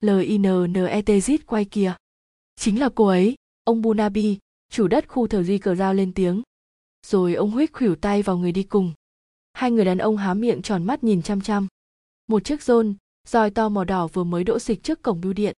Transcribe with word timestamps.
linnetz 0.00 1.38
quay 1.46 1.64
kìa. 1.64 1.94
Chính 2.56 2.80
là 2.80 2.88
cô 2.94 3.06
ấy, 3.06 3.34
ông 3.64 3.82
bunabi, 3.82 4.38
chủ 4.70 4.88
đất 4.88 5.08
khu 5.08 5.26
thờ 5.26 5.42
di 5.42 5.58
cờ 5.58 5.74
giao 5.74 5.94
lên 5.94 6.12
tiếng. 6.12 6.42
Rồi 7.06 7.34
ông 7.34 7.50
huýt 7.50 7.72
khuỷu 7.72 7.96
tay 7.96 8.22
vào 8.22 8.38
người 8.38 8.52
đi 8.52 8.62
cùng. 8.62 8.92
Hai 9.52 9.70
người 9.70 9.84
đàn 9.84 9.98
ông 9.98 10.16
há 10.16 10.34
miệng 10.34 10.62
tròn 10.62 10.84
mắt 10.84 11.04
nhìn 11.04 11.22
chăm 11.22 11.40
chăm. 11.40 11.66
Một 12.26 12.44
chiếc 12.44 12.62
rôn 12.62 12.94
roi 13.28 13.50
to 13.50 13.68
màu 13.68 13.84
đỏ 13.84 14.06
vừa 14.06 14.24
mới 14.24 14.44
đỗ 14.44 14.58
xịch 14.58 14.82
trước 14.82 15.02
cổng 15.02 15.20
bưu 15.20 15.32
điện. 15.32 15.54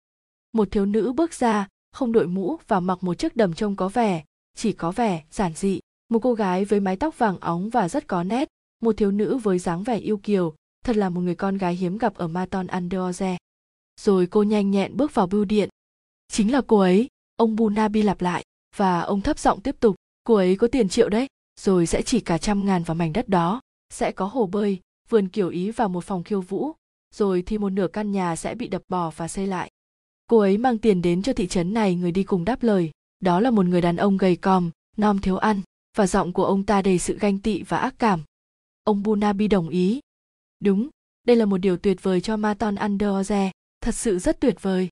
Một 0.53 0.69
thiếu 0.71 0.87
nữ 0.87 1.13
bước 1.13 1.35
ra, 1.35 1.69
không 1.93 2.13
đội 2.13 2.27
mũ 2.27 2.57
và 2.69 2.81
mặc 2.81 3.03
một 3.03 3.15
chiếc 3.15 3.37
đầm 3.37 3.55
trông 3.55 3.77
có 3.77 3.89
vẻ, 3.89 4.25
chỉ 4.57 4.73
có 4.73 4.93
vẻ 4.93 5.25
giản 5.31 5.53
dị. 5.55 5.81
Một 6.09 6.19
cô 6.19 6.35
gái 6.35 6.65
với 6.65 6.81
mái 6.81 6.97
tóc 6.97 7.19
vàng 7.19 7.41
óng 7.41 7.71
và 7.71 7.89
rất 7.89 8.07
có 8.07 8.25
nét. 8.25 8.49
Một 8.83 8.97
thiếu 8.97 9.11
nữ 9.11 9.37
với 9.37 9.59
dáng 9.59 9.83
vẻ 9.83 9.99
yêu 9.99 10.17
kiều, 10.17 10.55
thật 10.85 10.97
là 10.97 11.09
một 11.09 11.21
người 11.21 11.35
con 11.35 11.59
gái 11.59 11.75
hiếm 11.75 11.99
gặp 11.99 12.15
ở 12.15 12.29
Maton 12.29 12.67
Anderoze. 12.67 13.37
Rồi 14.05 14.27
cô 14.27 14.43
nhanh 14.43 14.71
nhẹn 14.71 14.97
bước 14.97 15.15
vào 15.15 15.27
bưu 15.27 15.45
điện. 15.45 15.69
Chính 16.29 16.53
là 16.53 16.61
cô 16.67 16.79
ấy, 16.79 17.09
ông 17.37 17.57
Bunabi 17.57 18.03
lặp 18.03 18.21
lại, 18.21 18.45
và 18.77 19.01
ông 19.01 19.21
thấp 19.21 19.39
giọng 19.39 19.61
tiếp 19.61 19.77
tục, 19.81 19.97
cô 20.25 20.35
ấy 20.35 20.57
có 20.57 20.69
tiền 20.69 20.89
triệu 20.89 21.09
đấy, 21.09 21.27
rồi 21.61 21.87
sẽ 21.87 22.03
chỉ 22.03 22.21
cả 22.21 22.39
trăm 22.39 22.67
ngàn 22.67 22.83
vào 22.83 22.95
mảnh 22.95 23.13
đất 23.13 23.29
đó, 23.29 23.61
sẽ 23.93 24.13
có 24.13 24.27
hồ 24.27 24.47
bơi, 24.47 24.81
vườn 25.09 25.29
kiểu 25.29 25.49
ý 25.49 25.71
và 25.71 25.89
một 25.89 26.05
phòng 26.05 26.23
khiêu 26.23 26.41
vũ, 26.41 26.73
rồi 27.15 27.43
thì 27.47 27.59
một 27.59 27.71
nửa 27.71 27.89
căn 27.89 28.13
nhà 28.13 28.37
sẽ 28.37 28.55
bị 28.55 28.69
đập 28.69 28.83
bỏ 28.89 29.11
và 29.17 29.29
xây 29.29 29.47
lại. 29.47 29.71
Cô 30.27 30.39
ấy 30.39 30.59
mang 30.59 30.79
tiền 30.79 31.03
đến 31.03 31.23
cho 31.23 31.33
thị 31.33 31.49
trấn 31.49 31.75
này 31.75 31.95
người 31.95 32.13
đi 32.13 32.25
cùng 32.25 32.45
đáp 32.45 32.63
lời, 32.63 32.91
đó 33.21 33.41
là 33.41 33.51
một 33.51 33.67
người 33.67 33.81
đàn 33.81 33.97
ông 33.97 34.17
gầy 34.17 34.37
còm, 34.37 34.71
nom 34.97 35.19
thiếu 35.19 35.37
ăn, 35.37 35.61
và 35.97 36.07
giọng 36.07 36.33
của 36.33 36.45
ông 36.45 36.67
ta 36.67 36.83
đầy 36.83 36.99
sự 36.99 37.19
ganh 37.19 37.39
tị 37.39 37.63
và 37.63 37.79
ác 37.79 37.95
cảm. 37.99 38.23
Ông 38.85 39.03
Bunabi 39.03 39.49
đồng 39.49 39.69
ý, 39.69 40.01
Đúng, 40.61 40.89
đây 41.27 41.37
là 41.37 41.45
một 41.45 41.59
điều 41.59 41.77
tuyệt 41.77 42.03
vời 42.03 42.21
cho 42.21 42.37
Maton 42.37 42.75
underoze 42.75 43.51
thật 43.81 43.95
sự 43.95 44.19
rất 44.19 44.41
tuyệt 44.41 44.63
vời. 44.63 44.89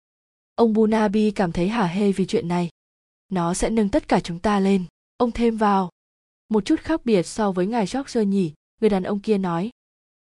Ông 0.55 0.73
Bunabi 0.73 1.31
cảm 1.31 1.53
thấy 1.53 1.69
hả 1.69 1.87
hê 1.87 2.13
vì 2.13 2.27
chuyện 2.27 2.49
này. 2.49 2.69
Nó 3.29 3.55
sẽ 3.55 3.71
nâng 3.71 3.89
tất 3.89 4.09
cả 4.09 4.21
chúng 4.21 4.39
ta 4.39 4.61
lên, 4.61 4.85
ông 5.17 5.33
thêm 5.33 5.57
vào. 5.57 5.91
Một 6.49 6.65
chút 6.65 6.81
khác 6.81 7.05
biệt 7.05 7.23
so 7.23 7.53
với 7.53 7.67
ngài 7.67 7.87
George 7.93 8.25
nhỉ, 8.25 8.53
người 8.81 8.91
đàn 8.91 9.03
ông 9.03 9.21
kia 9.21 9.39
nói. 9.39 9.71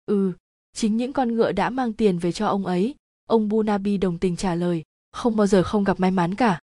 Ừ, 0.06 0.32
chính 0.72 0.96
những 0.96 1.12
con 1.12 1.34
ngựa 1.34 1.52
đã 1.52 1.70
mang 1.70 1.92
tiền 1.92 2.18
về 2.18 2.32
cho 2.32 2.46
ông 2.46 2.66
ấy. 2.66 2.94
Ông 3.24 3.48
Bunabi 3.48 3.96
đồng 3.96 4.18
tình 4.18 4.36
trả 4.36 4.54
lời, 4.54 4.82
không 5.12 5.36
bao 5.36 5.46
giờ 5.46 5.62
không 5.62 5.84
gặp 5.84 6.00
may 6.00 6.10
mắn 6.10 6.34
cả. 6.34 6.60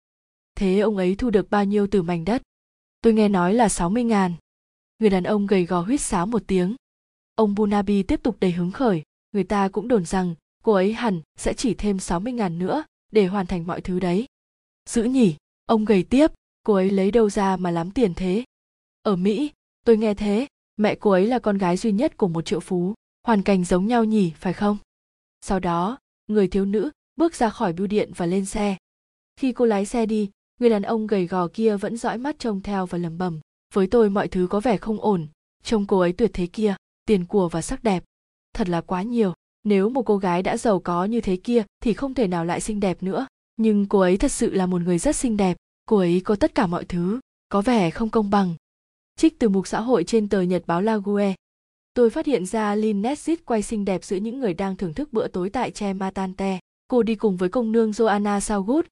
Thế 0.56 0.80
ông 0.80 0.98
ấy 0.98 1.16
thu 1.16 1.30
được 1.30 1.50
bao 1.50 1.66
nhiêu 1.66 1.88
từ 1.88 2.02
mảnh 2.02 2.26
đất? 2.26 2.42
Tôi 3.02 3.14
nghe 3.14 3.30
nói 3.30 3.54
là 3.54 3.70
60 3.70 4.04
ngàn. 4.04 4.34
Người 5.00 5.10
đàn 5.10 5.24
ông 5.24 5.48
gầy 5.48 5.66
gò 5.66 5.82
huýt 5.82 6.02
sáo 6.02 6.26
một 6.26 6.44
tiếng. 6.48 6.76
Ông 7.36 7.56
Bunabi 7.56 8.04
tiếp 8.04 8.24
tục 8.24 8.38
đầy 8.40 8.52
hứng 8.52 8.72
khởi, 8.72 9.04
người 9.32 9.44
ta 9.44 9.70
cũng 9.70 9.88
đồn 9.88 10.06
rằng 10.06 10.36
cô 10.62 10.74
ấy 10.74 10.94
hẳn 10.94 11.22
sẽ 11.38 11.54
chỉ 11.54 11.74
thêm 11.74 12.00
60 12.00 12.34
ngàn 12.34 12.60
nữa 12.60 12.84
để 13.12 13.26
hoàn 13.26 13.46
thành 13.46 13.68
mọi 13.68 13.82
thứ 13.82 14.00
đấy. 14.00 14.26
Dữ 14.90 15.04
nhỉ, 15.04 15.36
ông 15.66 15.86
gầy 15.86 16.04
tiếp, 16.04 16.32
cô 16.64 16.74
ấy 16.74 16.90
lấy 16.90 17.12
đâu 17.12 17.30
ra 17.30 17.58
mà 17.58 17.72
lắm 17.72 17.92
tiền 17.92 18.14
thế? 18.14 18.44
Ở 19.02 19.16
Mỹ, 19.16 19.52
tôi 19.86 19.98
nghe 19.98 20.14
thế, 20.14 20.48
mẹ 20.78 20.96
cô 20.96 21.12
ấy 21.12 21.28
là 21.28 21.40
con 21.40 21.58
gái 21.58 21.78
duy 21.78 21.92
nhất 21.92 22.18
của 22.18 22.28
một 22.28 22.46
triệu 22.46 22.60
phú, 22.60 22.94
hoàn 23.24 23.42
cảnh 23.42 23.64
giống 23.64 23.88
nhau 23.88 24.04
nhỉ, 24.04 24.32
phải 24.36 24.54
không? 24.54 24.78
Sau 25.42 25.60
đó, 25.60 25.98
người 26.28 26.48
thiếu 26.48 26.66
nữ 26.66 26.92
bước 27.16 27.36
ra 27.36 27.50
khỏi 27.50 27.74
bưu 27.74 27.88
điện 27.88 28.12
và 28.16 28.26
lên 28.26 28.46
xe. 28.46 28.78
Khi 29.36 29.52
cô 29.52 29.66
lái 29.66 29.86
xe 29.86 30.06
đi, 30.06 30.30
người 30.60 30.70
đàn 30.70 30.82
ông 30.82 31.08
gầy 31.08 31.28
gò 31.28 31.48
kia 31.48 31.78
vẫn 31.78 31.98
dõi 31.98 32.18
mắt 32.18 32.36
trông 32.40 32.62
theo 32.62 32.86
và 32.86 32.98
lẩm 32.98 33.18
bẩm, 33.18 33.40
với 33.74 33.88
tôi 33.88 34.10
mọi 34.10 34.28
thứ 34.28 34.48
có 34.50 34.60
vẻ 34.60 34.78
không 34.78 35.02
ổn, 35.02 35.28
trông 35.64 35.88
cô 35.88 36.00
ấy 36.00 36.14
tuyệt 36.14 36.32
thế 36.34 36.48
kia 36.48 36.76
tiền 37.06 37.26
của 37.26 37.50
và 37.50 37.62
sắc 37.62 37.84
đẹp 37.84 38.04
thật 38.54 38.70
là 38.70 38.82
quá 38.82 39.02
nhiều 39.02 39.34
nếu 39.64 39.90
một 39.90 40.02
cô 40.02 40.18
gái 40.18 40.44
đã 40.44 40.58
giàu 40.58 40.80
có 40.80 41.06
như 41.06 41.22
thế 41.22 41.36
kia 41.36 41.64
thì 41.84 41.94
không 41.94 42.14
thể 42.14 42.28
nào 42.28 42.46
lại 42.46 42.62
xinh 42.62 42.80
đẹp 42.80 43.04
nữa. 43.04 43.28
Nhưng 43.58 43.86
cô 43.86 44.00
ấy 44.00 44.18
thật 44.18 44.32
sự 44.32 44.54
là 44.54 44.66
một 44.66 44.82
người 44.82 44.98
rất 44.98 45.16
xinh 45.16 45.38
đẹp. 45.38 45.58
Cô 45.86 45.98
ấy 45.98 46.22
có 46.26 46.36
tất 46.36 46.56
cả 46.56 46.68
mọi 46.68 46.86
thứ 46.86 47.20
có 47.50 47.62
vẻ 47.62 47.90
không 47.90 48.10
công 48.10 48.30
bằng. 48.30 48.56
Trích 49.16 49.40
từ 49.40 49.50
mục 49.50 49.68
xã 49.68 49.82
hội 49.82 50.04
trên 50.04 50.30
tờ 50.30 50.42
nhật 50.42 50.64
báo 50.68 50.82
lague. 50.82 51.36
Tôi 51.94 52.10
phát 52.10 52.26
hiện 52.26 52.46
ra 52.46 52.76
lin 52.76 53.02
netzit 53.02 53.36
quay 53.46 53.62
xinh 53.62 53.86
đẹp 53.86 54.04
giữa 54.04 54.18
những 54.18 54.40
người 54.40 54.54
đang 54.54 54.76
thưởng 54.76 54.94
thức 54.94 55.14
bữa 55.14 55.28
tối 55.28 55.50
tại 55.50 55.72
che 55.72 55.94
matante. 55.94 56.60
Cô 56.88 57.04
đi 57.04 57.16
cùng 57.16 57.38
với 57.38 57.50
công 57.50 57.72
nương 57.72 57.92
joanna 57.92 58.40
saugut 58.40 58.86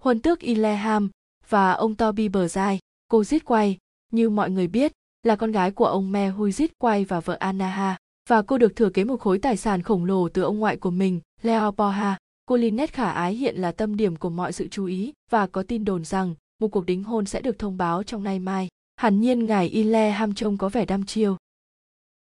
huân 0.00 0.20
tước 0.20 0.40
ileham 0.40 1.10
và 1.48 1.72
ông 1.72 1.94
toby 1.94 2.28
bờ 2.28 2.48
dai 2.48 2.78
cô 3.08 3.24
giết 3.24 3.44
quay. 3.44 3.78
Như 4.12 4.30
mọi 4.30 4.50
người 4.50 4.66
biết 4.66 4.92
là 5.22 5.36
con 5.36 5.52
gái 5.52 5.70
của 5.70 5.86
ông 5.86 6.12
Me 6.12 6.30
Huizit 6.30 6.68
quay 6.78 7.04
và 7.04 7.20
vợ 7.20 7.36
Anaha, 7.40 7.96
và 8.30 8.42
cô 8.42 8.58
được 8.58 8.76
thừa 8.76 8.90
kế 8.90 9.04
một 9.04 9.20
khối 9.20 9.38
tài 9.38 9.56
sản 9.56 9.82
khổng 9.82 10.04
lồ 10.04 10.28
từ 10.28 10.42
ông 10.42 10.58
ngoại 10.58 10.76
của 10.76 10.90
mình, 10.90 11.20
Leo 11.42 11.72
Poha. 11.72 12.18
Cô 12.46 12.56
Lynette 12.56 12.92
khả 12.92 13.10
ái 13.10 13.34
hiện 13.34 13.56
là 13.56 13.72
tâm 13.72 13.96
điểm 13.96 14.16
của 14.16 14.30
mọi 14.30 14.52
sự 14.52 14.68
chú 14.70 14.84
ý 14.84 15.12
và 15.30 15.46
có 15.46 15.62
tin 15.62 15.84
đồn 15.84 16.04
rằng 16.04 16.34
một 16.60 16.68
cuộc 16.68 16.86
đính 16.86 17.04
hôn 17.04 17.26
sẽ 17.26 17.40
được 17.40 17.58
thông 17.58 17.76
báo 17.76 18.02
trong 18.02 18.24
nay 18.24 18.38
mai. 18.38 18.68
Hẳn 18.96 19.20
nhiên 19.20 19.46
ngài 19.46 19.68
Ile 19.68 20.10
ham 20.10 20.34
trông 20.34 20.58
có 20.58 20.68
vẻ 20.68 20.84
đăm 20.84 21.06
chiêu. 21.06 21.36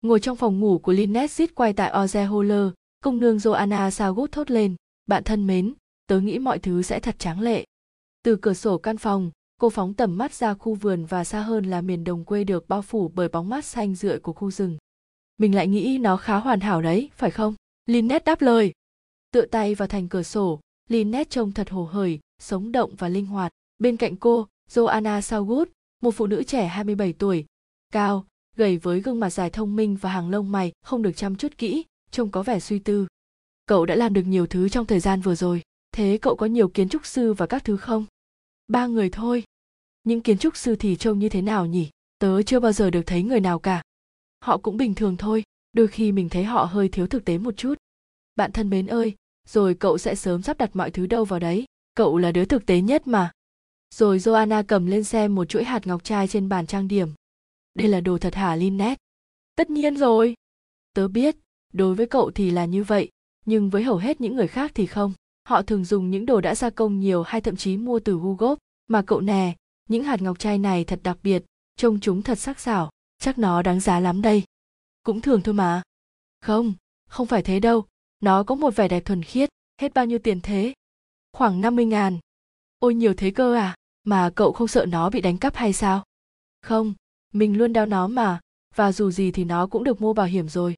Ngồi 0.01 0.19
trong 0.19 0.38
phòng 0.38 0.59
ngủ 0.59 0.77
của 0.77 0.91
Lynette 0.91 1.27
giết 1.27 1.55
quay 1.55 1.73
tại 1.73 1.91
Oze 1.91 2.27
Holler, 2.27 2.67
công 3.03 3.19
nương 3.19 3.37
Joanna 3.37 3.89
Sagut 3.89 4.31
thốt 4.31 4.51
lên, 4.51 4.75
bạn 5.05 5.23
thân 5.23 5.47
mến, 5.47 5.73
tớ 6.07 6.19
nghĩ 6.19 6.39
mọi 6.39 6.59
thứ 6.59 6.81
sẽ 6.81 6.99
thật 6.99 7.19
tráng 7.19 7.41
lệ. 7.41 7.66
Từ 8.23 8.35
cửa 8.35 8.53
sổ 8.53 8.77
căn 8.77 8.97
phòng, 8.97 9.31
cô 9.61 9.69
phóng 9.69 9.93
tầm 9.93 10.17
mắt 10.17 10.33
ra 10.33 10.53
khu 10.53 10.73
vườn 10.73 11.05
và 11.05 11.23
xa 11.23 11.41
hơn 11.41 11.66
là 11.66 11.81
miền 11.81 12.03
đồng 12.03 12.25
quê 12.25 12.43
được 12.43 12.67
bao 12.67 12.81
phủ 12.81 13.11
bởi 13.16 13.29
bóng 13.29 13.49
mát 13.49 13.66
xanh 13.66 13.95
rượi 13.95 14.19
của 14.19 14.33
khu 14.33 14.51
rừng 14.51 14.77
mình 15.38 15.56
lại 15.56 15.68
nghĩ 15.68 15.97
nó 15.97 16.18
khá 16.18 16.38
hoàn 16.38 16.59
hảo 16.59 16.81
đấy, 16.81 17.09
phải 17.16 17.31
không? 17.31 17.56
Linnet 17.85 18.25
đáp 18.25 18.41
lời. 18.41 18.72
Tựa 19.31 19.46
tay 19.46 19.75
vào 19.75 19.88
thành 19.88 20.07
cửa 20.07 20.23
sổ 20.23 20.59
Linnet 20.90 21.29
trông 21.29 21.51
thật 21.51 21.69
hồ 21.69 21.85
hởi, 21.85 22.19
sống 22.40 22.72
động 22.72 22.96
và 22.97 23.09
linh 23.09 23.25
hoạt. 23.25 23.51
Bên 23.79 23.97
cạnh 23.97 24.16
cô, 24.16 24.47
Joanna 24.69 25.22
Saugut 25.22 25.69
một 26.01 26.12
phụ 26.12 26.28
nữ 26.28 26.44
trẻ 26.44 26.68
27 26.68 27.13
tuổi. 27.13 27.46
Cao, 27.94 28.25
gầy 28.56 28.78
với 28.78 29.01
gương 29.01 29.19
mặt 29.19 29.29
dài 29.29 29.50
thông 29.50 29.75
minh 29.75 29.97
và 30.01 30.09
hàng 30.09 30.29
lông 30.29 30.51
mày, 30.51 30.72
không 30.84 31.01
được 31.01 31.12
chăm 31.16 31.35
chút 31.35 31.57
kỹ, 31.57 31.85
trông 32.12 32.31
có 32.31 32.44
vẻ 32.44 32.59
suy 32.59 32.79
tư. 32.79 33.07
Cậu 33.66 33.85
đã 33.85 33.96
làm 33.96 34.13
được 34.13 34.22
nhiều 34.22 34.47
thứ 34.47 34.69
trong 34.69 34.85
thời 34.85 35.00
gian 35.00 35.22
vừa 35.22 35.35
rồi, 35.35 35.62
thế 35.91 36.17
cậu 36.22 36.35
có 36.35 36.46
nhiều 36.46 36.67
kiến 36.67 36.90
trúc 36.90 37.06
sư 37.06 37.34
và 37.34 37.46
các 37.46 37.63
thứ 37.63 37.78
không? 37.78 38.06
Ba 38.67 38.88
người 38.88 39.09
thôi. 39.09 39.44
Những 40.03 40.22
kiến 40.22 40.38
trúc 40.38 40.57
sư 40.57 40.75
thì 40.75 40.96
trông 40.96 41.19
như 41.19 41.29
thế 41.29 41.41
nào 41.41 41.66
nhỉ? 41.66 41.90
Tớ 42.19 42.44
chưa 42.44 42.59
bao 42.59 42.72
giờ 42.72 42.90
được 42.90 43.02
thấy 43.06 43.23
người 43.23 43.40
nào 43.40 43.59
cả 43.59 43.81
họ 44.45 44.57
cũng 44.57 44.78
bình 44.78 44.95
thường 44.95 45.17
thôi 45.17 45.44
đôi 45.73 45.88
khi 45.88 46.11
mình 46.11 46.29
thấy 46.29 46.44
họ 46.44 46.63
hơi 46.63 46.89
thiếu 46.89 47.07
thực 47.07 47.25
tế 47.25 47.38
một 47.38 47.57
chút 47.57 47.75
bạn 48.35 48.51
thân 48.51 48.69
mến 48.69 48.88
ơi 48.88 49.16
rồi 49.47 49.73
cậu 49.73 49.97
sẽ 49.97 50.16
sớm 50.16 50.41
sắp 50.41 50.57
đặt 50.57 50.75
mọi 50.75 50.91
thứ 50.91 51.07
đâu 51.07 51.25
vào 51.25 51.39
đấy 51.39 51.66
cậu 51.95 52.17
là 52.17 52.31
đứa 52.31 52.45
thực 52.45 52.66
tế 52.66 52.81
nhất 52.81 53.07
mà 53.07 53.31
rồi 53.95 54.17
joanna 54.17 54.63
cầm 54.67 54.85
lên 54.85 55.03
xem 55.03 55.35
một 55.35 55.45
chuỗi 55.45 55.63
hạt 55.63 55.88
ngọc 55.88 56.03
trai 56.03 56.28
trên 56.28 56.50
bàn 56.50 56.67
trang 56.67 56.88
điểm 56.88 57.09
đây 57.75 57.88
là 57.88 58.01
đồ 58.01 58.17
thật 58.17 58.35
hả 58.35 58.55
Lynette? 58.55 59.01
Tất 59.55 59.69
nhiên 59.69 59.97
rồi. 59.97 60.35
Tớ 60.94 61.07
biết, 61.07 61.35
đối 61.73 61.95
với 61.95 62.07
cậu 62.07 62.31
thì 62.31 62.51
là 62.51 62.66
như 62.66 62.84
vậy, 62.84 63.09
nhưng 63.45 63.69
với 63.69 63.84
hầu 63.84 63.97
hết 63.97 64.22
những 64.22 64.35
người 64.35 64.47
khác 64.47 64.72
thì 64.75 64.85
không. 64.85 65.13
Họ 65.47 65.61
thường 65.61 65.85
dùng 65.85 66.11
những 66.11 66.25
đồ 66.25 66.41
đã 66.41 66.55
gia 66.55 66.69
công 66.69 67.00
nhiều 67.00 67.23
hay 67.23 67.41
thậm 67.41 67.55
chí 67.55 67.78
mua 67.78 68.00
từ 68.00 68.19
Google, 68.23 68.55
mà 68.88 69.01
cậu 69.01 69.22
nè, 69.22 69.55
những 69.89 70.03
hạt 70.03 70.22
ngọc 70.22 70.39
trai 70.39 70.57
này 70.57 70.84
thật 70.84 71.00
đặc 71.03 71.17
biệt, 71.23 71.44
trông 71.75 72.00
chúng 72.00 72.22
thật 72.22 72.39
sắc 72.39 72.59
sảo, 72.59 72.89
chắc 73.25 73.38
nó 73.38 73.62
đáng 73.62 73.80
giá 73.80 74.00
lắm 74.00 74.22
đây. 74.22 74.44
Cũng 75.03 75.22
thường 75.22 75.41
thôi 75.41 75.53
mà. 75.53 75.81
Không, 76.41 76.74
không 77.09 77.28
phải 77.28 77.41
thế 77.41 77.59
đâu, 77.59 77.86
nó 78.19 78.44
có 78.44 78.56
một 78.56 78.75
vẻ 78.75 78.88
đẹp 78.88 79.06
thuần 79.06 79.24
khiết, 79.24 79.50
hết 79.81 79.94
bao 79.94 80.06
nhiêu 80.06 80.19
tiền 80.19 80.41
thế? 80.41 80.74
Khoảng 81.34 81.62
50 81.62 81.85
ngàn. 81.85 82.19
Ôi 82.80 82.96
nhiều 82.96 83.14
thế 83.18 83.31
cơ 83.31 83.56
à, 83.56 83.75
mà 84.03 84.30
cậu 84.35 84.52
không 84.52 84.68
sợ 84.68 84.85
nó 84.85 85.09
bị 85.09 85.22
đánh 85.22 85.38
cắp 85.38 85.56
hay 85.56 85.74
sao? 85.74 86.03
Không, 86.62 86.94
mình 87.34 87.58
luôn 87.58 87.74
đeo 87.74 87.85
nó 87.85 88.08
mà, 88.08 88.40
và 88.75 88.91
dù 88.91 89.12
gì 89.12 89.31
thì 89.31 89.44
nó 89.44 89.68
cũng 89.68 89.84
được 89.84 90.02
mua 90.02 90.14
bảo 90.14 90.25
hiểm 90.25 90.50
rồi. 90.50 90.75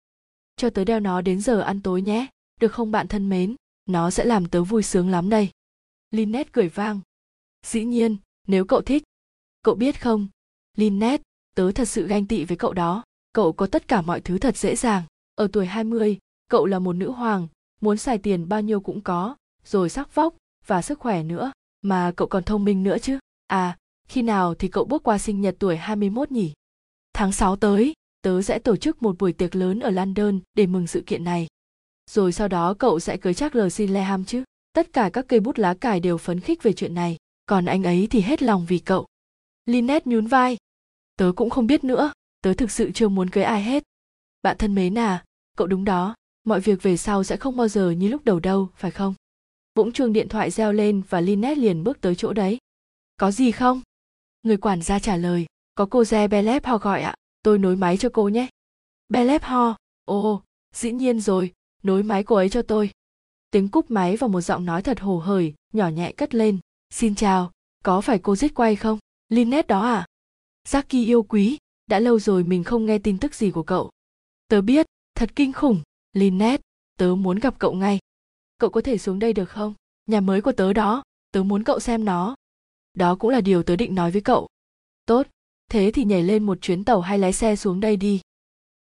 Cho 0.56 0.70
tớ 0.70 0.84
đeo 0.84 1.00
nó 1.00 1.22
đến 1.22 1.42
giờ 1.42 1.60
ăn 1.60 1.82
tối 1.82 2.02
nhé, 2.02 2.28
được 2.60 2.72
không 2.72 2.92
bạn 2.92 3.08
thân 3.08 3.30
mến? 3.30 3.56
nó 3.88 4.12
sẽ 4.12 4.26
làm 4.26 4.46
tớ 4.46 4.64
vui 4.64 4.84
sướng 4.84 5.10
lắm 5.10 5.30
đây 5.30 5.50
linnet 6.12 6.54
cười 6.54 6.70
vang 6.70 7.00
dĩ 7.66 7.84
nhiên 7.84 8.18
nếu 8.48 8.66
cậu 8.66 8.82
thích 8.82 9.04
cậu 9.62 9.76
biết 9.76 10.02
không 10.02 10.28
linnet 10.76 11.22
tớ 11.58 11.72
thật 11.72 11.86
sự 11.86 12.08
ganh 12.08 12.26
tị 12.26 12.46
với 12.46 12.58
cậu 12.58 12.74
đó. 12.74 13.04
Cậu 13.34 13.54
có 13.54 13.68
tất 13.68 13.88
cả 13.88 14.02
mọi 14.02 14.22
thứ 14.22 14.38
thật 14.38 14.58
dễ 14.58 14.76
dàng. 14.76 15.04
Ở 15.36 15.48
tuổi 15.54 15.66
20, 15.66 16.18
cậu 16.48 16.66
là 16.66 16.80
một 16.80 16.94
nữ 16.94 17.12
hoàng 17.12 17.48
muốn 17.82 17.98
xài 17.98 18.18
tiền 18.18 18.50
bao 18.50 18.62
nhiêu 18.62 18.80
cũng 18.80 19.02
có 19.02 19.36
rồi 19.66 19.90
sắc 19.90 20.16
vóc 20.16 20.36
và 20.68 20.82
sức 20.82 21.00
khỏe 21.00 21.24
nữa. 21.24 21.52
Mà 21.82 22.12
cậu 22.16 22.28
còn 22.28 22.44
thông 22.44 22.66
minh 22.66 22.84
nữa 22.84 22.98
chứ. 23.02 23.20
À 23.48 23.78
khi 24.08 24.22
nào 24.22 24.56
thì 24.56 24.68
cậu 24.68 24.86
bước 24.86 25.04
qua 25.04 25.18
sinh 25.18 25.42
nhật 25.42 25.56
tuổi 25.60 25.78
21 25.78 26.32
nhỉ? 26.32 26.54
Tháng 27.14 27.32
6 27.32 27.56
tới 27.56 27.94
tớ 28.22 28.42
sẽ 28.42 28.60
tổ 28.60 28.76
chức 28.76 29.04
một 29.04 29.18
buổi 29.18 29.34
tiệc 29.34 29.56
lớn 29.56 29.80
ở 29.80 29.90
London 29.90 30.40
để 30.54 30.66
mừng 30.66 30.88
sự 30.88 31.04
kiện 31.06 31.24
này. 31.24 31.48
Rồi 32.12 32.32
sau 32.32 32.48
đó 32.48 32.74
cậu 32.74 33.00
sẽ 33.00 33.18
cưới 33.18 33.34
chắc 33.34 33.56
lờ 33.56 33.70
xin 33.70 33.94
leham 33.94 34.26
chứ. 34.26 34.44
Tất 34.74 34.94
cả 34.94 35.10
các 35.14 35.26
cây 35.28 35.40
bút 35.40 35.58
lá 35.58 35.74
cải 35.74 36.00
đều 36.00 36.18
phấn 36.18 36.40
khích 36.40 36.64
về 36.64 36.74
chuyện 36.74 36.94
này. 36.94 37.18
Còn 37.46 37.66
anh 37.66 37.84
ấy 37.84 38.08
thì 38.10 38.22
hết 38.22 38.44
lòng 38.44 38.66
vì 38.70 38.80
cậu. 38.80 39.06
Lynette 39.66 40.12
nhún 40.12 40.28
vai 40.28 40.58
tớ 41.18 41.32
cũng 41.36 41.50
không 41.50 41.68
biết 41.68 41.84
nữa 41.84 42.12
tớ 42.42 42.54
thực 42.54 42.72
sự 42.72 42.92
chưa 42.92 43.08
muốn 43.08 43.30
cưới 43.30 43.44
ai 43.44 43.64
hết 43.64 43.84
bạn 44.42 44.58
thân 44.58 44.76
mến 44.76 44.98
à 44.98 45.24
cậu 45.58 45.68
đúng 45.68 45.86
đó 45.86 46.16
mọi 46.44 46.60
việc 46.60 46.84
về 46.84 46.98
sau 46.98 47.24
sẽ 47.24 47.38
không 47.38 47.58
bao 47.58 47.68
giờ 47.68 47.92
như 47.92 48.08
lúc 48.08 48.26
đầu 48.26 48.40
đâu 48.40 48.70
phải 48.76 48.92
không 48.92 49.14
bỗng 49.78 49.92
chuông 49.92 50.14
điện 50.14 50.30
thoại 50.30 50.52
reo 50.52 50.74
lên 50.74 51.02
và 51.10 51.22
linet 51.22 51.58
liền 51.58 51.84
bước 51.84 52.02
tới 52.02 52.16
chỗ 52.16 52.34
đấy. 52.34 52.58
Có 53.18 53.32
gì 53.32 53.52
không? 53.52 53.82
Người 54.44 54.58
quản 54.58 54.82
gia 54.82 55.00
trả 55.00 55.16
lời, 55.16 55.46
có 55.76 55.86
cô 55.86 56.04
re 56.04 56.28
Belep 56.28 56.66
Ho 56.66 56.78
gọi 56.78 57.02
ạ, 57.02 57.16
tôi 57.44 57.58
nối 57.58 57.76
máy 57.76 57.98
cho 57.98 58.10
cô 58.14 58.30
nhé. 58.30 58.48
Belep 59.10 59.44
Ho, 59.44 59.78
ồ, 60.06 60.42
dĩ 60.76 60.92
nhiên 60.92 61.20
rồi, 61.20 61.54
nối 61.84 62.04
máy 62.04 62.24
cô 62.24 62.36
ấy 62.36 62.50
cho 62.50 62.62
tôi. 62.62 62.92
Tiếng 63.52 63.70
cúp 63.70 63.92
máy 63.92 64.18
và 64.18 64.28
một 64.28 64.42
giọng 64.42 64.66
nói 64.66 64.82
thật 64.82 65.00
hồ 65.00 65.20
hởi, 65.20 65.54
nhỏ 65.74 65.88
nhẹ 65.88 66.12
cất 66.12 66.36
lên. 66.36 66.60
Xin 66.90 67.16
chào, 67.16 67.52
có 67.84 68.02
phải 68.02 68.20
cô 68.20 68.36
giết 68.36 68.54
quay 68.56 68.76
không? 68.76 69.00
linet 69.30 69.68
đó 69.68 69.82
à? 69.82 70.06
Jackie 70.68 71.06
yêu 71.06 71.24
quý, 71.24 71.58
đã 71.88 72.00
lâu 72.00 72.20
rồi 72.20 72.44
mình 72.44 72.64
không 72.64 72.86
nghe 72.86 73.00
tin 73.00 73.18
tức 73.18 73.36
gì 73.36 73.52
của 73.52 73.64
cậu. 73.64 73.90
Tớ 74.48 74.62
biết, 74.62 74.86
thật 75.16 75.30
kinh 75.36 75.54
khủng. 75.54 75.82
Lynette, 76.14 76.64
tớ 76.98 77.16
muốn 77.16 77.40
gặp 77.40 77.60
cậu 77.60 77.74
ngay. 77.74 78.00
Cậu 78.58 78.70
có 78.70 78.82
thể 78.82 78.98
xuống 78.98 79.20
đây 79.20 79.34
được 79.34 79.50
không? 79.50 79.74
Nhà 80.06 80.22
mới 80.22 80.42
của 80.42 80.52
tớ 80.52 80.74
đó, 80.74 81.04
tớ 81.32 81.44
muốn 81.44 81.64
cậu 81.64 81.80
xem 81.80 82.06
nó. 82.06 82.36
Đó 82.94 83.16
cũng 83.16 83.30
là 83.30 83.42
điều 83.42 83.64
tớ 83.64 83.76
định 83.76 83.96
nói 83.96 84.12
với 84.12 84.22
cậu. 84.22 84.48
Tốt, 85.06 85.28
thế 85.72 85.92
thì 85.94 86.04
nhảy 86.04 86.24
lên 86.24 86.44
một 86.44 86.58
chuyến 86.62 86.84
tàu 86.84 87.02
hay 87.02 87.20
lái 87.20 87.34
xe 87.34 87.56
xuống 87.56 87.80
đây 87.80 87.98
đi. 87.98 88.22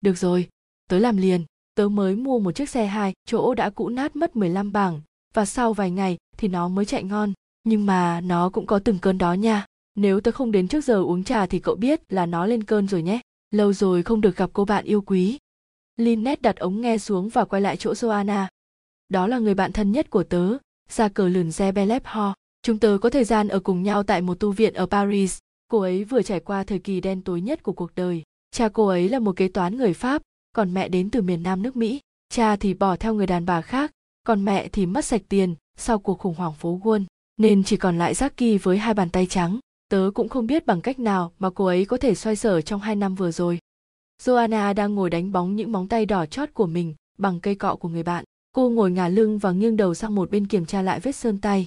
Được 0.01 0.18
rồi, 0.18 0.50
tớ 0.89 1.00
làm 1.00 1.18
liền. 1.18 1.45
Tớ 1.75 1.89
mới 1.89 2.16
mua 2.16 2.39
một 2.39 2.51
chiếc 2.51 2.69
xe 2.69 2.86
hai 2.86 3.13
chỗ 3.25 3.54
đã 3.54 3.69
cũ 3.69 3.89
nát 3.89 4.16
mất 4.16 4.36
15 4.36 4.72
bảng 4.72 5.01
và 5.34 5.45
sau 5.45 5.74
vài 5.74 5.92
ngày 5.92 6.18
thì 6.38 6.48
nó 6.48 6.68
mới 6.68 6.86
chạy 6.86 7.04
ngon. 7.04 7.34
Nhưng 7.63 7.86
mà 7.86 8.22
nó 8.22 8.50
cũng 8.50 8.66
có 8.66 8.80
từng 8.80 9.00
cơn 9.00 9.18
đó 9.18 9.34
nha. 9.34 9.66
Nếu 9.97 10.21
tớ 10.21 10.31
không 10.31 10.51
đến 10.51 10.67
trước 10.67 10.83
giờ 10.83 11.01
uống 11.01 11.23
trà 11.23 11.45
thì 11.45 11.59
cậu 11.59 11.75
biết 11.75 12.13
là 12.13 12.25
nó 12.25 12.45
lên 12.45 12.63
cơn 12.63 12.88
rồi 12.88 13.01
nhé. 13.01 13.19
Lâu 13.51 13.73
rồi 13.73 14.03
không 14.03 14.21
được 14.21 14.35
gặp 14.35 14.49
cô 14.53 14.65
bạn 14.65 14.85
yêu 14.85 15.01
quý. 15.01 15.38
Lynette 15.97 16.41
đặt 16.41 16.55
ống 16.57 16.81
nghe 16.81 16.97
xuống 16.97 17.29
và 17.29 17.45
quay 17.45 17.61
lại 17.61 17.77
chỗ 17.77 17.94
Joanna. 17.94 18.45
Đó 19.09 19.27
là 19.27 19.39
người 19.39 19.53
bạn 19.53 19.71
thân 19.71 19.91
nhất 19.91 20.09
của 20.09 20.23
tớ, 20.23 20.57
ra 20.89 21.09
cờ 21.09 21.27
lườn 21.27 21.49
Zebelep 21.49 21.99
Ho. 22.03 22.33
Chúng 22.61 22.79
tớ 22.79 22.97
có 23.01 23.09
thời 23.09 23.23
gian 23.23 23.47
ở 23.47 23.59
cùng 23.59 23.83
nhau 23.83 24.03
tại 24.03 24.21
một 24.21 24.39
tu 24.39 24.51
viện 24.51 24.73
ở 24.73 24.85
Paris. 24.85 25.38
Cô 25.67 25.79
ấy 25.79 26.03
vừa 26.03 26.21
trải 26.21 26.39
qua 26.39 26.63
thời 26.63 26.79
kỳ 26.79 27.01
đen 27.01 27.21
tối 27.21 27.41
nhất 27.41 27.63
của 27.63 27.73
cuộc 27.73 27.91
đời. 27.95 28.23
Cha 28.51 28.69
cô 28.69 28.88
ấy 28.88 29.09
là 29.09 29.19
một 29.19 29.35
kế 29.35 29.47
toán 29.47 29.77
người 29.77 29.93
Pháp, 29.93 30.21
còn 30.53 30.73
mẹ 30.73 30.89
đến 30.89 31.09
từ 31.09 31.21
miền 31.21 31.43
Nam 31.43 31.61
nước 31.61 31.75
Mỹ. 31.75 32.00
Cha 32.29 32.55
thì 32.55 32.73
bỏ 32.73 32.95
theo 32.95 33.13
người 33.13 33.27
đàn 33.27 33.45
bà 33.45 33.61
khác, 33.61 33.91
còn 34.23 34.45
mẹ 34.45 34.67
thì 34.67 34.85
mất 34.85 35.05
sạch 35.05 35.21
tiền 35.29 35.55
sau 35.77 36.00
cuộc 36.00 36.19
khủng 36.19 36.35
hoảng 36.35 36.53
phố 36.53 36.79
Wall, 36.83 37.03
nên 37.38 37.63
chỉ 37.63 37.77
còn 37.77 37.97
lại 37.97 38.13
Jackie 38.13 38.59
với 38.63 38.77
hai 38.77 38.93
bàn 38.93 39.09
tay 39.09 39.25
trắng. 39.25 39.59
Tớ 39.89 40.12
cũng 40.13 40.30
không 40.30 40.48
biết 40.48 40.66
bằng 40.66 40.81
cách 40.81 41.00
nào 41.00 41.31
mà 41.39 41.50
cô 41.50 41.66
ấy 41.66 41.86
có 41.86 41.98
thể 41.98 42.16
xoay 42.16 42.36
sở 42.36 42.62
trong 42.62 42.81
hai 42.81 42.95
năm 42.95 43.16
vừa 43.16 43.31
rồi. 43.31 43.60
Joanna 44.24 44.74
đang 44.74 44.95
ngồi 44.95 45.10
đánh 45.10 45.31
bóng 45.31 45.56
những 45.56 45.72
móng 45.72 45.88
tay 45.88 46.06
đỏ 46.06 46.25
chót 46.25 46.50
của 46.54 46.66
mình 46.66 46.95
bằng 47.18 47.39
cây 47.39 47.56
cọ 47.56 47.75
của 47.75 47.89
người 47.89 48.04
bạn. 48.04 48.24
Cô 48.51 48.69
ngồi 48.69 48.92
ngả 48.92 49.07
lưng 49.07 49.38
và 49.38 49.51
nghiêng 49.51 49.78
đầu 49.78 49.94
sang 49.94 50.16
một 50.16 50.31
bên 50.31 50.48
kiểm 50.48 50.66
tra 50.66 50.81
lại 50.81 51.00
vết 51.00 51.12
sơn 51.12 51.42
tay. 51.42 51.66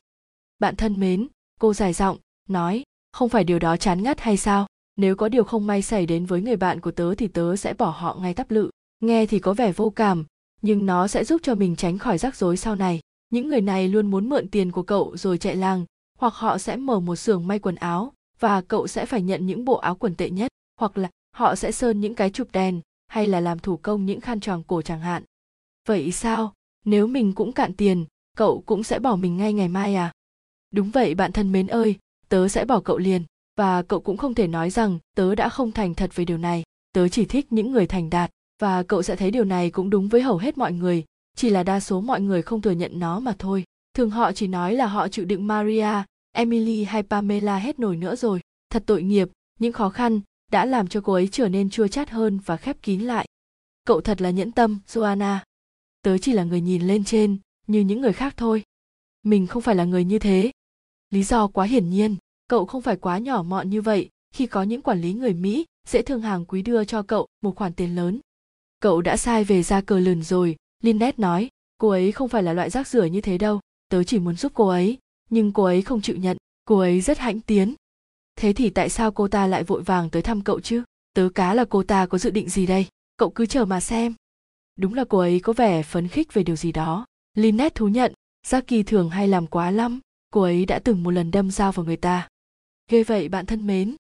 Bạn 0.59 0.77
thân 0.77 1.01
mến, 1.01 1.27
cô 1.61 1.75
dài 1.75 1.93
giọng, 1.93 2.19
nói, 2.49 2.83
không 3.13 3.29
phải 3.29 3.45
điều 3.45 3.59
đó 3.59 3.77
chán 3.77 4.03
ngắt 4.03 4.21
hay 4.21 4.37
sao? 4.37 4.67
Nếu 4.97 5.17
có 5.17 5.29
điều 5.29 5.45
không 5.45 5.67
may 5.67 5.83
xảy 5.83 6.07
đến 6.07 6.27
với 6.27 6.43
người 6.43 6.57
bạn 6.57 6.81
của 6.81 6.91
tớ 6.91 7.15
thì 7.15 7.29
tớ 7.29 7.57
sẽ 7.57 7.75
bỏ 7.75 7.91
họ 7.91 8.19
ngay 8.21 8.35
tắp 8.35 8.51
lự. 8.51 8.71
Nghe 9.01 9.27
thì 9.27 9.39
có 9.39 9.55
vẻ 9.55 9.73
vô 9.73 9.91
cảm, 9.91 10.25
nhưng 10.63 10.87
nó 10.87 11.09
sẽ 11.09 11.25
giúp 11.25 11.41
cho 11.45 11.55
mình 11.55 11.77
tránh 11.77 11.99
khỏi 11.99 12.19
rắc 12.19 12.37
rối 12.37 12.57
sau 12.57 12.77
này. 12.77 13.01
Những 13.31 13.49
người 13.49 13.61
này 13.61 13.89
luôn 13.89 14.11
muốn 14.11 14.29
mượn 14.29 14.49
tiền 14.49 14.73
của 14.73 14.83
cậu 14.83 15.17
rồi 15.17 15.39
chạy 15.39 15.57
làng, 15.57 15.85
hoặc 16.21 16.35
họ 16.35 16.59
sẽ 16.59 16.77
mở 16.77 17.01
một 17.01 17.17
xưởng 17.17 17.47
may 17.47 17.59
quần 17.59 17.75
áo 17.75 18.13
và 18.39 18.61
cậu 18.61 18.87
sẽ 18.87 19.07
phải 19.07 19.23
nhận 19.23 19.47
những 19.47 19.65
bộ 19.65 19.77
áo 19.77 19.95
quần 19.95 20.15
tệ 20.15 20.31
nhất, 20.31 20.53
hoặc 20.81 20.99
là 20.99 21.09
họ 21.37 21.55
sẽ 21.55 21.73
sơn 21.73 22.01
những 22.01 22.15
cái 22.15 22.31
chụp 22.31 22.49
đèn 22.53 22.81
hay 23.09 23.27
là 23.27 23.41
làm 23.41 23.59
thủ 23.59 23.77
công 23.77 24.07
những 24.07 24.21
khăn 24.21 24.41
tròn 24.41 24.63
cổ 24.67 24.83
chẳng 24.83 25.01
hạn. 25.01 25.23
Vậy 25.89 26.13
sao? 26.13 26.55
Nếu 26.85 27.07
mình 27.07 27.33
cũng 27.33 27.53
cạn 27.53 27.75
tiền, 27.75 28.07
cậu 28.37 28.63
cũng 28.67 28.83
sẽ 28.83 28.99
bỏ 28.99 29.17
mình 29.17 29.37
ngay 29.37 29.53
ngày 29.53 29.69
mai 29.69 29.95
à? 29.95 30.13
Đúng 30.71 30.91
vậy 30.91 31.15
bạn 31.15 31.33
thân 31.33 31.53
mến 31.53 31.67
ơi, 31.67 31.97
tớ 32.29 32.49
sẽ 32.49 32.65
bỏ 32.65 32.81
cậu 32.81 32.99
liền, 32.99 33.25
và 33.57 33.83
cậu 33.83 34.01
cũng 34.01 34.17
không 34.17 34.35
thể 34.35 34.47
nói 34.47 34.71
rằng 34.71 34.99
tớ 35.17 35.35
đã 35.35 35.49
không 35.49 35.73
thành 35.73 35.95
thật 35.95 36.11
về 36.15 36.25
điều 36.25 36.39
này. 36.39 36.63
Tớ 36.93 37.09
chỉ 37.09 37.25
thích 37.25 37.47
những 37.53 37.73
người 37.73 37.87
thành 37.87 38.11
đạt, 38.11 38.31
và 38.59 38.83
cậu 38.83 39.03
sẽ 39.03 39.17
thấy 39.17 39.31
điều 39.31 39.45
này 39.45 39.71
cũng 39.71 39.91
đúng 39.91 40.09
với 40.09 40.23
hầu 40.23 40.39
hết 40.39 40.59
mọi 40.59 40.73
người, 40.73 41.05
chỉ 41.37 41.51
là 41.51 41.63
đa 41.63 41.81
số 41.81 42.01
mọi 42.01 42.21
người 42.21 42.43
không 42.43 42.61
thừa 42.61 42.71
nhận 42.71 42.99
nó 42.99 43.21
mà 43.21 43.35
thôi. 43.39 43.65
Thường 43.95 44.11
họ 44.11 44.33
chỉ 44.33 44.47
nói 44.47 44.75
là 44.75 44.87
họ 44.87 45.09
chịu 45.09 45.25
đựng 45.25 45.47
Maria, 45.47 45.89
Emily 46.33 46.85
hay 46.85 47.03
Pamela 47.03 47.59
hết 47.59 47.79
nổi 47.79 47.97
nữa 47.97 48.17
rồi. 48.17 48.41
Thật 48.71 48.83
tội 48.87 49.03
nghiệp, 49.03 49.29
những 49.59 49.73
khó 49.73 49.89
khăn 49.89 50.21
đã 50.51 50.65
làm 50.65 50.89
cho 50.89 51.01
cô 51.01 51.13
ấy 51.13 51.29
trở 51.33 51.49
nên 51.49 51.71
chua 51.71 51.89
chát 51.89 52.11
hơn 52.11 52.39
và 52.47 52.57
khép 52.57 52.83
kín 52.83 53.01
lại. 53.01 53.27
Cậu 53.85 54.01
thật 54.01 54.21
là 54.21 54.31
nhẫn 54.31 54.53
tâm, 54.53 54.79
Joanna. 54.87 55.39
Tớ 56.03 56.19
chỉ 56.19 56.33
là 56.33 56.45
người 56.45 56.61
nhìn 56.61 56.83
lên 56.83 57.05
trên, 57.05 57.39
như 57.67 57.81
những 57.81 58.01
người 58.01 58.13
khác 58.13 58.35
thôi. 58.37 58.63
Mình 59.23 59.47
không 59.47 59.63
phải 59.63 59.75
là 59.75 59.85
người 59.85 60.05
như 60.05 60.19
thế. 60.19 60.51
Lý 61.11 61.23
do 61.23 61.47
quá 61.47 61.67
hiển 61.67 61.91
nhiên, 61.91 62.17
cậu 62.49 62.67
không 62.67 62.83
phải 62.83 62.97
quá 62.97 63.19
nhỏ 63.19 63.43
mọn 63.43 63.71
như 63.71 63.83
vậy 63.83 64.09
khi 64.35 64.47
có 64.47 64.63
những 64.63 64.83
quản 64.83 65.01
lý 65.01 65.13
người 65.13 65.35
Mỹ 65.35 65.65
dễ 65.89 66.03
thương 66.03 66.23
hàng 66.23 66.45
quý 66.45 66.63
đưa 66.63 66.85
cho 66.85 67.03
cậu 67.03 67.27
một 67.43 67.57
khoản 67.57 67.73
tiền 67.73 67.95
lớn. 67.97 68.21
Cậu 68.81 69.01
đã 69.01 69.17
sai 69.17 69.45
về 69.45 69.63
ra 69.63 69.81
cờ 69.81 69.99
lườn 69.99 70.23
rồi, 70.23 70.57
Lynette 70.83 71.23
nói, 71.23 71.49
cô 71.79 71.89
ấy 71.89 72.13
không 72.13 72.29
phải 72.29 72.43
là 72.43 72.53
loại 72.53 72.71
rác 72.71 72.89
rưởi 72.89 73.11
như 73.11 73.21
thế 73.21 73.39
đâu, 73.39 73.61
tớ 73.89 74.05
chỉ 74.05 74.19
muốn 74.19 74.37
giúp 74.37 74.53
cô 74.55 74.69
ấy, 74.69 74.99
nhưng 75.31 75.53
cô 75.53 75.65
ấy 75.65 75.83
không 75.83 76.01
chịu 76.01 76.17
nhận, 76.17 76.37
cô 76.65 76.79
ấy 76.79 77.01
rất 77.01 77.19
hãnh 77.19 77.41
tiến. 77.41 77.75
Thế 78.37 78.53
thì 78.53 78.71
tại 78.71 78.89
sao 78.89 79.13
cô 79.13 79.29
ta 79.29 79.47
lại 79.47 79.65
vội 79.65 79.83
vàng 79.83 80.11
tới 80.11 80.23
thăm 80.23 80.43
cậu 80.43 80.61
chứ? 80.61 80.83
Tớ 81.15 81.29
cá 81.35 81.55
là 81.55 81.65
cô 81.65 81.83
ta 81.83 82.07
có 82.07 82.19
dự 82.19 82.31
định 82.31 82.49
gì 82.49 82.67
đây? 82.67 82.87
Cậu 83.17 83.31
cứ 83.31 83.47
chờ 83.47 83.65
mà 83.65 83.81
xem. 83.81 84.15
Đúng 84.77 84.95
là 84.95 85.05
cô 85.09 85.19
ấy 85.19 85.41
có 85.41 85.53
vẻ 85.53 85.83
phấn 85.83 86.09
khích 86.09 86.35
về 86.35 86.43
điều 86.43 86.57
gì 86.57 86.73
đó. 86.73 87.07
Lynette 87.35 87.75
thú 87.75 87.89
nhận, 87.89 88.13
Jackie 88.47 88.83
thường 88.87 89.11
hay 89.11 89.29
làm 89.29 89.47
quá 89.47 89.71
lắm, 89.71 90.01
cô 90.31 90.43
ấy 90.43 90.67
đã 90.67 90.79
từng 90.79 91.03
một 91.03 91.11
lần 91.11 91.31
đâm 91.31 91.51
dao 91.51 91.73
vào 91.73 91.87
người 91.87 91.97
ta. 91.97 92.29
Ghê 92.91 93.05
vậy 93.05 93.29
bạn 93.29 93.47
thân 93.47 93.67
mến. 93.67 93.97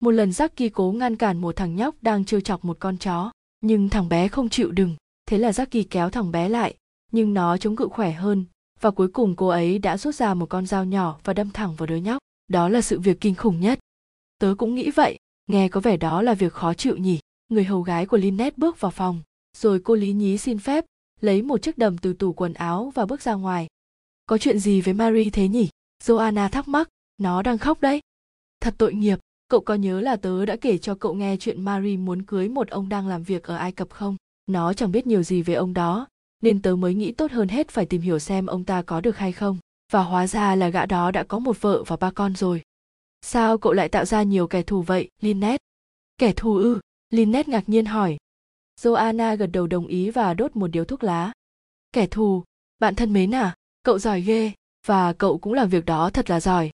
Một 0.00 0.10
lần 0.10 0.30
Jackie 0.30 0.70
cố 0.72 0.92
ngăn 0.92 1.16
cản 1.16 1.38
một 1.38 1.56
thằng 1.56 1.76
nhóc 1.76 1.94
đang 2.02 2.24
trêu 2.24 2.40
chọc 2.40 2.64
một 2.64 2.76
con 2.80 2.98
chó, 2.98 3.32
nhưng 3.60 3.88
thằng 3.88 4.08
bé 4.08 4.28
không 4.28 4.48
chịu 4.48 4.70
đừng. 4.70 4.96
Thế 5.26 5.38
là 5.38 5.50
Jackie 5.50 5.84
kéo 5.90 6.10
thằng 6.10 6.32
bé 6.32 6.48
lại, 6.48 6.74
nhưng 7.12 7.34
nó 7.34 7.56
chống 7.56 7.76
cự 7.76 7.88
khỏe 7.88 8.12
hơn, 8.12 8.44
và 8.84 8.90
cuối 8.90 9.08
cùng 9.08 9.36
cô 9.36 9.48
ấy 9.48 9.78
đã 9.78 9.98
rút 9.98 10.14
ra 10.14 10.34
một 10.34 10.46
con 10.46 10.66
dao 10.66 10.84
nhỏ 10.84 11.18
và 11.24 11.32
đâm 11.32 11.50
thẳng 11.50 11.74
vào 11.74 11.86
đứa 11.86 11.96
nhóc. 11.96 12.18
Đó 12.48 12.68
là 12.68 12.80
sự 12.80 13.00
việc 13.00 13.20
kinh 13.20 13.34
khủng 13.34 13.60
nhất. 13.60 13.78
Tớ 14.38 14.54
cũng 14.58 14.74
nghĩ 14.74 14.90
vậy, 14.90 15.18
nghe 15.46 15.68
có 15.68 15.80
vẻ 15.80 15.96
đó 15.96 16.22
là 16.22 16.34
việc 16.34 16.52
khó 16.52 16.74
chịu 16.74 16.96
nhỉ. 16.96 17.18
Người 17.48 17.64
hầu 17.64 17.82
gái 17.82 18.06
của 18.06 18.16
Lynette 18.16 18.54
bước 18.56 18.80
vào 18.80 18.90
phòng, 18.90 19.22
rồi 19.56 19.80
cô 19.84 19.94
lý 19.94 20.12
nhí 20.12 20.38
xin 20.38 20.58
phép, 20.58 20.84
lấy 21.20 21.42
một 21.42 21.62
chiếc 21.62 21.78
đầm 21.78 21.98
từ 21.98 22.12
tủ 22.12 22.32
quần 22.32 22.52
áo 22.52 22.92
và 22.94 23.06
bước 23.06 23.22
ra 23.22 23.34
ngoài. 23.34 23.66
Có 24.26 24.38
chuyện 24.38 24.58
gì 24.58 24.80
với 24.80 24.94
Marie 24.94 25.30
thế 25.30 25.48
nhỉ? 25.48 25.68
Joanna 26.04 26.48
thắc 26.48 26.68
mắc, 26.68 26.88
nó 27.18 27.42
đang 27.42 27.58
khóc 27.58 27.80
đấy. 27.80 28.00
Thật 28.60 28.74
tội 28.78 28.94
nghiệp, 28.94 29.18
cậu 29.48 29.60
có 29.60 29.74
nhớ 29.74 30.00
là 30.00 30.16
tớ 30.16 30.46
đã 30.46 30.56
kể 30.56 30.78
cho 30.78 30.94
cậu 30.94 31.14
nghe 31.14 31.36
chuyện 31.36 31.62
Marie 31.62 31.96
muốn 31.96 32.22
cưới 32.22 32.48
một 32.48 32.68
ông 32.68 32.88
đang 32.88 33.08
làm 33.08 33.22
việc 33.22 33.42
ở 33.42 33.56
Ai 33.56 33.72
Cập 33.72 33.90
không? 33.90 34.16
Nó 34.46 34.72
chẳng 34.72 34.92
biết 34.92 35.06
nhiều 35.06 35.22
gì 35.22 35.42
về 35.42 35.54
ông 35.54 35.74
đó, 35.74 36.06
nên 36.44 36.62
tớ 36.62 36.76
mới 36.76 36.94
nghĩ 36.94 37.12
tốt 37.12 37.30
hơn 37.30 37.48
hết 37.48 37.68
phải 37.68 37.86
tìm 37.86 38.00
hiểu 38.00 38.18
xem 38.18 38.46
ông 38.46 38.64
ta 38.64 38.82
có 38.82 39.00
được 39.00 39.16
hay 39.16 39.32
không. 39.32 39.58
Và 39.92 40.02
hóa 40.02 40.26
ra 40.26 40.54
là 40.54 40.68
gã 40.68 40.86
đó 40.86 41.10
đã 41.10 41.22
có 41.22 41.38
một 41.38 41.60
vợ 41.60 41.82
và 41.86 41.96
ba 41.96 42.10
con 42.10 42.36
rồi. 42.36 42.62
Sao 43.20 43.58
cậu 43.58 43.72
lại 43.72 43.88
tạo 43.88 44.04
ra 44.04 44.22
nhiều 44.22 44.46
kẻ 44.46 44.62
thù 44.62 44.82
vậy, 44.82 45.08
Linnet 45.20 45.60
Kẻ 46.18 46.32
thù 46.36 46.56
ư? 46.56 46.80
Linnet 47.10 47.48
ngạc 47.48 47.68
nhiên 47.68 47.84
hỏi. 47.84 48.16
Joanna 48.80 49.36
gật 49.36 49.46
đầu 49.46 49.66
đồng 49.66 49.86
ý 49.86 50.10
và 50.10 50.34
đốt 50.34 50.56
một 50.56 50.66
điếu 50.66 50.84
thuốc 50.84 51.04
lá. 51.04 51.32
Kẻ 51.92 52.06
thù, 52.06 52.44
bạn 52.78 52.94
thân 52.94 53.12
mến 53.12 53.34
à, 53.34 53.54
cậu 53.82 53.98
giỏi 53.98 54.20
ghê, 54.20 54.52
và 54.86 55.12
cậu 55.12 55.38
cũng 55.38 55.52
làm 55.52 55.68
việc 55.68 55.84
đó 55.84 56.10
thật 56.10 56.30
là 56.30 56.40
giỏi. 56.40 56.70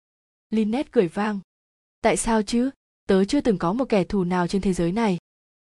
Linnet 0.51 0.93
cười 0.93 1.09
vang. 1.09 1.41
Tại 2.03 2.17
sao 2.17 2.43
chứ? 2.43 2.71
Tớ 3.09 3.25
chưa 3.25 3.41
từng 3.41 3.59
có 3.59 3.73
một 3.73 3.85
kẻ 3.89 4.05
thù 4.05 4.25
nào 4.25 4.47
trên 4.47 4.63
thế 4.63 4.73
giới 4.73 4.93
này. 4.93 5.19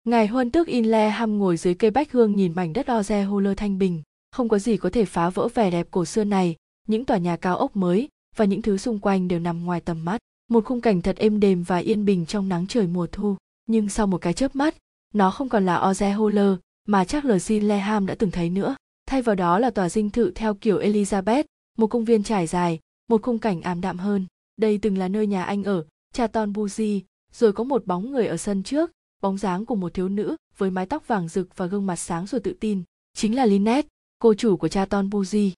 Ngài 0.03 0.27
huân 0.27 0.51
tước 0.51 0.67
Inle 0.67 1.09
ham 1.09 1.37
ngồi 1.37 1.57
dưới 1.57 1.73
cây 1.73 1.91
bách 1.91 2.11
hương 2.11 2.35
nhìn 2.35 2.53
mảnh 2.55 2.73
đất 2.73 2.87
Oze 2.87 3.25
Holler 3.25 3.57
thanh 3.57 3.77
bình. 3.77 4.01
Không 4.31 4.49
có 4.49 4.59
gì 4.59 4.77
có 4.77 4.89
thể 4.89 5.05
phá 5.05 5.29
vỡ 5.29 5.47
vẻ 5.53 5.71
đẹp 5.71 5.87
cổ 5.91 6.05
xưa 6.05 6.23
này, 6.23 6.55
những 6.87 7.05
tòa 7.05 7.17
nhà 7.17 7.37
cao 7.37 7.57
ốc 7.57 7.75
mới 7.75 8.09
và 8.35 8.45
những 8.45 8.61
thứ 8.61 8.77
xung 8.77 8.99
quanh 8.99 9.27
đều 9.27 9.39
nằm 9.39 9.65
ngoài 9.65 9.81
tầm 9.81 10.05
mắt. 10.05 10.17
Một 10.49 10.65
khung 10.65 10.81
cảnh 10.81 11.01
thật 11.01 11.17
êm 11.17 11.39
đềm 11.39 11.63
và 11.63 11.77
yên 11.77 12.05
bình 12.05 12.25
trong 12.25 12.49
nắng 12.49 12.67
trời 12.67 12.87
mùa 12.87 13.07
thu. 13.11 13.35
Nhưng 13.65 13.89
sau 13.89 14.07
một 14.07 14.17
cái 14.17 14.33
chớp 14.33 14.55
mắt, 14.55 14.75
nó 15.13 15.31
không 15.31 15.49
còn 15.49 15.65
là 15.65 15.79
Oze 15.79 16.13
Holler 16.13 16.53
mà 16.87 17.05
chắc 17.05 17.25
là 17.25 17.37
Le 17.47 17.77
Ham 17.77 18.05
đã 18.05 18.15
từng 18.15 18.31
thấy 18.31 18.49
nữa. 18.49 18.75
Thay 19.05 19.21
vào 19.21 19.35
đó 19.35 19.59
là 19.59 19.69
tòa 19.69 19.89
dinh 19.89 20.09
thự 20.09 20.31
theo 20.35 20.53
kiểu 20.53 20.79
Elizabeth, 20.79 21.43
một 21.77 21.87
công 21.87 22.05
viên 22.05 22.23
trải 22.23 22.47
dài, 22.47 22.79
một 23.09 23.21
khung 23.21 23.39
cảnh 23.39 23.61
ảm 23.61 23.81
đạm 23.81 23.97
hơn. 23.97 24.25
Đây 24.57 24.77
từng 24.77 24.97
là 24.97 25.07
nơi 25.07 25.27
nhà 25.27 25.43
anh 25.43 25.63
ở, 25.63 25.85
Chaton 26.13 26.53
Buzy, 26.53 27.01
rồi 27.33 27.53
có 27.53 27.63
một 27.63 27.85
bóng 27.85 28.11
người 28.11 28.27
ở 28.27 28.37
sân 28.37 28.63
trước, 28.63 28.91
bóng 29.21 29.37
dáng 29.37 29.65
của 29.65 29.75
một 29.75 29.93
thiếu 29.93 30.09
nữ 30.09 30.35
với 30.57 30.71
mái 30.71 30.85
tóc 30.85 31.07
vàng 31.07 31.27
rực 31.27 31.57
và 31.57 31.65
gương 31.65 31.85
mặt 31.85 31.95
sáng 31.95 32.27
rồi 32.27 32.41
tự 32.41 32.53
tin, 32.59 32.83
chính 33.13 33.35
là 33.35 33.45
Lynette, 33.45 33.87
cô 34.19 34.33
chủ 34.33 34.57
của 34.57 34.67
cha 34.67 34.85
Ton 34.85 35.09
Buji. 35.09 35.51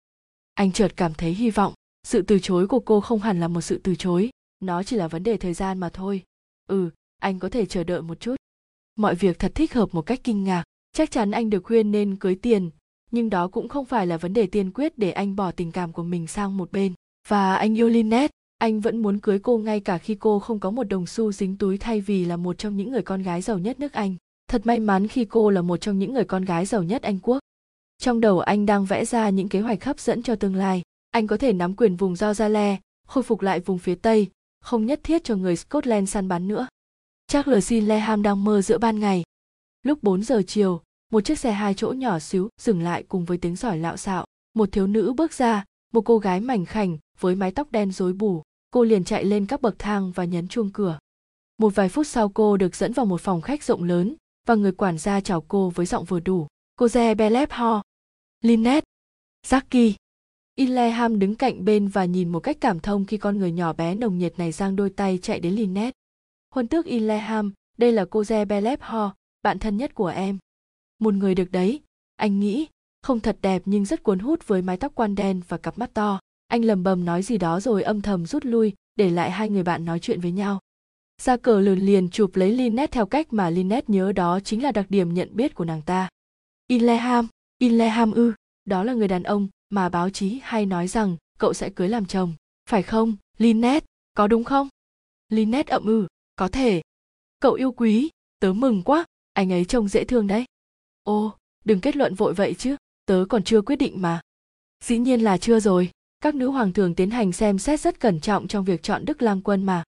Anh 0.53 0.71
chợt 0.71 0.93
cảm 0.95 1.13
thấy 1.13 1.33
hy 1.33 1.49
vọng, 1.49 1.73
sự 2.03 2.21
từ 2.21 2.39
chối 2.39 2.67
của 2.67 2.79
cô 2.79 3.01
không 3.01 3.19
hẳn 3.19 3.39
là 3.39 3.47
một 3.47 3.61
sự 3.61 3.81
từ 3.83 3.95
chối, 3.95 4.29
nó 4.59 4.83
chỉ 4.83 4.95
là 4.95 5.07
vấn 5.07 5.23
đề 5.23 5.37
thời 5.37 5.53
gian 5.53 5.79
mà 5.79 5.89
thôi. 5.89 6.23
Ừ, 6.67 6.89
anh 7.17 7.39
có 7.39 7.49
thể 7.49 7.65
chờ 7.65 7.83
đợi 7.83 8.01
một 8.01 8.19
chút. 8.19 8.35
Mọi 8.95 9.15
việc 9.15 9.39
thật 9.39 9.51
thích 9.55 9.73
hợp 9.73 9.93
một 9.93 10.01
cách 10.01 10.19
kinh 10.23 10.43
ngạc, 10.43 10.63
chắc 10.93 11.11
chắn 11.11 11.31
anh 11.31 11.49
được 11.49 11.63
khuyên 11.63 11.91
nên 11.91 12.15
cưới 12.15 12.35
tiền, 12.35 12.69
nhưng 13.11 13.29
đó 13.29 13.47
cũng 13.47 13.69
không 13.69 13.85
phải 13.85 14.07
là 14.07 14.17
vấn 14.17 14.33
đề 14.33 14.47
tiên 14.47 14.71
quyết 14.71 14.97
để 14.97 15.11
anh 15.11 15.35
bỏ 15.35 15.51
tình 15.51 15.71
cảm 15.71 15.93
của 15.93 16.03
mình 16.03 16.27
sang 16.27 16.57
một 16.57 16.71
bên 16.71 16.93
và 17.27 17.55
anh 17.55 17.77
yêu 17.77 17.89
Lynette 17.89 18.33
anh 18.63 18.79
vẫn 18.79 19.01
muốn 19.01 19.19
cưới 19.19 19.39
cô 19.39 19.57
ngay 19.57 19.79
cả 19.79 19.97
khi 19.97 20.15
cô 20.15 20.39
không 20.39 20.59
có 20.59 20.71
một 20.71 20.83
đồng 20.83 21.05
xu 21.05 21.31
dính 21.31 21.57
túi 21.57 21.77
thay 21.77 22.01
vì 22.01 22.25
là 22.25 22.37
một 22.37 22.57
trong 22.57 22.77
những 22.77 22.91
người 22.91 23.01
con 23.01 23.23
gái 23.23 23.41
giàu 23.41 23.59
nhất 23.59 23.79
nước 23.79 23.93
Anh. 23.93 24.15
Thật 24.47 24.65
may 24.65 24.79
mắn 24.79 25.07
khi 25.07 25.25
cô 25.25 25.49
là 25.49 25.61
một 25.61 25.77
trong 25.77 25.99
những 25.99 26.13
người 26.13 26.23
con 26.23 26.45
gái 26.45 26.65
giàu 26.65 26.83
nhất 26.83 27.01
Anh 27.01 27.19
quốc. 27.19 27.39
Trong 27.97 28.21
đầu 28.21 28.39
anh 28.39 28.65
đang 28.65 28.85
vẽ 28.85 29.05
ra 29.05 29.29
những 29.29 29.49
kế 29.49 29.59
hoạch 29.59 29.83
hấp 29.83 29.99
dẫn 29.99 30.23
cho 30.23 30.35
tương 30.35 30.55
lai. 30.55 30.81
Anh 31.11 31.27
có 31.27 31.37
thể 31.37 31.53
nắm 31.53 31.75
quyền 31.75 31.95
vùng 31.95 32.15
Giao 32.15 32.33
khôi 33.07 33.23
phục 33.23 33.41
lại 33.41 33.59
vùng 33.59 33.77
phía 33.77 33.95
Tây, 33.95 34.27
không 34.61 34.85
nhất 34.85 34.99
thiết 35.03 35.23
cho 35.23 35.35
người 35.35 35.55
Scotland 35.55 36.09
săn 36.09 36.27
bắn 36.27 36.47
nữa. 36.47 36.67
Chắc 37.27 37.45
xin 37.61 37.85
Leham 37.85 38.21
đang 38.21 38.43
mơ 38.43 38.61
giữa 38.61 38.77
ban 38.77 38.99
ngày. 38.99 39.23
Lúc 39.85 40.03
4 40.03 40.23
giờ 40.23 40.41
chiều, 40.47 40.81
một 41.11 41.21
chiếc 41.21 41.39
xe 41.39 41.51
hai 41.51 41.73
chỗ 41.73 41.91
nhỏ 41.91 42.19
xíu 42.19 42.49
dừng 42.61 42.81
lại 42.81 43.03
cùng 43.07 43.25
với 43.25 43.37
tiếng 43.37 43.55
sỏi 43.55 43.77
lạo 43.77 43.97
xạo. 43.97 44.25
Một 44.53 44.71
thiếu 44.71 44.87
nữ 44.87 45.13
bước 45.13 45.33
ra, 45.33 45.65
một 45.93 46.01
cô 46.01 46.17
gái 46.17 46.39
mảnh 46.39 46.65
khảnh 46.65 46.97
với 47.19 47.35
mái 47.35 47.51
tóc 47.51 47.71
đen 47.71 47.91
rối 47.91 48.13
bù. 48.13 48.43
Cô 48.73 48.83
liền 48.83 49.03
chạy 49.03 49.25
lên 49.25 49.45
các 49.45 49.61
bậc 49.61 49.79
thang 49.79 50.11
và 50.11 50.25
nhấn 50.25 50.47
chuông 50.47 50.69
cửa. 50.73 50.99
Một 51.57 51.75
vài 51.75 51.89
phút 51.89 52.07
sau 52.07 52.29
cô 52.29 52.57
được 52.57 52.75
dẫn 52.75 52.93
vào 52.93 53.05
một 53.05 53.21
phòng 53.21 53.41
khách 53.41 53.63
rộng 53.63 53.83
lớn 53.83 54.15
và 54.47 54.55
người 54.55 54.71
quản 54.71 54.97
gia 54.97 55.21
chào 55.21 55.41
cô 55.41 55.69
với 55.69 55.85
giọng 55.85 56.05
vừa 56.05 56.19
đủ. 56.19 56.47
Cô 56.75 56.85
Ze 56.85 57.15
Belep 57.15 57.51
ho. 57.51 57.81
Lynette. 58.41 58.85
Jackie. 59.47 59.93
Inleham 60.55 61.19
đứng 61.19 61.35
cạnh 61.35 61.65
bên 61.65 61.87
và 61.87 62.05
nhìn 62.05 62.29
một 62.29 62.39
cách 62.39 62.57
cảm 62.61 62.79
thông 62.79 63.05
khi 63.05 63.17
con 63.17 63.37
người 63.37 63.51
nhỏ 63.51 63.73
bé 63.73 63.95
nồng 63.95 64.17
nhiệt 64.17 64.39
này 64.39 64.51
giang 64.51 64.75
đôi 64.75 64.89
tay 64.89 65.19
chạy 65.21 65.39
đến 65.39 65.53
linnet 65.53 65.93
Huân 66.53 66.67
tước 66.67 66.85
Inleham, 66.85 67.53
đây 67.77 67.91
là 67.91 68.05
cô 68.09 68.21
Ze 68.21 68.45
Belep 68.45 68.81
ho, 68.81 69.15
bạn 69.43 69.59
thân 69.59 69.77
nhất 69.77 69.95
của 69.95 70.07
em. 70.07 70.37
Một 70.99 71.13
người 71.13 71.35
được 71.35 71.51
đấy, 71.51 71.81
anh 72.15 72.39
nghĩ, 72.39 72.67
không 73.01 73.19
thật 73.19 73.37
đẹp 73.41 73.61
nhưng 73.65 73.85
rất 73.85 74.03
cuốn 74.03 74.19
hút 74.19 74.47
với 74.47 74.61
mái 74.61 74.77
tóc 74.77 74.91
quan 74.95 75.15
đen 75.15 75.41
và 75.47 75.57
cặp 75.57 75.77
mắt 75.77 75.93
to. 75.93 76.19
Anh 76.53 76.65
lầm 76.65 76.83
bầm 76.83 77.05
nói 77.05 77.23
gì 77.23 77.37
đó 77.37 77.59
rồi 77.59 77.83
âm 77.83 78.01
thầm 78.01 78.25
rút 78.25 78.45
lui, 78.45 78.73
để 78.95 79.09
lại 79.09 79.31
hai 79.31 79.49
người 79.49 79.63
bạn 79.63 79.85
nói 79.85 79.99
chuyện 79.99 80.21
với 80.21 80.31
nhau. 80.31 80.59
Ra 81.21 81.37
cờ 81.37 81.59
lườn 81.59 81.79
liền 81.79 82.09
chụp 82.09 82.35
lấy 82.35 82.51
linet 82.51 82.91
theo 82.91 83.05
cách 83.05 83.33
mà 83.33 83.49
linet 83.49 83.89
nhớ 83.89 84.11
đó 84.11 84.39
chính 84.39 84.63
là 84.63 84.71
đặc 84.71 84.85
điểm 84.89 85.13
nhận 85.13 85.29
biết 85.35 85.55
của 85.55 85.65
nàng 85.65 85.81
ta. 85.81 86.09
Inleham, 86.67 87.27
Inleham 87.57 88.11
ư, 88.11 88.33
đó 88.65 88.83
là 88.83 88.93
người 88.93 89.07
đàn 89.07 89.23
ông 89.23 89.47
mà 89.69 89.89
báo 89.89 90.09
chí 90.09 90.39
hay 90.43 90.65
nói 90.65 90.87
rằng 90.87 91.17
cậu 91.39 91.53
sẽ 91.53 91.69
cưới 91.69 91.89
làm 91.89 92.05
chồng. 92.05 92.33
Phải 92.69 92.83
không, 92.83 93.15
linet 93.37 93.83
có 94.13 94.27
đúng 94.27 94.43
không? 94.43 94.69
linet 95.29 95.67
ậm 95.67 95.85
ừ, 95.85 96.07
có 96.35 96.47
thể. 96.47 96.81
Cậu 97.39 97.53
yêu 97.53 97.71
quý, 97.71 98.09
tớ 98.39 98.53
mừng 98.53 98.81
quá, 98.83 99.05
anh 99.33 99.51
ấy 99.51 99.65
trông 99.65 99.87
dễ 99.87 100.03
thương 100.03 100.27
đấy. 100.27 100.45
Ô, 101.03 101.35
đừng 101.65 101.81
kết 101.81 101.95
luận 101.95 102.15
vội 102.15 102.33
vậy 102.33 102.55
chứ, 102.57 102.75
tớ 103.05 103.25
còn 103.29 103.43
chưa 103.43 103.61
quyết 103.61 103.75
định 103.75 104.01
mà. 104.01 104.21
Dĩ 104.83 104.97
nhiên 104.97 105.21
là 105.21 105.37
chưa 105.37 105.59
rồi, 105.59 105.91
các 106.23 106.35
nữ 106.35 106.49
hoàng 106.49 106.73
thường 106.73 106.95
tiến 106.95 107.09
hành 107.09 107.31
xem 107.31 107.59
xét 107.59 107.79
rất 107.79 107.99
cẩn 107.99 108.19
trọng 108.19 108.47
trong 108.47 108.65
việc 108.65 108.83
chọn 108.83 109.05
đức 109.05 109.21
lang 109.21 109.41
quân 109.41 109.63
mà. 109.63 109.83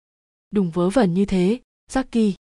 Đùng 0.51 0.71
vớ 0.71 0.89
vẩn 0.89 1.13
như 1.13 1.25
thế, 1.25 1.59
Jackie. 1.91 2.33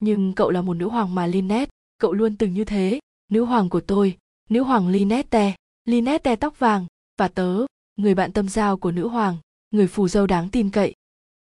Nhưng 0.00 0.32
cậu 0.32 0.50
là 0.50 0.62
một 0.62 0.74
nữ 0.74 0.88
hoàng 0.88 1.14
mà 1.14 1.26
Lynette, 1.26 1.70
cậu 1.98 2.12
luôn 2.12 2.36
từng 2.36 2.52
như 2.52 2.64
thế. 2.64 3.00
Nữ 3.28 3.44
hoàng 3.44 3.68
của 3.68 3.80
tôi, 3.80 4.16
nữ 4.48 4.62
hoàng 4.62 4.88
Lynette, 4.88 5.54
Lynette 5.84 6.36
tóc 6.36 6.58
vàng, 6.58 6.86
và 7.18 7.28
tớ, 7.28 7.58
người 7.96 8.14
bạn 8.14 8.32
tâm 8.32 8.48
giao 8.48 8.76
của 8.76 8.90
nữ 8.90 9.08
hoàng, 9.08 9.36
người 9.70 9.86
phù 9.86 10.08
dâu 10.08 10.26
đáng 10.26 10.50
tin 10.50 10.70
cậy. 10.70 10.94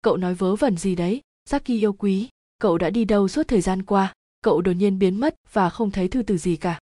Cậu 0.01 0.17
nói 0.17 0.33
vớ 0.33 0.55
vẩn 0.55 0.77
gì 0.77 0.95
đấy, 0.95 1.21
Jackie 1.49 1.79
yêu 1.79 1.93
quý, 1.93 2.29
cậu 2.57 2.77
đã 2.77 2.89
đi 2.89 3.05
đâu 3.05 3.27
suốt 3.27 3.47
thời 3.47 3.61
gian 3.61 3.83
qua, 3.83 4.13
cậu 4.41 4.61
đột 4.61 4.73
nhiên 4.73 4.99
biến 4.99 5.19
mất 5.19 5.35
và 5.53 5.69
không 5.69 5.91
thấy 5.91 6.07
thư 6.07 6.21
từ 6.21 6.37
gì 6.37 6.55
cả. 6.55 6.79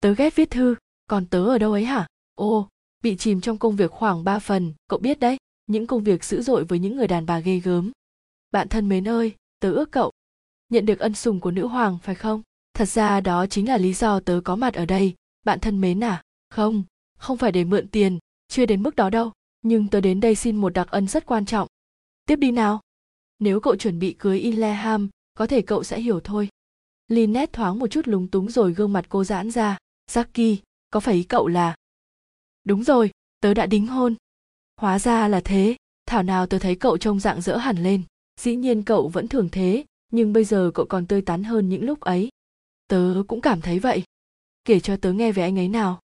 Tớ 0.00 0.14
ghét 0.14 0.36
viết 0.36 0.50
thư, 0.50 0.74
còn 1.06 1.26
tớ 1.26 1.46
ở 1.46 1.58
đâu 1.58 1.72
ấy 1.72 1.84
hả? 1.84 2.06
Ô, 2.34 2.68
bị 3.02 3.16
chìm 3.16 3.40
trong 3.40 3.58
công 3.58 3.76
việc 3.76 3.90
khoảng 3.90 4.24
3 4.24 4.38
phần, 4.38 4.74
cậu 4.88 4.98
biết 4.98 5.20
đấy, 5.20 5.36
những 5.66 5.86
công 5.86 6.02
việc 6.04 6.24
dữ 6.24 6.42
dội 6.42 6.64
với 6.64 6.78
những 6.78 6.96
người 6.96 7.08
đàn 7.08 7.26
bà 7.26 7.40
ghê 7.40 7.58
gớm. 7.58 7.92
Bạn 8.50 8.68
thân 8.68 8.88
mến 8.88 9.08
ơi, 9.08 9.34
tớ 9.60 9.72
ước 9.72 9.90
cậu 9.90 10.12
nhận 10.68 10.86
được 10.86 10.98
ân 10.98 11.14
sủng 11.14 11.40
của 11.40 11.50
nữ 11.50 11.66
hoàng 11.66 11.98
phải 12.02 12.14
không? 12.14 12.42
Thật 12.74 12.88
ra 12.88 13.20
đó 13.20 13.46
chính 13.46 13.68
là 13.68 13.76
lý 13.76 13.92
do 13.92 14.20
tớ 14.20 14.40
có 14.44 14.56
mặt 14.56 14.74
ở 14.74 14.86
đây, 14.86 15.14
bạn 15.44 15.60
thân 15.60 15.80
mến 15.80 16.04
à? 16.04 16.22
Không, 16.50 16.82
không 17.18 17.36
phải 17.36 17.52
để 17.52 17.64
mượn 17.64 17.88
tiền, 17.88 18.18
chưa 18.48 18.66
đến 18.66 18.82
mức 18.82 18.96
đó 18.96 19.10
đâu, 19.10 19.32
nhưng 19.62 19.88
tớ 19.88 20.00
đến 20.00 20.20
đây 20.20 20.34
xin 20.34 20.56
một 20.56 20.68
đặc 20.68 20.88
ân 20.90 21.08
rất 21.08 21.26
quan 21.26 21.44
trọng. 21.44 21.68
Tiếp 22.26 22.36
đi 22.36 22.50
nào. 22.50 22.80
Nếu 23.38 23.60
cậu 23.60 23.76
chuẩn 23.76 23.98
bị 23.98 24.16
cưới 24.18 24.38
Inleham, 24.38 25.08
có 25.34 25.46
thể 25.46 25.62
cậu 25.62 25.84
sẽ 25.84 26.00
hiểu 26.00 26.20
thôi. 26.20 26.48
Lynette 27.08 27.52
thoáng 27.52 27.78
một 27.78 27.86
chút 27.86 28.08
lúng 28.08 28.28
túng 28.28 28.50
rồi 28.50 28.72
gương 28.72 28.92
mặt 28.92 29.06
cô 29.08 29.24
giãn 29.24 29.50
ra. 29.50 29.78
Jackie, 30.10 30.56
có 30.90 31.00
phải 31.00 31.14
ý 31.14 31.22
cậu 31.22 31.46
là... 31.46 31.74
Đúng 32.68 32.84
rồi, 32.84 33.10
tớ 33.40 33.54
đã 33.54 33.66
đính 33.66 33.86
hôn. 33.86 34.14
Hóa 34.76 34.98
ra 34.98 35.28
là 35.28 35.40
thế, 35.40 35.76
thảo 36.06 36.22
nào 36.22 36.46
tớ 36.46 36.58
thấy 36.58 36.74
cậu 36.74 36.98
trông 36.98 37.20
dạng 37.20 37.40
dỡ 37.40 37.56
hẳn 37.56 37.76
lên. 37.76 38.02
Dĩ 38.40 38.56
nhiên 38.56 38.82
cậu 38.82 39.08
vẫn 39.08 39.28
thường 39.28 39.48
thế, 39.52 39.84
nhưng 40.12 40.32
bây 40.32 40.44
giờ 40.44 40.70
cậu 40.74 40.86
còn 40.86 41.06
tươi 41.06 41.22
tắn 41.22 41.44
hơn 41.44 41.68
những 41.68 41.84
lúc 41.84 42.00
ấy. 42.00 42.28
Tớ 42.88 43.22
cũng 43.28 43.40
cảm 43.40 43.60
thấy 43.60 43.78
vậy. 43.78 44.02
Kể 44.64 44.80
cho 44.80 44.96
tớ 44.96 45.12
nghe 45.12 45.32
về 45.32 45.42
anh 45.42 45.58
ấy 45.58 45.68
nào. 45.68 46.00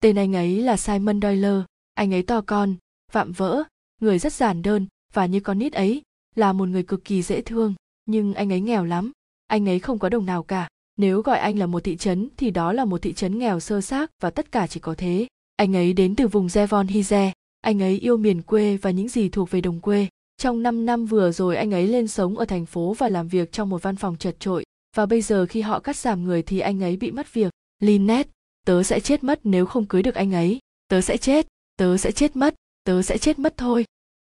Tên 0.00 0.16
anh 0.16 0.36
ấy 0.36 0.62
là 0.62 0.76
Simon 0.76 1.20
Doyle, 1.20 1.62
anh 1.94 2.14
ấy 2.14 2.22
to 2.22 2.40
con, 2.40 2.74
vạm 3.12 3.32
vỡ, 3.32 3.62
người 4.00 4.18
rất 4.18 4.32
giản 4.32 4.62
đơn 4.62 4.86
và 5.12 5.26
như 5.26 5.40
con 5.40 5.58
nít 5.58 5.72
ấy, 5.72 6.02
là 6.34 6.52
một 6.52 6.68
người 6.68 6.82
cực 6.82 7.04
kỳ 7.04 7.22
dễ 7.22 7.42
thương, 7.42 7.74
nhưng 8.06 8.34
anh 8.34 8.52
ấy 8.52 8.60
nghèo 8.60 8.84
lắm, 8.84 9.12
anh 9.46 9.68
ấy 9.68 9.78
không 9.78 9.98
có 9.98 10.08
đồng 10.08 10.26
nào 10.26 10.42
cả. 10.42 10.68
Nếu 10.96 11.22
gọi 11.22 11.38
anh 11.38 11.58
là 11.58 11.66
một 11.66 11.84
thị 11.84 11.96
trấn 11.96 12.28
thì 12.36 12.50
đó 12.50 12.72
là 12.72 12.84
một 12.84 13.02
thị 13.02 13.12
trấn 13.12 13.38
nghèo 13.38 13.60
sơ 13.60 13.80
xác 13.80 14.10
và 14.22 14.30
tất 14.30 14.52
cả 14.52 14.66
chỉ 14.66 14.80
có 14.80 14.94
thế. 14.98 15.26
Anh 15.60 15.76
ấy 15.76 15.92
đến 15.92 16.16
từ 16.16 16.28
vùng 16.28 16.48
Devon 16.48 16.86
Hize, 16.86 17.30
anh 17.60 17.82
ấy 17.82 17.98
yêu 17.98 18.16
miền 18.16 18.42
quê 18.42 18.76
và 18.76 18.90
những 18.90 19.08
gì 19.08 19.28
thuộc 19.28 19.50
về 19.50 19.60
đồng 19.60 19.80
quê. 19.80 20.06
Trong 20.36 20.62
5 20.62 20.86
năm 20.86 21.06
vừa 21.06 21.32
rồi 21.32 21.56
anh 21.56 21.70
ấy 21.70 21.86
lên 21.86 22.08
sống 22.08 22.38
ở 22.38 22.44
thành 22.44 22.66
phố 22.66 22.94
và 22.98 23.08
làm 23.08 23.28
việc 23.28 23.52
trong 23.52 23.68
một 23.68 23.82
văn 23.82 23.96
phòng 23.96 24.16
chật 24.16 24.36
trội. 24.40 24.64
Và 24.96 25.06
bây 25.06 25.22
giờ 25.22 25.46
khi 25.46 25.60
họ 25.60 25.80
cắt 25.80 25.96
giảm 25.96 26.24
người 26.24 26.42
thì 26.42 26.60
anh 26.60 26.82
ấy 26.82 26.96
bị 26.96 27.10
mất 27.10 27.34
việc. 27.34 27.52
Lynette, 27.78 28.30
tớ 28.66 28.82
sẽ 28.82 29.00
chết 29.00 29.24
mất 29.24 29.40
nếu 29.44 29.66
không 29.66 29.86
cưới 29.86 30.02
được 30.02 30.14
anh 30.14 30.32
ấy. 30.32 30.58
Tớ 30.88 31.00
sẽ 31.00 31.16
chết, 31.16 31.46
tớ 31.76 31.96
sẽ 31.96 32.12
chết 32.12 32.36
mất, 32.36 32.54
tớ 32.84 33.02
sẽ 33.02 33.18
chết 33.18 33.38
mất 33.38 33.56
thôi. 33.56 33.84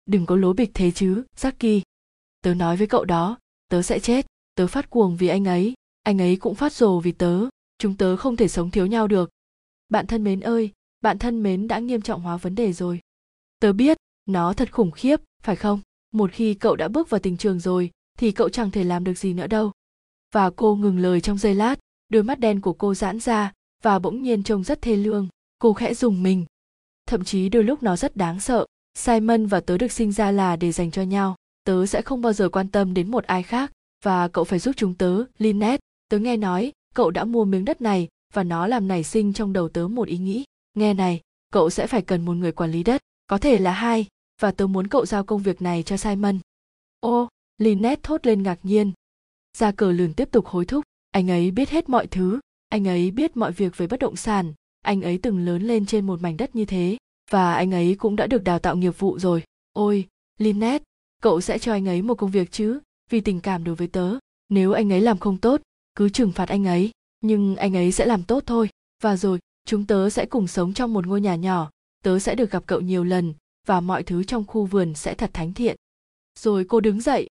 Đừng 0.06 0.26
có 0.26 0.36
lố 0.36 0.52
bịch 0.52 0.70
thế 0.74 0.90
chứ, 0.90 1.24
Jackie. 1.36 1.80
Tớ 2.42 2.54
nói 2.54 2.76
với 2.76 2.86
cậu 2.86 3.04
đó, 3.04 3.38
tớ 3.68 3.82
sẽ 3.82 3.98
chết, 3.98 4.26
tớ 4.54 4.66
phát 4.66 4.90
cuồng 4.90 5.16
vì 5.16 5.28
anh 5.28 5.44
ấy, 5.44 5.74
anh 6.02 6.20
ấy 6.20 6.36
cũng 6.36 6.54
phát 6.54 6.72
rồ 6.72 7.00
vì 7.00 7.12
tớ, 7.12 7.40
chúng 7.78 7.96
tớ 7.96 8.16
không 8.16 8.36
thể 8.36 8.48
sống 8.48 8.70
thiếu 8.70 8.86
nhau 8.86 9.08
được. 9.08 9.30
Bạn 9.88 10.06
thân 10.06 10.24
mến 10.24 10.40
ơi, 10.40 10.70
bạn 11.02 11.18
thân 11.18 11.42
mến 11.42 11.68
đã 11.68 11.78
nghiêm 11.78 12.00
trọng 12.00 12.20
hóa 12.20 12.36
vấn 12.36 12.54
đề 12.54 12.72
rồi. 12.72 13.00
Tớ 13.60 13.72
biết, 13.72 13.96
nó 14.26 14.52
thật 14.52 14.72
khủng 14.72 14.90
khiếp, 14.90 15.20
phải 15.42 15.56
không? 15.56 15.80
Một 16.12 16.32
khi 16.32 16.54
cậu 16.54 16.76
đã 16.76 16.88
bước 16.88 17.10
vào 17.10 17.20
tình 17.20 17.36
trường 17.36 17.60
rồi, 17.60 17.90
thì 18.18 18.32
cậu 18.32 18.48
chẳng 18.48 18.70
thể 18.70 18.84
làm 18.84 19.04
được 19.04 19.18
gì 19.18 19.32
nữa 19.32 19.46
đâu. 19.46 19.72
Và 20.32 20.50
cô 20.50 20.76
ngừng 20.76 20.98
lời 20.98 21.20
trong 21.20 21.38
giây 21.38 21.54
lát, 21.54 21.78
đôi 22.08 22.22
mắt 22.22 22.40
đen 22.40 22.60
của 22.60 22.72
cô 22.72 22.94
giãn 22.94 23.20
ra, 23.20 23.52
và 23.82 23.98
bỗng 23.98 24.22
nhiên 24.22 24.42
trông 24.42 24.64
rất 24.64 24.82
thê 24.82 24.96
lương. 24.96 25.28
Cô 25.58 25.72
khẽ 25.72 25.94
dùng 25.94 26.22
mình. 26.22 26.44
Thậm 27.06 27.24
chí 27.24 27.48
đôi 27.48 27.64
lúc 27.64 27.82
nó 27.82 27.96
rất 27.96 28.16
đáng 28.16 28.40
sợ. 28.40 28.66
Simon 28.98 29.46
và 29.46 29.60
tớ 29.60 29.78
được 29.78 29.92
sinh 29.92 30.12
ra 30.12 30.30
là 30.30 30.56
để 30.56 30.72
dành 30.72 30.90
cho 30.90 31.02
nhau. 31.02 31.36
Tớ 31.64 31.86
sẽ 31.86 32.02
không 32.02 32.22
bao 32.22 32.32
giờ 32.32 32.48
quan 32.48 32.68
tâm 32.68 32.94
đến 32.94 33.10
một 33.10 33.24
ai 33.24 33.42
khác. 33.42 33.72
Và 34.04 34.28
cậu 34.28 34.44
phải 34.44 34.58
giúp 34.58 34.72
chúng 34.76 34.94
tớ, 34.94 35.24
linet 35.38 35.80
Tớ 36.08 36.18
nghe 36.18 36.36
nói, 36.36 36.72
cậu 36.94 37.10
đã 37.10 37.24
mua 37.24 37.44
miếng 37.44 37.64
đất 37.64 37.80
này 37.80 38.08
và 38.32 38.44
nó 38.44 38.66
làm 38.66 38.88
nảy 38.88 39.04
sinh 39.04 39.32
trong 39.32 39.52
đầu 39.52 39.68
tớ 39.68 39.88
một 39.88 40.08
ý 40.08 40.18
nghĩ 40.18 40.44
nghe 40.74 40.94
này, 40.94 41.20
cậu 41.52 41.70
sẽ 41.70 41.86
phải 41.86 42.02
cần 42.02 42.24
một 42.24 42.32
người 42.32 42.52
quản 42.52 42.70
lý 42.70 42.82
đất, 42.82 43.02
có 43.26 43.38
thể 43.38 43.58
là 43.58 43.72
hai, 43.72 44.06
và 44.40 44.50
tớ 44.52 44.66
muốn 44.66 44.88
cậu 44.88 45.06
giao 45.06 45.24
công 45.24 45.42
việc 45.42 45.62
này 45.62 45.82
cho 45.82 45.96
simon. 45.96 46.38
Ô, 47.00 47.28
lynette 47.58 48.00
thốt 48.02 48.26
lên 48.26 48.42
ngạc 48.42 48.58
nhiên. 48.62 48.92
Ra 49.58 49.72
cờ 49.72 49.92
lườn 49.92 50.14
tiếp 50.14 50.28
tục 50.30 50.46
hối 50.46 50.64
thúc, 50.64 50.84
anh 51.10 51.30
ấy 51.30 51.50
biết 51.50 51.70
hết 51.70 51.88
mọi 51.88 52.06
thứ, 52.06 52.40
anh 52.68 52.88
ấy 52.88 53.10
biết 53.10 53.36
mọi 53.36 53.52
việc 53.52 53.76
về 53.76 53.86
bất 53.86 54.00
động 54.00 54.16
sản, 54.16 54.52
anh 54.80 55.02
ấy 55.02 55.18
từng 55.22 55.44
lớn 55.44 55.62
lên 55.62 55.86
trên 55.86 56.06
một 56.06 56.20
mảnh 56.20 56.36
đất 56.36 56.56
như 56.56 56.64
thế, 56.64 56.96
và 57.30 57.54
anh 57.54 57.70
ấy 57.70 57.96
cũng 57.98 58.16
đã 58.16 58.26
được 58.26 58.44
đào 58.44 58.58
tạo 58.58 58.76
nghiệp 58.76 58.98
vụ 58.98 59.18
rồi. 59.18 59.42
Ôi, 59.72 60.08
lynette, 60.38 60.84
cậu 61.22 61.40
sẽ 61.40 61.58
cho 61.58 61.72
anh 61.72 61.88
ấy 61.88 62.02
một 62.02 62.14
công 62.14 62.30
việc 62.30 62.52
chứ? 62.52 62.80
Vì 63.10 63.20
tình 63.20 63.40
cảm 63.40 63.64
đối 63.64 63.74
với 63.74 63.88
tớ, 63.88 64.18
nếu 64.48 64.72
anh 64.72 64.92
ấy 64.92 65.00
làm 65.00 65.18
không 65.18 65.38
tốt, 65.38 65.60
cứ 65.94 66.08
trừng 66.08 66.32
phạt 66.32 66.48
anh 66.48 66.64
ấy, 66.64 66.90
nhưng 67.20 67.56
anh 67.56 67.76
ấy 67.76 67.92
sẽ 67.92 68.06
làm 68.06 68.22
tốt 68.22 68.42
thôi. 68.46 68.68
Và 69.02 69.16
rồi 69.16 69.38
chúng 69.64 69.86
tớ 69.86 70.10
sẽ 70.10 70.26
cùng 70.26 70.46
sống 70.46 70.74
trong 70.74 70.92
một 70.92 71.06
ngôi 71.06 71.20
nhà 71.20 71.34
nhỏ. 71.34 71.70
Tớ 72.02 72.18
sẽ 72.18 72.34
được 72.34 72.50
gặp 72.50 72.62
cậu 72.66 72.80
nhiều 72.80 73.04
lần, 73.04 73.34
và 73.66 73.80
mọi 73.80 74.02
thứ 74.02 74.24
trong 74.24 74.44
khu 74.46 74.66
vườn 74.66 74.94
sẽ 74.94 75.14
thật 75.14 75.30
thánh 75.32 75.54
thiện. 75.54 75.76
Rồi 76.38 76.64
cô 76.68 76.80
đứng 76.80 77.00
dậy. 77.00 77.28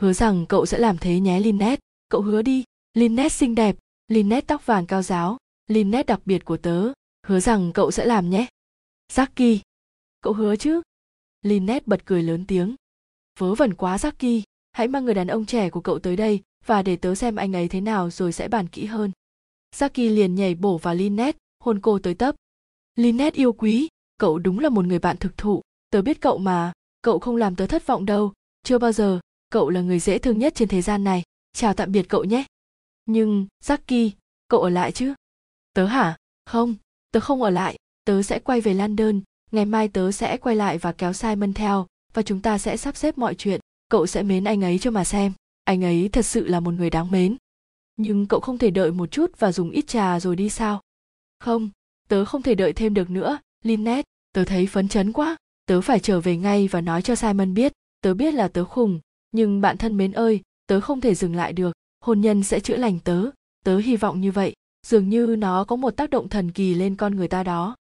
Hứa 0.00 0.12
rằng 0.12 0.46
cậu 0.46 0.66
sẽ 0.66 0.78
làm 0.78 0.98
thế 0.98 1.20
nhé 1.20 1.40
Linnet 1.40 1.78
cậu 2.08 2.22
hứa 2.22 2.42
đi. 2.42 2.64
Linnet 2.94 3.32
xinh 3.32 3.54
đẹp. 3.54 3.76
Linnet 4.08 4.46
tóc 4.46 4.66
vàng 4.66 4.86
cao 4.86 5.02
giáo. 5.02 5.36
Linnet 5.66 6.06
đặc 6.06 6.20
biệt 6.24 6.44
của 6.44 6.56
tớ. 6.56 6.92
Hứa 7.26 7.40
rằng 7.40 7.72
cậu 7.72 7.90
sẽ 7.90 8.04
làm 8.04 8.30
nhé. 8.30 8.46
Jacky 9.12 9.58
cậu 10.20 10.32
hứa 10.32 10.56
chứ? 10.56 10.82
Linnet 11.42 11.86
bật 11.86 12.06
cười 12.06 12.22
lớn 12.22 12.44
tiếng. 12.48 12.74
Vớ 13.38 13.54
vẩn 13.54 13.74
quá 13.74 13.96
Jacky 13.96 14.42
hãy 14.72 14.88
mang 14.88 15.04
người 15.04 15.14
đàn 15.14 15.26
ông 15.26 15.46
trẻ 15.46 15.70
của 15.70 15.80
cậu 15.80 15.98
tới 15.98 16.16
đây, 16.16 16.40
và 16.66 16.82
để 16.82 16.96
tớ 16.96 17.14
xem 17.14 17.36
anh 17.36 17.56
ấy 17.56 17.68
thế 17.68 17.80
nào 17.80 18.10
rồi 18.10 18.32
sẽ 18.32 18.48
bàn 18.48 18.68
kỹ 18.68 18.84
hơn. 18.84 19.12
Jacky 19.76 20.14
liền 20.14 20.34
nhảy 20.34 20.54
bổ 20.54 20.78
vào 20.78 20.94
Linnet 20.94 21.36
hôn 21.62 21.80
cô 21.80 21.98
tới 21.98 22.14
tấp 22.14 22.34
linet 22.96 23.34
yêu 23.34 23.52
quý, 23.52 23.88
cậu 24.18 24.38
đúng 24.38 24.58
là 24.58 24.68
một 24.68 24.84
người 24.84 24.98
bạn 24.98 25.16
thực 25.16 25.36
thụ, 25.36 25.62
tớ 25.90 26.02
biết 26.02 26.20
cậu 26.20 26.38
mà, 26.38 26.72
cậu 27.02 27.18
không 27.18 27.36
làm 27.36 27.56
tớ 27.56 27.66
thất 27.66 27.86
vọng 27.86 28.06
đâu, 28.06 28.32
chưa 28.62 28.78
bao 28.78 28.92
giờ, 28.92 29.20
cậu 29.50 29.70
là 29.70 29.80
người 29.80 29.98
dễ 29.98 30.18
thương 30.18 30.38
nhất 30.38 30.54
trên 30.54 30.68
thế 30.68 30.82
gian 30.82 31.04
này, 31.04 31.22
chào 31.52 31.74
tạm 31.74 31.92
biệt 31.92 32.08
cậu 32.08 32.24
nhé. 32.24 32.44
Nhưng, 33.06 33.46
Jacky, 33.64 34.10
cậu 34.48 34.60
ở 34.60 34.70
lại 34.70 34.92
chứ? 34.92 35.14
Tớ 35.74 35.86
hả? 35.86 36.16
Không, 36.46 36.74
tớ 37.12 37.20
không 37.20 37.42
ở 37.42 37.50
lại, 37.50 37.76
tớ 38.04 38.22
sẽ 38.22 38.38
quay 38.38 38.60
về 38.60 38.74
London, 38.74 39.20
ngày 39.50 39.64
mai 39.64 39.88
tớ 39.88 40.12
sẽ 40.12 40.36
quay 40.36 40.56
lại 40.56 40.78
và 40.78 40.92
kéo 40.92 41.12
Simon 41.12 41.52
theo, 41.52 41.86
và 42.14 42.22
chúng 42.22 42.40
ta 42.40 42.58
sẽ 42.58 42.76
sắp 42.76 42.96
xếp 42.96 43.18
mọi 43.18 43.34
chuyện, 43.34 43.60
cậu 43.88 44.06
sẽ 44.06 44.22
mến 44.22 44.44
anh 44.44 44.64
ấy 44.64 44.78
cho 44.78 44.90
mà 44.90 45.04
xem, 45.04 45.32
anh 45.64 45.84
ấy 45.84 46.08
thật 46.12 46.26
sự 46.26 46.46
là 46.46 46.60
một 46.60 46.74
người 46.74 46.90
đáng 46.90 47.10
mến. 47.10 47.36
Nhưng 47.96 48.26
cậu 48.26 48.40
không 48.40 48.58
thể 48.58 48.70
đợi 48.70 48.92
một 48.92 49.10
chút 49.10 49.30
và 49.38 49.52
dùng 49.52 49.70
ít 49.70 49.86
trà 49.86 50.20
rồi 50.20 50.36
đi 50.36 50.48
sao? 50.48 50.80
Không, 51.42 51.70
tớ 52.08 52.24
không 52.24 52.42
thể 52.42 52.54
đợi 52.54 52.72
thêm 52.72 52.94
được 52.94 53.10
nữa, 53.10 53.38
Lynette, 53.62 54.08
tớ 54.32 54.44
thấy 54.44 54.66
phấn 54.66 54.88
chấn 54.88 55.12
quá, 55.12 55.36
tớ 55.66 55.80
phải 55.80 56.00
trở 56.00 56.20
về 56.20 56.36
ngay 56.36 56.68
và 56.68 56.80
nói 56.80 57.02
cho 57.02 57.14
Simon 57.14 57.54
biết, 57.54 57.72
tớ 58.00 58.14
biết 58.14 58.34
là 58.34 58.48
tớ 58.48 58.64
khùng, 58.64 59.00
nhưng 59.32 59.60
bạn 59.60 59.76
thân 59.76 59.96
mến 59.96 60.12
ơi, 60.12 60.40
tớ 60.66 60.80
không 60.80 61.00
thể 61.00 61.14
dừng 61.14 61.36
lại 61.36 61.52
được, 61.52 61.72
hôn 62.00 62.20
nhân 62.20 62.42
sẽ 62.42 62.60
chữa 62.60 62.76
lành 62.76 62.98
tớ, 63.04 63.30
tớ 63.64 63.78
hy 63.78 63.96
vọng 63.96 64.20
như 64.20 64.32
vậy, 64.32 64.54
dường 64.86 65.08
như 65.08 65.36
nó 65.38 65.64
có 65.64 65.76
một 65.76 65.90
tác 65.90 66.10
động 66.10 66.28
thần 66.28 66.52
kỳ 66.52 66.74
lên 66.74 66.96
con 66.96 67.16
người 67.16 67.28
ta 67.28 67.42
đó. 67.42 67.76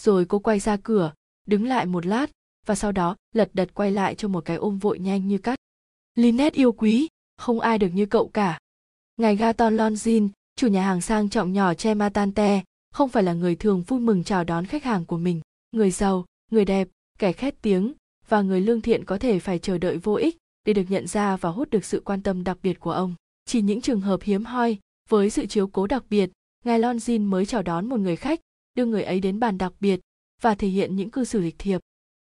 Rồi 0.00 0.24
cô 0.24 0.38
quay 0.38 0.60
ra 0.60 0.76
cửa, 0.76 1.12
đứng 1.46 1.66
lại 1.66 1.86
một 1.86 2.06
lát, 2.06 2.30
và 2.66 2.74
sau 2.74 2.92
đó 2.92 3.16
lật 3.32 3.50
đật 3.52 3.74
quay 3.74 3.90
lại 3.90 4.14
cho 4.14 4.28
một 4.28 4.44
cái 4.44 4.56
ôm 4.56 4.78
vội 4.78 4.98
nhanh 4.98 5.28
như 5.28 5.38
cắt. 5.38 5.58
Lynette 6.14 6.56
yêu 6.56 6.72
quý, 6.72 7.08
không 7.36 7.60
ai 7.60 7.78
được 7.78 7.88
như 7.94 8.06
cậu 8.06 8.28
cả. 8.28 8.58
Ngài 9.16 9.36
Gaton 9.36 9.76
Longin, 9.76 10.28
chủ 10.56 10.66
nhà 10.66 10.86
hàng 10.86 11.00
sang 11.00 11.28
trọng 11.28 11.52
nhỏ 11.52 11.74
Che 11.74 11.94
Matante, 11.94 12.62
không 12.94 13.08
phải 13.08 13.22
là 13.22 13.32
người 13.32 13.56
thường 13.56 13.82
vui 13.82 14.00
mừng 14.00 14.24
chào 14.24 14.44
đón 14.44 14.66
khách 14.66 14.84
hàng 14.84 15.04
của 15.04 15.18
mình. 15.18 15.40
Người 15.72 15.90
giàu, 15.90 16.24
người 16.50 16.64
đẹp, 16.64 16.88
kẻ 17.18 17.32
khét 17.32 17.62
tiếng 17.62 17.92
và 18.28 18.42
người 18.42 18.60
lương 18.60 18.80
thiện 18.80 19.04
có 19.04 19.18
thể 19.18 19.38
phải 19.38 19.58
chờ 19.58 19.78
đợi 19.78 19.96
vô 19.96 20.14
ích 20.14 20.36
để 20.66 20.72
được 20.72 20.82
nhận 20.88 21.06
ra 21.06 21.36
và 21.36 21.50
hút 21.50 21.70
được 21.70 21.84
sự 21.84 22.02
quan 22.04 22.22
tâm 22.22 22.44
đặc 22.44 22.58
biệt 22.62 22.80
của 22.80 22.90
ông. 22.90 23.14
Chỉ 23.44 23.62
những 23.62 23.80
trường 23.80 24.00
hợp 24.00 24.20
hiếm 24.22 24.44
hoi, 24.44 24.78
với 25.08 25.30
sự 25.30 25.46
chiếu 25.46 25.66
cố 25.66 25.86
đặc 25.86 26.04
biệt, 26.10 26.30
ngài 26.64 26.80
Lonzin 26.80 27.22
mới 27.22 27.46
chào 27.46 27.62
đón 27.62 27.86
một 27.86 28.00
người 28.00 28.16
khách, 28.16 28.40
đưa 28.74 28.84
người 28.84 29.02
ấy 29.02 29.20
đến 29.20 29.40
bàn 29.40 29.58
đặc 29.58 29.72
biệt 29.80 30.00
và 30.42 30.54
thể 30.54 30.68
hiện 30.68 30.96
những 30.96 31.10
cư 31.10 31.24
xử 31.24 31.40
lịch 31.40 31.58
thiệp. 31.58 31.80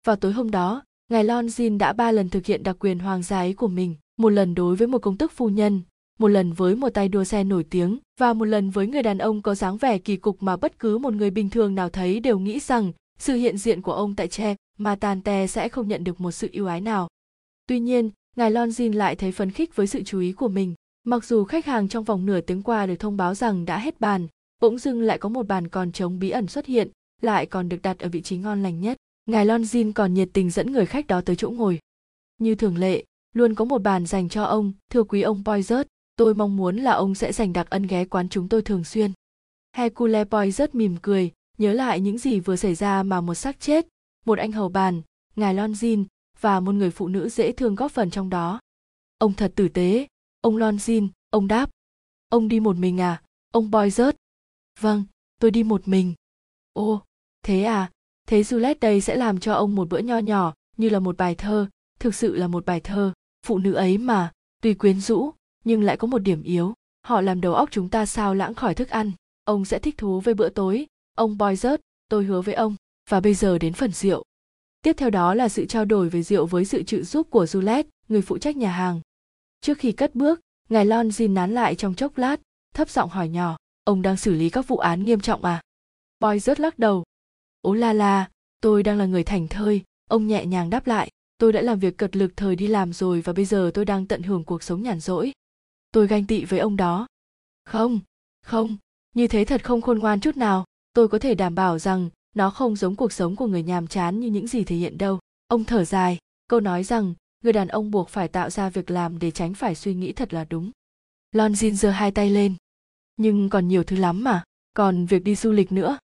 Vào 0.06 0.16
tối 0.16 0.32
hôm 0.32 0.50
đó, 0.50 0.82
ngài 1.10 1.24
Lonzin 1.24 1.78
đã 1.78 1.92
ba 1.92 2.12
lần 2.12 2.28
thực 2.28 2.46
hiện 2.46 2.62
đặc 2.62 2.76
quyền 2.80 2.98
hoàng 2.98 3.22
gia 3.22 3.38
ấy 3.38 3.54
của 3.54 3.68
mình, 3.68 3.94
một 4.16 4.28
lần 4.28 4.54
đối 4.54 4.76
với 4.76 4.88
một 4.88 5.02
công 5.02 5.18
tước 5.18 5.32
phu 5.32 5.48
nhân, 5.48 5.82
một 6.18 6.28
lần 6.28 6.52
với 6.52 6.76
một 6.76 6.88
tay 6.88 7.08
đua 7.08 7.24
xe 7.24 7.44
nổi 7.44 7.64
tiếng 7.70 7.98
và 8.20 8.32
một 8.32 8.44
lần 8.44 8.70
với 8.70 8.86
người 8.86 9.02
đàn 9.02 9.18
ông 9.18 9.42
có 9.42 9.54
dáng 9.54 9.76
vẻ 9.76 9.98
kỳ 9.98 10.16
cục 10.16 10.42
mà 10.42 10.56
bất 10.56 10.78
cứ 10.78 10.98
một 10.98 11.14
người 11.14 11.30
bình 11.30 11.50
thường 11.50 11.74
nào 11.74 11.88
thấy 11.88 12.20
đều 12.20 12.38
nghĩ 12.38 12.58
rằng 12.60 12.92
sự 13.18 13.34
hiện 13.34 13.58
diện 13.58 13.82
của 13.82 13.92
ông 13.92 14.14
tại 14.14 14.28
Che 14.28 14.54
Matante 14.78 15.46
sẽ 15.46 15.68
không 15.68 15.88
nhận 15.88 16.04
được 16.04 16.20
một 16.20 16.30
sự 16.30 16.48
yêu 16.52 16.66
ái 16.66 16.80
nào. 16.80 17.08
Tuy 17.66 17.80
nhiên, 17.80 18.10
ngài 18.36 18.50
Longin 18.50 18.92
lại 18.92 19.16
thấy 19.16 19.32
phấn 19.32 19.50
khích 19.50 19.76
với 19.76 19.86
sự 19.86 20.02
chú 20.02 20.20
ý 20.20 20.32
của 20.32 20.48
mình. 20.48 20.74
Mặc 21.04 21.24
dù 21.24 21.44
khách 21.44 21.66
hàng 21.66 21.88
trong 21.88 22.04
vòng 22.04 22.26
nửa 22.26 22.40
tiếng 22.40 22.62
qua 22.62 22.86
được 22.86 22.96
thông 22.98 23.16
báo 23.16 23.34
rằng 23.34 23.64
đã 23.64 23.78
hết 23.78 24.00
bàn, 24.00 24.26
bỗng 24.60 24.78
dưng 24.78 25.02
lại 25.02 25.18
có 25.18 25.28
một 25.28 25.46
bàn 25.46 25.68
còn 25.68 25.92
trống 25.92 26.18
bí 26.18 26.30
ẩn 26.30 26.46
xuất 26.46 26.66
hiện, 26.66 26.88
lại 27.22 27.46
còn 27.46 27.68
được 27.68 27.82
đặt 27.82 27.98
ở 27.98 28.08
vị 28.08 28.22
trí 28.22 28.36
ngon 28.36 28.62
lành 28.62 28.80
nhất. 28.80 28.96
Ngài 29.26 29.46
Longin 29.46 29.92
còn 29.92 30.14
nhiệt 30.14 30.28
tình 30.32 30.50
dẫn 30.50 30.72
người 30.72 30.86
khách 30.86 31.06
đó 31.06 31.20
tới 31.20 31.36
chỗ 31.36 31.50
ngồi. 31.50 31.78
Như 32.38 32.54
thường 32.54 32.78
lệ, 32.78 33.04
luôn 33.34 33.54
có 33.54 33.64
một 33.64 33.82
bàn 33.82 34.06
dành 34.06 34.28
cho 34.28 34.44
ông, 34.44 34.72
thưa 34.90 35.02
quý 35.02 35.22
ông 35.22 35.42
Poizert, 35.44 35.84
tôi 36.18 36.34
mong 36.34 36.56
muốn 36.56 36.76
là 36.76 36.92
ông 36.92 37.14
sẽ 37.14 37.32
dành 37.32 37.52
đặc 37.52 37.70
ân 37.70 37.82
ghé 37.82 38.04
quán 38.04 38.28
chúng 38.28 38.48
tôi 38.48 38.62
thường 38.62 38.84
xuyên. 38.84 39.12
Hercule 39.76 40.24
Poizert 40.24 40.68
mỉm 40.72 40.96
cười, 41.02 41.32
nhớ 41.58 41.72
lại 41.72 42.00
những 42.00 42.18
gì 42.18 42.40
vừa 42.40 42.56
xảy 42.56 42.74
ra 42.74 43.02
mà 43.02 43.20
một 43.20 43.34
xác 43.34 43.60
chết, 43.60 43.86
một 44.26 44.38
anh 44.38 44.52
hầu 44.52 44.68
bàn, 44.68 45.02
ngài 45.36 45.54
Lonzin 45.54 46.04
và 46.40 46.60
một 46.60 46.72
người 46.72 46.90
phụ 46.90 47.08
nữ 47.08 47.28
dễ 47.28 47.52
thương 47.52 47.74
góp 47.74 47.92
phần 47.92 48.10
trong 48.10 48.30
đó. 48.30 48.60
Ông 49.18 49.34
thật 49.34 49.52
tử 49.56 49.68
tế, 49.68 50.06
ông 50.40 50.56
Lonzin, 50.56 51.08
ông 51.30 51.48
đáp. 51.48 51.70
Ông 52.28 52.48
đi 52.48 52.60
một 52.60 52.76
mình 52.76 53.00
à, 53.00 53.22
ông 53.52 53.70
Poizert? 53.70 54.12
Vâng, 54.80 55.04
tôi 55.40 55.50
đi 55.50 55.62
một 55.62 55.88
mình. 55.88 56.14
Ô, 56.72 57.02
thế 57.42 57.62
à, 57.62 57.90
thế 58.26 58.42
Juliet 58.42 58.74
đây 58.80 59.00
sẽ 59.00 59.16
làm 59.16 59.40
cho 59.40 59.54
ông 59.54 59.74
một 59.74 59.88
bữa 59.88 59.98
nho 59.98 60.18
nhỏ, 60.18 60.54
như 60.76 60.88
là 60.88 60.98
một 60.98 61.16
bài 61.16 61.34
thơ, 61.34 61.66
thực 62.00 62.14
sự 62.14 62.36
là 62.36 62.46
một 62.46 62.66
bài 62.66 62.80
thơ. 62.80 63.12
Phụ 63.46 63.58
nữ 63.58 63.72
ấy 63.72 63.98
mà, 63.98 64.32
tuy 64.62 64.74
quyến 64.74 65.00
rũ, 65.00 65.30
nhưng 65.68 65.82
lại 65.82 65.96
có 65.96 66.06
một 66.06 66.18
điểm 66.18 66.42
yếu. 66.42 66.74
Họ 67.02 67.20
làm 67.20 67.40
đầu 67.40 67.54
óc 67.54 67.68
chúng 67.72 67.88
ta 67.88 68.06
sao 68.06 68.34
lãng 68.34 68.54
khỏi 68.54 68.74
thức 68.74 68.88
ăn. 68.88 69.12
Ông 69.44 69.64
sẽ 69.64 69.78
thích 69.78 69.98
thú 69.98 70.20
với 70.20 70.34
bữa 70.34 70.48
tối. 70.48 70.86
Ông 71.14 71.38
Boy 71.38 71.54
tôi 72.08 72.24
hứa 72.24 72.40
với 72.40 72.54
ông. 72.54 72.76
Và 73.10 73.20
bây 73.20 73.34
giờ 73.34 73.58
đến 73.58 73.72
phần 73.72 73.92
rượu. 73.92 74.24
Tiếp 74.82 74.92
theo 74.96 75.10
đó 75.10 75.34
là 75.34 75.48
sự 75.48 75.66
trao 75.66 75.84
đổi 75.84 76.08
về 76.08 76.22
rượu 76.22 76.46
với 76.46 76.64
sự 76.64 76.82
trợ 76.82 77.02
giúp 77.02 77.30
của 77.30 77.44
Juliet, 77.44 77.84
người 78.08 78.22
phụ 78.22 78.38
trách 78.38 78.56
nhà 78.56 78.70
hàng. 78.70 79.00
Trước 79.60 79.78
khi 79.78 79.92
cất 79.92 80.14
bước, 80.14 80.40
ngài 80.68 80.84
Lon 80.84 81.08
Jin 81.08 81.32
nán 81.32 81.54
lại 81.54 81.74
trong 81.74 81.94
chốc 81.94 82.18
lát, 82.18 82.40
thấp 82.74 82.90
giọng 82.90 83.10
hỏi 83.10 83.28
nhỏ, 83.28 83.56
ông 83.84 84.02
đang 84.02 84.16
xử 84.16 84.34
lý 84.34 84.50
các 84.50 84.68
vụ 84.68 84.76
án 84.76 85.04
nghiêm 85.04 85.20
trọng 85.20 85.44
à? 85.44 85.62
Boy 86.20 86.38
rớt 86.38 86.60
lắc 86.60 86.78
đầu. 86.78 87.04
Ố 87.62 87.74
la 87.74 87.92
la, 87.92 88.28
tôi 88.60 88.82
đang 88.82 88.98
là 88.98 89.06
người 89.06 89.24
thành 89.24 89.48
thơi, 89.48 89.82
ông 90.08 90.26
nhẹ 90.26 90.46
nhàng 90.46 90.70
đáp 90.70 90.86
lại, 90.86 91.10
tôi 91.38 91.52
đã 91.52 91.60
làm 91.60 91.78
việc 91.78 91.96
cật 91.96 92.16
lực 92.16 92.32
thời 92.36 92.56
đi 92.56 92.66
làm 92.66 92.92
rồi 92.92 93.20
và 93.20 93.32
bây 93.32 93.44
giờ 93.44 93.70
tôi 93.74 93.84
đang 93.84 94.06
tận 94.06 94.22
hưởng 94.22 94.44
cuộc 94.44 94.62
sống 94.62 94.82
nhàn 94.82 95.00
rỗi 95.00 95.32
tôi 95.90 96.06
ganh 96.06 96.26
tị 96.26 96.44
với 96.44 96.58
ông 96.58 96.76
đó. 96.76 97.06
Không 97.64 98.00
không, 98.42 98.76
như 99.14 99.26
thế 99.28 99.44
thật 99.44 99.64
không 99.64 99.80
khôn 99.80 99.98
ngoan 99.98 100.20
chút 100.20 100.36
nào. 100.36 100.64
Tôi 100.92 101.08
có 101.08 101.18
thể 101.18 101.34
đảm 101.34 101.54
bảo 101.54 101.78
rằng 101.78 102.10
nó 102.34 102.50
không 102.50 102.76
giống 102.76 102.96
cuộc 102.96 103.12
sống 103.12 103.36
của 103.36 103.46
người 103.46 103.62
nhàm 103.62 103.86
chán 103.86 104.20
như 104.20 104.28
những 104.28 104.46
gì 104.46 104.64
thể 104.64 104.76
hiện 104.76 104.98
đâu. 104.98 105.18
Ông 105.48 105.64
thở 105.64 105.84
dài, 105.84 106.18
câu 106.48 106.60
nói 106.60 106.84
rằng 106.84 107.14
người 107.44 107.52
đàn 107.52 107.68
ông 107.68 107.90
buộc 107.90 108.08
phải 108.08 108.28
tạo 108.28 108.50
ra 108.50 108.70
việc 108.70 108.90
làm 108.90 109.18
để 109.18 109.30
tránh 109.30 109.54
phải 109.54 109.74
suy 109.74 109.94
nghĩ 109.94 110.12
thật 110.12 110.34
là 110.34 110.44
đúng. 110.44 110.70
Lon 111.32 111.52
jin 111.52 111.72
giơ 111.72 111.90
hai 111.90 112.10
tay 112.10 112.30
lên. 112.30 112.54
Nhưng 113.16 113.50
còn 113.50 113.68
nhiều 113.68 113.84
thứ 113.84 113.96
lắm 113.96 114.24
mà, 114.24 114.44
còn 114.74 115.06
việc 115.06 115.24
đi 115.24 115.34
du 115.34 115.52
lịch 115.52 115.72
nữa. 115.72 115.98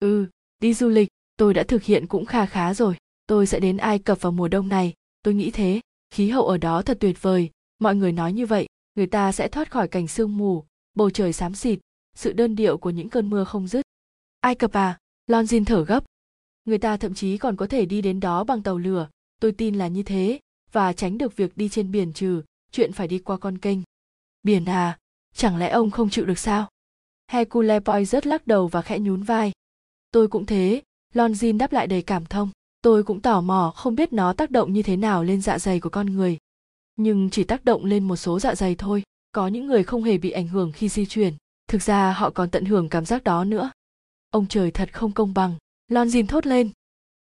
Ừ 0.00 0.26
đi 0.60 0.74
du 0.74 0.88
lịch, 0.88 1.08
tôi 1.36 1.54
đã 1.54 1.62
thực 1.62 1.82
hiện 1.82 2.06
cũng 2.06 2.26
kha 2.26 2.46
khá 2.46 2.74
rồi. 2.74 2.96
Tôi 3.26 3.46
sẽ 3.46 3.60
đến 3.60 3.76
ai 3.76 3.98
cập 3.98 4.20
vào 4.20 4.32
mùa 4.32 4.48
đông 4.48 4.68
này. 4.68 4.94
Tôi 5.22 5.34
nghĩ 5.34 5.50
thế, 5.50 5.80
khí 6.10 6.28
hậu 6.30 6.46
ở 6.46 6.56
đó 6.56 6.82
thật 6.82 6.96
tuyệt 7.00 7.22
vời. 7.22 7.50
Mọi 7.78 7.94
người 7.94 8.12
nói 8.12 8.32
như 8.32 8.46
vậy 8.46 8.66
người 8.94 9.06
ta 9.06 9.32
sẽ 9.32 9.48
thoát 9.48 9.70
khỏi 9.70 9.88
cảnh 9.88 10.08
sương 10.08 10.36
mù, 10.36 10.64
bầu 10.94 11.10
trời 11.10 11.32
xám 11.32 11.54
xịt, 11.54 11.78
sự 12.14 12.32
đơn 12.32 12.56
điệu 12.56 12.78
của 12.78 12.90
những 12.90 13.08
cơn 13.08 13.30
mưa 13.30 13.44
không 13.44 13.66
dứt. 13.68 13.86
Ai 14.40 14.54
cập 14.54 14.72
à 14.72 14.98
lonzin 15.26 15.64
thở 15.64 15.84
gấp. 15.84 16.04
Người 16.64 16.78
ta 16.78 16.96
thậm 16.96 17.14
chí 17.14 17.38
còn 17.38 17.56
có 17.56 17.66
thể 17.66 17.86
đi 17.86 18.02
đến 18.02 18.20
đó 18.20 18.44
bằng 18.44 18.62
tàu 18.62 18.78
lửa. 18.78 19.08
Tôi 19.40 19.52
tin 19.52 19.74
là 19.74 19.88
như 19.88 20.02
thế, 20.02 20.40
và 20.72 20.92
tránh 20.92 21.18
được 21.18 21.36
việc 21.36 21.56
đi 21.56 21.68
trên 21.68 21.90
biển 21.90 22.12
trừ, 22.12 22.42
chuyện 22.72 22.92
phải 22.92 23.08
đi 23.08 23.18
qua 23.18 23.36
con 23.36 23.58
kênh. 23.58 23.78
Biển 24.42 24.64
à 24.64 24.98
chẳng 25.34 25.56
lẽ 25.56 25.68
ông 25.68 25.90
không 25.90 26.10
chịu 26.10 26.26
được 26.26 26.38
sao? 26.38 26.68
Hercule 27.28 27.80
poirot 27.80 28.26
lắc 28.26 28.46
đầu 28.46 28.68
và 28.68 28.82
khẽ 28.82 28.98
nhún 28.98 29.22
vai. 29.22 29.52
Tôi 30.10 30.28
cũng 30.28 30.46
thế 30.46 30.82
lonzin 31.14 31.58
đáp 31.58 31.72
lại 31.72 31.86
đầy 31.86 32.02
cảm 32.02 32.26
thông. 32.26 32.50
Tôi 32.82 33.02
cũng 33.02 33.20
tò 33.20 33.40
mò 33.40 33.72
không 33.76 33.94
biết 33.94 34.12
nó 34.12 34.32
tác 34.32 34.50
động 34.50 34.72
như 34.72 34.82
thế 34.82 34.96
nào 34.96 35.24
lên 35.24 35.42
dạ 35.42 35.58
dày 35.58 35.80
của 35.80 35.90
con 35.90 36.06
người 36.06 36.38
nhưng 37.02 37.30
chỉ 37.30 37.44
tác 37.44 37.64
động 37.64 37.84
lên 37.84 38.08
một 38.08 38.16
số 38.16 38.40
dạ 38.40 38.54
dày 38.54 38.74
thôi. 38.74 39.02
Có 39.32 39.48
những 39.48 39.66
người 39.66 39.82
không 39.84 40.02
hề 40.02 40.18
bị 40.18 40.30
ảnh 40.30 40.48
hưởng 40.48 40.72
khi 40.72 40.88
di 40.88 41.06
chuyển. 41.06 41.34
Thực 41.68 41.82
ra 41.82 42.12
họ 42.12 42.30
còn 42.30 42.50
tận 42.50 42.64
hưởng 42.64 42.88
cảm 42.88 43.04
giác 43.04 43.24
đó 43.24 43.44
nữa. 43.44 43.70
Ông 44.30 44.46
trời 44.46 44.70
thật 44.70 44.92
không 44.92 45.12
công 45.12 45.34
bằng. 45.34 45.54
Lon 45.88 46.08
dìm 46.08 46.26
thốt 46.26 46.46
lên. 46.46 46.70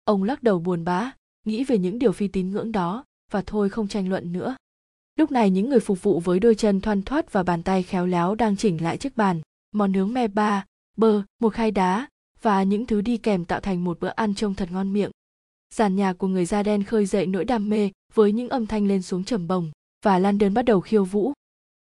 Ông 0.03 0.23
lắc 0.23 0.43
đầu 0.43 0.59
buồn 0.59 0.83
bã, 0.83 1.11
nghĩ 1.45 1.63
về 1.63 1.77
những 1.77 1.99
điều 1.99 2.11
phi 2.11 2.27
tín 2.27 2.49
ngưỡng 2.49 2.71
đó, 2.71 3.05
và 3.31 3.41
thôi 3.45 3.69
không 3.69 3.87
tranh 3.87 4.09
luận 4.09 4.33
nữa. 4.33 4.55
Lúc 5.15 5.31
này 5.31 5.49
những 5.49 5.69
người 5.69 5.79
phục 5.79 6.03
vụ 6.03 6.19
với 6.19 6.39
đôi 6.39 6.55
chân 6.55 6.81
thoăn 6.81 7.01
thoắt 7.01 7.31
và 7.31 7.43
bàn 7.43 7.63
tay 7.63 7.83
khéo 7.83 8.05
léo 8.05 8.35
đang 8.35 8.57
chỉnh 8.57 8.83
lại 8.83 8.97
chiếc 8.97 9.17
bàn, 9.17 9.41
món 9.71 9.91
nướng 9.91 10.13
me 10.13 10.27
ba, 10.27 10.65
bơ, 10.97 11.21
một 11.39 11.53
khai 11.53 11.71
đá, 11.71 12.07
và 12.41 12.63
những 12.63 12.85
thứ 12.85 13.01
đi 13.01 13.17
kèm 13.17 13.45
tạo 13.45 13.59
thành 13.59 13.83
một 13.83 13.99
bữa 13.99 14.07
ăn 14.15 14.35
trông 14.35 14.55
thật 14.55 14.71
ngon 14.71 14.93
miệng 14.93 15.11
giàn 15.73 15.95
nhạc 15.95 16.13
của 16.13 16.27
người 16.27 16.45
da 16.45 16.63
đen 16.63 16.83
khơi 16.83 17.05
dậy 17.05 17.25
nỗi 17.25 17.45
đam 17.45 17.69
mê 17.69 17.89
với 18.13 18.31
những 18.31 18.49
âm 18.49 18.67
thanh 18.67 18.87
lên 18.87 19.01
xuống 19.01 19.23
trầm 19.23 19.47
bồng 19.47 19.71
và 20.05 20.19
London 20.19 20.53
bắt 20.53 20.65
đầu 20.65 20.81
khiêu 20.81 21.05
vũ. 21.05 21.33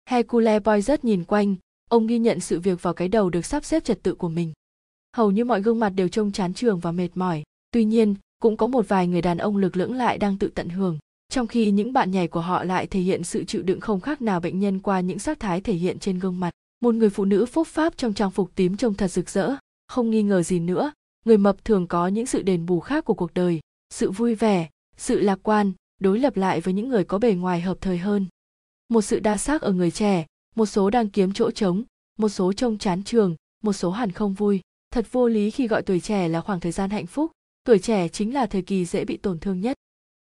Hercule 0.08 0.60
Poirot 0.60 1.04
nhìn 1.04 1.24
quanh, 1.24 1.56
ông 1.90 2.06
ghi 2.06 2.18
nhận 2.18 2.40
sự 2.40 2.60
việc 2.60 2.82
vào 2.82 2.94
cái 2.94 3.08
đầu 3.08 3.30
được 3.30 3.46
sắp 3.46 3.64
xếp 3.64 3.84
trật 3.84 4.02
tự 4.02 4.14
của 4.14 4.28
mình. 4.28 4.52
Hầu 5.16 5.30
như 5.30 5.44
mọi 5.44 5.62
gương 5.62 5.80
mặt 5.80 5.88
đều 5.88 6.08
trông 6.08 6.32
chán 6.32 6.54
trường 6.54 6.78
và 6.78 6.92
mệt 6.92 7.08
mỏi, 7.14 7.42
tuy 7.70 7.84
nhiên, 7.84 8.14
cũng 8.42 8.56
có 8.56 8.66
một 8.66 8.88
vài 8.88 9.06
người 9.06 9.22
đàn 9.22 9.38
ông 9.38 9.56
lực 9.56 9.76
lưỡng 9.76 9.94
lại 9.94 10.18
đang 10.18 10.38
tự 10.38 10.48
tận 10.48 10.68
hưởng, 10.68 10.98
trong 11.28 11.46
khi 11.46 11.70
những 11.70 11.92
bạn 11.92 12.10
nhảy 12.10 12.28
của 12.28 12.40
họ 12.40 12.64
lại 12.64 12.86
thể 12.86 13.00
hiện 13.00 13.24
sự 13.24 13.44
chịu 13.44 13.62
đựng 13.62 13.80
không 13.80 14.00
khác 14.00 14.22
nào 14.22 14.40
bệnh 14.40 14.60
nhân 14.60 14.78
qua 14.78 15.00
những 15.00 15.18
sắc 15.18 15.40
thái 15.40 15.60
thể 15.60 15.72
hiện 15.72 15.98
trên 15.98 16.18
gương 16.18 16.40
mặt. 16.40 16.50
Một 16.80 16.94
người 16.94 17.10
phụ 17.10 17.24
nữ 17.24 17.46
phúc 17.46 17.66
pháp 17.66 17.96
trong 17.96 18.14
trang 18.14 18.30
phục 18.30 18.50
tím 18.54 18.76
trông 18.76 18.94
thật 18.94 19.08
rực 19.08 19.30
rỡ, 19.30 19.54
không 19.88 20.10
nghi 20.10 20.22
ngờ 20.22 20.42
gì 20.42 20.60
nữa, 20.60 20.92
người 21.24 21.38
mập 21.38 21.64
thường 21.64 21.86
có 21.86 22.08
những 22.08 22.26
sự 22.26 22.42
đền 22.42 22.66
bù 22.66 22.80
khác 22.80 23.04
của 23.04 23.14
cuộc 23.14 23.34
đời, 23.34 23.60
sự 23.90 24.10
vui 24.10 24.34
vẻ, 24.34 24.68
sự 24.96 25.20
lạc 25.20 25.38
quan, 25.42 25.72
đối 26.00 26.18
lập 26.18 26.36
lại 26.36 26.60
với 26.60 26.74
những 26.74 26.88
người 26.88 27.04
có 27.04 27.18
bề 27.18 27.34
ngoài 27.34 27.60
hợp 27.60 27.78
thời 27.80 27.98
hơn. 27.98 28.26
Một 28.88 29.02
sự 29.02 29.20
đa 29.20 29.36
sắc 29.36 29.62
ở 29.62 29.72
người 29.72 29.90
trẻ, 29.90 30.26
một 30.54 30.66
số 30.66 30.90
đang 30.90 31.10
kiếm 31.10 31.32
chỗ 31.32 31.50
trống, 31.50 31.82
một 32.18 32.28
số 32.28 32.52
trông 32.52 32.78
chán 32.78 33.02
trường, 33.02 33.36
một 33.62 33.72
số 33.72 33.90
hẳn 33.90 34.12
không 34.12 34.34
vui. 34.34 34.60
thật 34.90 35.06
vô 35.12 35.28
lý 35.28 35.50
khi 35.50 35.68
gọi 35.68 35.82
tuổi 35.82 36.00
trẻ 36.00 36.28
là 36.28 36.40
khoảng 36.40 36.60
thời 36.60 36.72
gian 36.72 36.90
hạnh 36.90 37.06
phúc 37.06 37.32
tuổi 37.64 37.78
trẻ 37.78 38.08
chính 38.08 38.34
là 38.34 38.46
thời 38.46 38.62
kỳ 38.62 38.84
dễ 38.84 39.04
bị 39.04 39.16
tổn 39.16 39.38
thương 39.38 39.60
nhất 39.60 39.76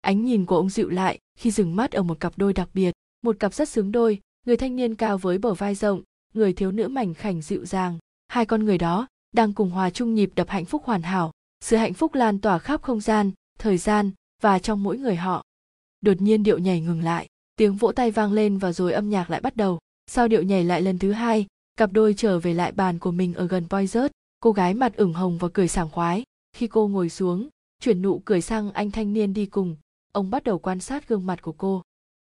ánh 0.02 0.26
nhìn 0.26 0.46
của 0.46 0.56
ông 0.56 0.70
dịu 0.70 0.90
lại 0.90 1.20
khi 1.38 1.52
dừng 1.52 1.76
mắt 1.76 1.92
ở 1.92 2.04
một 2.04 2.20
cặp 2.20 2.38
đôi 2.38 2.54
đặc 2.54 2.70
biệt 2.74 2.92
một 3.22 3.36
cặp 3.40 3.54
rất 3.54 3.70
xứng 3.70 3.92
đôi 3.92 4.22
người 4.46 4.58
thanh 4.58 4.76
niên 4.76 4.96
cao 4.96 5.18
với 5.18 5.38
bờ 5.38 5.54
vai 5.54 5.76
rộng 5.76 6.02
người 6.34 6.54
thiếu 6.54 6.72
nữ 6.72 6.88
mảnh 6.88 7.14
khảnh 7.14 7.42
dịu 7.42 7.66
dàng 7.66 8.00
hai 8.28 8.46
con 8.46 8.66
người 8.66 8.78
đó 8.78 9.08
đang 9.32 9.54
cùng 9.54 9.70
hòa 9.70 9.90
chung 9.90 10.16
nhịp 10.16 10.32
đập 10.36 10.50
hạnh 10.50 10.66
phúc 10.66 10.84
hoàn 10.86 11.02
hảo 11.02 11.32
sự 11.62 11.76
hạnh 11.76 11.94
phúc 11.94 12.16
lan 12.16 12.40
tỏa 12.40 12.60
khắp 12.60 12.82
không 12.82 13.02
gian 13.02 13.32
thời 13.60 13.78
gian 13.78 14.12
và 14.42 14.60
trong 14.60 14.84
mỗi 14.84 14.98
người 14.98 15.16
họ. 15.16 15.44
Đột 16.02 16.22
nhiên 16.22 16.44
điệu 16.44 16.58
nhảy 16.58 16.82
ngừng 16.82 17.04
lại 17.04 17.28
tiếng 17.56 17.76
vỗ 17.76 17.92
tay 17.92 18.12
vang 18.12 18.34
lên 18.34 18.58
và 18.58 18.72
rồi 18.74 18.94
âm 18.94 19.10
nhạc 19.10 19.30
lại 19.30 19.42
bắt 19.42 19.56
đầu. 19.56 19.80
Sau 20.08 20.28
điệu 20.28 20.44
nhảy 20.44 20.64
lại 20.64 20.82
lần 20.82 21.00
thứ 21.00 21.12
hai 21.12 21.48
cặp 21.78 21.92
đôi 21.94 22.14
trở 22.18 22.40
về 22.40 22.54
lại 22.54 22.72
bàn 22.72 23.00
của 23.00 23.12
mình 23.12 23.34
ở 23.34 23.48
gần 23.48 23.66
Poizert, 23.70 24.10
cô 24.40 24.52
gái 24.52 24.74
mặt 24.74 24.96
ửng 24.96 25.14
hồng 25.14 25.38
và 25.38 25.48
cười 25.54 25.68
sảng 25.68 25.90
khoái. 25.90 26.24
Khi 26.54 26.68
cô 26.68 26.88
ngồi 26.88 27.10
xuống 27.10 27.50
chuyển 27.80 28.02
nụ 28.02 28.22
cười 28.26 28.42
sang 28.42 28.72
anh 28.72 28.92
thanh 28.92 29.14
niên 29.14 29.34
đi 29.34 29.46
cùng 29.46 29.76
ông 30.12 30.30
bắt 30.30 30.44
đầu 30.44 30.60
quan 30.60 30.80
sát 30.80 31.08
gương 31.08 31.26
mặt 31.26 31.42
của 31.42 31.52
cô. 31.52 31.82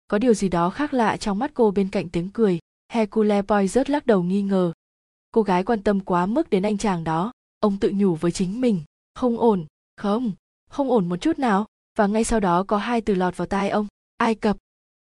Có 0.09 0.19
điều 0.19 0.35
gì 0.35 0.49
đó 0.49 0.71
khác 0.71 0.95
lạ 0.95 1.17
trong 1.17 1.39
mắt 1.39 1.51
cô 1.55 1.71
bên 1.71 1.89
cạnh 1.89 2.09
tiếng 2.09 2.31
cười 2.31 2.59
hercule 2.93 3.43
Poizert 3.43 3.85
lắc 3.87 4.07
đầu 4.07 4.23
nghi 4.23 4.43
ngờ. 4.43 4.73
Cô 5.33 5.43
gái 5.43 5.65
quan 5.65 5.83
tâm 5.83 6.01
quá 6.01 6.27
mức 6.27 6.51
đến 6.51 6.63
anh 6.63 6.79
chàng 6.79 7.05
đó 7.05 7.33
ông 7.61 7.79
tự 7.79 7.93
nhủ 7.95 8.15
với 8.15 8.33
chính 8.33 8.61
mình. 8.61 8.81
Không 9.15 9.39
ổn 9.39 9.67
không 9.97 10.33
không 10.73 10.91
ổn 10.91 11.09
một 11.09 11.17
chút 11.17 11.39
nào 11.39 11.67
và 11.99 12.07
ngay 12.07 12.25
sau 12.25 12.41
đó 12.41 12.63
có 12.63 12.77
hai 12.77 13.01
từ 13.01 13.15
lọt 13.15 13.37
vào 13.37 13.47
tai 13.47 13.71
ông 13.71 13.87
ai 14.17 14.35
cập 14.35 14.57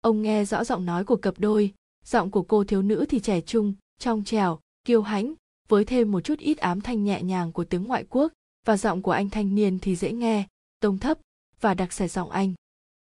ông 0.00 0.22
nghe 0.22 0.44
rõ 0.44 0.64
giọng 0.64 0.86
nói 0.86 1.04
của 1.04 1.16
cặp 1.16 1.34
đôi 1.38 1.74
giọng 2.04 2.30
của 2.30 2.42
cô 2.42 2.64
thiếu 2.64 2.82
nữ 2.82 3.06
thì 3.08 3.20
trẻ 3.20 3.40
trung 3.40 3.74
trong 3.98 4.24
trèo 4.24 4.58
kiêu 4.84 5.02
hãnh 5.02 5.34
với 5.68 5.84
thêm 5.84 6.12
một 6.12 6.20
chút 6.20 6.38
ít 6.38 6.58
ám 6.58 6.80
thanh 6.80 7.04
nhẹ 7.04 7.22
nhàng 7.22 7.52
của 7.52 7.64
tiếng 7.64 7.84
ngoại 7.84 8.04
quốc 8.10 8.32
và 8.64 8.76
giọng 8.76 9.02
của 9.02 9.12
anh 9.12 9.30
thanh 9.30 9.54
niên 9.54 9.78
thì 9.78 9.96
dễ 9.96 10.12
nghe 10.12 10.46
tông 10.80 10.98
thấp 10.98 11.18
và 11.60 11.74
đặc 11.74 11.92
sệt 11.92 12.10
giọng 12.10 12.30
anh 12.30 12.52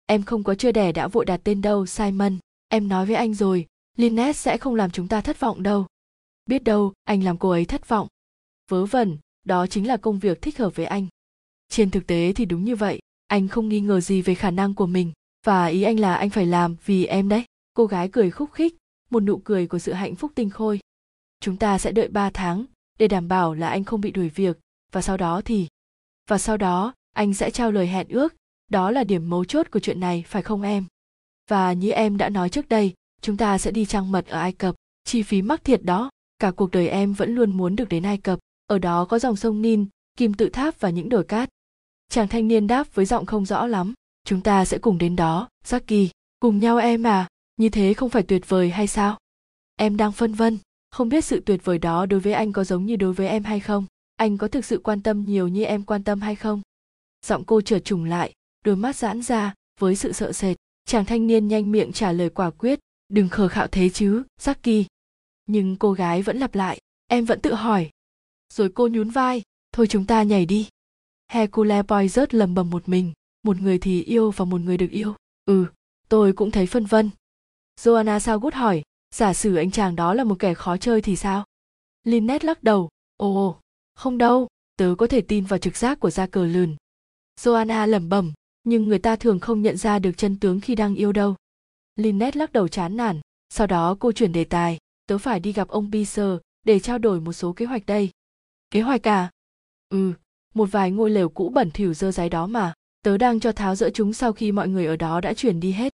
em 0.06 0.24
không 0.24 0.44
có 0.44 0.56
chưa 0.56 0.72
đẻ 0.72 0.92
đã 0.92 1.08
vội 1.08 1.26
đặt 1.26 1.42
tên 1.44 1.62
đâu 1.62 1.86
simon 1.86 2.38
em 2.68 2.88
nói 2.88 3.06
với 3.06 3.16
anh 3.16 3.34
rồi 3.34 3.68
Linnet 3.98 4.36
sẽ 4.36 4.58
không 4.58 4.76
làm 4.76 4.92
chúng 4.92 5.08
ta 5.08 5.22
thất 5.22 5.40
vọng 5.40 5.64
đâu. 5.64 5.86
Biết 6.46 6.64
đâu, 6.64 6.94
anh 7.04 7.24
làm 7.24 7.38
cô 7.38 7.50
ấy 7.50 7.66
thất 7.66 7.88
vọng. 7.88 8.08
Vớ 8.70 8.86
vẩn, 8.86 9.18
đó 9.46 9.68
chính 9.68 9.88
là 9.88 9.98
công 9.98 10.20
việc 10.20 10.42
thích 10.42 10.58
hợp 10.58 10.76
với 10.76 10.86
anh. 10.86 11.08
Trên 11.72 11.92
thực 11.92 12.08
tế 12.08 12.34
thì 12.36 12.46
đúng 12.46 12.64
như 12.64 12.76
vậy, 12.76 13.00
anh 13.28 13.48
không 13.48 13.70
nghi 13.70 13.80
ngờ 13.80 14.00
gì 14.00 14.22
về 14.22 14.36
khả 14.36 14.52
năng 14.52 14.74
của 14.74 14.86
mình, 14.86 15.12
và 15.46 15.66
ý 15.66 15.84
anh 15.84 16.00
là 16.00 16.16
anh 16.16 16.30
phải 16.30 16.46
làm 16.46 16.76
vì 16.86 17.06
em 17.06 17.30
đấy. 17.30 17.44
Cô 17.74 17.86
gái 17.86 18.10
cười 18.12 18.32
khúc 18.32 18.52
khích, 18.52 18.76
một 19.10 19.20
nụ 19.20 19.38
cười 19.38 19.68
của 19.68 19.80
sự 19.80 19.94
hạnh 19.94 20.16
phúc 20.16 20.32
tinh 20.36 20.50
khôi. 20.50 20.80
Chúng 21.40 21.58
ta 21.58 21.78
sẽ 21.78 21.92
đợi 21.92 22.08
3 22.08 22.30
tháng 22.30 22.66
để 23.00 23.08
đảm 23.08 23.28
bảo 23.28 23.54
là 23.54 23.70
anh 23.70 23.84
không 23.84 24.02
bị 24.02 24.12
đuổi 24.12 24.30
việc, 24.30 24.60
và 24.92 25.02
sau 25.02 25.18
đó 25.18 25.42
thì... 25.46 25.68
Và 26.30 26.38
sau 26.38 26.58
đó, 26.58 26.94
anh 27.16 27.34
sẽ 27.34 27.52
trao 27.52 27.72
lời 27.72 27.88
hẹn 27.88 28.08
ước, 28.08 28.36
đó 28.70 28.92
là 28.92 29.04
điểm 29.04 29.30
mấu 29.30 29.46
chốt 29.46 29.72
của 29.72 29.80
chuyện 29.80 30.00
này 30.00 30.24
phải 30.28 30.42
không 30.42 30.62
em? 30.62 30.86
Và 31.50 31.74
như 31.74 31.92
em 31.92 32.18
đã 32.18 32.30
nói 32.30 32.50
trước 32.50 32.70
đây, 32.70 32.94
chúng 33.22 33.38
ta 33.38 33.58
sẽ 33.58 33.72
đi 33.72 33.86
trăng 33.86 34.12
mật 34.12 34.28
ở 34.28 34.40
Ai 34.40 34.52
Cập, 34.52 34.76
chi 35.04 35.24
phí 35.24 35.42
mắc 35.42 35.64
thiệt 35.64 35.84
đó, 35.84 36.10
cả 36.40 36.52
cuộc 36.52 36.72
đời 36.72 36.88
em 36.88 37.14
vẫn 37.14 37.36
luôn 37.36 37.58
muốn 37.58 37.76
được 37.76 37.90
đến 37.90 38.04
Ai 38.04 38.18
Cập, 38.18 38.40
ở 38.68 38.80
đó 38.80 39.06
có 39.06 39.20
dòng 39.20 39.36
sông 39.36 39.62
Nin, 39.62 39.86
kim 40.18 40.34
tự 40.34 40.50
tháp 40.50 40.80
và 40.80 40.90
những 40.90 41.10
đồi 41.10 41.24
cát. 41.24 41.50
Chàng 42.12 42.28
thanh 42.28 42.47
niên 42.47 42.67
đáp 42.67 42.95
với 42.95 43.06
giọng 43.06 43.26
không 43.26 43.45
rõ 43.45 43.67
lắm, 43.67 43.93
chúng 44.26 44.41
ta 44.41 44.65
sẽ 44.65 44.78
cùng 44.78 44.97
đến 44.97 45.15
đó, 45.15 45.50
Jackie, 45.65 46.08
cùng 46.39 46.60
nhau 46.60 46.78
em 46.78 47.04
à, 47.04 47.28
như 47.58 47.69
thế 47.69 47.93
không 47.93 48.10
phải 48.10 48.24
tuyệt 48.24 48.50
vời 48.50 48.69
hay 48.69 48.88
sao? 48.88 49.17
Em 49.76 49.97
đang 49.97 50.12
phân 50.12 50.34
vân, 50.34 50.58
không 50.91 51.10
biết 51.10 51.26
sự 51.26 51.39
tuyệt 51.45 51.65
vời 51.65 51.78
đó 51.78 52.06
đối 52.06 52.19
với 52.19 52.34
anh 52.34 52.52
có 52.52 52.63
giống 52.63 52.86
như 52.86 52.95
đối 52.95 53.13
với 53.13 53.28
em 53.28 53.43
hay 53.43 53.60
không? 53.60 53.86
Anh 54.15 54.38
có 54.38 54.47
thực 54.47 54.65
sự 54.65 54.82
quan 54.84 55.02
tâm 55.02 55.26
nhiều 55.28 55.47
như 55.47 55.63
em 55.63 55.84
quan 55.84 56.04
tâm 56.04 56.21
hay 56.21 56.36
không? 56.36 56.62
Giọng 57.26 57.43
cô 57.43 57.62
trở 57.62 57.80
trùng 57.80 58.06
lại, 58.06 58.34
đôi 58.65 58.76
mắt 58.76 58.95
giãn 58.95 59.21
ra 59.21 59.54
với 59.80 59.95
sự 59.95 60.12
sợ 60.12 60.32
sệt. 60.32 60.58
Chàng 60.86 61.06
thanh 61.06 61.28
niên 61.28 61.47
nhanh 61.47 61.71
miệng 61.71 61.91
trả 61.91 62.12
lời 62.12 62.30
quả 62.30 62.50
quyết, 62.50 62.80
đừng 63.10 63.30
khờ 63.30 63.47
khạo 63.47 63.67
thế 63.67 63.89
chứ 63.89 64.24
Jackie 64.41 64.84
nhưng 65.52 65.76
cô 65.76 65.93
gái 65.93 66.21
vẫn 66.21 66.38
lặp 66.38 66.56
lại 66.56 66.80
em 67.08 67.26
vẫn 67.26 67.41
tự 67.41 67.54
hỏi 67.54 67.89
rồi 68.54 68.69
cô 68.76 68.88
nhún 68.88 69.10
vai 69.10 69.41
thôi 69.71 69.88
chúng 69.88 70.06
ta 70.06 70.24
nhảy 70.24 70.45
đi 70.45 70.67
hercule 71.32 71.84
poirot 71.84 72.34
lầm 72.34 72.56
bầm 72.56 72.70
một 72.70 72.89
mình. 72.89 73.13
Một 73.44 73.62
người 73.62 73.78
thì 73.80 74.04
yêu 74.04 74.32
và 74.32 74.46
một 74.46 74.62
người 74.62 74.78
được 74.78 74.91
yêu. 74.91 75.15
Ừ 75.46 75.65
tôi 76.12 76.34
cũng 76.34 76.52
thấy 76.52 76.65
phân 76.65 76.86
vân. 76.86 77.10
Joanna 77.80 78.20
sao 78.20 78.39
gút 78.39 78.54
hỏi 78.54 78.84
giả 79.15 79.34
sử 79.34 79.56
anh 79.56 79.72
chàng 79.72 79.96
đó 79.96 80.13
là 80.13 80.24
một 80.24 80.36
kẻ 80.39 80.54
khó 80.54 80.78
chơi 80.78 81.02
thì 81.02 81.15
sao? 81.15 81.46
Lynette 82.04 82.46
lắc 82.46 82.63
đầu 82.63 82.89
ồ 83.17 83.60
không 83.96 84.17
đâu 84.17 84.48
tớ 84.78 84.96
có 84.98 85.08
thể 85.08 85.22
tin 85.22 85.46
vào 85.46 85.60
trực 85.60 85.78
giác 85.78 86.00
của 86.00 86.10
gia 86.10 86.28
cờ 86.28 86.46
lườn. 86.46 86.76
Joanna 87.39 87.88
lẩm 87.88 88.10
bẩm 88.10 88.34
nhưng 88.63 88.84
người 88.84 89.00
ta 89.00 89.15
thường 89.15 89.39
không 89.39 89.62
nhận 89.62 89.78
ra 89.78 90.00
được 90.00 90.12
chân 90.17 90.39
tướng 90.39 90.60
khi 90.60 90.76
đang 90.76 90.96
yêu 90.96 91.12
đâu. 91.12 91.36
Lynette 91.96 92.39
lắc 92.39 92.52
đầu 92.52 92.67
chán 92.67 92.98
nản, 92.98 93.20
sau 93.50 93.67
đó 93.67 93.98
cô 94.00 94.12
chuyển 94.12 94.32
đề 94.32 94.44
tài, 94.44 94.78
tớ 95.08 95.17
phải 95.17 95.39
đi 95.39 95.54
gặp 95.54 95.67
ông 95.67 95.91
Peter 95.91 96.30
để 96.63 96.80
trao 96.80 96.98
đổi 96.98 97.22
một 97.22 97.34
số 97.34 97.54
kế 97.54 97.65
hoạch 97.65 97.86
đây. 97.86 98.10
Kế 98.72 98.82
hoạch 98.82 99.08
à? 99.08 99.30
Ừ, 99.89 100.13
một 100.54 100.66
vài 100.72 100.92
ngôi 100.92 101.10
lều 101.10 101.30
cũ 101.30 101.50
bẩn 101.50 101.72
thỉu 101.72 101.94
dơ 101.94 102.12
giấy 102.12 102.30
đó 102.30 102.48
mà, 102.48 102.74
tớ 103.04 103.18
đang 103.18 103.40
cho 103.40 103.52
tháo 103.52 103.76
dỡ 103.76 103.90
chúng 103.94 104.14
sau 104.14 104.34
khi 104.34 104.52
mọi 104.52 104.68
người 104.68 104.86
ở 104.86 104.96
đó 104.96 105.22
đã 105.22 105.34
chuyển 105.34 105.60
đi 105.60 105.72
hết. 105.72 105.94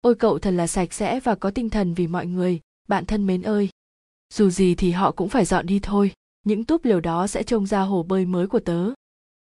Ôi 0.00 0.14
cậu 0.14 0.38
thật 0.38 0.50
là 0.50 0.66
sạch 0.66 0.92
sẽ 0.92 1.20
và 1.20 1.34
có 1.34 1.50
tinh 1.50 1.70
thần 1.70 1.94
vì 1.94 2.06
mọi 2.06 2.26
người, 2.26 2.60
bạn 2.88 3.04
thân 3.04 3.26
mến 3.26 3.42
ơi. 3.42 3.68
Dù 4.34 4.50
gì 4.50 4.74
thì 4.74 4.90
họ 4.90 5.12
cũng 5.12 5.28
phải 5.28 5.44
dọn 5.44 5.66
đi 5.66 5.78
thôi, 5.82 6.12
những 6.44 6.64
túp 6.64 6.84
lều 6.84 7.00
đó 7.00 7.26
sẽ 7.26 7.42
trông 7.42 7.66
ra 7.66 7.80
hồ 7.80 8.02
bơi 8.02 8.24
mới 8.24 8.46
của 8.46 8.60
tớ. 8.60 8.90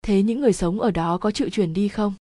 Thế 0.03 0.23
những 0.23 0.41
người 0.41 0.53
sống 0.53 0.81
ở 0.81 0.91
đó 0.91 1.19
có 1.19 1.31
chịu 1.31 1.49
chuyển 1.49 1.73
đi 1.73 1.89
không? 1.89 2.15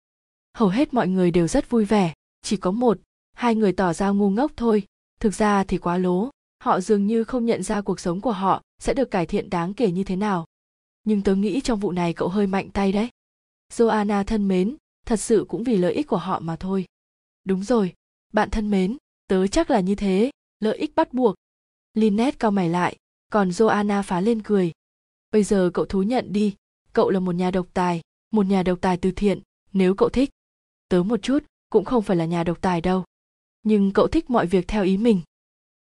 Hầu 0.53 0.69
hết 0.69 0.93
mọi 0.93 1.07
người 1.07 1.31
đều 1.31 1.47
rất 1.47 1.69
vui 1.69 1.85
vẻ, 1.85 2.13
chỉ 2.41 2.57
có 2.57 2.71
một, 2.71 2.99
hai 3.33 3.55
người 3.55 3.71
tỏ 3.71 3.93
ra 3.93 4.09
ngu 4.09 4.29
ngốc 4.29 4.51
thôi 4.55 4.83
thực 5.19 5.33
ra 5.33 5.63
thì 5.63 5.77
quá 5.77 5.97
lố 5.97 6.29
họ 6.63 6.79
dường 6.79 7.07
như 7.07 7.23
không 7.23 7.45
nhận 7.45 7.63
ra 7.63 7.81
cuộc 7.81 7.99
sống 7.99 8.21
của 8.21 8.31
họ 8.31 8.61
sẽ 8.81 8.93
được 8.93 9.11
cải 9.11 9.25
thiện 9.25 9.49
đáng 9.49 9.73
kể 9.73 9.91
như 9.91 10.03
thế 10.03 10.15
nào 10.15 10.45
nhưng 11.03 11.21
tớ 11.21 11.35
nghĩ 11.35 11.61
trong 11.61 11.79
vụ 11.79 11.91
này 11.91 12.13
cậu 12.13 12.27
hơi 12.27 12.47
mạnh 12.47 12.69
tay 12.69 12.91
đấy. 12.91 13.09
Joanna 13.73 14.23
thân 14.23 14.47
mến, 14.47 14.75
thật 15.05 15.19
sự 15.19 15.45
cũng 15.47 15.63
vì 15.63 15.77
lợi 15.77 15.93
ích 15.93 16.07
của 16.07 16.17
họ 16.17 16.39
mà 16.39 16.55
thôi. 16.55 16.85
Đúng 17.43 17.63
rồi, 17.63 17.93
bạn 18.33 18.49
thân 18.49 18.71
mến, 18.71 18.97
tớ 19.27 19.47
chắc 19.47 19.71
là 19.71 19.79
như 19.79 19.95
thế, 19.95 20.31
lợi 20.59 20.77
ích 20.77 20.95
bắt 20.95 21.13
buộc. 21.13 21.35
Lynette 21.93 22.37
cao 22.39 22.51
mày 22.51 22.69
lại, 22.69 22.95
còn 23.31 23.49
joanna 23.49 24.03
phá 24.03 24.21
lên 24.21 24.41
cười. 24.43 24.71
Bây 25.31 25.43
giờ 25.43 25.71
cậu 25.73 25.85
thú 25.85 26.03
nhận 26.03 26.33
đi, 26.33 26.55
cậu 26.93 27.09
là 27.09 27.19
một 27.19 27.35
nhà 27.35 27.51
độc 27.51 27.67
tài, 27.73 28.01
một 28.31 28.45
nhà 28.45 28.63
độc 28.63 28.81
tài 28.81 28.97
từ 28.97 29.11
thiện, 29.11 29.41
nếu 29.73 29.95
cậu 29.95 30.09
thích. 30.09 30.29
Tớ 30.89 31.03
một 31.03 31.21
chút, 31.21 31.43
cũng 31.69 31.85
không 31.85 32.03
phải 32.03 32.17
là 32.17 32.25
nhà 32.25 32.43
độc 32.43 32.61
tài 32.61 32.81
đâu. 32.81 33.03
Nhưng 33.63 33.91
cậu 33.93 34.07
thích 34.07 34.29
mọi 34.29 34.45
việc 34.45 34.67
theo 34.67 34.83
ý 34.83 34.97
mình. 34.97 35.21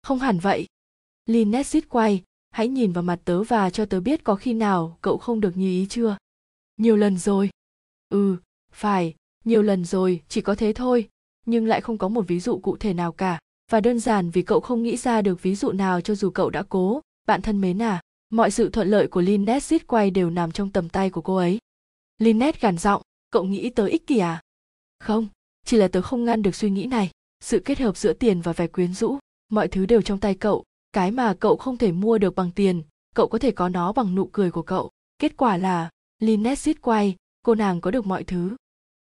Không 0.02 0.18
hẳn 0.18 0.38
vậy. 0.38 0.66
Lynette 1.26 1.62
xít 1.62 1.88
quay 1.88 2.22
hãy 2.50 2.68
nhìn 2.68 2.92
vào 2.92 3.02
mặt 3.02 3.20
tớ 3.24 3.42
và 3.42 3.70
cho 3.70 3.84
tớ 3.84 4.00
biết 4.00 4.24
có 4.24 4.34
khi 4.34 4.54
nào 4.54 4.98
cậu 5.00 5.18
không 5.18 5.40
được 5.40 5.56
như 5.56 5.66
ý 5.66 5.86
chưa? 5.90 6.16
Nhiều 6.76 6.96
lần 6.96 7.18
rồi. 7.18 7.50
Ừ 8.08 8.36
phải, 8.72 9.14
nhiều 9.44 9.62
lần 9.62 9.84
rồi, 9.84 10.22
chỉ 10.28 10.40
có 10.40 10.54
thế 10.54 10.72
thôi. 10.72 11.08
Nhưng 11.46 11.66
lại 11.66 11.80
không 11.80 11.98
có 11.98 12.08
một 12.08 12.24
ví 12.28 12.40
dụ 12.40 12.58
cụ 12.58 12.76
thể 12.76 12.94
nào 12.94 13.12
cả. 13.12 13.38
Và 13.70 13.80
đơn 13.80 14.00
giản 14.00 14.30
vì 14.30 14.42
cậu 14.42 14.60
không 14.60 14.82
nghĩ 14.82 14.96
ra 14.96 15.22
được 15.22 15.42
ví 15.42 15.54
dụ 15.54 15.72
nào 15.72 16.00
cho 16.00 16.14
dù 16.14 16.30
cậu 16.30 16.50
đã 16.50 16.62
cố. 16.68 17.00
Bạn 17.26 17.42
thân 17.42 17.60
mến 17.60 17.82
à 17.82 18.00
mọi 18.30 18.50
sự 18.50 18.70
thuận 18.70 18.88
lợi 18.88 19.08
của 19.08 19.20
Lynette 19.20 19.60
xít 19.60 19.86
quay 19.86 20.10
đều 20.10 20.30
nằm 20.30 20.52
trong 20.52 20.70
tầm 20.70 20.88
tay 20.88 21.10
của 21.10 21.20
cô 21.20 21.36
ấy. 21.36 21.58
Lynette 22.18 22.58
gằn 22.60 22.78
giọng, 22.78 23.02
cậu 23.30 23.44
nghĩ 23.44 23.70
tớ 23.70 23.86
ích 23.86 24.06
kỷ 24.06 24.18
à? 24.18 24.42
Không, 24.98 25.28
chỉ 25.66 25.76
là 25.76 25.88
tớ 25.88 26.02
không 26.02 26.24
ngăn 26.24 26.42
được 26.42 26.54
suy 26.54 26.70
nghĩ 26.70 26.86
này. 26.86 27.10
Sự 27.40 27.62
kết 27.64 27.78
hợp 27.78 27.96
giữa 27.96 28.12
tiền 28.12 28.40
và 28.40 28.52
vẻ 28.52 28.66
quyến 28.66 28.94
rũ, 28.94 29.18
mọi 29.48 29.68
thứ 29.68 29.86
đều 29.86 30.02
trong 30.02 30.20
tay 30.20 30.34
cậu 30.34 30.64
cái 30.98 31.10
mà 31.10 31.34
cậu 31.34 31.56
không 31.56 31.76
thể 31.76 31.92
mua 31.92 32.18
được 32.18 32.34
bằng 32.34 32.50
tiền, 32.50 32.82
cậu 33.14 33.28
có 33.28 33.38
thể 33.38 33.50
có 33.50 33.68
nó 33.68 33.92
bằng 33.92 34.14
nụ 34.14 34.26
cười 34.32 34.50
của 34.50 34.62
cậu. 34.62 34.90
Kết 35.18 35.36
quả 35.36 35.56
là, 35.56 35.90
Lynette 36.18 36.54
xít 36.54 36.82
quay, 36.82 37.16
cô 37.42 37.54
nàng 37.54 37.80
có 37.80 37.90
được 37.90 38.06
mọi 38.06 38.24
thứ. 38.24 38.56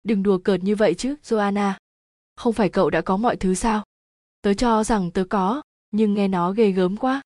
Đừng 0.03 0.23
đùa 0.23 0.37
cợt 0.37 0.63
như 0.63 0.75
vậy 0.75 0.93
chứ, 0.93 1.15
joanna. 1.23 1.73
Không 2.35 2.53
phải 2.53 2.69
cậu 2.69 2.89
đã 2.89 3.01
có 3.01 3.17
mọi 3.17 3.35
thứ 3.35 3.53
sao? 3.53 3.83
Tớ 4.41 4.53
cho 4.53 4.83
rằng 4.83 5.11
tớ 5.11 5.23
có, 5.29 5.61
nhưng 5.91 6.13
nghe 6.13 6.27
nó 6.27 6.51
ghê 6.51 6.71
gớm 6.71 6.97
quá. 6.97 7.21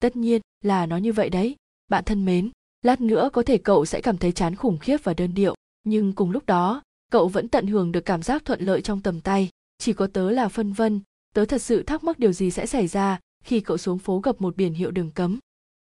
Tất 0.00 0.16
nhiên 0.16 0.42
là 0.62 0.86
nó 0.86 0.96
như 0.96 1.12
vậy 1.12 1.30
đấy. 1.30 1.56
Bạn 1.88 2.04
thân 2.04 2.24
mến, 2.24 2.50
lát 2.82 3.00
nữa 3.00 3.30
có 3.32 3.42
thể 3.42 3.58
cậu 3.58 3.84
sẽ 3.84 4.00
cảm 4.00 4.18
thấy 4.18 4.32
chán 4.32 4.56
khủng 4.56 4.78
khiếp 4.78 4.96
và 5.04 5.14
đơn 5.14 5.34
điệu. 5.34 5.54
Nhưng 5.84 6.12
cùng 6.12 6.30
lúc 6.30 6.46
đó, 6.46 6.82
cậu 7.10 7.28
vẫn 7.28 7.48
tận 7.48 7.66
hưởng 7.66 7.92
được 7.92 8.04
cảm 8.04 8.22
giác 8.22 8.44
thuận 8.44 8.60
lợi 8.60 8.82
trong 8.82 9.00
tầm 9.00 9.20
tay. 9.20 9.48
Chỉ 9.78 9.92
có 9.92 10.06
tớ 10.06 10.30
là 10.30 10.48
phân 10.48 10.72
vân, 10.72 11.00
tớ 11.34 11.44
thật 11.44 11.62
sự 11.62 11.82
thắc 11.82 12.04
mắc 12.04 12.18
điều 12.18 12.32
gì 12.32 12.50
sẽ 12.50 12.66
xảy 12.66 12.86
ra 12.86 13.18
khi 13.44 13.60
cậu 13.60 13.76
xuống 13.76 13.98
phố 13.98 14.20
gặp 14.20 14.40
một 14.40 14.56
biển 14.56 14.74
hiệu 14.74 14.90
đường 14.90 15.10
cấm 15.10 15.38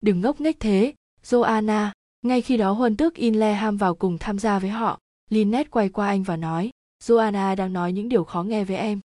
đừng 0.01 0.21
ngốc 0.21 0.41
nghếch 0.41 0.59
thế 0.59 0.93
joanna 1.23 1.91
ngay 2.21 2.41
khi 2.41 2.57
đó 2.57 2.71
huân 2.71 2.97
tước 2.97 3.15
Inleham 3.15 3.77
vào 3.77 3.95
cùng 3.95 4.17
tham 4.17 4.39
gia 4.39 4.59
với 4.59 4.69
họ 4.69 4.99
Lynette 5.29 5.69
quay 5.69 5.89
qua 5.89 6.07
anh 6.07 6.23
và 6.23 6.37
nói 6.37 6.69
joanna 7.03 7.55
đang 7.55 7.73
nói 7.73 7.93
những 7.93 8.09
điều 8.09 8.23
khó 8.23 8.43
nghe 8.43 8.63
với 8.63 8.77
em 8.77 8.99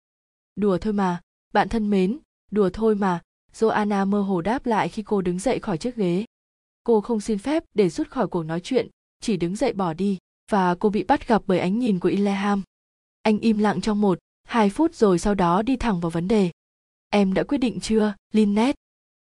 đùa 0.56 0.78
thôi 0.78 0.92
mà 0.92 1.20
bạn 1.52 1.68
thân 1.68 1.90
mến 1.90 2.18
đùa 2.50 2.70
thôi 2.72 2.94
mà 2.94 3.20
joanna 3.54 4.06
mơ 4.06 4.20
hồ 4.20 4.40
đáp 4.40 4.66
lại 4.66 4.88
khi 4.88 5.02
cô 5.02 5.20
đứng 5.20 5.38
dậy 5.38 5.58
khỏi 5.58 5.78
chiếc 5.78 5.96
ghế 5.96 6.24
cô 6.84 7.00
không 7.00 7.20
xin 7.20 7.38
phép 7.38 7.64
để 7.74 7.88
rút 7.88 8.10
khỏi 8.10 8.26
cuộc 8.28 8.42
nói 8.42 8.60
chuyện 8.60 8.88
chỉ 9.20 9.36
đứng 9.36 9.56
dậy 9.56 9.72
bỏ 9.72 9.94
đi 9.94 10.18
và 10.50 10.74
cô 10.74 10.88
bị 10.88 11.04
bắt 11.04 11.28
gặp 11.28 11.42
bởi 11.46 11.58
ánh 11.58 11.78
nhìn 11.78 11.98
của 11.98 12.08
Inleham. 12.08 12.62
Anh 13.22 13.38
im 13.38 13.58
lặng 13.58 13.80
trong 13.80 14.00
một, 14.00 14.18
hai 14.44 14.70
phút 14.70 14.94
rồi 14.94 15.18
sau 15.18 15.34
đó 15.34 15.62
đi 15.62 15.76
thẳng 15.76 16.00
vào 16.00 16.10
vấn 16.10 16.28
đề. 16.28 16.50
Em 17.10 17.34
đã 17.34 17.42
quyết 17.42 17.58
định 17.58 17.80
chưa, 17.80 18.14
Lynette? 18.32 18.76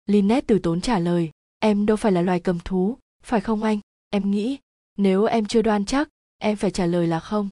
Lynette 0.06 0.44
từ 0.46 0.58
tốn 0.58 0.80
trả 0.80 0.98
lời, 0.98 1.30
em 1.58 1.86
đâu 1.86 1.96
phải 1.96 2.12
là 2.12 2.22
loài 2.22 2.40
cầm 2.40 2.58
thú, 2.60 2.98
phải 3.22 3.40
không 3.40 3.62
anh? 3.62 3.78
Em 4.10 4.30
nghĩ, 4.30 4.58
nếu 4.96 5.24
em 5.24 5.46
chưa 5.46 5.62
đoan 5.62 5.84
chắc, 5.84 6.08
em 6.38 6.56
phải 6.56 6.70
trả 6.70 6.86
lời 6.86 7.06
là 7.06 7.20
không. 7.20 7.48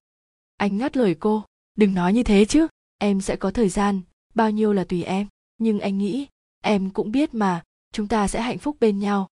Anh 0.56 0.78
ngắt 0.78 0.96
lời 0.96 1.16
cô, 1.20 1.44
đừng 1.76 1.94
nói 1.94 2.12
như 2.12 2.22
thế 2.22 2.44
chứ, 2.44 2.66
em 2.98 3.20
sẽ 3.20 3.36
có 3.36 3.50
thời 3.50 3.68
gian, 3.68 4.00
bao 4.34 4.50
nhiêu 4.50 4.72
là 4.72 4.84
tùy 4.84 5.02
em. 5.02 5.26
Nhưng 5.58 5.80
anh 5.80 5.98
nghĩ, 5.98 6.26
em 6.62 6.90
cũng 6.90 7.12
biết 7.12 7.34
mà, 7.34 7.62
chúng 7.92 8.08
ta 8.08 8.28
sẽ 8.28 8.40
hạnh 8.40 8.58
phúc 8.58 8.76
bên 8.80 8.98
nhau. 8.98 9.28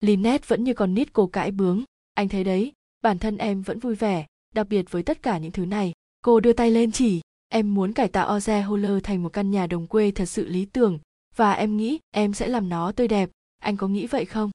Lynette 0.00 0.44
vẫn 0.48 0.64
như 0.64 0.74
con 0.74 0.94
nít 0.94 1.12
cô 1.12 1.26
cãi 1.26 1.50
bướng, 1.50 1.82
anh 2.14 2.28
thấy 2.28 2.44
đấy, 2.44 2.72
bản 3.02 3.18
thân 3.18 3.36
em 3.36 3.62
vẫn 3.62 3.78
vui 3.78 3.94
vẻ, 3.94 4.26
đặc 4.54 4.66
biệt 4.68 4.90
với 4.90 5.02
tất 5.02 5.22
cả 5.22 5.38
những 5.38 5.52
thứ 5.52 5.66
này. 5.66 5.92
Cô 6.22 6.40
đưa 6.40 6.52
tay 6.52 6.70
lên 6.70 6.92
chỉ, 6.92 7.20
em 7.54 7.74
muốn 7.74 7.92
cải 7.92 8.08
tạo 8.08 8.38
Oze 8.38 8.62
Holler 8.62 9.02
thành 9.02 9.22
một 9.22 9.28
căn 9.28 9.50
nhà 9.50 9.66
đồng 9.66 9.86
quê 9.86 10.10
thật 10.10 10.24
sự 10.24 10.48
lý 10.48 10.64
tưởng, 10.64 10.98
và 11.36 11.52
em 11.52 11.76
nghĩ 11.76 11.98
em 12.10 12.34
sẽ 12.34 12.48
làm 12.48 12.68
nó 12.68 12.92
tươi 12.92 13.08
đẹp, 13.08 13.30
anh 13.58 13.76
có 13.76 13.88
nghĩ 13.88 14.06
vậy 14.06 14.24
không? 14.24 14.50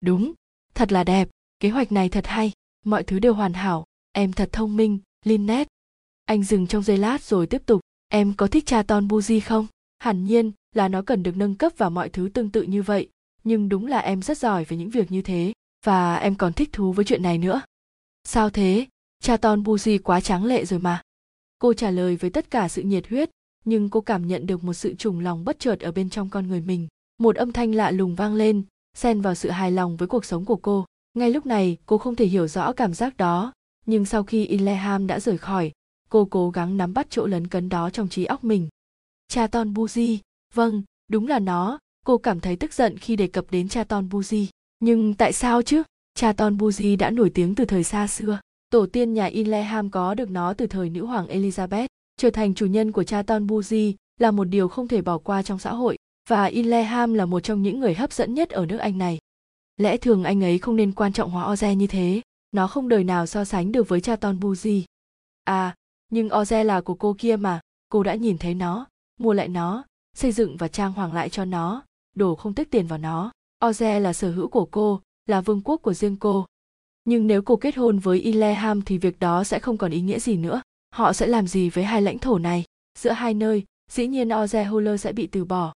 Đúng, 0.00 0.32
thật 0.74 0.92
là 0.92 1.04
đẹp, 1.04 1.28
kế 1.60 1.70
hoạch 1.70 1.92
này 1.92 2.08
thật 2.08 2.26
hay, 2.26 2.52
mọi 2.84 3.02
thứ 3.02 3.18
đều 3.18 3.34
hoàn 3.34 3.52
hảo, 3.52 3.84
em 4.12 4.32
thật 4.32 4.48
thông 4.52 4.76
minh, 4.76 4.98
Lynette. 5.24 5.68
Anh 6.24 6.42
dừng 6.42 6.66
trong 6.66 6.82
giây 6.82 6.98
lát 6.98 7.22
rồi 7.22 7.46
tiếp 7.46 7.62
tục, 7.66 7.80
em 8.08 8.34
có 8.36 8.46
thích 8.46 8.66
cha 8.66 8.82
Ton 8.82 9.08
Buji 9.08 9.40
không? 9.44 9.66
Hẳn 9.98 10.24
nhiên 10.24 10.52
là 10.74 10.88
nó 10.88 11.02
cần 11.02 11.22
được 11.22 11.36
nâng 11.36 11.54
cấp 11.54 11.72
và 11.76 11.88
mọi 11.88 12.08
thứ 12.08 12.28
tương 12.34 12.50
tự 12.50 12.62
như 12.62 12.82
vậy, 12.82 13.08
nhưng 13.44 13.68
đúng 13.68 13.86
là 13.86 13.98
em 13.98 14.22
rất 14.22 14.38
giỏi 14.38 14.64
về 14.64 14.76
những 14.76 14.90
việc 14.90 15.12
như 15.12 15.22
thế, 15.22 15.52
và 15.84 16.16
em 16.16 16.34
còn 16.34 16.52
thích 16.52 16.68
thú 16.72 16.92
với 16.92 17.04
chuyện 17.04 17.22
này 17.22 17.38
nữa. 17.38 17.62
Sao 18.24 18.50
thế? 18.50 18.86
Cha 19.20 19.36
Ton 19.36 19.62
Buji 19.62 19.98
quá 20.04 20.20
tráng 20.20 20.44
lệ 20.44 20.64
rồi 20.64 20.80
mà. 20.80 21.02
Cô 21.64 21.74
trả 21.74 21.90
lời 21.90 22.16
với 22.16 22.30
tất 22.30 22.50
cả 22.50 22.68
sự 22.68 22.82
nhiệt 22.82 23.08
huyết, 23.08 23.30
nhưng 23.64 23.90
cô 23.90 24.00
cảm 24.00 24.26
nhận 24.26 24.46
được 24.46 24.64
một 24.64 24.72
sự 24.72 24.94
trùng 24.94 25.20
lòng 25.20 25.44
bất 25.44 25.58
chợt 25.58 25.80
ở 25.80 25.92
bên 25.92 26.10
trong 26.10 26.30
con 26.30 26.48
người 26.48 26.60
mình. 26.60 26.88
Một 27.18 27.36
âm 27.36 27.52
thanh 27.52 27.74
lạ 27.74 27.90
lùng 27.90 28.14
vang 28.14 28.34
lên, 28.34 28.62
xen 28.96 29.20
vào 29.20 29.34
sự 29.34 29.50
hài 29.50 29.72
lòng 29.72 29.96
với 29.96 30.08
cuộc 30.08 30.24
sống 30.24 30.44
của 30.44 30.56
cô. 30.56 30.84
Ngay 31.14 31.30
lúc 31.30 31.46
này, 31.46 31.76
cô 31.86 31.98
không 31.98 32.16
thể 32.16 32.26
hiểu 32.26 32.46
rõ 32.46 32.72
cảm 32.72 32.94
giác 32.94 33.16
đó, 33.16 33.52
nhưng 33.86 34.04
sau 34.04 34.22
khi 34.24 34.46
Ileham 34.46 35.06
đã 35.06 35.20
rời 35.20 35.38
khỏi, 35.38 35.72
cô 36.08 36.24
cố 36.24 36.50
gắng 36.50 36.76
nắm 36.76 36.94
bắt 36.94 37.06
chỗ 37.10 37.26
lấn 37.26 37.46
cấn 37.46 37.68
đó 37.68 37.90
trong 37.90 38.08
trí 38.08 38.24
óc 38.24 38.44
mình. 38.44 38.68
Cha 39.28 39.46
Ton 39.46 39.72
Buji, 39.72 40.18
vâng, 40.54 40.82
đúng 41.08 41.26
là 41.26 41.38
nó, 41.38 41.78
cô 42.06 42.18
cảm 42.18 42.40
thấy 42.40 42.56
tức 42.56 42.72
giận 42.72 42.98
khi 42.98 43.16
đề 43.16 43.26
cập 43.26 43.44
đến 43.50 43.68
cha 43.68 43.84
Ton 43.84 44.08
Buji. 44.08 44.46
Nhưng 44.80 45.14
tại 45.14 45.32
sao 45.32 45.62
chứ? 45.62 45.82
Cha 46.14 46.32
Ton 46.32 46.56
Buji 46.56 46.98
đã 46.98 47.10
nổi 47.10 47.30
tiếng 47.30 47.54
từ 47.54 47.64
thời 47.64 47.84
xa 47.84 48.06
xưa. 48.06 48.38
Tổ 48.74 48.86
tiên 48.86 49.14
nhà 49.14 49.26
Inleham 49.26 49.90
có 49.90 50.14
được 50.14 50.30
nó 50.30 50.54
từ 50.54 50.66
thời 50.66 50.90
nữ 50.90 51.06
hoàng 51.06 51.26
Elizabeth. 51.26 51.86
Trở 52.16 52.30
thành 52.30 52.54
chủ 52.54 52.66
nhân 52.66 52.92
của 52.92 53.04
cha 53.04 53.22
Ton 53.22 53.46
Buzi 53.46 53.94
là 54.20 54.30
một 54.30 54.44
điều 54.44 54.68
không 54.68 54.88
thể 54.88 55.02
bỏ 55.02 55.18
qua 55.18 55.42
trong 55.42 55.58
xã 55.58 55.72
hội, 55.72 55.96
và 56.28 56.44
Inleham 56.44 57.14
là 57.14 57.26
một 57.26 57.40
trong 57.40 57.62
những 57.62 57.80
người 57.80 57.94
hấp 57.94 58.12
dẫn 58.12 58.34
nhất 58.34 58.50
ở 58.50 58.66
nước 58.66 58.76
Anh 58.76 58.98
này. 58.98 59.18
Lẽ 59.76 59.96
thường 59.96 60.24
anh 60.24 60.44
ấy 60.44 60.58
không 60.58 60.76
nên 60.76 60.92
quan 60.92 61.12
trọng 61.12 61.30
hóa 61.30 61.54
Oze 61.54 61.74
như 61.74 61.86
thế, 61.86 62.20
nó 62.52 62.66
không 62.66 62.88
đời 62.88 63.04
nào 63.04 63.26
so 63.26 63.44
sánh 63.44 63.72
được 63.72 63.88
với 63.88 64.00
cha 64.00 64.16
Ton 64.16 64.38
Buzi. 64.38 64.82
À, 65.44 65.74
nhưng 66.10 66.28
Oze 66.28 66.64
là 66.64 66.80
của 66.80 66.94
cô 66.94 67.16
kia 67.18 67.36
mà, 67.36 67.60
cô 67.88 68.02
đã 68.02 68.14
nhìn 68.14 68.38
thấy 68.38 68.54
nó, 68.54 68.86
mua 69.20 69.32
lại 69.32 69.48
nó, 69.48 69.84
xây 70.16 70.32
dựng 70.32 70.56
và 70.56 70.68
trang 70.68 70.92
hoàng 70.92 71.12
lại 71.12 71.28
cho 71.28 71.44
nó, 71.44 71.82
đổ 72.14 72.34
không 72.34 72.54
tích 72.54 72.70
tiền 72.70 72.86
vào 72.86 72.98
nó. 72.98 73.32
Oze 73.62 74.00
là 74.00 74.12
sở 74.12 74.30
hữu 74.30 74.48
của 74.48 74.68
cô, 74.70 75.00
là 75.26 75.40
vương 75.40 75.60
quốc 75.64 75.82
của 75.82 75.94
riêng 75.94 76.16
cô. 76.16 76.46
Nhưng 77.04 77.26
nếu 77.26 77.42
cô 77.42 77.56
kết 77.56 77.76
hôn 77.76 77.98
với 77.98 78.20
Ileham 78.20 78.82
thì 78.82 78.98
việc 78.98 79.20
đó 79.20 79.44
sẽ 79.44 79.58
không 79.58 79.76
còn 79.76 79.90
ý 79.90 80.00
nghĩa 80.00 80.18
gì 80.18 80.36
nữa. 80.36 80.62
Họ 80.94 81.12
sẽ 81.12 81.26
làm 81.26 81.46
gì 81.46 81.70
với 81.70 81.84
hai 81.84 82.02
lãnh 82.02 82.18
thổ 82.18 82.38
này? 82.38 82.64
Giữa 82.98 83.10
hai 83.10 83.34
nơi, 83.34 83.64
dĩ 83.90 84.06
nhiên 84.06 84.28
Oze 84.28 84.64
Huller 84.64 85.00
sẽ 85.00 85.12
bị 85.12 85.26
từ 85.26 85.44
bỏ. 85.44 85.72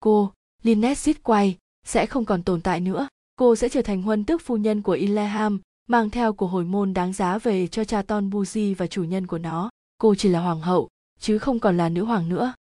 Cô, 0.00 0.32
Lynette 0.62 0.94
Sitquay, 0.94 1.56
sẽ 1.86 2.06
không 2.06 2.24
còn 2.24 2.42
tồn 2.42 2.60
tại 2.60 2.80
nữa. 2.80 3.08
Cô 3.36 3.56
sẽ 3.56 3.68
trở 3.68 3.82
thành 3.82 4.02
huân 4.02 4.24
tước 4.24 4.42
phu 4.42 4.56
nhân 4.56 4.82
của 4.82 4.92
Ileham, 4.92 5.60
mang 5.86 6.10
theo 6.10 6.32
của 6.32 6.46
hồi 6.46 6.64
môn 6.64 6.94
đáng 6.94 7.12
giá 7.12 7.38
về 7.38 7.66
cho 7.66 7.84
cha 7.84 8.02
Ton 8.02 8.30
Buzi 8.30 8.74
và 8.74 8.86
chủ 8.86 9.04
nhân 9.04 9.26
của 9.26 9.38
nó. 9.38 9.70
Cô 9.98 10.14
chỉ 10.14 10.28
là 10.28 10.40
hoàng 10.40 10.60
hậu, 10.60 10.88
chứ 11.20 11.38
không 11.38 11.60
còn 11.60 11.76
là 11.76 11.88
nữ 11.88 12.04
hoàng 12.04 12.28
nữa. 12.28 12.54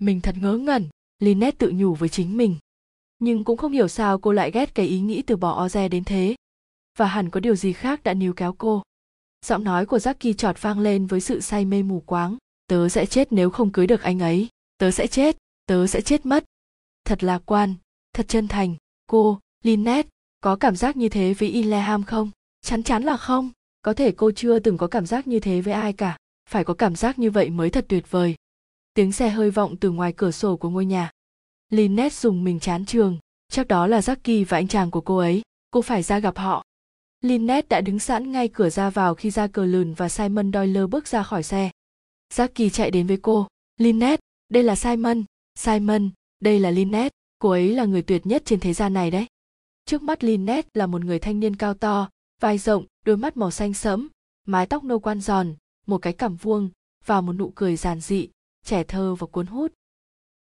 Mình 0.00 0.20
thật 0.20 0.34
ngớ 0.40 0.56
ngẩn, 0.56 0.88
Lynette 1.18 1.56
tự 1.58 1.72
nhủ 1.74 1.94
với 1.94 2.08
chính 2.08 2.36
mình 2.36 2.56
nhưng 3.18 3.44
cũng 3.44 3.56
không 3.56 3.72
hiểu 3.72 3.88
sao 3.88 4.18
cô 4.18 4.32
lại 4.32 4.50
ghét 4.50 4.74
cái 4.74 4.86
ý 4.86 5.00
nghĩ 5.00 5.22
từ 5.22 5.36
bỏ 5.36 5.66
Oze 5.66 5.88
đến 5.88 6.04
thế. 6.04 6.34
Và 6.98 7.06
hẳn 7.06 7.30
có 7.30 7.40
điều 7.40 7.56
gì 7.56 7.72
khác 7.72 8.02
đã 8.04 8.14
níu 8.14 8.32
kéo 8.32 8.54
cô. 8.58 8.82
Giọng 9.46 9.64
nói 9.64 9.86
của 9.86 9.96
Jackie 9.96 10.32
trọt 10.32 10.62
vang 10.62 10.80
lên 10.80 11.06
với 11.06 11.20
sự 11.20 11.40
say 11.40 11.64
mê 11.64 11.82
mù 11.82 12.00
quáng. 12.00 12.36
Tớ 12.66 12.88
sẽ 12.88 13.06
chết 13.06 13.32
nếu 13.32 13.50
không 13.50 13.72
cưới 13.72 13.86
được 13.86 14.02
anh 14.02 14.18
ấy. 14.18 14.48
Tớ 14.78 14.90
sẽ 14.90 15.06
chết, 15.06 15.36
tớ 15.66 15.86
sẽ 15.86 16.00
chết 16.00 16.26
mất. 16.26 16.44
Thật 17.04 17.24
lạc 17.24 17.42
quan, 17.46 17.74
thật 18.12 18.28
chân 18.28 18.48
thành. 18.48 18.76
Cô, 19.06 19.38
Lynette, 19.64 20.08
có 20.40 20.56
cảm 20.56 20.76
giác 20.76 20.96
như 20.96 21.08
thế 21.08 21.34
với 21.34 21.48
Ileham 21.48 22.04
không? 22.04 22.30
Chắn 22.60 22.82
chắn 22.82 23.02
là 23.02 23.16
không. 23.16 23.50
Có 23.82 23.94
thể 23.94 24.12
cô 24.16 24.30
chưa 24.30 24.58
từng 24.58 24.78
có 24.78 24.86
cảm 24.86 25.06
giác 25.06 25.26
như 25.26 25.40
thế 25.40 25.60
với 25.60 25.74
ai 25.74 25.92
cả. 25.92 26.16
Phải 26.50 26.64
có 26.64 26.74
cảm 26.74 26.96
giác 26.96 27.18
như 27.18 27.30
vậy 27.30 27.50
mới 27.50 27.70
thật 27.70 27.84
tuyệt 27.88 28.10
vời. 28.10 28.34
Tiếng 28.94 29.12
xe 29.12 29.28
hơi 29.28 29.50
vọng 29.50 29.76
từ 29.76 29.90
ngoài 29.90 30.12
cửa 30.16 30.30
sổ 30.30 30.56
của 30.56 30.70
ngôi 30.70 30.84
nhà. 30.84 31.10
Lynette 31.70 32.14
dùng 32.14 32.44
mình 32.44 32.60
chán 32.60 32.84
trường, 32.84 33.18
chắc 33.48 33.68
đó 33.68 33.86
là 33.86 34.00
Jackie 34.00 34.44
và 34.48 34.58
anh 34.58 34.68
chàng 34.68 34.90
của 34.90 35.00
cô 35.00 35.16
ấy, 35.16 35.42
cô 35.70 35.82
phải 35.82 36.02
ra 36.02 36.18
gặp 36.18 36.38
họ. 36.38 36.64
Lynette 37.20 37.66
đã 37.68 37.80
đứng 37.80 37.98
sẵn 37.98 38.32
ngay 38.32 38.48
cửa 38.48 38.70
ra 38.70 38.90
vào 38.90 39.14
khi 39.14 39.30
ra 39.30 39.46
cờ 39.46 39.64
lườn 39.64 39.94
và 39.94 40.08
Simon 40.08 40.52
Doyle 40.52 40.86
bước 40.86 41.08
ra 41.08 41.22
khỏi 41.22 41.42
xe. 41.42 41.70
Jackie 42.34 42.70
chạy 42.70 42.90
đến 42.90 43.06
với 43.06 43.18
cô. 43.22 43.46
Lynette, 43.76 44.22
đây 44.48 44.62
là 44.62 44.76
Simon. 44.76 45.24
Simon, 45.58 46.10
đây 46.40 46.60
là 46.60 46.70
Lynette, 46.70 47.16
cô 47.38 47.50
ấy 47.50 47.74
là 47.74 47.84
người 47.84 48.02
tuyệt 48.02 48.26
nhất 48.26 48.42
trên 48.44 48.60
thế 48.60 48.72
gian 48.72 48.94
này 48.94 49.10
đấy. 49.10 49.26
Trước 49.84 50.02
mắt 50.02 50.24
Lynette 50.24 50.68
là 50.74 50.86
một 50.86 51.04
người 51.04 51.18
thanh 51.18 51.40
niên 51.40 51.56
cao 51.56 51.74
to, 51.74 52.08
vai 52.40 52.58
rộng, 52.58 52.84
đôi 53.04 53.16
mắt 53.16 53.36
màu 53.36 53.50
xanh 53.50 53.74
sẫm, 53.74 54.08
mái 54.46 54.66
tóc 54.66 54.84
nâu 54.84 54.98
quan 54.98 55.20
giòn, 55.20 55.54
một 55.86 55.98
cái 55.98 56.12
cằm 56.12 56.36
vuông 56.36 56.70
và 57.06 57.20
một 57.20 57.32
nụ 57.32 57.52
cười 57.54 57.76
giản 57.76 58.00
dị, 58.00 58.28
trẻ 58.64 58.84
thơ 58.84 59.14
và 59.14 59.26
cuốn 59.26 59.46
hút. 59.46 59.72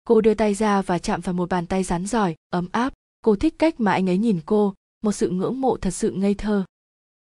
Cô 0.03 0.21
đưa 0.21 0.33
tay 0.33 0.53
ra 0.53 0.81
và 0.81 0.99
chạm 0.99 1.21
vào 1.21 1.33
một 1.33 1.49
bàn 1.49 1.65
tay 1.65 1.83
rắn 1.83 2.05
giỏi, 2.05 2.35
ấm 2.49 2.67
áp. 2.71 2.93
Cô 3.21 3.35
thích 3.35 3.55
cách 3.59 3.79
mà 3.79 3.91
anh 3.91 4.09
ấy 4.09 4.17
nhìn 4.17 4.41
cô, 4.45 4.73
một 5.01 5.11
sự 5.11 5.29
ngưỡng 5.29 5.61
mộ 5.61 5.77
thật 5.77 5.91
sự 5.91 6.11
ngây 6.11 6.33
thơ. 6.33 6.65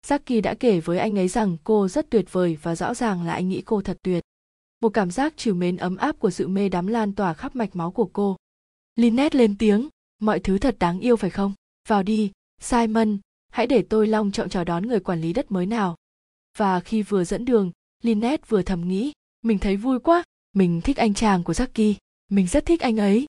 Jackie 0.08 0.42
đã 0.42 0.54
kể 0.54 0.80
với 0.80 0.98
anh 1.00 1.18
ấy 1.18 1.28
rằng 1.28 1.58
cô 1.64 1.88
rất 1.88 2.10
tuyệt 2.10 2.26
vời 2.32 2.58
và 2.62 2.76
rõ 2.76 2.94
ràng 2.94 3.24
là 3.24 3.34
anh 3.34 3.50
nghĩ 3.50 3.62
cô 3.62 3.82
thật 3.82 3.98
tuyệt. 4.02 4.24
Một 4.82 4.90
cảm 4.90 5.12
giác 5.12 5.38
trìu 5.38 5.54
mến 5.54 5.78
ấm 5.78 5.98
áp 5.98 6.20
của 6.20 6.30
sự 6.30 6.48
mê 6.48 6.70
đắm 6.70 6.88
lan 6.88 7.14
tỏa 7.14 7.34
khắp 7.34 7.56
mạch 7.56 7.76
máu 7.76 7.92
của 7.92 8.10
cô. 8.14 8.38
Lynette 8.96 9.40
lên 9.40 9.58
tiếng, 9.58 9.90
mọi 10.20 10.40
thứ 10.40 10.58
thật 10.58 10.76
đáng 10.80 11.00
yêu 11.00 11.16
phải 11.16 11.30
không? 11.30 11.54
Vào 11.88 12.04
đi, 12.04 12.32
Simon, 12.62 13.18
hãy 13.52 13.68
để 13.68 13.84
tôi 13.90 14.08
long 14.08 14.32
trọng 14.32 14.50
chào 14.50 14.64
đón 14.64 14.88
người 14.88 15.00
quản 15.00 15.22
lý 15.22 15.34
đất 15.34 15.52
mới 15.52 15.66
nào. 15.66 15.96
Và 16.58 16.80
khi 16.80 17.02
vừa 17.02 17.24
dẫn 17.24 17.46
đường, 17.46 17.72
Lynette 18.04 18.46
vừa 18.48 18.62
thầm 18.62 18.88
nghĩ, 18.88 19.14
mình 19.42 19.60
thấy 19.60 19.78
vui 19.78 20.00
quá, 20.00 20.24
mình 20.54 20.82
thích 20.82 20.98
anh 20.98 21.14
chàng 21.14 21.44
của 21.44 21.54
Jackie 21.54 21.94
mình 22.30 22.48
rất 22.48 22.66
thích 22.66 22.82
anh 22.82 22.98
ấy 22.98 23.26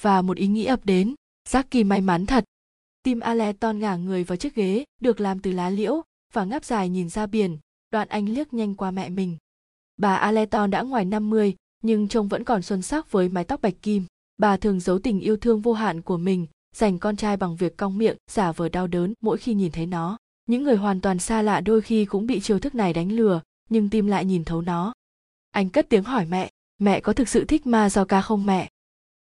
và 0.00 0.22
một 0.22 0.36
ý 0.36 0.46
nghĩ 0.46 0.64
ập 0.64 0.80
đến 0.84 1.14
Jackie 1.48 1.86
may 1.86 2.00
mắn 2.00 2.26
thật 2.26 2.44
tim 3.06 3.20
Aleton 3.20 3.78
ngả 3.78 3.96
người 3.96 4.24
vào 4.24 4.36
chiếc 4.36 4.54
ghế, 4.54 4.84
được 5.00 5.20
làm 5.20 5.40
từ 5.40 5.52
lá 5.52 5.70
liễu 5.70 6.02
và 6.32 6.44
ngáp 6.44 6.64
dài 6.64 6.88
nhìn 6.88 7.08
ra 7.08 7.26
biển. 7.26 7.58
Đoạn 7.90 8.08
anh 8.08 8.28
liếc 8.28 8.54
nhanh 8.54 8.74
qua 8.74 8.90
mẹ 8.90 9.08
mình. 9.08 9.36
Bà 9.96 10.16
Aleton 10.16 10.70
đã 10.70 10.82
ngoài 10.82 11.04
50 11.04 11.56
nhưng 11.82 12.08
trông 12.08 12.28
vẫn 12.28 12.44
còn 12.44 12.62
xuân 12.62 12.82
sắc 12.82 13.12
với 13.12 13.28
mái 13.28 13.44
tóc 13.44 13.62
bạch 13.62 13.74
kim. 13.82 14.04
Bà 14.38 14.56
thường 14.56 14.80
giấu 14.80 14.98
tình 14.98 15.20
yêu 15.20 15.36
thương 15.36 15.60
vô 15.60 15.72
hạn 15.72 16.02
của 16.02 16.16
mình, 16.16 16.46
dành 16.74 16.98
con 16.98 17.16
trai 17.16 17.36
bằng 17.36 17.56
việc 17.56 17.76
cong 17.76 17.98
miệng, 17.98 18.16
giả 18.30 18.52
vờ 18.52 18.68
đau 18.68 18.86
đớn 18.86 19.14
mỗi 19.20 19.38
khi 19.38 19.54
nhìn 19.54 19.72
thấy 19.72 19.86
nó. 19.86 20.18
Những 20.46 20.62
người 20.62 20.76
hoàn 20.76 21.00
toàn 21.00 21.18
xa 21.18 21.42
lạ 21.42 21.60
đôi 21.60 21.80
khi 21.80 22.04
cũng 22.04 22.26
bị 22.26 22.40
chiêu 22.40 22.58
thức 22.58 22.74
này 22.74 22.92
đánh 22.92 23.12
lừa, 23.12 23.40
nhưng 23.70 23.90
tim 23.90 24.06
lại 24.06 24.24
nhìn 24.24 24.44
thấu 24.44 24.60
nó. 24.60 24.92
Anh 25.50 25.68
cất 25.68 25.86
tiếng 25.88 26.04
hỏi 26.04 26.26
mẹ 26.26 26.50
mẹ 26.78 27.00
có 27.00 27.12
thực 27.12 27.28
sự 27.28 27.44
thích 27.44 27.66
ma 27.66 27.90
do 27.90 28.04
ca 28.04 28.20
không 28.20 28.46
mẹ? 28.46 28.70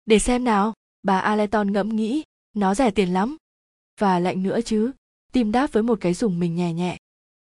Để 0.07 0.19
xem 0.19 0.45
nào. 0.45 0.73
Bà 1.03 1.19
aleton 1.21 1.73
ngẫm 1.73 1.89
nghĩ, 1.89 2.23
nó 2.55 2.75
rẻ 2.75 2.91
tiền 2.91 3.13
lắm 3.13 3.37
và 4.01 4.19
lạnh 4.19 4.43
nữa 4.43 4.61
chứ, 4.65 4.93
tim 5.33 5.53
đáp 5.53 5.73
với 5.73 5.83
một 5.83 5.99
cái 6.01 6.15
dùng 6.15 6.39
mình 6.39 6.55
nhẹ 6.55 6.73
nhẹ. 6.73 6.97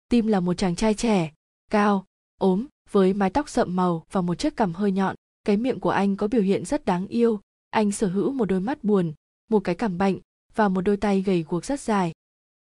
Tim 0.09 0.27
là 0.27 0.39
một 0.39 0.53
chàng 0.53 0.75
trai 0.75 0.93
trẻ, 0.93 1.31
cao, 1.71 2.05
ốm, 2.39 2.65
với 2.91 3.13
mái 3.13 3.29
tóc 3.29 3.49
sậm 3.49 3.75
màu 3.75 4.05
và 4.11 4.21
một 4.21 4.35
chiếc 4.35 4.55
cằm 4.55 4.73
hơi 4.73 4.91
nhọn. 4.91 5.15
Cái 5.43 5.57
miệng 5.57 5.79
của 5.79 5.89
anh 5.89 6.15
có 6.15 6.27
biểu 6.27 6.41
hiện 6.41 6.65
rất 6.65 6.85
đáng 6.85 7.07
yêu. 7.07 7.39
Anh 7.69 7.91
sở 7.91 8.07
hữu 8.07 8.31
một 8.31 8.45
đôi 8.45 8.59
mắt 8.59 8.83
buồn, 8.83 9.13
một 9.49 9.59
cái 9.59 9.75
cằm 9.75 9.97
bệnh 9.97 10.19
và 10.55 10.69
một 10.69 10.81
đôi 10.81 10.97
tay 10.97 11.21
gầy 11.21 11.45
guộc 11.47 11.65
rất 11.65 11.79
dài. 11.79 12.11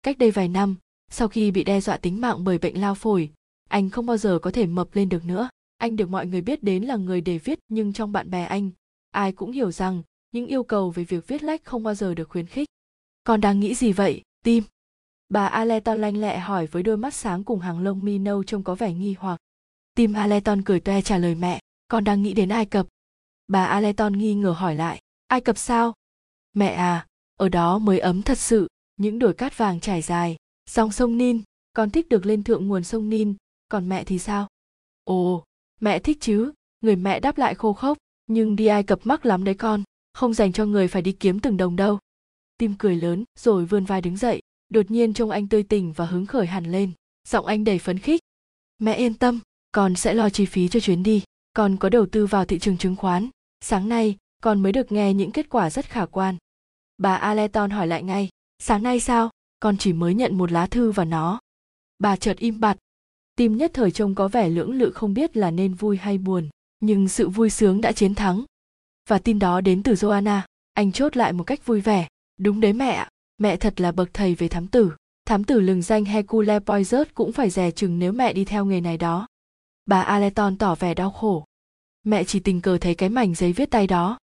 Cách 0.02 0.18
đây 0.18 0.30
vài 0.30 0.48
năm, 0.48 0.76
sau 1.10 1.28
khi 1.28 1.50
bị 1.50 1.64
đe 1.64 1.80
dọa 1.80 1.96
tính 1.96 2.20
mạng 2.20 2.44
bởi 2.44 2.58
bệnh 2.58 2.80
lao 2.80 2.94
phổi, 2.94 3.30
anh 3.68 3.90
không 3.90 4.06
bao 4.06 4.16
giờ 4.16 4.38
có 4.42 4.50
thể 4.50 4.66
mập 4.66 4.96
lên 4.96 5.08
được 5.08 5.24
nữa. 5.24 5.48
Anh 5.76 5.96
được 5.96 6.08
mọi 6.08 6.26
người 6.26 6.40
biết 6.40 6.62
đến 6.62 6.84
là 6.84 6.96
người 6.96 7.20
để 7.20 7.38
viết 7.38 7.58
nhưng 7.68 7.92
trong 7.92 8.12
bạn 8.12 8.30
bè 8.30 8.44
anh, 8.44 8.70
ai 9.10 9.32
cũng 9.32 9.52
hiểu 9.52 9.70
rằng 9.70 10.02
những 10.32 10.46
yêu 10.46 10.62
cầu 10.62 10.90
về 10.90 11.04
việc 11.04 11.26
viết 11.26 11.42
lách 11.42 11.64
không 11.64 11.82
bao 11.82 11.94
giờ 11.94 12.14
được 12.14 12.28
khuyến 12.28 12.46
khích 12.46 12.68
con 13.28 13.40
đang 13.40 13.60
nghĩ 13.60 13.74
gì 13.74 13.92
vậy? 13.92 14.22
Tim. 14.44 14.64
Bà 15.28 15.46
aleton 15.46 16.00
lanh 16.00 16.16
lẹ 16.16 16.38
hỏi 16.38 16.66
với 16.66 16.82
đôi 16.82 16.96
mắt 16.96 17.14
sáng 17.14 17.44
cùng 17.44 17.60
hàng 17.60 17.80
lông 17.80 18.04
mi 18.04 18.18
nâu 18.18 18.44
trông 18.44 18.62
có 18.62 18.74
vẻ 18.74 18.92
nghi 18.92 19.14
hoặc. 19.18 19.40
Tim 19.94 20.12
aleton 20.12 20.62
cười 20.62 20.80
toe 20.80 21.02
trả 21.02 21.18
lời 21.18 21.34
mẹ, 21.34 21.60
con 21.88 22.04
đang 22.04 22.22
nghĩ 22.22 22.34
đến 22.34 22.48
ai 22.48 22.66
cập. 22.66 22.86
Bà 23.48 23.64
aleton 23.64 24.18
nghi 24.18 24.34
ngờ 24.34 24.50
hỏi 24.50 24.74
lại, 24.74 25.00
ai 25.26 25.40
cập 25.40 25.58
sao? 25.58 25.94
Mẹ 26.54 26.68
à 26.68 27.06
ở 27.38 27.48
đó 27.48 27.78
mới 27.78 27.98
ấm 27.98 28.22
thật 28.22 28.38
sự, 28.38 28.68
những 28.96 29.18
đồi 29.18 29.34
cát 29.34 29.58
vàng 29.58 29.80
trải 29.80 30.02
dài, 30.02 30.36
dòng 30.70 30.92
sông 30.92 31.18
nin, 31.18 31.42
con 31.72 31.90
thích 31.90 32.08
được 32.08 32.26
lên 32.26 32.44
thượng 32.44 32.68
nguồn 32.68 32.84
sông 32.84 33.08
nin, 33.08 33.34
còn 33.68 33.88
mẹ 33.88 34.04
thì 34.04 34.18
sao? 34.18 34.48
Ồ, 35.04 35.44
mẹ 35.80 35.98
thích 35.98 36.18
chứ, 36.20 36.52
người 36.80 36.96
mẹ 36.96 37.20
đáp 37.20 37.38
lại 37.38 37.54
khô 37.54 37.72
khốc, 37.72 37.98
nhưng 38.26 38.56
đi 38.56 38.66
ai 38.66 38.82
cập 38.82 39.00
mắc 39.04 39.26
lắm 39.26 39.44
đấy 39.44 39.54
con, 39.54 39.82
không 40.12 40.34
dành 40.34 40.52
cho 40.52 40.66
người 40.66 40.88
phải 40.88 41.02
đi 41.02 41.12
kiếm 41.12 41.40
từng 41.40 41.56
đồng 41.56 41.76
đâu 41.76 41.98
tim 42.58 42.74
cười 42.78 42.96
lớn, 42.96 43.24
rồi 43.38 43.64
vươn 43.64 43.84
vai 43.84 44.00
đứng 44.00 44.16
dậy. 44.16 44.42
Đột 44.68 44.90
nhiên 44.90 45.14
trông 45.14 45.30
anh 45.30 45.48
tươi 45.48 45.62
tỉnh 45.62 45.92
và 45.92 46.06
hứng 46.06 46.26
khởi 46.26 46.46
hẳn 46.46 46.64
lên. 46.64 46.92
Giọng 47.28 47.46
anh 47.46 47.64
đầy 47.64 47.78
phấn 47.78 47.98
khích. 47.98 48.20
Mẹ 48.78 48.94
yên 48.94 49.14
tâm, 49.14 49.40
con 49.72 49.94
sẽ 49.94 50.14
lo 50.14 50.30
chi 50.30 50.46
phí 50.46 50.68
cho 50.68 50.80
chuyến 50.80 51.02
đi. 51.02 51.22
Con 51.52 51.76
có 51.76 51.88
đầu 51.88 52.06
tư 52.06 52.26
vào 52.26 52.44
thị 52.44 52.58
trường 52.58 52.78
chứng 52.78 52.96
khoán. 52.96 53.28
Sáng 53.60 53.88
nay, 53.88 54.16
con 54.42 54.62
mới 54.62 54.72
được 54.72 54.92
nghe 54.92 55.14
những 55.14 55.30
kết 55.30 55.48
quả 55.48 55.70
rất 55.70 55.84
khả 55.84 56.06
quan. 56.06 56.36
Bà 56.98 57.14
aleton 57.14 57.70
hỏi 57.70 57.86
lại 57.86 58.02
ngay, 58.02 58.28
sáng 58.58 58.82
nay 58.82 59.00
sao? 59.00 59.30
Con 59.60 59.76
chỉ 59.76 59.92
mới 59.92 60.14
nhận 60.14 60.38
một 60.38 60.52
lá 60.52 60.66
thư 60.66 60.90
và 60.90 61.04
nó. 61.04 61.40
Bà 61.98 62.16
chợt 62.16 62.38
im 62.38 62.60
bặt. 62.60 62.76
Tim 63.36 63.56
nhất 63.56 63.70
thời 63.74 63.90
trông 63.90 64.14
có 64.14 64.28
vẻ 64.28 64.48
lưỡng 64.48 64.72
lự 64.72 64.90
không 64.90 65.14
biết 65.14 65.36
là 65.36 65.50
nên 65.50 65.74
vui 65.74 65.96
hay 65.96 66.18
buồn, 66.18 66.48
nhưng 66.80 67.08
sự 67.08 67.28
vui 67.28 67.50
sướng 67.50 67.80
đã 67.80 67.92
chiến 67.92 68.14
thắng. 68.14 68.44
Và 69.08 69.18
tin 69.18 69.38
đó 69.38 69.60
đến 69.60 69.82
từ 69.82 69.92
joanna. 69.92 70.40
Anh 70.74 70.92
chốt 70.92 71.16
lại 71.16 71.32
một 71.32 71.44
cách 71.44 71.66
vui 71.66 71.80
vẻ 71.80 72.08
đúng 72.38 72.60
đấy 72.60 72.72
mẹ 72.72 73.08
mẹ 73.38 73.56
thật 73.56 73.80
là 73.80 73.92
bậc 73.92 74.14
thầy 74.14 74.34
về 74.34 74.48
thám 74.48 74.66
tử. 74.66 74.92
Thám 75.24 75.44
tử 75.44 75.60
lừng 75.60 75.82
danh 75.82 76.04
hercule 76.04 76.60
poirot 76.60 77.08
cũng 77.14 77.32
phải 77.32 77.50
dè 77.50 77.70
chừng 77.70 77.98
nếu 77.98 78.12
mẹ 78.12 78.32
đi 78.32 78.44
theo 78.44 78.64
nghề 78.64 78.80
này 78.80 78.96
đó. 78.96 79.26
Bà 79.86 80.02
aleton 80.02 80.58
tỏ 80.58 80.74
vẻ 80.74 80.94
đau 80.94 81.10
khổ. 81.10 81.44
Mẹ 82.04 82.24
chỉ 82.24 82.40
tình 82.40 82.60
cờ 82.60 82.78
thấy 82.78 82.94
cái 82.94 83.08
mảnh 83.08 83.34
giấy 83.34 83.52
viết 83.52 83.70
tay 83.70 83.86
đó. 83.86 84.18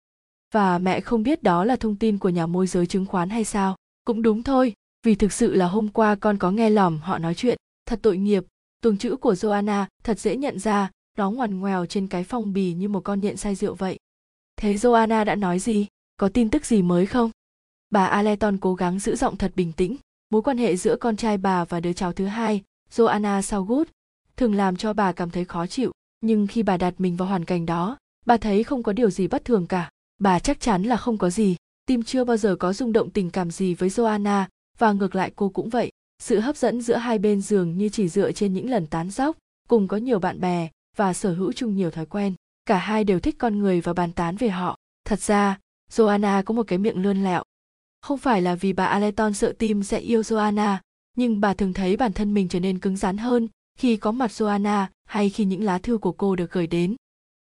Và 0.55 0.79
mẹ 0.79 1.01
không 1.01 1.23
biết 1.23 1.43
đó 1.43 1.65
là 1.65 1.77
thông 1.77 1.97
tin 1.97 2.19
của 2.19 2.29
nhà 2.29 2.47
môi 2.47 2.67
giới 2.67 2.87
chứng 2.87 3.07
khoán 3.07 3.31
hay 3.31 3.45
sao. 3.45 3.77
Cũng 4.05 4.23
đúng 4.23 4.43
thôi, 4.43 4.75
vì 5.07 5.15
thực 5.15 5.33
sự 5.33 5.55
là 5.55 5.69
hôm 5.69 5.89
qua 5.89 6.15
con 6.15 6.39
có 6.39 6.51
nghe 6.51 6.71
lỏm 6.71 6.99
họ 6.99 7.19
nói 7.19 7.35
chuyện. 7.35 7.59
Thật 7.87 7.99
tội 8.03 8.17
nghiệp. 8.17 8.45
Tuồng 8.81 8.99
chữ 8.99 9.17
của 9.17 9.33
joanna 9.33 9.87
thật 10.05 10.19
dễ 10.19 10.37
nhận 10.37 10.59
ra. 10.59 10.91
Nó 11.19 11.31
ngoằn 11.31 11.61
ngoèo 11.61 11.87
trên 11.87 12.09
cái 12.09 12.25
phong 12.25 12.53
bì 12.53 12.75
như 12.75 12.89
một 12.89 13.01
con 13.05 13.21
nhện 13.21 13.37
say 13.37 13.55
rượu 13.55 13.75
vậy. 13.75 13.99
Thế 14.57 14.75
joanna 14.75 15.25
đã 15.25 15.35
nói 15.35 15.59
gì? 15.59 15.87
Có 16.17 16.29
tin 16.29 16.51
tức 16.51 16.67
gì 16.67 16.83
mới 16.83 17.07
không? 17.07 17.31
Bà 17.93 18.07
aleton 18.07 18.59
cố 18.59 18.75
gắng 18.75 18.99
giữ 18.99 19.17
giọng 19.17 19.37
thật 19.37 19.53
bình 19.57 19.73
tĩnh. 19.73 19.97
Mối 20.31 20.43
quan 20.43 20.59
hệ 20.59 20.77
giữa 20.77 20.97
con 20.97 21.17
trai 21.17 21.39
bà 21.39 21.65
và 21.65 21.81
đứa 21.81 21.93
cháu 21.93 22.13
thứ 22.13 22.27
hai, 22.27 22.63
joanna 22.91 23.41
saugut 23.41 23.89
thường 24.37 24.55
làm 24.55 24.77
cho 24.77 24.93
bà 24.93 25.13
cảm 25.13 25.31
thấy 25.31 25.45
khó 25.45 25.67
chịu. 25.67 25.93
Nhưng 26.21 26.47
khi 26.47 26.63
bà 26.63 26.77
đặt 26.77 26.95
mình 26.99 27.17
vào 27.17 27.29
hoàn 27.29 27.45
cảnh 27.45 27.67
đó, 27.67 27.99
bà 28.27 28.37
thấy 28.37 28.65
không 28.65 28.83
có 28.83 28.93
điều 28.93 29.11
gì 29.11 29.29
bất 29.29 29.45
thường 29.45 29.67
cả. 29.67 29.91
Bà 30.19 30.39
chắc 30.39 30.61
chắn 30.61 30.83
là 30.83 30.97
không 30.97 31.19
có 31.19 31.31
gì. 31.31 31.57
Tim 31.87 32.03
chưa 32.03 32.25
bao 32.25 32.37
giờ 32.37 32.57
có 32.57 32.73
rung 32.73 32.93
động 32.93 33.11
tình 33.11 33.31
cảm 33.31 33.51
gì 33.51 33.75
với 33.75 33.89
joanna, 33.89 34.45
và 34.79 34.93
ngược 34.93 35.15
lại 35.15 35.33
cô 35.37 35.49
cũng 35.49 35.69
vậy. 35.69 35.93
Sự 36.23 36.41
hấp 36.41 36.57
dẫn 36.57 36.83
giữa 36.83 36.97
hai 36.97 37.19
bên 37.19 37.41
giường 37.41 37.79
như 37.79 37.89
chỉ 37.89 38.09
dựa 38.09 38.33
trên 38.33 38.55
những 38.55 38.71
lần 38.71 38.87
tán 38.87 39.11
dóc, 39.11 39.37
cùng 39.69 39.89
có 39.89 39.97
nhiều 39.97 40.19
bạn 40.19 40.41
bè, 40.41 40.69
và 40.97 41.13
sở 41.13 41.35
hữu 41.35 41.53
chung 41.53 41.77
nhiều 41.77 41.91
thói 41.91 42.07
quen. 42.07 42.35
Cả 42.67 42.79
hai 42.79 43.05
đều 43.05 43.21
thích 43.21 43.37
con 43.39 43.59
người 43.59 43.81
và 43.81 43.93
bàn 43.93 44.13
tán 44.13 44.37
về 44.37 44.49
họ. 44.49 44.79
Thật 45.05 45.21
ra, 45.21 45.59
joanna 45.91 46.43
có 46.43 46.55
một 46.55 46.67
cái 46.67 46.79
miệng 46.79 47.03
lươn 47.03 47.25
lẹo 47.25 47.43
không 48.03 48.19
phải 48.19 48.43
là 48.43 48.55
vì 48.55 48.73
bà 48.73 48.85
aleton 48.85 49.35
sợ 49.35 49.53
tim 49.59 49.83
sẽ 49.83 49.99
yêu 49.99 50.21
joanna, 50.21 50.77
nhưng 51.17 51.41
bà 51.41 51.55
thường 51.55 51.73
thấy 51.73 51.97
bản 51.97 52.13
thân 52.13 52.35
mình 52.35 52.49
trở 52.49 52.61
nên 52.61 52.79
cứng 52.79 52.97
rắn 52.97 53.19
hơn 53.19 53.49
khi 53.79 53.97
có 53.97 54.13
mặt 54.13 54.31
joanna 54.31 54.87
hay 55.05 55.31
khi 55.31 55.45
những 55.45 55.65
lá 55.65 55.79
thư 55.79 55.99
của 55.99 56.13
cô 56.13 56.37
được 56.37 56.53
gửi 56.53 56.67
đến. 56.67 56.97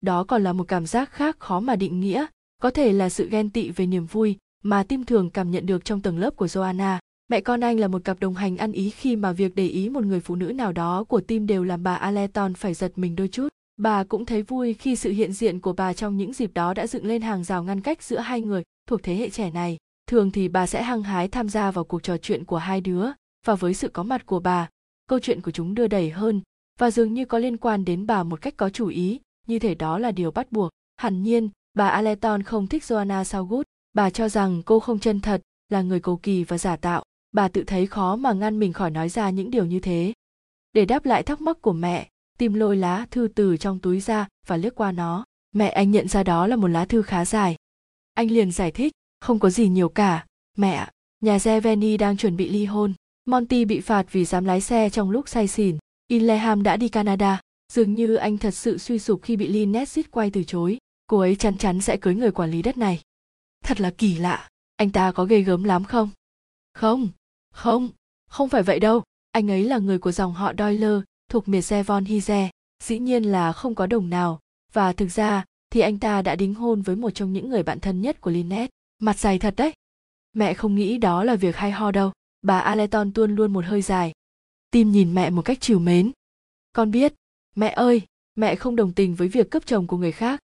Đó 0.00 0.24
còn 0.24 0.44
là 0.44 0.52
một 0.52 0.68
cảm 0.68 0.86
giác 0.86 1.12
khác 1.12 1.38
khó 1.38 1.60
mà 1.60 1.76
định 1.76 2.00
nghĩa, 2.00 2.26
có 2.62 2.70
thể 2.70 2.92
là 2.92 3.08
sự 3.08 3.28
ghen 3.30 3.50
tị 3.50 3.70
về 3.70 3.86
niềm 3.86 4.06
vui 4.06 4.36
mà 4.64 4.82
tim 4.82 5.04
thường 5.04 5.30
cảm 5.30 5.50
nhận 5.50 5.66
được 5.66 5.84
trong 5.84 6.00
tầng 6.00 6.18
lớp 6.18 6.36
của 6.36 6.46
joanna. 6.46 6.98
Mẹ 7.28 7.40
con 7.40 7.60
anh 7.60 7.80
là 7.80 7.88
một 7.88 8.04
cặp 8.04 8.20
đồng 8.20 8.34
hành 8.34 8.56
ăn 8.56 8.72
ý 8.72 8.90
khi 8.90 9.16
mà 9.16 9.32
việc 9.32 9.54
để 9.54 9.66
ý 9.66 9.88
một 9.88 10.04
người 10.04 10.20
phụ 10.20 10.34
nữ 10.34 10.46
nào 10.46 10.72
đó 10.72 11.04
của 11.04 11.20
tim 11.20 11.46
đều 11.46 11.64
làm 11.64 11.82
bà 11.82 11.94
aleton 11.94 12.54
phải 12.54 12.74
giật 12.74 12.92
mình 12.96 13.16
đôi 13.16 13.28
chút. 13.28 13.48
Bà 13.76 14.04
cũng 14.04 14.26
thấy 14.26 14.42
vui 14.42 14.74
khi 14.74 14.96
sự 14.96 15.10
hiện 15.10 15.32
diện 15.32 15.60
của 15.60 15.72
bà 15.72 15.92
trong 15.92 16.16
những 16.16 16.32
dịp 16.32 16.50
đó 16.54 16.74
đã 16.74 16.86
dựng 16.86 17.06
lên 17.06 17.22
hàng 17.22 17.44
rào 17.44 17.64
ngăn 17.64 17.80
cách 17.80 18.02
giữa 18.02 18.18
hai 18.18 18.40
người 18.40 18.62
thuộc 18.88 19.02
thế 19.02 19.14
hệ 19.14 19.30
trẻ 19.30 19.50
này 19.50 19.78
thường 20.08 20.30
thì 20.30 20.48
bà 20.48 20.66
sẽ 20.66 20.82
hăng 20.82 21.02
hái 21.02 21.28
tham 21.28 21.48
gia 21.48 21.70
vào 21.70 21.84
cuộc 21.84 22.02
trò 22.02 22.16
chuyện 22.16 22.44
của 22.44 22.58
hai 22.58 22.80
đứa 22.80 23.06
và 23.46 23.54
với 23.54 23.74
sự 23.74 23.88
có 23.88 24.02
mặt 24.02 24.26
của 24.26 24.40
bà, 24.40 24.68
câu 25.08 25.18
chuyện 25.18 25.40
của 25.40 25.50
chúng 25.50 25.74
đưa 25.74 25.86
đẩy 25.86 26.10
hơn 26.10 26.40
và 26.78 26.90
dường 26.90 27.14
như 27.14 27.24
có 27.24 27.38
liên 27.38 27.56
quan 27.56 27.84
đến 27.84 28.06
bà 28.06 28.22
một 28.22 28.40
cách 28.40 28.54
có 28.56 28.70
chủ 28.70 28.88
ý, 28.88 29.20
như 29.46 29.58
thể 29.58 29.74
đó 29.74 29.98
là 29.98 30.10
điều 30.10 30.30
bắt 30.30 30.52
buộc. 30.52 30.70
Hẳn 30.96 31.22
nhiên, 31.22 31.48
bà 31.74 31.88
aleton 31.88 32.42
không 32.42 32.66
thích 32.66 32.82
joanna 32.82 33.24
saugut 33.24 33.66
bà 33.92 34.10
cho 34.10 34.28
rằng 34.28 34.62
cô 34.62 34.80
không 34.80 34.98
chân 34.98 35.20
thật, 35.20 35.42
là 35.68 35.82
người 35.82 36.00
cầu 36.00 36.16
kỳ 36.16 36.44
và 36.44 36.58
giả 36.58 36.76
tạo. 36.76 37.02
Bà 37.32 37.48
tự 37.48 37.64
thấy 37.66 37.86
khó 37.86 38.16
mà 38.16 38.32
ngăn 38.32 38.58
mình 38.58 38.72
khỏi 38.72 38.90
nói 38.90 39.08
ra 39.08 39.30
những 39.30 39.50
điều 39.50 39.64
như 39.64 39.80
thế. 39.80 40.12
Để 40.72 40.84
đáp 40.84 41.04
lại 41.04 41.22
thắc 41.22 41.40
mắc 41.40 41.62
của 41.62 41.72
mẹ, 41.72 42.08
tìm 42.38 42.54
lôi 42.54 42.76
lá 42.76 43.06
thư 43.10 43.28
từ 43.34 43.56
trong 43.56 43.78
túi 43.78 44.00
ra 44.00 44.28
và 44.46 44.56
liếc 44.56 44.74
qua 44.74 44.92
nó. 44.92 45.24
Mẹ 45.54 45.68
anh 45.68 45.90
nhận 45.90 46.08
ra 46.08 46.22
đó 46.22 46.46
là 46.46 46.56
một 46.56 46.68
lá 46.68 46.84
thư 46.84 47.02
khá 47.02 47.24
dài. 47.24 47.56
Anh 48.14 48.30
liền 48.30 48.52
giải 48.52 48.70
thích 48.70 48.92
không 49.20 49.38
có 49.38 49.50
gì 49.50 49.68
nhiều 49.68 49.88
cả. 49.88 50.26
Mẹ 50.56 50.88
nhà 51.20 51.38
xe 51.38 51.60
đang 51.98 52.16
chuẩn 52.16 52.36
bị 52.36 52.48
ly 52.48 52.64
hôn. 52.64 52.94
Monty 53.24 53.64
bị 53.64 53.80
phạt 53.80 54.12
vì 54.12 54.24
dám 54.24 54.44
lái 54.44 54.60
xe 54.60 54.90
trong 54.90 55.10
lúc 55.10 55.28
say 55.28 55.48
xỉn. 55.48 55.78
Inleham 56.08 56.62
đã 56.62 56.76
đi 56.76 56.88
canada. 56.88 57.40
Dường 57.72 57.94
như 57.94 58.14
anh 58.14 58.38
thật 58.38 58.50
sự 58.50 58.78
suy 58.78 58.98
sụp 58.98 59.22
khi 59.22 59.36
bị 59.36 59.48
Lynette 59.48 59.84
xít 59.84 60.10
quay 60.10 60.30
từ 60.30 60.44
chối. 60.44 60.78
Cô 61.06 61.18
ấy 61.18 61.36
chắn 61.36 61.58
chắn 61.58 61.80
sẽ 61.80 61.96
cưới 61.96 62.14
người 62.14 62.30
quản 62.30 62.50
lý 62.50 62.62
đất 62.62 62.76
này. 62.76 63.00
Thật 63.64 63.80
là 63.80 63.90
kỳ 63.90 64.18
lạ. 64.18 64.48
Anh 64.76 64.90
ta 64.90 65.12
có 65.12 65.24
ghê 65.24 65.40
gớm 65.40 65.64
lắm 65.64 65.84
không? 65.84 66.10
Không. 66.74 67.08
Không. 67.54 67.88
Không 68.30 68.48
phải 68.48 68.62
vậy 68.62 68.80
đâu. 68.80 69.02
Anh 69.32 69.50
ấy 69.50 69.64
là 69.64 69.78
người 69.78 69.98
của 69.98 70.12
dòng 70.12 70.32
họ 70.32 70.52
Doyle, 70.58 71.00
thuộc 71.30 71.48
miệt 71.48 71.64
xe 71.64 71.82
von 71.82 72.04
Hize 72.04 72.48
dĩ 72.82 72.98
nhiên 72.98 73.24
là 73.24 73.52
không 73.52 73.74
có 73.74 73.86
đồng 73.86 74.10
nào. 74.10 74.40
Và 74.72 74.92
thực 74.92 75.08
ra, 75.08 75.44
thì 75.70 75.80
anh 75.80 75.98
ta 75.98 76.22
đã 76.22 76.36
đính 76.36 76.54
hôn 76.54 76.82
với 76.82 76.96
một 76.96 77.10
trong 77.10 77.32
những 77.32 77.48
người 77.48 77.62
bạn 77.62 77.80
thân 77.80 78.00
nhất 78.00 78.20
của 78.20 78.30
Lynette 78.30 78.72
mặt 78.98 79.18
dài 79.18 79.38
thật 79.38 79.54
đấy. 79.56 79.72
Mẹ 80.32 80.54
không 80.54 80.74
nghĩ 80.74 80.98
đó 80.98 81.24
là 81.24 81.36
việc 81.36 81.56
hay 81.56 81.70
ho 81.70 81.90
đâu. 81.90 82.12
Bà 82.42 82.58
aleton 82.58 83.12
tuôn 83.12 83.34
luôn 83.34 83.52
một 83.52 83.64
hơi 83.64 83.82
dài. 83.82 84.12
Tim 84.70 84.92
nhìn 84.92 85.14
mẹ 85.14 85.30
một 85.30 85.42
cách 85.42 85.58
chiều 85.60 85.78
mến. 85.78 86.12
Con 86.72 86.90
biết, 86.90 87.14
mẹ 87.56 87.68
ơi, 87.68 88.02
mẹ 88.34 88.56
không 88.56 88.76
đồng 88.76 88.92
tình 88.92 89.14
với 89.14 89.28
việc 89.28 89.50
cướp 89.50 89.66
chồng 89.66 89.86
của 89.86 89.96
người 89.96 90.12
khác. 90.12 90.40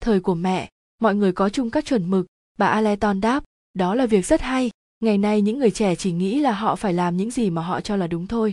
Thời 0.00 0.20
của 0.20 0.34
mẹ, 0.34 0.70
mọi 1.00 1.14
người 1.14 1.32
có 1.32 1.48
chung 1.48 1.70
các 1.70 1.84
chuẩn 1.84 2.10
mực. 2.10 2.26
Bà 2.58 2.66
aleton 2.66 3.20
đáp, 3.20 3.44
đó 3.74 3.94
là 3.94 4.06
việc 4.06 4.26
rất 4.26 4.40
hay. 4.40 4.70
Ngày 5.00 5.18
nay 5.18 5.42
những 5.42 5.58
người 5.58 5.70
trẻ 5.70 5.94
chỉ 5.94 6.12
nghĩ 6.12 6.40
là 6.40 6.52
họ 6.52 6.76
phải 6.76 6.92
làm 6.92 7.16
những 7.16 7.30
gì 7.30 7.50
mà 7.50 7.62
họ 7.62 7.80
cho 7.80 7.96
là 7.96 8.06
đúng 8.06 8.26
thôi. 8.26 8.52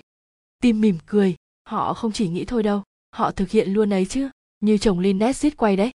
Tim 0.62 0.82
mỉm 0.82 0.98
cười, 1.06 1.36
họ 1.66 1.94
không 1.94 2.12
chỉ 2.12 2.30
nghĩ 2.30 2.46
thôi 2.46 2.64
đâu. 2.64 2.84
Họ 3.12 3.32
thực 3.32 3.50
hiện 3.50 3.74
luôn 3.74 3.94
ấy 3.94 4.06
chứ. 4.06 4.30
Như 4.60 4.78
chồng 4.78 5.00
Linnet 5.00 5.36
giết 5.36 5.58
quay 5.58 5.76
đấy. 5.76 5.92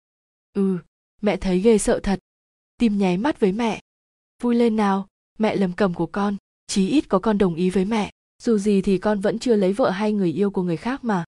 Ừ 0.55 0.79
mẹ 1.21 1.37
thấy 1.37 1.59
ghê 1.59 1.79
sợ 1.79 2.01
thật 2.03 2.19
tim 2.81 2.99
nháy 2.99 3.17
mắt 3.17 3.41
với 3.41 3.53
mẹ. 3.53 3.81
Vui 4.43 4.55
lên 4.55 4.77
nào, 4.77 5.07
mẹ 5.39 5.57
lầm 5.57 5.73
cầm 5.73 5.95
của 5.95 6.07
con, 6.07 6.37
chí 6.67 6.89
ít 6.89 7.09
có 7.09 7.19
con 7.19 7.39
đồng 7.39 7.55
ý 7.55 7.71
với 7.71 7.85
mẹ. 7.85 8.11
Dù 8.43 8.59
gì 8.59 8.83
thì 8.83 8.99
con 8.99 9.21
vẫn 9.21 9.39
chưa 9.39 9.57
lấy 9.57 9.73
vợ 9.73 9.91
hay 9.91 10.13
người 10.13 10.33
yêu 10.33 10.51
của 10.51 10.63
người 10.63 10.77
khác 10.77 11.05
mà. 11.05 11.25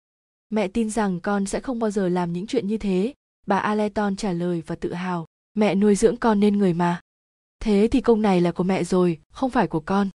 Mẹ 0.50 0.68
tin 0.68 0.90
rằng 0.90 1.20
con 1.20 1.46
sẽ 1.46 1.60
không 1.60 1.80
bao 1.80 1.92
giờ 1.92 2.10
làm 2.10 2.34
những 2.34 2.48
chuyện 2.48 2.68
như 2.68 2.78
thế. 2.78 3.14
Bà 3.46 3.58
aleton 3.58 4.16
trả 4.16 4.32
lời 4.32 4.64
và 4.68 4.76
tự 4.76 4.94
hào. 4.94 5.26
Mẹ 5.54 5.76
nuôi 5.76 5.96
dưỡng 5.96 6.18
con 6.18 6.40
nên 6.40 6.58
người 6.58 6.74
mà. 6.74 7.02
Thế 7.60 7.88
thì 7.92 8.02
công 8.02 8.22
này 8.22 8.42
là 8.42 8.52
của 8.52 8.64
mẹ 8.64 8.84
rồi, 8.84 9.20
không 9.32 9.50
phải 9.50 9.68
của 9.68 9.80
con. 9.80 10.10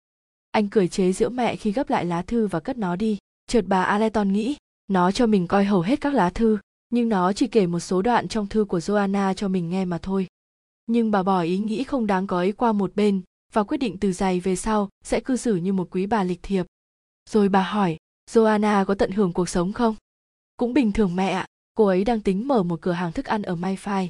Anh 0.52 0.70
cười 0.70 0.88
chế 0.88 1.12
giễu 1.12 1.30
mẹ 1.30 1.56
khi 1.56 1.72
gấp 1.72 1.90
lại 1.90 2.06
lá 2.06 2.22
thư 2.22 2.48
và 2.48 2.60
cất 2.60 2.78
nó 2.78 2.96
đi. 2.96 3.18
Chợt 3.48 3.66
bà 3.68 3.84
aleton 3.84 4.34
nghĩ, 4.34 4.56
nó 4.88 5.12
cho 5.12 5.28
mình 5.28 5.48
coi 5.48 5.66
hầu 5.66 5.82
hết 5.82 6.02
các 6.02 6.14
lá 6.14 6.30
thư, 6.30 6.58
nhưng 6.90 7.10
nó 7.10 7.34
chỉ 7.34 7.48
kể 7.48 7.68
một 7.68 7.80
số 7.80 8.02
đoạn 8.02 8.28
trong 8.28 8.48
thư 8.48 8.66
của 8.66 8.80
joanna 8.80 9.34
cho 9.34 9.48
mình 9.48 9.70
nghe 9.70 9.86
mà 9.86 9.98
thôi 9.98 10.28
nhưng 10.90 11.12
bà 11.12 11.24
bỏ 11.24 11.42
ý 11.42 11.58
nghĩ 11.58 11.84
không 11.84 12.08
đáng 12.08 12.28
có 12.28 12.38
ấy 12.38 12.52
qua 12.52 12.72
một 12.72 12.96
bên 12.96 13.22
và 13.54 13.64
quyết 13.64 13.78
định 13.78 13.98
từ 13.98 14.12
giày 14.12 14.40
về 14.40 14.56
sau 14.56 14.90
sẽ 15.04 15.20
cư 15.20 15.38
xử 15.38 15.56
như 15.56 15.74
một 15.74 15.88
quý 15.92 16.06
bà 16.06 16.24
lịch 16.24 16.44
thiệp 16.44 16.66
rồi 17.30 17.50
bà 17.50 17.62
hỏi 17.62 17.98
joanna 18.32 18.86
có 18.86 18.96
tận 18.96 19.12
hưởng 19.12 19.34
cuộc 19.34 19.50
sống 19.50 19.74
không 19.74 19.96
cũng 20.58 20.74
bình 20.74 20.92
thường 20.92 21.16
mẹ 21.16 21.30
ạ 21.30 21.46
cô 21.80 21.86
ấy 21.86 22.04
đang 22.04 22.22
tính 22.22 22.48
mở 22.48 22.64
một 22.64 22.82
cửa 22.82 22.92
hàng 22.92 23.12
thức 23.12 23.26
ăn 23.26 23.42
ở 23.42 23.56
Mayfair. 23.56 24.08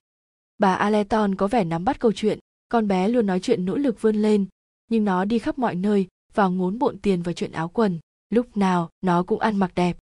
Bà 0.57 0.73
Aleton 0.73 1.35
có 1.35 1.47
vẻ 1.47 1.63
nắm 1.63 1.85
bắt 1.85 1.99
câu 1.99 2.11
chuyện, 2.11 2.39
con 2.69 2.87
bé 2.87 3.07
luôn 3.07 3.25
nói 3.25 3.39
chuyện 3.39 3.65
nỗ 3.65 3.75
lực 3.75 4.01
vươn 4.01 4.15
lên, 4.15 4.45
nhưng 4.87 5.05
nó 5.05 5.25
đi 5.25 5.39
khắp 5.39 5.59
mọi 5.59 5.75
nơi 5.75 6.07
và 6.33 6.47
ngốn 6.47 6.79
bộn 6.79 6.97
tiền 6.97 7.21
vào 7.21 7.33
chuyện 7.33 7.51
áo 7.51 7.69
quần, 7.69 7.99
lúc 8.29 8.57
nào 8.57 8.89
nó 9.01 9.23
cũng 9.23 9.39
ăn 9.39 9.57
mặc 9.57 9.71
đẹp. 9.75 9.97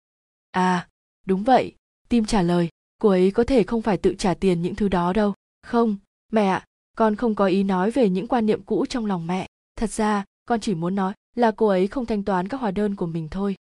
À, 0.50 0.88
đúng 1.26 1.44
vậy, 1.44 1.74
Tim 2.08 2.24
trả 2.24 2.42
lời, 2.42 2.68
cô 2.98 3.08
ấy 3.08 3.30
có 3.30 3.44
thể 3.44 3.62
không 3.62 3.82
phải 3.82 3.96
tự 3.96 4.14
trả 4.18 4.34
tiền 4.34 4.62
những 4.62 4.74
thứ 4.74 4.88
đó 4.88 5.12
đâu. 5.12 5.34
Không, 5.62 5.96
mẹ 6.32 6.46
ạ, 6.46 6.64
con 6.96 7.16
không 7.16 7.34
có 7.34 7.46
ý 7.46 7.62
nói 7.62 7.90
về 7.90 8.08
những 8.08 8.26
quan 8.26 8.46
niệm 8.46 8.62
cũ 8.62 8.86
trong 8.86 9.06
lòng 9.06 9.26
mẹ. 9.26 9.48
Thật 9.76 9.90
ra, 9.90 10.24
con 10.44 10.60
chỉ 10.60 10.74
muốn 10.74 10.94
nói, 10.94 11.14
là 11.34 11.50
cô 11.50 11.66
ấy 11.66 11.86
không 11.86 12.06
thanh 12.06 12.24
toán 12.24 12.48
các 12.48 12.60
hóa 12.60 12.70
đơn 12.70 12.96
của 12.96 13.06
mình 13.06 13.28
thôi. 13.30 13.56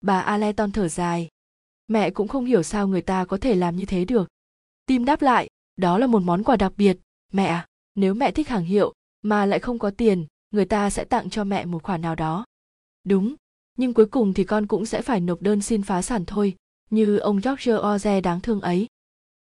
Bà 0.00 0.20
aleton 0.20 0.72
thở 0.72 0.88
dài. 0.88 1.28
Mẹ 1.88 2.10
cũng 2.10 2.28
không 2.28 2.44
hiểu 2.44 2.62
sao 2.62 2.88
người 2.88 3.02
ta 3.02 3.24
có 3.24 3.36
thể 3.36 3.54
làm 3.54 3.76
như 3.76 3.84
thế 3.84 4.04
được. 4.04 4.28
Tim 4.86 5.04
đáp 5.04 5.22
lại 5.22 5.48
đó 5.76 5.98
là 5.98 6.06
một 6.06 6.22
món 6.22 6.42
quà 6.42 6.56
đặc 6.56 6.72
biệt. 6.76 6.98
Mẹ 7.32 7.46
à 7.46 7.66
nếu 7.94 8.14
mẹ 8.14 8.32
thích 8.32 8.48
hàng 8.48 8.64
hiệu 8.64 8.92
mà 9.22 9.46
lại 9.46 9.58
không 9.58 9.78
có 9.78 9.90
tiền 9.90 10.26
người 10.50 10.64
ta 10.64 10.90
sẽ 10.90 11.04
tặng 11.04 11.30
cho 11.30 11.44
mẹ 11.44 11.64
một 11.64 11.82
khoản 11.82 12.00
nào 12.00 12.14
đó. 12.14 12.44
Đúng 13.04 13.34
nhưng 13.76 13.94
cuối 13.94 14.06
cùng 14.06 14.34
thì 14.34 14.44
con 14.44 14.66
cũng 14.66 14.86
sẽ 14.86 15.02
phải 15.02 15.20
nộp 15.20 15.42
đơn 15.42 15.62
xin 15.62 15.82
phá 15.82 16.02
sản 16.02 16.24
thôi 16.26 16.56
như 16.90 17.18
ông 17.18 17.40
George 17.44 17.72
Oze 17.72 18.20
đáng 18.20 18.40
thương 18.40 18.60
ấy 18.60 18.86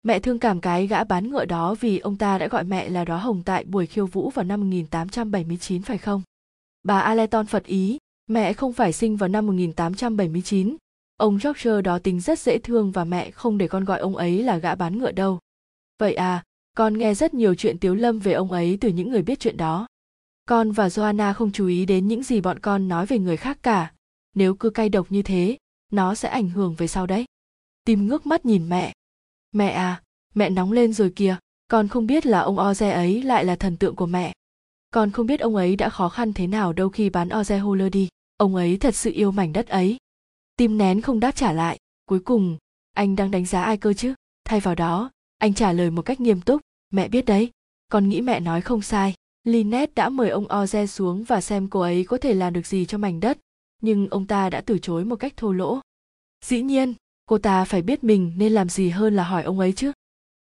mẹ 0.07 0.21
thương 0.21 0.39
cảm 0.39 0.61
cái 0.61 0.87
gã 0.87 1.05
bán 1.05 1.31
ngựa 1.31 1.45
đó 1.45 1.75
vì 1.81 1.99
ông 1.99 2.17
ta 2.17 2.39
đã 2.39 2.49
gọi 2.49 2.65
mẹ 2.65 2.89
là 2.89 3.05
đó 3.05 3.17
hồng 3.17 3.43
tại 3.43 3.65
buổi 3.65 3.87
khiêu 3.87 4.07
vũ 4.07 4.31
vào 4.31 4.45
năm 4.45 4.61
1879 4.61 5.83
phải 5.83 5.99
không? 5.99 6.23
Bà 6.83 7.01
Aleton 7.01 7.47
Phật 7.47 7.65
ý, 7.65 7.99
mẹ 8.27 8.53
không 8.53 8.73
phải 8.73 8.93
sinh 8.93 9.17
vào 9.17 9.29
năm 9.29 9.47
1879. 9.47 10.77
Ông 11.17 11.39
George 11.45 11.83
đó 11.83 11.99
tính 11.99 12.21
rất 12.21 12.39
dễ 12.39 12.59
thương 12.59 12.93
và 12.93 13.05
mẹ 13.05 13.31
không 13.31 13.59
để 13.59 13.69
con 13.69 13.85
gọi 13.85 14.01
ông 14.01 14.17
ấy 14.17 14.43
là 14.43 14.57
gã 14.59 14.75
bán 14.75 14.99
ngựa 14.99 15.13
đâu. 15.13 15.39
Vậy 15.99 16.15
à, 16.15 16.45
con 16.77 16.99
nghe 16.99 17.15
rất 17.15 17.35
nhiều 17.35 17.55
chuyện 17.55 17.79
tiếu 17.79 17.95
lâm 17.95 18.19
về 18.19 18.33
ông 18.33 18.53
ấy 18.53 18.79
từ 18.81 18.89
những 18.89 19.11
người 19.11 19.23
biết 19.23 19.41
chuyện 19.41 19.57
đó. 19.57 19.87
Con 20.49 20.73
và 20.73 20.89
Joanna 20.89 21.35
không 21.35 21.53
chú 21.53 21.67
ý 21.67 21.87
đến 21.87 22.09
những 22.09 22.23
gì 22.23 22.41
bọn 22.41 22.59
con 22.59 22.89
nói 22.89 23.07
về 23.07 23.19
người 23.19 23.37
khác 23.37 23.59
cả. 23.63 23.93
Nếu 24.35 24.55
cứ 24.55 24.71
cay 24.71 24.89
độc 24.89 25.07
như 25.11 25.23
thế, 25.23 25.57
nó 25.93 26.15
sẽ 26.15 26.29
ảnh 26.29 26.49
hưởng 26.49 26.75
về 26.75 26.87
sau 26.87 27.07
đấy. 27.07 27.25
Tim 27.85 28.07
ngước 28.07 28.27
mắt 28.27 28.47
nhìn 28.47 28.69
mẹ. 28.69 28.93
Mẹ 29.53 29.71
à, 29.71 30.03
mẹ 30.35 30.51
nóng 30.51 30.73
lên 30.73 30.93
rồi 30.93 31.13
kìa, 31.17 31.37
con 31.69 31.89
không 31.89 32.07
biết 32.07 32.27
là 32.27 32.41
ông 32.41 32.57
Oze 32.57 32.93
ấy 32.93 33.23
lại 33.23 33.45
là 33.45 33.57
thần 33.57 33.77
tượng 33.77 33.97
của 33.97 34.07
mẹ. 34.07 34.33
Con 34.91 35.11
không 35.11 35.27
biết 35.27 35.41
ông 35.41 35.57
ấy 35.57 35.77
đã 35.77 35.89
khó 35.89 36.09
khăn 36.09 36.33
thế 36.33 36.47
nào 36.47 36.73
đâu 36.73 36.89
khi 36.89 37.11
bán 37.11 37.29
Oze 37.29 37.59
Holler 37.59 37.93
đi. 37.93 38.09
Ông 38.37 38.55
ấy 38.55 38.77
thật 38.77 38.95
sự 38.95 39.11
yêu 39.15 39.31
mảnh 39.31 39.53
đất 39.53 39.67
ấy. 39.67 39.97
Tim 40.57 40.79
nén 40.79 41.01
không 41.01 41.21
đáp 41.21 41.33
trả 41.37 41.53
lại. 41.53 41.79
Cuối 42.07 42.21
cùng, 42.21 42.57
anh 42.93 43.17
đang 43.17 43.31
đánh 43.31 43.47
giá 43.47 43.63
ai 43.63 43.77
cơ 43.77 43.93
chứ? 43.93 44.15
Thay 44.45 44.61
vào 44.61 44.75
đó, 44.75 45.11
anh 45.39 45.55
trả 45.55 45.73
lời 45.73 45.91
một 45.91 46.03
cách 46.03 46.21
nghiêm 46.21 46.41
túc. 46.41 46.61
Mẹ 46.91 47.09
biết 47.09 47.25
đấy, 47.25 47.51
con 47.89 48.09
nghĩ 48.09 48.21
mẹ 48.21 48.41
nói 48.41 48.61
không 48.61 48.83
sai. 48.83 49.15
Lynette 49.45 49.93
đã 49.95 50.09
mời 50.09 50.31
ông 50.31 50.47
Oze 50.47 50.87
xuống 50.87 51.25
và 51.25 51.41
xem 51.41 51.69
cô 51.69 51.81
ấy 51.81 52.05
có 52.05 52.19
thể 52.19 52.35
làm 52.35 52.53
được 52.53 52.67
gì 52.67 52.85
cho 52.85 52.99
mảnh 52.99 53.21
đất, 53.21 53.39
nhưng 53.83 54.09
ông 54.09 54.27
ta 54.27 54.51
đã 54.51 54.61
từ 54.61 54.79
chối 54.79 55.05
một 55.05 55.17
cách 55.17 55.37
thô 55.37 55.53
lỗ. 55.53 55.81
Dĩ 56.45 56.63
nhiên, 56.63 56.95
cô 57.27 57.39
ta 57.39 57.65
phải 57.65 57.83
biết 57.83 58.05
mình 58.05 58.33
nên 58.37 58.53
làm 58.53 58.69
gì 58.69 58.89
hơn 58.89 59.17
là 59.17 59.25
hỏi 59.25 59.43
ông 59.43 59.59
ấy 59.59 59.73
chứ 59.73 59.93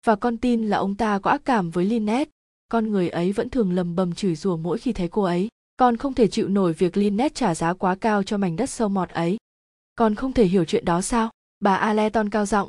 và 0.06 0.16
con 0.16 0.36
tin 0.36 0.66
là 0.66 0.76
ông 0.76 0.94
ta 0.94 1.18
có 1.18 1.30
ác 1.30 1.42
cảm 1.44 1.70
với 1.70 1.84
Lynette. 1.84 2.30
Con 2.68 2.90
người 2.90 3.08
ấy 3.08 3.32
vẫn 3.32 3.50
thường 3.50 3.72
lầm 3.72 3.96
bầm 3.96 4.14
chửi 4.14 4.34
rủa 4.34 4.56
mỗi 4.56 4.78
khi 4.78 4.92
thấy 4.92 5.08
cô 5.08 5.22
ấy. 5.22 5.48
Con 5.76 5.96
không 5.96 6.14
thể 6.14 6.28
chịu 6.28 6.48
nổi 6.48 6.72
việc 6.72 6.96
Lynette 6.96 7.34
trả 7.34 7.54
giá 7.54 7.74
quá 7.74 7.94
cao 7.94 8.22
cho 8.22 8.36
mảnh 8.36 8.56
đất 8.56 8.70
sâu 8.70 8.88
mọt 8.88 9.08
ấy. 9.10 9.36
Con 9.94 10.14
không 10.14 10.32
thể 10.32 10.44
hiểu 10.44 10.64
chuyện 10.64 10.84
đó 10.84 11.02
sao? 11.02 11.30
Bà 11.60 11.74
Aleton 11.76 12.30
cao 12.30 12.46
giọng. 12.46 12.68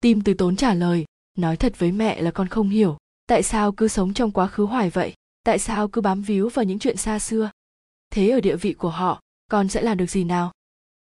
Tim 0.00 0.22
từ 0.22 0.34
tốn 0.34 0.56
trả 0.56 0.74
lời, 0.74 1.04
nói 1.38 1.56
thật 1.56 1.78
với 1.78 1.92
mẹ 1.92 2.22
là 2.22 2.30
con 2.30 2.48
không 2.48 2.68
hiểu. 2.68 2.96
Tại 3.26 3.42
sao 3.42 3.72
cứ 3.72 3.88
sống 3.88 4.14
trong 4.14 4.30
quá 4.30 4.46
khứ 4.46 4.64
hoài 4.64 4.90
vậy? 4.90 5.14
Tại 5.44 5.58
sao 5.58 5.88
cứ 5.88 6.00
bám 6.00 6.22
víu 6.22 6.48
vào 6.48 6.64
những 6.64 6.78
chuyện 6.78 6.96
xa 6.96 7.18
xưa? 7.18 7.50
Thế 8.10 8.30
ở 8.30 8.40
địa 8.40 8.56
vị 8.56 8.72
của 8.72 8.90
họ, 8.90 9.20
con 9.50 9.68
sẽ 9.68 9.82
làm 9.82 9.96
được 9.96 10.10
gì 10.10 10.24
nào? 10.24 10.52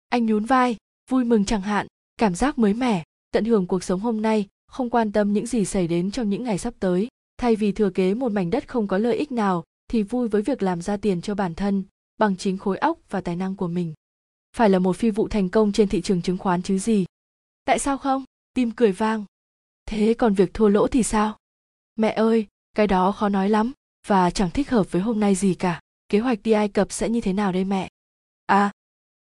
Anh 0.10 0.26
nhún 0.26 0.46
vai, 0.46 0.78
vui 1.10 1.24
mừng 1.24 1.46
chẳng 1.46 1.62
hạn, 1.62 1.88
cảm 2.20 2.36
giác 2.36 2.60
mới 2.60 2.74
mẻ, 2.74 3.04
tận 3.32 3.46
hưởng 3.46 3.68
cuộc 3.68 3.84
sống 3.84 4.00
hôm 4.00 4.22
nay 4.22 4.48
không 4.68 4.90
quan 4.90 5.12
tâm 5.12 5.34
những 5.34 5.46
gì 5.46 5.66
xảy 5.66 5.88
đến 5.88 6.12
trong 6.12 6.30
những 6.30 6.44
ngày 6.44 6.58
sắp 6.58 6.74
tới. 6.80 7.08
Thay 7.38 7.56
vì 7.56 7.72
thừa 7.72 7.90
kế 7.90 8.14
một 8.14 8.32
mảnh 8.32 8.50
đất 8.50 8.68
không 8.68 8.88
có 8.88 8.98
lợi 8.98 9.18
ích 9.18 9.32
nào 9.32 9.64
thì 9.88 10.04
vui 10.04 10.28
với 10.28 10.42
việc 10.42 10.64
làm 10.64 10.82
ra 10.82 10.98
tiền 10.98 11.22
cho 11.22 11.36
bản 11.36 11.56
thân 11.56 11.84
bằng 12.18 12.38
chính 12.38 12.58
khối 12.58 12.78
óc 12.78 12.98
và 13.10 13.22
tài 13.22 13.36
năng 13.36 13.56
của 13.56 13.68
mình. 13.68 13.94
Phải 14.56 14.70
là 14.70 14.80
một 14.80 14.98
phi 14.98 15.10
vụ 15.10 15.28
thành 15.28 15.50
công 15.50 15.72
trên 15.72 15.90
thị 15.90 16.02
trường 16.02 16.22
chứng 16.22 16.38
khoán 16.38 16.62
chứ 16.62 16.78
gì? 16.78 17.06
Tại 17.66 17.80
sao 17.80 17.98
không? 17.98 18.24
Tim 18.54 18.72
cười 18.72 18.92
vang. 18.92 19.26
Thế 19.86 20.14
còn 20.14 20.34
việc 20.34 20.54
thua 20.54 20.68
lỗ 20.68 20.88
thì 20.88 21.04
sao? 21.04 21.38
Mẹ 21.96 22.10
ơi 22.12 22.48
cái 22.76 22.88
đó 22.88 23.12
khó 23.12 23.30
nói 23.30 23.50
lắm 23.50 23.72
và 24.08 24.32
chẳng 24.32 24.52
thích 24.52 24.70
hợp 24.70 24.92
với 24.92 25.02
hôm 25.02 25.20
nay 25.20 25.36
gì 25.36 25.54
cả. 25.54 25.82
Kế 26.10 26.20
hoạch 26.20 26.40
đi 26.44 26.52
ai 26.52 26.70
cập 26.70 26.92
sẽ 26.92 27.10
như 27.10 27.22
thế 27.22 27.34
nào 27.34 27.52
đây 27.52 27.64
mẹ? 27.64 27.90
À 28.46 28.72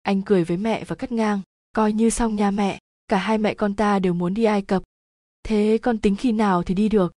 anh 0.02 0.22
cười 0.22 0.44
với 0.44 0.58
mẹ 0.58 0.84
và 0.84 0.96
cắt 0.96 1.12
ngang. 1.12 1.42
Coi 1.76 1.94
như 1.94 2.10
xong 2.10 2.36
nha 2.36 2.52
mẹ 2.52 2.80
cả 3.08 3.18
hai 3.18 3.38
mẹ 3.38 3.54
con 3.54 3.76
ta 3.76 4.00
đều 4.00 4.14
muốn 4.14 4.34
đi 4.34 4.44
ai 4.44 4.62
cập 4.62 4.84
Thế 5.44 5.80
con 5.82 5.98
tính 5.98 6.16
khi 6.16 6.32
nào 6.32 6.64
thì 6.64 6.76
đi 6.76 6.90
được? 6.90 7.14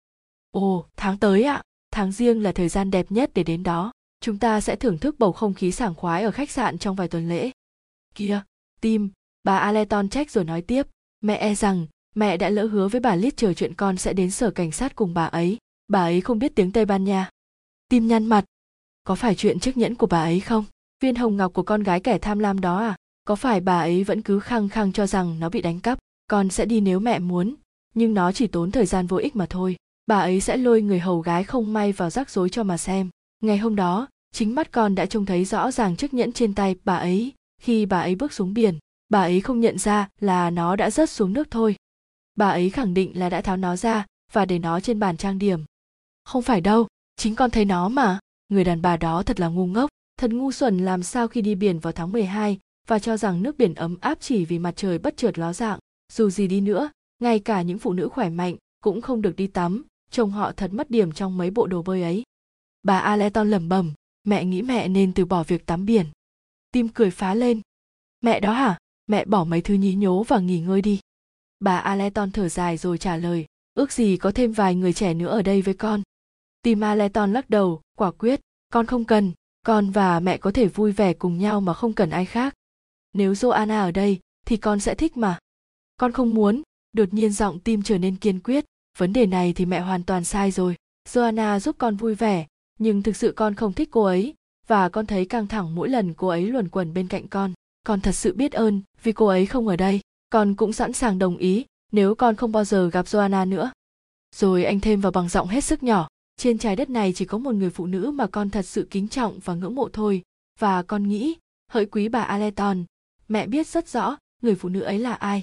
Ồ, 0.51 0.87
tháng 0.97 1.19
tới 1.19 1.43
ạ. 1.43 1.63
Tháng 1.91 2.13
riêng 2.13 2.43
là 2.43 2.53
thời 2.53 2.69
gian 2.69 2.91
đẹp 2.91 3.07
nhất 3.13 3.31
để 3.35 3.43
đến 3.43 3.63
đó. 3.63 3.93
Chúng 4.21 4.39
ta 4.39 4.61
sẽ 4.61 4.77
thưởng 4.77 4.99
thức 4.99 5.19
bầu 5.19 5.33
không 5.33 5.55
khí 5.55 5.73
sảng 5.73 5.95
khoái 5.95 6.23
ở 6.23 6.31
khách 6.31 6.51
sạn 6.51 6.79
trong 6.79 6.97
vài 6.97 7.09
tuần 7.09 7.29
lễ. 7.29 7.51
Kìa, 8.15 8.43
Tim, 8.81 9.11
bà 9.45 9.59
Aleton 9.59 10.09
trách 10.09 10.31
rồi 10.31 10.45
nói 10.45 10.63
tiếp. 10.63 10.87
Mẹ 11.21 11.37
e 11.37 11.55
rằng 11.55 11.87
mẹ 12.15 12.37
đã 12.37 12.49
lỡ 12.49 12.65
hứa 12.65 12.89
với 12.89 13.01
bà 13.01 13.17
Lít 13.17 13.37
chờ 13.37 13.55
chuyện 13.55 13.75
con 13.75 13.97
sẽ 13.97 14.13
đến 14.13 14.31
sở 14.31 14.51
cảnh 14.51 14.73
sát 14.73 14.97
cùng 14.97 15.15
bà 15.15 15.27
ấy. 15.27 15.59
Bà 15.89 16.03
ấy 16.03 16.21
không 16.21 16.39
biết 16.39 16.53
tiếng 16.55 16.73
Tây 16.73 16.85
Ban 16.85 17.05
Nha. 17.05 17.31
Tim 17.89 18.09
nhăn 18.09 18.27
mặt. 18.27 18.45
Có 19.05 19.15
phải 19.15 19.35
chuyện 19.35 19.61
chiếc 19.61 19.77
nhẫn 19.77 19.95
của 19.95 20.07
bà 20.07 20.23
ấy 20.23 20.41
không? 20.41 20.65
Viên 21.01 21.15
hồng 21.15 21.37
ngọc 21.37 21.53
của 21.55 21.63
con 21.63 21.83
gái 21.83 22.01
kẻ 22.01 22.19
tham 22.19 22.39
lam 22.39 22.61
đó 22.61 22.79
à? 22.79 22.97
Có 23.25 23.37
phải 23.37 23.61
bà 23.61 23.79
ấy 23.79 24.05
vẫn 24.05 24.23
cứ 24.23 24.41
khăng 24.41 24.69
khăng 24.69 24.93
cho 24.93 25.07
rằng 25.07 25.41
nó 25.41 25.49
bị 25.49 25.63
đánh 25.63 25.81
cắp? 25.81 25.99
Con 26.27 26.51
sẽ 26.51 26.65
đi 26.65 26.81
nếu 26.81 27.01
mẹ 27.01 27.19
muốn, 27.19 27.55
nhưng 27.95 28.15
nó 28.15 28.33
chỉ 28.33 28.47
tốn 28.47 28.71
thời 28.71 28.87
gian 28.87 29.07
vô 29.07 29.17
ích 29.17 29.37
mà 29.37 29.47
thôi. 29.47 29.77
Bà 30.07 30.19
ấy 30.19 30.41
sẽ 30.41 30.57
lôi 30.57 30.83
người 30.83 30.99
hầu 30.99 31.21
gái 31.21 31.45
không 31.45 31.73
may 31.73 31.93
vào 31.93 32.11
rắc 32.11 32.31
rối 32.31 32.51
cho 32.51 32.63
mà 32.63 32.77
xem. 32.77 33.11
Ngày 33.41 33.59
hôm 33.59 33.77
đó 33.77 34.09
chính 34.33 34.55
mắt 34.55 34.73
con 34.73 34.95
đã 34.95 35.07
trông 35.07 35.27
thấy 35.27 35.45
rõ 35.45 35.71
ràng 35.71 35.97
chiếc 35.97 36.15
nhẫn 36.15 36.33
trên 36.33 36.55
tay 36.55 36.77
bà 36.85 36.97
ấy. 36.97 37.33
Khi 37.63 37.87
bà 37.87 38.01
ấy 38.01 38.15
bước 38.15 38.33
xuống 38.33 38.55
biển 38.55 38.79
bà 39.09 39.21
ấy 39.21 39.41
không 39.41 39.61
nhận 39.61 39.79
ra 39.79 40.09
là 40.21 40.51
nó 40.51 40.77
đã 40.77 40.91
rớt 40.91 41.11
xuống 41.11 41.33
nước 41.33 41.51
thôi. 41.51 41.77
Bà 42.35 42.51
ấy 42.51 42.71
khẳng 42.71 42.95
định 42.95 43.19
là 43.19 43.29
đã 43.29 43.41
tháo 43.41 43.57
nó 43.57 43.77
ra 43.77 44.07
và 44.33 44.45
để 44.45 44.59
nó 44.59 44.81
trên 44.81 44.99
bàn 44.99 45.17
trang 45.17 45.39
điểm. 45.39 45.61
Không 46.25 46.43
phải 46.43 46.61
đâu 46.61 46.87
chính 47.17 47.35
con 47.35 47.51
thấy 47.51 47.65
nó 47.65 47.89
mà. 47.89 48.19
Người 48.49 48.65
đàn 48.65 48.83
bà 48.83 48.97
đó 48.97 49.23
thật 49.23 49.41
là 49.41 49.49
ngu 49.49 49.67
ngốc 49.67 49.91
thật 50.17 50.31
ngu 50.31 50.53
xuẩn 50.53 50.79
làm 50.79 51.03
sao 51.03 51.29
khi 51.29 51.43
đi 51.43 51.55
biển 51.55 51.79
vào 51.79 51.93
tháng 51.93 52.13
12 52.13 52.59
và 52.89 52.99
cho 52.99 53.17
rằng 53.17 53.43
nước 53.43 53.59
biển 53.59 53.75
ấm 53.75 53.97
áp 54.01 54.19
chỉ 54.21 54.45
vì 54.45 54.59
mặt 54.59 54.73
trời 54.77 54.99
bất 54.99 55.17
chợt 55.17 55.39
ló 55.39 55.53
dạng. 55.53 55.79
Dù 56.13 56.31
gì 56.31 56.47
đi 56.47 56.61
nữa, 56.61 56.91
ngay 57.19 57.39
cả 57.39 57.63
những 57.63 57.79
phụ 57.79 57.93
nữ 57.93 58.09
khỏe 58.09 58.31
mạnh 58.31 58.57
cũng 58.81 59.01
không 59.01 59.23
được 59.23 59.37
đi 59.37 59.47
tắm, 59.47 59.85
trông 60.11 60.31
họ 60.31 60.53
thật 60.53 60.73
mất 60.73 60.91
điểm 60.91 61.13
trong 61.13 61.37
mấy 61.37 61.51
bộ 61.51 61.67
đồ 61.67 61.83
bơi 61.83 62.03
ấy. 62.03 62.23
Bà 62.83 62.99
aleton 62.99 63.51
lẩm 63.51 63.69
bẩm, 63.69 63.93
mẹ 64.25 64.45
nghĩ 64.45 64.63
mẹ 64.63 64.89
nên 64.89 65.13
từ 65.13 65.25
bỏ 65.25 65.43
việc 65.43 65.67
tắm 65.67 65.87
biển. 65.87 66.07
Tim 66.73 66.89
cười 66.89 67.11
phá 67.11 67.35
lên. 67.35 67.61
Mẹ 68.21 68.41
đó 68.41 68.53
hả? 68.53 68.79
Mẹ 69.07 69.25
bỏ 69.25 69.45
mấy 69.45 69.61
thứ 69.61 69.75
nhí 69.75 69.95
nhố 69.95 70.23
và 70.23 70.39
nghỉ 70.39 70.61
ngơi 70.61 70.83
đi. 70.83 71.01
Bà 71.61 71.79
aleton 71.79 72.31
thở 72.31 72.49
dài 72.49 72.77
rồi 72.77 72.99
trả 72.99 73.17
lời, 73.17 73.47
ước 73.75 73.93
gì 73.93 74.17
có 74.17 74.31
thêm 74.31 74.53
vài 74.53 74.75
người 74.75 74.93
trẻ 74.93 75.15
nữa 75.15 75.29
ở 75.29 75.43
đây 75.43 75.63
với 75.63 75.75
con. 75.75 76.03
Tim 76.63 76.81
aleton 76.81 77.33
lắc 77.33 77.51
đầu, 77.51 77.81
quả 77.99 78.11
quyết, 78.11 78.41
con 78.73 78.87
không 78.87 79.05
cần, 79.05 79.33
con 79.67 79.91
và 79.91 80.21
mẹ 80.21 80.39
có 80.39 80.51
thể 80.51 80.69
vui 80.69 80.93
vẻ 80.93 81.13
cùng 81.13 81.39
nhau 81.39 81.61
mà 81.61 81.75
không 81.75 81.93
cần 81.93 82.11
ai 82.11 82.25
khác 82.25 82.55
nếu 83.15 83.33
joanna 83.33 83.83
ở 83.83 83.91
đây, 83.91 84.19
thì 84.47 84.57
con 84.57 84.81
sẽ 84.81 84.95
thích 84.95 85.17
mà. 85.17 85.39
Con 85.97 86.13
không 86.13 86.35
muốn. 86.35 86.63
Đột 86.93 87.15
nhiên 87.15 87.33
giọng 87.33 87.59
tim 87.61 87.83
trở 87.83 87.99
nên 87.99 88.17
kiên 88.17 88.41
quyết. 88.41 88.65
Vấn 88.99 89.13
đề 89.13 89.27
này 89.27 89.53
thì 89.53 89.67
mẹ 89.67 89.81
hoàn 89.81 90.03
toàn 90.03 90.25
sai 90.25 90.51
rồi. 90.51 90.77
Joanna 91.09 91.59
giúp 91.59 91.77
con 91.79 91.97
vui 91.97 92.15
vẻ, 92.15 92.47
nhưng 92.79 93.03
thực 93.03 93.17
sự 93.17 93.33
con 93.33 93.55
không 93.55 93.73
thích 93.73 93.89
cô 93.93 94.03
ấy. 94.05 94.35
Và 94.67 94.89
con 94.89 95.07
thấy 95.07 95.27
căng 95.27 95.47
thẳng 95.47 95.75
mỗi 95.75 95.89
lần 95.89 96.15
cô 96.15 96.29
ấy 96.29 96.47
luẩn 96.47 96.69
quẩn 96.69 96.95
bên 96.95 97.09
cạnh 97.09 97.29
con. 97.29 97.53
Con 97.87 98.01
thật 98.01 98.13
sự 98.13 98.35
biết 98.35 98.53
ơn 98.53 98.83
vì 99.03 99.13
cô 99.13 99.27
ấy 99.27 99.47
không 99.47 99.69
ở 99.69 99.77
đây. 99.77 100.01
Con 100.31 100.55
cũng 100.55 100.73
sẵn 100.73 100.93
sàng 100.93 101.19
đồng 101.19 101.37
ý, 101.37 101.65
nếu 101.93 102.15
con 102.15 102.37
không 102.37 102.53
bao 102.53 102.65
giờ 102.65 102.91
gặp 102.93 103.07
joanna 103.07 103.49
nữa. 103.49 103.73
Rồi 104.37 104.65
anh 104.65 104.81
thêm 104.81 105.01
vào 105.01 105.13
bằng 105.13 105.29
giọng 105.29 105.49
hết 105.49 105.65
sức 105.65 105.83
nhỏ. 105.83 106.09
Trên 106.37 106.59
trái 106.59 106.77
đất 106.77 106.91
này 106.91 107.13
chỉ 107.13 107.25
có 107.25 107.39
một 107.39 107.55
người 107.55 107.71
phụ 107.71 107.87
nữ 107.87 108.11
mà 108.11 108.27
con 108.27 108.51
thật 108.51 108.67
sự 108.67 108.89
kính 108.91 109.09
trọng 109.09 109.39
và 109.39 109.55
ngưỡng 109.55 109.75
mộ 109.75 109.89
thôi. 109.93 110.23
Và 110.61 110.83
con 110.83 111.09
nghĩ, 111.09 111.37
hỡi 111.71 111.87
quý 111.87 112.09
bà 112.09 112.23
aleton 112.23 112.85
mẹ 113.29 113.47
biết 113.47 113.67
rất 113.67 113.89
rõ 113.89 114.17
người 114.43 114.55
phụ 114.55 114.69
nữ 114.69 114.81
ấy 114.81 114.99
là 114.99 115.15
ai. 115.15 115.43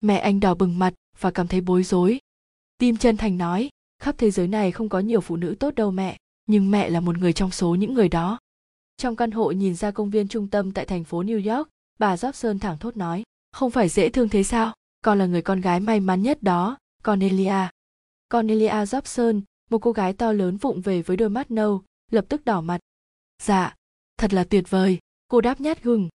Mẹ 0.00 0.18
anh 0.18 0.40
đỏ 0.40 0.54
bừng 0.54 0.78
mặt 0.78 0.94
và 1.20 1.30
cảm 1.30 1.48
thấy 1.48 1.60
bối 1.60 1.82
rối. 1.82 2.18
Tim 2.78 2.96
chân 2.96 3.16
thành 3.16 3.38
nói 3.38 3.70
khắp 3.98 4.14
thế 4.18 4.30
giới 4.30 4.48
này 4.48 4.72
không 4.72 4.88
có 4.88 5.00
nhiều 5.00 5.20
phụ 5.20 5.36
nữ 5.36 5.56
tốt 5.60 5.74
đâu 5.74 5.90
mẹ 5.90 6.18
nhưng 6.46 6.70
mẹ 6.70 6.90
là 6.90 7.00
một 7.00 7.18
người 7.18 7.32
trong 7.32 7.50
số 7.50 7.74
những 7.74 7.94
người 7.94 8.08
đó. 8.08 8.38
Trong 8.96 9.16
căn 9.16 9.30
hộ 9.30 9.50
nhìn 9.50 9.74
ra 9.74 9.90
công 9.90 10.10
viên 10.10 10.28
trung 10.28 10.48
tâm 10.48 10.72
tại 10.72 10.86
thành 10.86 11.04
phố 11.04 11.22
new 11.22 11.56
york 11.56 11.68
bà 11.98 12.16
Sơn 12.16 12.58
thẳng 12.58 12.78
thốt 12.78 12.96
nói 12.96 13.22
không 13.52 13.70
phải 13.70 13.88
dễ 13.88 14.08
thương 14.08 14.28
thế 14.28 14.42
sao? 14.42 14.74
Con 15.04 15.18
là 15.18 15.26
người 15.26 15.42
con 15.42 15.60
gái 15.60 15.80
may 15.80 16.00
mắn 16.00 16.22
nhất 16.22 16.42
đó 16.42 16.78
cornelia. 17.04 17.68
Cornelia 18.30 18.84
Sơn, 19.04 19.42
một 19.70 19.78
cô 19.78 19.92
gái 19.92 20.12
to 20.12 20.32
lớn 20.32 20.56
vụng 20.56 20.80
về 20.80 21.02
với 21.02 21.16
đôi 21.16 21.28
mắt 21.28 21.50
nâu 21.50 21.82
lập 22.10 22.24
tức 22.28 22.44
đỏ 22.44 22.60
mặt. 22.60 22.80
Dạ 23.42 23.74
thật 24.18 24.34
là 24.34 24.44
tuyệt 24.44 24.70
vời. 24.70 24.98
Cô 25.28 25.40
đáp 25.40 25.60
nhát 25.60 25.82
gừng 25.82 26.08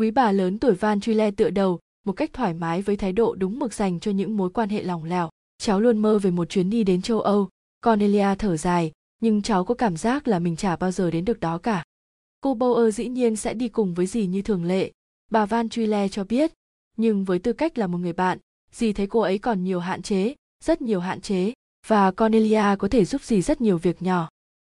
quý 0.00 0.10
bà 0.10 0.32
lớn 0.32 0.58
tuổi 0.58 0.74
van 0.74 1.00
truy 1.00 1.14
le 1.14 1.30
tựa 1.30 1.50
đầu 1.50 1.80
một 2.06 2.12
cách 2.12 2.30
thoải 2.32 2.54
mái 2.54 2.82
với 2.82 2.96
thái 2.96 3.12
độ 3.12 3.34
đúng 3.34 3.58
mực 3.58 3.74
dành 3.74 4.00
cho 4.00 4.10
những 4.10 4.36
mối 4.36 4.50
quan 4.50 4.68
hệ 4.68 4.82
lỏng 4.82 5.04
lẻo. 5.04 5.30
Cháu 5.58 5.80
luôn 5.80 5.98
mơ 5.98 6.18
về 6.18 6.30
một 6.30 6.48
chuyến 6.48 6.70
đi 6.70 6.84
đến 6.84 7.02
châu 7.02 7.20
Âu. 7.20 7.48
Cornelia 7.84 8.34
thở 8.38 8.56
dài, 8.56 8.92
nhưng 9.20 9.42
cháu 9.42 9.64
có 9.64 9.74
cảm 9.74 9.96
giác 9.96 10.28
là 10.28 10.38
mình 10.38 10.56
chả 10.56 10.76
bao 10.76 10.90
giờ 10.90 11.10
đến 11.10 11.24
được 11.24 11.40
đó 11.40 11.58
cả. 11.58 11.84
Cô 12.40 12.54
Bauer 12.54 12.94
dĩ 12.94 13.08
nhiên 13.08 13.36
sẽ 13.36 13.54
đi 13.54 13.68
cùng 13.68 13.94
với 13.94 14.06
dì 14.06 14.26
như 14.26 14.42
thường 14.42 14.64
lệ, 14.64 14.92
bà 15.30 15.46
Van 15.46 15.68
Truyle 15.68 16.08
cho 16.08 16.24
biết, 16.24 16.52
nhưng 16.96 17.24
với 17.24 17.38
tư 17.38 17.52
cách 17.52 17.78
là 17.78 17.86
một 17.86 17.98
người 17.98 18.12
bạn, 18.12 18.38
dì 18.72 18.92
thấy 18.92 19.06
cô 19.06 19.20
ấy 19.20 19.38
còn 19.38 19.64
nhiều 19.64 19.80
hạn 19.80 20.02
chế, 20.02 20.34
rất 20.64 20.82
nhiều 20.82 21.00
hạn 21.00 21.20
chế, 21.20 21.52
và 21.86 22.10
Cornelia 22.10 22.76
có 22.78 22.88
thể 22.88 23.04
giúp 23.04 23.22
dì 23.22 23.42
rất 23.42 23.60
nhiều 23.60 23.78
việc 23.78 24.02
nhỏ. 24.02 24.28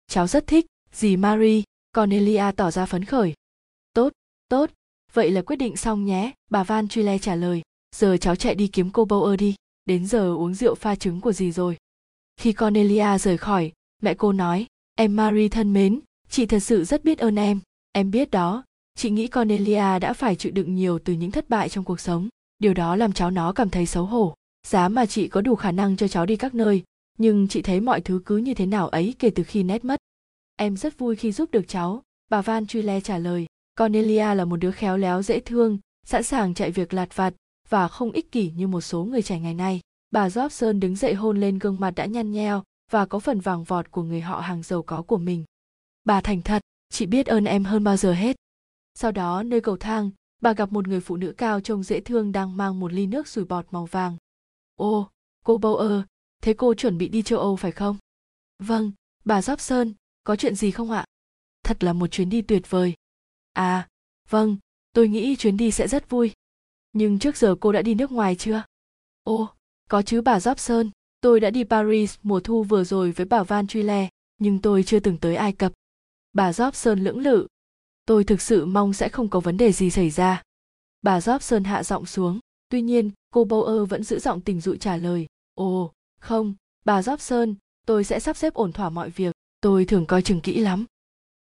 Cháu 0.07 0.27
rất 0.27 0.47
thích, 0.47 0.67
dì 0.93 1.17
Marie, 1.17 1.63
Cornelia 1.95 2.53
tỏ 2.57 2.71
ra 2.71 2.87
phấn 2.87 3.05
khởi. 3.05 3.35
Tốt, 3.95 4.13
tốt, 4.49 4.71
vậy 5.13 5.31
là 5.31 5.43
quyết 5.43 5.57
định 5.57 5.77
xong 5.77 6.05
nhé, 6.05 6.33
bà 6.51 6.65
Van 6.65 6.89
Truyle 6.89 7.19
trả 7.19 7.35
lời. 7.35 7.63
Giờ 7.97 8.17
cháu 8.17 8.37
chạy 8.37 8.55
đi 8.55 8.67
kiếm 8.67 8.91
cô 8.91 9.05
Bauer 9.05 9.41
đi, 9.41 9.55
đến 9.85 10.07
giờ 10.07 10.35
uống 10.35 10.55
rượu 10.55 10.75
pha 10.75 10.95
trứng 10.95 11.21
của 11.21 11.33
gì 11.33 11.53
rồi. 11.53 11.77
Khi 12.37 12.53
Cornelia 12.53 13.19
rời 13.19 13.39
khỏi, 13.39 13.73
mẹ 14.03 14.15
cô 14.15 14.33
nói, 14.33 14.67
em 14.95 15.17
Marie 15.17 15.49
thân 15.49 15.73
mến, 15.73 16.01
chị 16.29 16.47
thật 16.47 16.61
sự 16.61 16.85
rất 16.85 17.05
biết 17.05 17.19
ơn 17.19 17.37
em. 17.37 17.61
Em 17.93 18.11
biết 18.11 18.31
đó, 18.31 18.65
chị 18.95 19.11
nghĩ 19.11 19.29
Cornelia 19.29 19.99
đã 19.99 20.13
phải 20.13 20.37
chịu 20.37 20.53
đựng 20.53 20.75
nhiều 20.75 20.99
từ 20.99 21.13
những 21.13 21.31
thất 21.31 21.49
bại 21.49 21.69
trong 21.69 21.85
cuộc 21.85 22.01
sống. 22.01 22.29
Điều 22.59 22.75
đó 22.75 22.97
làm 22.97 23.13
cháu 23.13 23.31
nó 23.31 23.53
cảm 23.53 23.71
thấy 23.71 23.87
xấu 23.87 24.05
hổ. 24.05 24.35
Giá 24.67 24.89
mà 24.89 25.07
chị 25.07 25.29
có 25.29 25.41
đủ 25.41 25.55
khả 25.55 25.73
năng 25.73 25.97
cho 25.97 26.09
cháu 26.09 26.27
đi 26.27 26.37
các 26.37 26.55
nơi, 26.55 26.83
nhưng 27.19 27.49
chị 27.49 27.63
thấy 27.63 27.81
mọi 27.81 28.01
thứ 28.01 28.23
cứ 28.27 28.37
như 28.37 28.55
thế 28.55 28.67
nào 28.67 28.89
ấy 28.89 29.15
kể 29.19 29.31
từ 29.31 29.43
khi 29.43 29.63
nét 29.63 29.85
mất. 29.85 30.01
Em 30.57 30.77
rất 30.77 30.99
vui 30.99 31.17
khi 31.17 31.33
giúp 31.33 31.51
được 31.51 31.69
cháu, 31.69 32.03
bà 32.29 32.43
Van 32.43 32.67
truy 32.67 32.83
le 32.83 33.01
trả 33.01 33.19
lời. 33.19 33.47
Cornelia 33.79 34.35
là 34.35 34.45
một 34.45 34.57
đứa 34.57 34.71
khéo 34.71 34.97
léo 34.97 35.23
dễ 35.23 35.41
thương, 35.41 35.79
sẵn 36.07 36.23
sàng 36.23 36.55
chạy 36.55 36.71
việc 36.71 36.95
lạt 36.95 37.17
vặt 37.17 37.35
và 37.69 37.89
không 37.89 38.13
ích 38.13 38.33
kỷ 38.33 38.51
như 38.51 38.67
một 38.67 38.81
số 38.81 39.05
người 39.05 39.23
trẻ 39.23 39.41
ngày 39.41 39.55
nay. 39.55 39.81
Bà 40.11 40.29
Jobson 40.29 40.81
đứng 40.81 40.97
dậy 40.97 41.15
hôn 41.15 41.41
lên 41.41 41.59
gương 41.59 41.81
mặt 41.81 41.91
đã 41.91 42.07
nhăn 42.07 42.33
nheo 42.33 42.63
và 42.91 43.07
có 43.07 43.19
phần 43.19 43.41
vàng 43.41 43.65
vọt 43.65 43.91
của 43.91 44.03
người 44.03 44.21
họ 44.21 44.41
hàng 44.41 44.63
giàu 44.63 44.83
có 44.83 45.03
của 45.03 45.19
mình. 45.19 45.45
Bà 46.05 46.21
thành 46.21 46.43
thật, 46.43 46.63
chị 46.89 47.07
biết 47.07 47.27
ơn 47.27 47.45
em 47.45 47.65
hơn 47.65 47.85
bao 47.85 47.97
giờ 47.97 48.13
hết. 48.13 48.37
Sau 48.95 49.13
đó 49.13 49.43
nơi 49.43 49.61
cầu 49.61 49.77
thang, 49.77 50.11
bà 50.43 50.53
gặp 50.53 50.73
một 50.73 50.89
người 50.89 51.01
phụ 51.01 51.17
nữ 51.17 51.35
cao 51.37 51.61
trông 51.61 51.83
dễ 51.83 52.01
thương 52.01 52.33
đang 52.33 52.57
mang 52.57 52.81
một 52.81 52.93
ly 52.93 53.07
nước 53.07 53.29
sủi 53.29 53.45
bọt 53.45 53.67
màu 53.71 53.87
vàng. 53.87 54.17
Ô, 54.77 55.11
cô 55.45 55.59
Bauer, 55.59 56.03
thế 56.43 56.55
cô 56.55 56.75
chuẩn 56.75 56.99
bị 56.99 57.09
đi 57.09 57.23
châu 57.23 57.39
Âu 57.39 57.57
phải 57.57 57.73
không? 57.73 57.97
Vâng, 58.59 58.93
bà 59.25 59.41
Jobson, 59.41 59.93
có 60.25 60.37
chuyện 60.37 60.55
gì 60.55 60.71
không 60.71 60.91
ạ? 60.91 61.05
Thật 61.65 61.85
là 61.85 61.93
một 61.93 62.07
chuyến 62.07 62.31
đi 62.31 62.43
tuyệt 62.43 62.71
vời. 62.71 62.95
À, 63.53 63.89
vâng, 64.29 64.57
tôi 64.93 65.09
nghĩ 65.09 65.37
chuyến 65.37 65.57
đi 65.57 65.71
sẽ 65.71 65.89
rất 65.89 66.11
vui. 66.11 66.33
Nhưng 66.93 67.19
trước 67.19 67.37
giờ 67.37 67.55
cô 67.61 67.73
đã 67.73 67.83
đi 67.83 67.95
nước 67.95 68.13
ngoài 68.13 68.37
chưa? 68.37 68.63
Ô, 69.23 69.49
có 69.89 70.03
chứ 70.03 70.21
bà 70.21 70.39
Jobson, 70.39 70.91
tôi 71.21 71.41
đã 71.41 71.51
đi 71.51 71.65
Paris 71.65 72.17
mùa 72.23 72.41
thu 72.41 72.63
vừa 72.63 72.85
rồi 72.85 73.13
với 73.13 73.27
bà 73.27 73.43
Van 73.43 73.67
Truyle, 73.67 74.09
nhưng 74.39 74.59
tôi 74.59 74.83
chưa 74.83 75.01
từng 75.01 75.17
tới 75.17 75.37
Ai 75.37 75.53
Cập. 75.53 75.73
Bà 76.33 76.51
Jobson 76.51 77.03
lưỡng 77.03 77.19
lự. 77.19 77.47
Tôi 78.07 78.25
thực 78.25 78.41
sự 78.41 78.67
mong 78.67 78.93
sẽ 78.93 79.09
không 79.09 79.29
có 79.29 79.41
vấn 79.41 79.57
đề 79.57 79.73
gì 79.73 79.91
xảy 79.91 80.11
ra. 80.11 80.43
Bà 81.03 81.19
Jobson 81.19 81.65
hạ 81.65 81.83
giọng 81.83 82.07
xuống, 82.07 82.39
tuy 82.69 82.83
nhiên 82.83 83.11
cô 83.31 83.45
Bauer 83.45 83.89
vẫn 83.91 84.05
giữ 84.05 84.19
giọng 84.19 84.41
tình 84.41 84.61
dụ 84.61 84.77
trả 84.77 84.97
lời. 84.97 85.27
Ồ, 85.55 85.93
không, 86.21 86.55
bà 86.85 87.01
Jobson, 87.01 87.55
tôi 87.87 88.05
sẽ 88.05 88.21
sắp 88.21 88.37
xếp 88.37 88.55
ổn 88.55 88.73
thỏa 88.73 88.91
mọi 88.91 89.11
việc, 89.11 89.33
tôi 89.61 89.85
thường 89.85 90.07
coi 90.07 90.23
chừng 90.23 90.41
kỹ 90.41 90.61
lắm. 90.61 90.85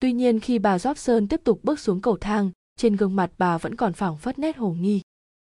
Tuy 0.04 0.12
nhiên 0.12 0.40
khi 0.40 0.58
bà 0.58 0.76
Jobson 0.76 1.26
tiếp 1.26 1.40
tục 1.44 1.60
bước 1.62 1.80
xuống 1.80 2.00
cầu 2.00 2.16
thang, 2.16 2.50
trên 2.76 2.96
gương 2.96 3.16
mặt 3.16 3.30
bà 3.38 3.58
vẫn 3.58 3.74
còn 3.74 3.92
phảng 3.92 4.16
phất 4.16 4.38
nét 4.38 4.56
hồ 4.56 4.70
nghi. 4.70 5.00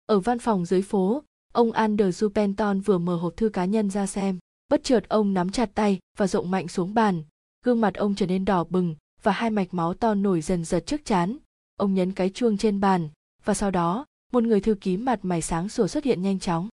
Ở 0.07 0.21
văn 0.21 0.39
phòng 0.39 0.65
dưới 0.65 0.83
phố, 0.83 1.23
ông 1.53 1.71
Andrew 1.71 2.29
Penton 2.29 2.81
vừa 2.81 2.99
mở 2.99 3.17
hộp 3.17 3.37
thư 3.37 3.49
cá 3.49 3.65
nhân 3.65 3.91
ra 3.91 4.07
xem. 4.07 4.39
Bất 4.69 4.85
chợt 4.85 5.09
ông 5.09 5.35
nắm 5.35 5.51
chặt 5.51 5.71
tay 5.75 5.99
và 6.17 6.27
rộng 6.27 6.51
mạnh 6.51 6.69
xuống 6.69 6.95
bàn. 6.95 7.23
Gương 7.65 7.81
mặt 7.81 7.95
ông 7.95 8.15
trở 8.15 8.27
nên 8.27 8.45
đỏ 8.45 8.65
bừng 8.65 8.95
và 9.23 9.33
hai 9.33 9.51
mạch 9.51 9.75
máu 9.75 9.95
to 9.95 10.15
nổi 10.15 10.41
dần 10.41 10.65
giật 10.65 10.87
trước 10.87 11.05
chán. 11.05 11.37
Ông 11.77 11.95
nhấn 11.95 12.13
cái 12.13 12.31
chuông 12.31 12.57
trên 12.57 12.81
bàn 12.81 13.09
và 13.45 13.55
sau 13.55 13.71
đó 13.71 14.07
một 14.33 14.43
người 14.43 14.61
thư 14.61 14.75
ký 14.75 14.97
mặt 14.97 15.19
mày 15.23 15.43
sáng 15.43 15.69
sủa 15.69 15.87
xuất 15.87 16.05
hiện 16.05 16.23
nhanh 16.23 16.39
chóng. 16.39 16.69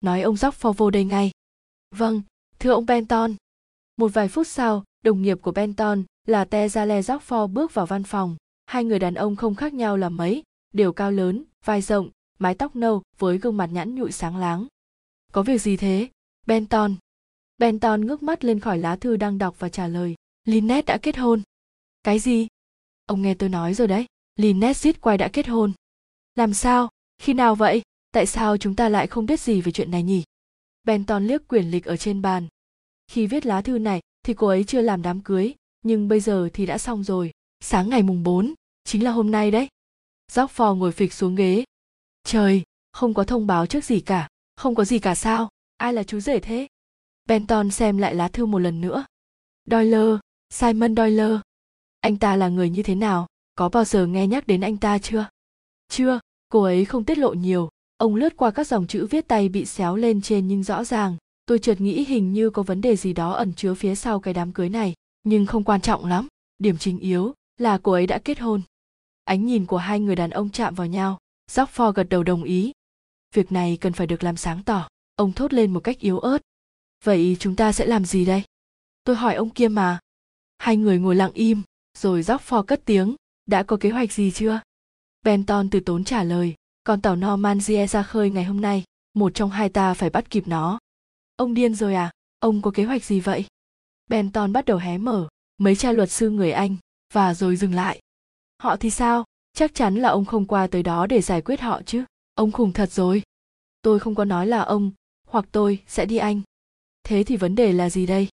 Nói 0.00 0.22
ông 0.22 0.36
Dóc 0.36 0.62
vô 0.62 0.90
đây 0.90 1.04
ngay. 1.04 1.30
Vâng, 1.96 2.22
thưa 2.58 2.70
ông 2.70 2.86
Penton. 2.86 3.34
Một 3.96 4.08
vài 4.08 4.28
phút 4.28 4.46
sau, 4.46 4.84
đồng 5.04 5.22
nghiệp 5.22 5.38
của 5.42 5.52
Benton, 5.52 6.02
là 6.26 6.44
Tezale 6.44 7.02
Dóc 7.02 7.22
bước 7.52 7.74
vào 7.74 7.86
văn 7.86 8.04
phòng. 8.04 8.36
Hai 8.66 8.84
người 8.84 8.98
đàn 8.98 9.14
ông 9.14 9.36
không 9.36 9.54
khác 9.54 9.74
nhau 9.74 9.96
là 9.96 10.08
mấy, 10.08 10.42
đều 10.72 10.92
cao 10.92 11.10
lớn, 11.10 11.44
vai 11.64 11.82
rộng, 11.82 12.10
mái 12.38 12.54
tóc 12.54 12.76
nâu 12.76 13.02
với 13.18 13.38
gương 13.38 13.56
mặt 13.56 13.66
nhẵn 13.66 13.94
nhụi 13.94 14.12
sáng 14.12 14.36
láng. 14.36 14.66
Có 15.32 15.42
việc 15.42 15.58
gì 15.58 15.76
thế? 15.76 16.08
Benton. 16.46 16.96
Benton 17.58 18.06
ngước 18.06 18.22
mắt 18.22 18.44
lên 18.44 18.60
khỏi 18.60 18.78
lá 18.78 18.96
thư 18.96 19.16
đang 19.16 19.38
đọc 19.38 19.56
và 19.58 19.68
trả 19.68 19.88
lời. 19.88 20.14
Lynette 20.44 20.92
đã 20.92 20.98
kết 20.98 21.16
hôn. 21.16 21.42
Cái 22.02 22.18
gì? 22.18 22.46
Ông 23.06 23.22
nghe 23.22 23.34
tôi 23.34 23.48
nói 23.48 23.74
rồi 23.74 23.88
đấy. 23.88 24.06
Lynette 24.36 24.74
giết 24.74 25.00
quay 25.00 25.18
đã 25.18 25.28
kết 25.28 25.46
hôn. 25.46 25.72
Làm 26.34 26.54
sao? 26.54 26.88
Khi 27.18 27.34
nào 27.34 27.54
vậy? 27.54 27.82
Tại 28.12 28.26
sao 28.26 28.56
chúng 28.56 28.76
ta 28.76 28.88
lại 28.88 29.06
không 29.06 29.26
biết 29.26 29.40
gì 29.40 29.60
về 29.60 29.72
chuyện 29.72 29.90
này 29.90 30.02
nhỉ? 30.02 30.22
Benton 30.82 31.26
liếc 31.26 31.48
quyển 31.48 31.70
lịch 31.70 31.84
ở 31.84 31.96
trên 31.96 32.22
bàn. 32.22 32.46
Khi 33.08 33.26
viết 33.26 33.46
lá 33.46 33.62
thư 33.62 33.78
này 33.78 34.00
thì 34.22 34.34
cô 34.34 34.46
ấy 34.46 34.64
chưa 34.64 34.80
làm 34.80 35.02
đám 35.02 35.20
cưới, 35.20 35.54
nhưng 35.82 36.08
bây 36.08 36.20
giờ 36.20 36.48
thì 36.52 36.66
đã 36.66 36.78
xong 36.78 37.04
rồi. 37.04 37.30
Sáng 37.60 37.88
ngày 37.88 38.02
mùng 38.02 38.22
4, 38.22 38.54
chính 38.84 39.04
là 39.04 39.10
hôm 39.10 39.30
nay 39.30 39.50
đấy. 39.50 39.68
Gióc 40.32 40.50
phò 40.50 40.74
ngồi 40.74 40.92
phịch 40.92 41.12
xuống 41.12 41.34
ghế, 41.34 41.64
Trời, 42.24 42.62
không 42.92 43.14
có 43.14 43.24
thông 43.24 43.46
báo 43.46 43.66
trước 43.66 43.84
gì 43.84 44.00
cả, 44.00 44.28
không 44.56 44.74
có 44.74 44.84
gì 44.84 44.98
cả 44.98 45.14
sao? 45.14 45.48
Ai 45.76 45.92
là 45.92 46.02
chú 46.02 46.20
rể 46.20 46.40
thế? 46.40 46.66
Benton 47.28 47.70
xem 47.70 47.98
lại 47.98 48.14
lá 48.14 48.28
thư 48.28 48.46
một 48.46 48.58
lần 48.58 48.80
nữa. 48.80 49.04
Doyle, 49.70 50.18
Simon 50.50 50.96
Doyle. 50.96 51.38
Anh 52.00 52.16
ta 52.16 52.36
là 52.36 52.48
người 52.48 52.70
như 52.70 52.82
thế 52.82 52.94
nào? 52.94 53.26
Có 53.54 53.68
bao 53.68 53.84
giờ 53.84 54.06
nghe 54.06 54.26
nhắc 54.26 54.46
đến 54.46 54.60
anh 54.60 54.76
ta 54.76 54.98
chưa? 54.98 55.26
Chưa, 55.88 56.20
cô 56.48 56.62
ấy 56.62 56.84
không 56.84 57.04
tiết 57.04 57.18
lộ 57.18 57.32
nhiều. 57.32 57.68
Ông 57.96 58.14
lướt 58.14 58.36
qua 58.36 58.50
các 58.50 58.66
dòng 58.66 58.86
chữ 58.86 59.06
viết 59.10 59.28
tay 59.28 59.48
bị 59.48 59.64
xéo 59.64 59.96
lên 59.96 60.20
trên 60.22 60.48
nhưng 60.48 60.62
rõ 60.62 60.84
ràng. 60.84 61.16
Tôi 61.46 61.58
chợt 61.58 61.80
nghĩ 61.80 62.04
hình 62.04 62.32
như 62.32 62.50
có 62.50 62.62
vấn 62.62 62.80
đề 62.80 62.96
gì 62.96 63.12
đó 63.12 63.32
ẩn 63.32 63.52
chứa 63.52 63.74
phía 63.74 63.94
sau 63.94 64.20
cái 64.20 64.34
đám 64.34 64.52
cưới 64.52 64.68
này, 64.68 64.94
nhưng 65.24 65.46
không 65.46 65.64
quan 65.64 65.80
trọng 65.80 66.04
lắm. 66.04 66.28
Điểm 66.58 66.78
chính 66.78 66.98
yếu 66.98 67.34
là 67.58 67.78
cô 67.82 67.92
ấy 67.92 68.06
đã 68.06 68.18
kết 68.24 68.38
hôn. 68.40 68.62
Ánh 69.24 69.46
nhìn 69.46 69.66
của 69.66 69.76
hai 69.76 70.00
người 70.00 70.16
đàn 70.16 70.30
ông 70.30 70.50
chạm 70.50 70.74
vào 70.74 70.86
nhau 70.86 71.18
Rockford 71.50 71.92
gật 71.92 72.06
đầu 72.10 72.22
đồng 72.22 72.44
ý. 72.44 72.72
Việc 73.34 73.52
này 73.52 73.78
cần 73.80 73.92
phải 73.92 74.06
được 74.06 74.22
làm 74.22 74.36
sáng 74.36 74.62
tỏ. 74.62 74.88
Ông 75.16 75.32
thốt 75.32 75.52
lên 75.52 75.72
một 75.72 75.80
cách 75.80 75.98
yếu 75.98 76.18
ớt. 76.18 76.38
Vậy 77.04 77.36
chúng 77.40 77.56
ta 77.56 77.72
sẽ 77.72 77.86
làm 77.86 78.04
gì 78.04 78.24
đây? 78.24 78.42
Tôi 79.04 79.16
hỏi 79.16 79.34
ông 79.34 79.50
kia 79.50 79.68
mà. 79.68 79.98
Hai 80.58 80.76
người 80.76 80.98
ngồi 80.98 81.14
lặng 81.14 81.32
im, 81.34 81.62
rồi 81.98 82.22
Rockford 82.22 82.62
cất 82.62 82.82
tiếng. 82.84 83.16
Đã 83.46 83.62
có 83.62 83.76
kế 83.76 83.90
hoạch 83.90 84.12
gì 84.12 84.30
chưa? 84.30 84.60
Benton 85.22 85.70
từ 85.70 85.80
tốn 85.80 86.04
trả 86.04 86.22
lời. 86.22 86.54
Con 86.84 87.00
tàu 87.00 87.16
Normandia 87.16 87.86
ra 87.86 88.02
khơi 88.02 88.30
ngày 88.30 88.44
hôm 88.44 88.60
nay. 88.60 88.84
Một 89.14 89.34
trong 89.34 89.50
hai 89.50 89.68
ta 89.68 89.94
phải 89.94 90.10
bắt 90.10 90.30
kịp 90.30 90.48
nó. 90.48 90.78
Ông 91.36 91.54
điên 91.54 91.74
rồi 91.74 91.94
à? 91.94 92.10
Ông 92.38 92.62
có 92.62 92.70
kế 92.70 92.84
hoạch 92.84 93.04
gì 93.04 93.20
vậy? 93.20 93.44
Benton 94.12 94.52
bắt 94.52 94.64
đầu 94.64 94.78
hé 94.78 94.98
mở, 94.98 95.28
mấy 95.58 95.76
cha 95.76 95.92
luật 95.92 96.10
sư 96.10 96.30
người 96.30 96.52
Anh, 96.52 96.76
và 97.12 97.34
rồi 97.34 97.56
dừng 97.56 97.74
lại. 97.74 98.00
Họ 98.62 98.76
thì 98.76 98.90
sao? 98.90 99.24
chắc 99.54 99.74
chắn 99.74 99.94
là 99.94 100.08
ông 100.08 100.24
không 100.24 100.46
qua 100.46 100.66
tới 100.66 100.82
đó 100.82 101.06
để 101.06 101.20
giải 101.20 101.42
quyết 101.42 101.60
họ 101.60 101.82
chứ 101.86 102.04
ông 102.34 102.52
khùng 102.52 102.72
thật 102.72 102.90
rồi 102.90 103.22
tôi 103.82 103.98
không 103.98 104.14
có 104.14 104.24
nói 104.24 104.46
là 104.46 104.60
ông 104.60 104.90
hoặc 105.26 105.44
tôi 105.52 105.78
sẽ 105.86 106.06
đi 106.06 106.16
anh 106.16 106.40
thế 107.04 107.24
thì 107.24 107.36
vấn 107.36 107.54
đề 107.54 107.72
là 107.72 107.90
gì 107.90 108.06
đây 108.06 108.28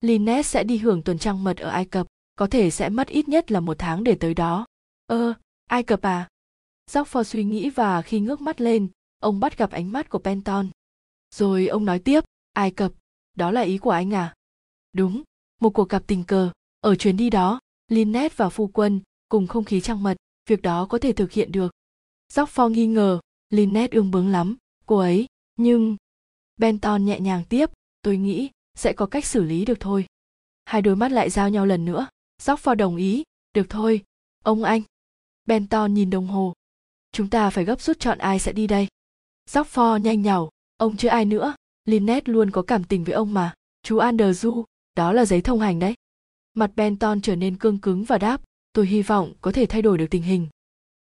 Lynette 0.00 0.42
sẽ 0.42 0.64
đi 0.64 0.76
hưởng 0.76 1.02
tuần 1.02 1.18
trăng 1.18 1.44
mật 1.44 1.56
ở 1.56 1.68
Ai 1.68 1.84
Cập, 1.84 2.06
có 2.36 2.46
thể 2.46 2.70
sẽ 2.70 2.88
mất 2.88 3.08
ít 3.08 3.28
nhất 3.28 3.52
là 3.52 3.60
một 3.60 3.76
tháng 3.78 4.04
để 4.04 4.14
tới 4.14 4.34
đó. 4.34 4.66
Ơ, 5.06 5.34
Ai 5.68 5.82
Cập 5.82 6.02
à? 6.02 6.28
Jockford 6.90 7.22
suy 7.22 7.44
nghĩ 7.44 7.70
và 7.70 8.02
khi 8.02 8.20
ngước 8.20 8.40
mắt 8.40 8.60
lên, 8.60 8.88
ông 9.18 9.40
bắt 9.40 9.58
gặp 9.58 9.70
ánh 9.70 9.92
mắt 9.92 10.08
của 10.08 10.18
Penton. 10.18 10.68
Rồi 11.34 11.66
ông 11.66 11.84
nói 11.84 11.98
tiếp, 11.98 12.24
Ai 12.52 12.70
Cập, 12.70 12.92
đó 13.36 13.50
là 13.50 13.60
ý 13.60 13.78
của 13.78 13.90
anh 13.90 14.14
à? 14.14 14.34
Đúng, 14.94 15.22
một 15.60 15.70
cuộc 15.70 15.88
gặp 15.88 16.02
tình 16.06 16.24
cờ, 16.24 16.50
ở 16.80 16.94
chuyến 16.94 17.16
đi 17.16 17.30
đó, 17.30 17.60
Lynette 17.88 18.34
và 18.36 18.48
phu 18.48 18.66
quân, 18.66 19.00
cùng 19.28 19.46
không 19.46 19.64
khí 19.64 19.80
trăng 19.80 20.02
mật, 20.02 20.16
việc 20.48 20.62
đó 20.62 20.86
có 20.86 20.98
thể 20.98 21.12
thực 21.12 21.32
hiện 21.32 21.52
được 21.52 21.72
Dóc 22.32 22.48
Pho 22.48 22.68
nghi 22.68 22.86
ngờ, 22.86 23.20
Lynette 23.50 23.96
ương 23.96 24.10
bướng 24.10 24.28
lắm, 24.28 24.56
cô 24.86 24.96
ấy, 24.96 25.26
nhưng... 25.56 25.96
Benton 26.56 27.04
nhẹ 27.04 27.20
nhàng 27.20 27.44
tiếp, 27.48 27.70
tôi 28.02 28.16
nghĩ 28.16 28.50
sẽ 28.74 28.92
có 28.92 29.06
cách 29.06 29.24
xử 29.24 29.42
lý 29.42 29.64
được 29.64 29.80
thôi. 29.80 30.06
Hai 30.64 30.82
đôi 30.82 30.96
mắt 30.96 31.12
lại 31.12 31.30
giao 31.30 31.48
nhau 31.48 31.66
lần 31.66 31.84
nữa, 31.84 32.06
Dóc 32.42 32.60
Pho 32.60 32.74
đồng 32.74 32.96
ý, 32.96 33.22
được 33.54 33.66
thôi, 33.70 34.04
ông 34.44 34.64
anh. 34.64 34.82
Benton 35.44 35.94
nhìn 35.94 36.10
đồng 36.10 36.26
hồ. 36.26 36.52
Chúng 37.12 37.30
ta 37.30 37.50
phải 37.50 37.64
gấp 37.64 37.80
rút 37.80 38.00
chọn 38.00 38.18
ai 38.18 38.38
sẽ 38.38 38.52
đi 38.52 38.66
đây. 38.66 38.88
Dóc 39.50 39.66
Pho 39.66 39.96
nhanh 39.96 40.22
nhảu, 40.22 40.50
ông 40.76 40.96
chứ 40.96 41.08
ai 41.08 41.24
nữa, 41.24 41.54
Lynette 41.84 42.32
luôn 42.32 42.50
có 42.50 42.62
cảm 42.62 42.84
tình 42.84 43.04
với 43.04 43.14
ông 43.14 43.34
mà, 43.34 43.54
chú 43.82 43.98
Andrew, 43.98 44.64
đó 44.94 45.12
là 45.12 45.24
giấy 45.24 45.40
thông 45.40 45.60
hành 45.60 45.78
đấy. 45.78 45.94
Mặt 46.54 46.70
Benton 46.76 47.20
trở 47.20 47.36
nên 47.36 47.56
cương 47.56 47.78
cứng 47.78 48.04
và 48.04 48.18
đáp, 48.18 48.40
tôi 48.72 48.86
hy 48.86 49.02
vọng 49.02 49.32
có 49.40 49.52
thể 49.52 49.66
thay 49.66 49.82
đổi 49.82 49.98
được 49.98 50.06
tình 50.10 50.22
hình. 50.22 50.48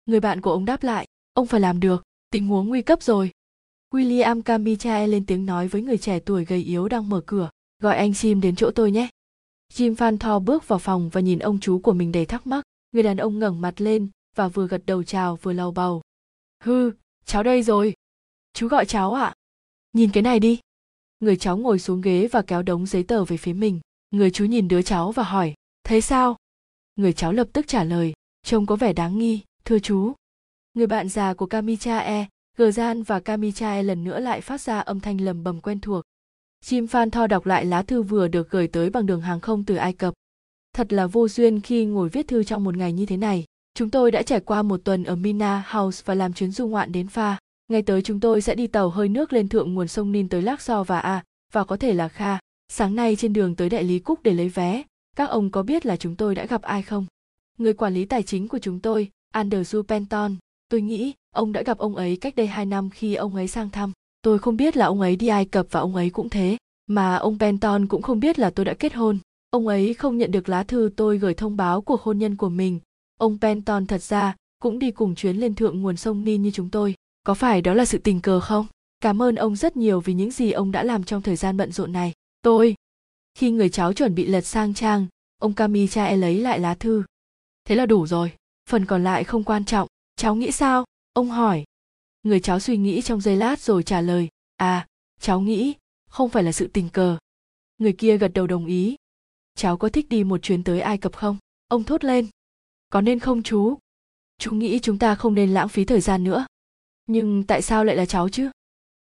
Người 0.07 0.21
bạn 0.21 0.41
của 0.41 0.53
ông 0.53 0.65
đáp 0.65 0.83
lại 0.83 1.07
ông 1.35 1.47
phải 1.47 1.61
làm 1.61 1.81
được 1.81 2.03
tình 2.31 2.49
huống 2.49 2.69
nguy 2.69 2.83
cấp 2.83 3.03
rồi. 3.03 3.31
William 3.95 4.43
camichae 4.43 5.07
lên 5.07 5.27
tiếng 5.27 5.47
nói 5.47 5.69
với 5.69 5.83
người 5.83 5.99
trẻ 5.99 6.21
tuổi 6.21 6.45
gầy 6.45 6.63
yếu 6.63 6.89
đang 6.89 7.09
mở 7.09 7.21
cửa 7.27 7.51
gọi 7.81 7.97
anh 7.97 8.11
jim 8.11 8.41
đến 8.41 8.57
chỗ 8.57 8.71
tôi 8.71 8.91
nhé. 8.91 9.09
Jim 9.73 9.95
phan 9.95 10.19
tho 10.19 10.39
bước 10.39 10.69
vào 10.69 10.79
phòng 10.79 11.09
và 11.09 11.21
nhìn 11.21 11.39
ông 11.39 11.61
chú 11.61 11.79
của 11.79 11.93
mình 11.93 12.13
đầy 12.13 12.27
thắc 12.27 12.47
mắc. 12.47 12.65
Người 12.93 13.03
đàn 13.03 13.17
ông 13.17 13.39
ngẩng 13.39 13.61
mặt 13.61 13.81
lên 13.81 14.09
và 14.37 14.49
vừa 14.49 14.67
gật 14.67 14.83
đầu 14.87 15.03
chào 15.03 15.37
vừa 15.37 15.53
lau 15.53 15.73
bầu. 15.73 16.03
Hư 16.63 16.91
cháu 17.25 17.43
đây 17.43 17.63
rồi. 17.63 17.95
Chú 18.53 18.69
gọi 18.69 18.85
cháu 18.85 19.15
ạ. 19.15 19.25
À? 19.25 19.35
nhìn 19.93 20.11
cái 20.13 20.23
này 20.23 20.41
đi 20.41 20.59
người 21.21 21.37
cháu 21.37 21.57
ngồi 21.57 21.79
xuống 21.79 22.01
ghế 22.01 22.29
và 22.33 22.43
kéo 22.43 22.63
đống 22.63 22.87
giấy 22.87 23.03
tờ 23.03 23.25
về 23.25 23.37
phía 23.37 23.53
mình 23.53 23.81
người 24.11 24.31
chú 24.31 24.45
nhìn 24.45 24.69
đứa 24.69 24.83
cháu 24.83 25.13
và 25.13 25.23
hỏi 25.23 25.55
thấy 25.85 26.01
sao 26.01 26.37
người 26.97 27.13
cháu 27.13 27.33
lập 27.33 27.49
tức 27.53 27.69
trả 27.69 27.85
lời, 27.85 28.13
trông 28.43 28.67
có 28.67 28.77
vẻ 28.77 28.93
đáng 28.93 29.19
nghi, 29.19 29.41
thưa 29.65 29.79
chú 29.79 30.13
người 30.75 30.87
bạn 30.87 31.09
già 31.09 31.35
của 31.35 31.47
kamichae 31.47 32.27
gờ 32.57 32.71
gian 32.71 33.03
và 33.03 33.21
kamichae 33.21 33.83
lần 33.83 34.05
nữa 34.05 34.21
lại 34.21 34.41
phát 34.41 34.61
ra 34.61 34.81
âm 34.81 35.01
thanh 35.01 35.21
lầm 35.21 35.45
bầm 35.45 35.61
quen 35.61 35.81
thuộc 35.81 36.05
Jim 36.65 36.87
Phan 36.87 37.11
Tho 37.11 37.27
đọc 37.27 37.47
lại 37.47 37.65
lá 37.65 37.83
thư 37.83 38.03
vừa 38.03 38.29
được 38.29 38.51
gửi 38.51 38.69
tới 38.69 38.91
bằng 38.91 39.07
đường 39.07 39.21
hàng 39.21 39.41
không 39.41 39.65
từ 39.65 39.77
Ai 39.77 39.93
Cập. 39.93 40.15
Thật 40.73 40.93
là 40.93 41.07
vô 41.07 41.29
duyên 41.29 41.61
khi 41.61 41.85
ngồi 41.85 42.09
viết 42.09 42.29
thư 42.29 42.45
trong 42.45 42.65
một 42.65 42.77
ngày 42.77 42.93
như 42.93 43.07
thế 43.07 43.17
này. 43.17 43.45
Chúng 43.75 43.91
tôi 43.91 44.11
đã 44.11 44.23
trải 44.23 44.41
qua 44.41 44.63
một 44.63 44.81
tuần 44.85 45.05
ở 45.05 45.17
Mina 45.17 45.65
House 45.69 46.03
và 46.05 46.15
làm 46.15 46.33
chuyến 46.33 46.51
du 46.51 46.69
ngoạn 46.69 46.93
đến 46.93 47.09
pha. 47.09 47.39
Ngày 47.71 47.83
tới 47.83 48.03
chúng 48.03 48.21
tôi 48.21 48.41
sẽ 48.41 48.55
đi 48.55 48.67
tàu 48.67 48.91
hơi 48.91 49.09
nước 49.09 49.33
lên 49.33 49.49
thượng 49.49 49.75
nguồn 49.75 49.89
sông 49.89 50.13
Nin 50.13 50.29
tới 50.29 50.43
Lác 50.43 50.61
So 50.61 50.85
và 50.85 50.99
A, 50.99 51.25
và 51.53 51.65
có 51.65 51.77
thể 51.77 51.95
là 51.95 52.09
Kha. 52.09 52.39
Sáng 52.69 52.95
nay 52.95 53.17
trên 53.17 53.33
đường 53.33 53.57
tới 53.57 53.69
đại 53.69 53.85
lý 53.85 53.99
Cúc 53.99 54.23
để 54.23 54.35
lấy 54.35 54.49
vé, 54.49 54.83
các 55.17 55.31
ông 55.31 55.51
có 55.51 55.63
biết 55.63 55.87
là 55.87 55.97
chúng 55.97 56.17
tôi 56.17 56.35
đã 56.35 56.47
gặp 56.47 56.63
ai 56.63 56.83
không? 56.83 57.07
Người 57.59 57.73
quản 57.73 57.95
lý 57.95 58.05
tài 58.05 58.23
chính 58.23 58.49
của 58.49 58.59
chúng 58.59 58.81
tôi, 58.81 59.11
Andrew 59.35 59.83
Penton, 59.83 60.37
tôi 60.69 60.81
nghĩ 60.81 61.13
ông 61.35 61.53
đã 61.53 61.63
gặp 61.63 61.79
ông 61.79 61.97
ấy 61.97 62.17
cách 62.17 62.37
đây 62.37 62.47
hai 62.47 62.67
năm 62.67 62.91
khi 62.91 63.15
ông 63.15 63.35
ấy 63.35 63.49
sang 63.49 63.71
thăm. 63.71 63.93
Tôi 64.23 64.39
không 64.39 64.57
biết 64.57 64.77
là 64.77 64.87
ông 64.87 65.01
ấy 65.01 65.17
đi 65.17 65.27
Ai 65.27 65.45
Cập 65.45 65.67
và 65.71 65.81
ông 65.81 65.97
ấy 65.97 66.11
cũng 66.11 66.29
thế, 66.29 66.57
mà 66.87 67.17
ông 67.17 67.39
Penton 67.39 67.87
cũng 67.87 68.03
không 68.03 68.21
biết 68.21 68.39
là 68.39 68.51
tôi 68.51 68.65
đã 68.65 68.75
kết 68.75 68.95
hôn. 68.95 69.19
Ông 69.51 69.67
ấy 69.67 69.95
không 69.95 70.19
nhận 70.19 70.31
được 70.31 70.49
lá 70.49 70.63
thư 70.63 70.91
tôi 70.97 71.19
gửi 71.19 71.35
thông 71.35 71.57
báo 71.57 71.81
cuộc 71.81 72.03
hôn 72.03 72.19
nhân 72.19 72.37
của 72.37 72.49
mình. 72.49 72.81
Ông 73.17 73.39
Penton 73.41 73.87
thật 73.87 74.03
ra 74.03 74.37
cũng 74.63 74.79
đi 74.79 74.91
cùng 74.91 75.15
chuyến 75.15 75.37
lên 75.37 75.55
thượng 75.55 75.83
nguồn 75.83 75.97
sông 75.97 76.25
Nin 76.25 76.43
như 76.43 76.51
chúng 76.51 76.71
tôi. 76.71 76.95
Có 77.25 77.35
phải 77.35 77.63
đó 77.63 77.75
là 77.75 77.85
sự 77.85 77.99
tình 77.99 78.21
cờ 78.21 78.41
không? 78.41 78.67
Cảm 79.01 79.23
ơn 79.23 79.35
ông 79.35 79.57
rất 79.57 79.77
nhiều 79.77 80.01
vì 80.01 80.15
những 80.15 80.31
gì 80.31 80.53
ông 80.53 80.73
đã 80.73 80.83
làm 80.83 81.05
trong 81.05 81.23
thời 81.23 81.37
gian 81.37 81.57
bận 81.57 81.73
rộn 81.73 81.93
này. 81.93 82.13
Tôi. 82.43 82.75
Khi 83.35 83.51
người 83.51 83.69
cháu 83.69 83.93
chuẩn 83.93 84.15
bị 84.15 84.27
lật 84.27 84.41
sang 84.41 84.75
trang, 84.75 85.07
ông 85.39 85.55
Kami 85.55 85.87
cha 85.87 86.05
e 86.05 86.17
lấy 86.17 86.39
lại 86.39 86.61
lá 86.61 86.75
thư. 86.75 87.05
Thế 87.65 87.75
là 87.75 87.87
đủ 87.87 88.07
rồi, 88.07 88.33
phần 88.69 88.87
còn 88.87 89.05
lại 89.05 89.25
không 89.25 89.45
quan 89.45 89.65
trọng. 89.65 89.89
Cháu 90.17 90.35
nghĩ 90.35 90.53
sao? 90.53 90.85
Ông 91.13 91.31
hỏi. 91.31 91.65
Người 92.23 92.41
cháu 92.41 92.61
suy 92.61 92.77
nghĩ 92.77 93.03
trong 93.03 93.21
giây 93.21 93.37
lát 93.37 93.61
rồi 93.61 93.83
trả 93.83 94.01
lời, 94.01 94.29
à, 94.57 94.87
cháu 95.21 95.41
nghĩ, 95.41 95.75
không 96.11 96.29
phải 96.29 96.43
là 96.43 96.53
sự 96.53 96.67
tình 96.73 96.89
cờ. 96.89 97.19
Người 97.79 97.93
kia 97.93 98.19
gật 98.19 98.29
đầu 98.35 98.47
đồng 98.47 98.67
ý. 98.67 98.97
Cháu 99.55 99.77
có 99.77 99.89
thích 99.89 100.09
đi 100.09 100.25
một 100.25 100.43
chuyến 100.43 100.65
tới 100.65 100.81
Ai 100.81 100.99
Cập 100.99 101.17
không? 101.17 101.37
Ông 101.69 101.85
thốt 101.85 102.05
lên. 102.05 102.29
Có 102.91 103.01
nên 103.01 103.19
không 103.19 103.43
chú? 103.43 103.79
Chú 104.39 104.53
nghĩ 104.53 104.79
chúng 104.79 104.99
ta 104.99 105.15
không 105.15 105.35
nên 105.35 105.55
lãng 105.55 105.69
phí 105.69 105.85
thời 105.85 106.01
gian 106.01 106.25
nữa. 106.25 106.47
Nhưng 107.11 107.45
tại 107.45 107.63
sao 107.63 107.85
lại 107.85 107.97
là 107.97 108.07
cháu 108.07 108.29
chứ? 108.29 108.51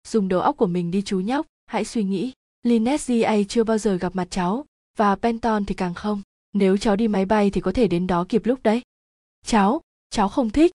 Dùng 0.07 0.27
đầu 0.27 0.39
óc 0.39 0.57
của 0.57 0.67
mình 0.67 0.91
đi 0.91 1.01
chú 1.01 1.19
nhóc, 1.19 1.45
hãy 1.65 1.85
suy 1.85 2.03
nghĩ. 2.03 2.31
Lynette 2.63 3.19
GA 3.19 3.35
chưa 3.49 3.63
bao 3.63 3.77
giờ 3.77 3.95
gặp 3.95 4.15
mặt 4.15 4.27
cháu, 4.29 4.65
và 4.97 5.15
Penton 5.15 5.65
thì 5.65 5.75
càng 5.75 5.93
không. 5.93 6.21
Nếu 6.53 6.77
cháu 6.77 6.95
đi 6.95 7.07
máy 7.07 7.25
bay 7.25 7.49
thì 7.49 7.61
có 7.61 7.71
thể 7.71 7.87
đến 7.87 8.07
đó 8.07 8.25
kịp 8.29 8.45
lúc 8.45 8.59
đấy. 8.63 8.81
Cháu, 9.45 9.81
cháu 10.09 10.29
không 10.29 10.49
thích. 10.49 10.71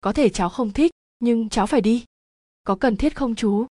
Có 0.00 0.12
thể 0.12 0.28
cháu 0.28 0.48
không 0.48 0.72
thích, 0.72 0.90
nhưng 1.24 1.48
cháu 1.48 1.66
phải 1.66 1.80
đi 1.80 2.04
có 2.64 2.74
cần 2.74 2.96
thiết 2.96 3.16
không 3.16 3.34
chú 3.34 3.66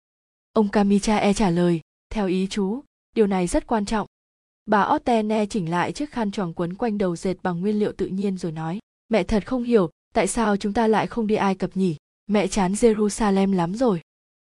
ông 0.53 0.69
kamichae 0.69 1.33
trả 1.33 1.51
lời 1.51 1.81
theo 2.11 2.27
ý 2.27 2.47
chú 2.51 2.83
điều 3.17 3.27
này 3.27 3.47
rất 3.47 3.67
quan 3.67 3.85
trọng 3.85 4.07
bà 4.67 4.89
ottene 4.95 5.47
chỉnh 5.47 5.71
lại 5.71 5.93
chiếc 5.93 6.11
khăn 6.11 6.31
tròn 6.31 6.53
quấn 6.53 6.75
quanh 6.75 6.99
đầu 6.99 7.17
dệt 7.17 7.35
bằng 7.43 7.61
nguyên 7.61 7.79
liệu 7.79 7.93
tự 7.93 8.07
nhiên 8.07 8.39
rồi 8.39 8.53
nói 8.53 8.79
mẹ 9.09 9.25
thật 9.25 9.47
không 9.47 9.63
hiểu 9.63 9.91
tại 10.15 10.27
sao 10.27 10.57
chúng 10.57 10.73
ta 10.73 10.87
lại 10.87 11.07
không 11.07 11.27
đi 11.27 11.35
ai 11.35 11.55
cập 11.55 11.77
nhỉ 11.77 11.97
mẹ 12.27 12.49
chán 12.49 12.73
jerusalem 12.73 13.53
lắm 13.53 13.75
rồi 13.75 14.01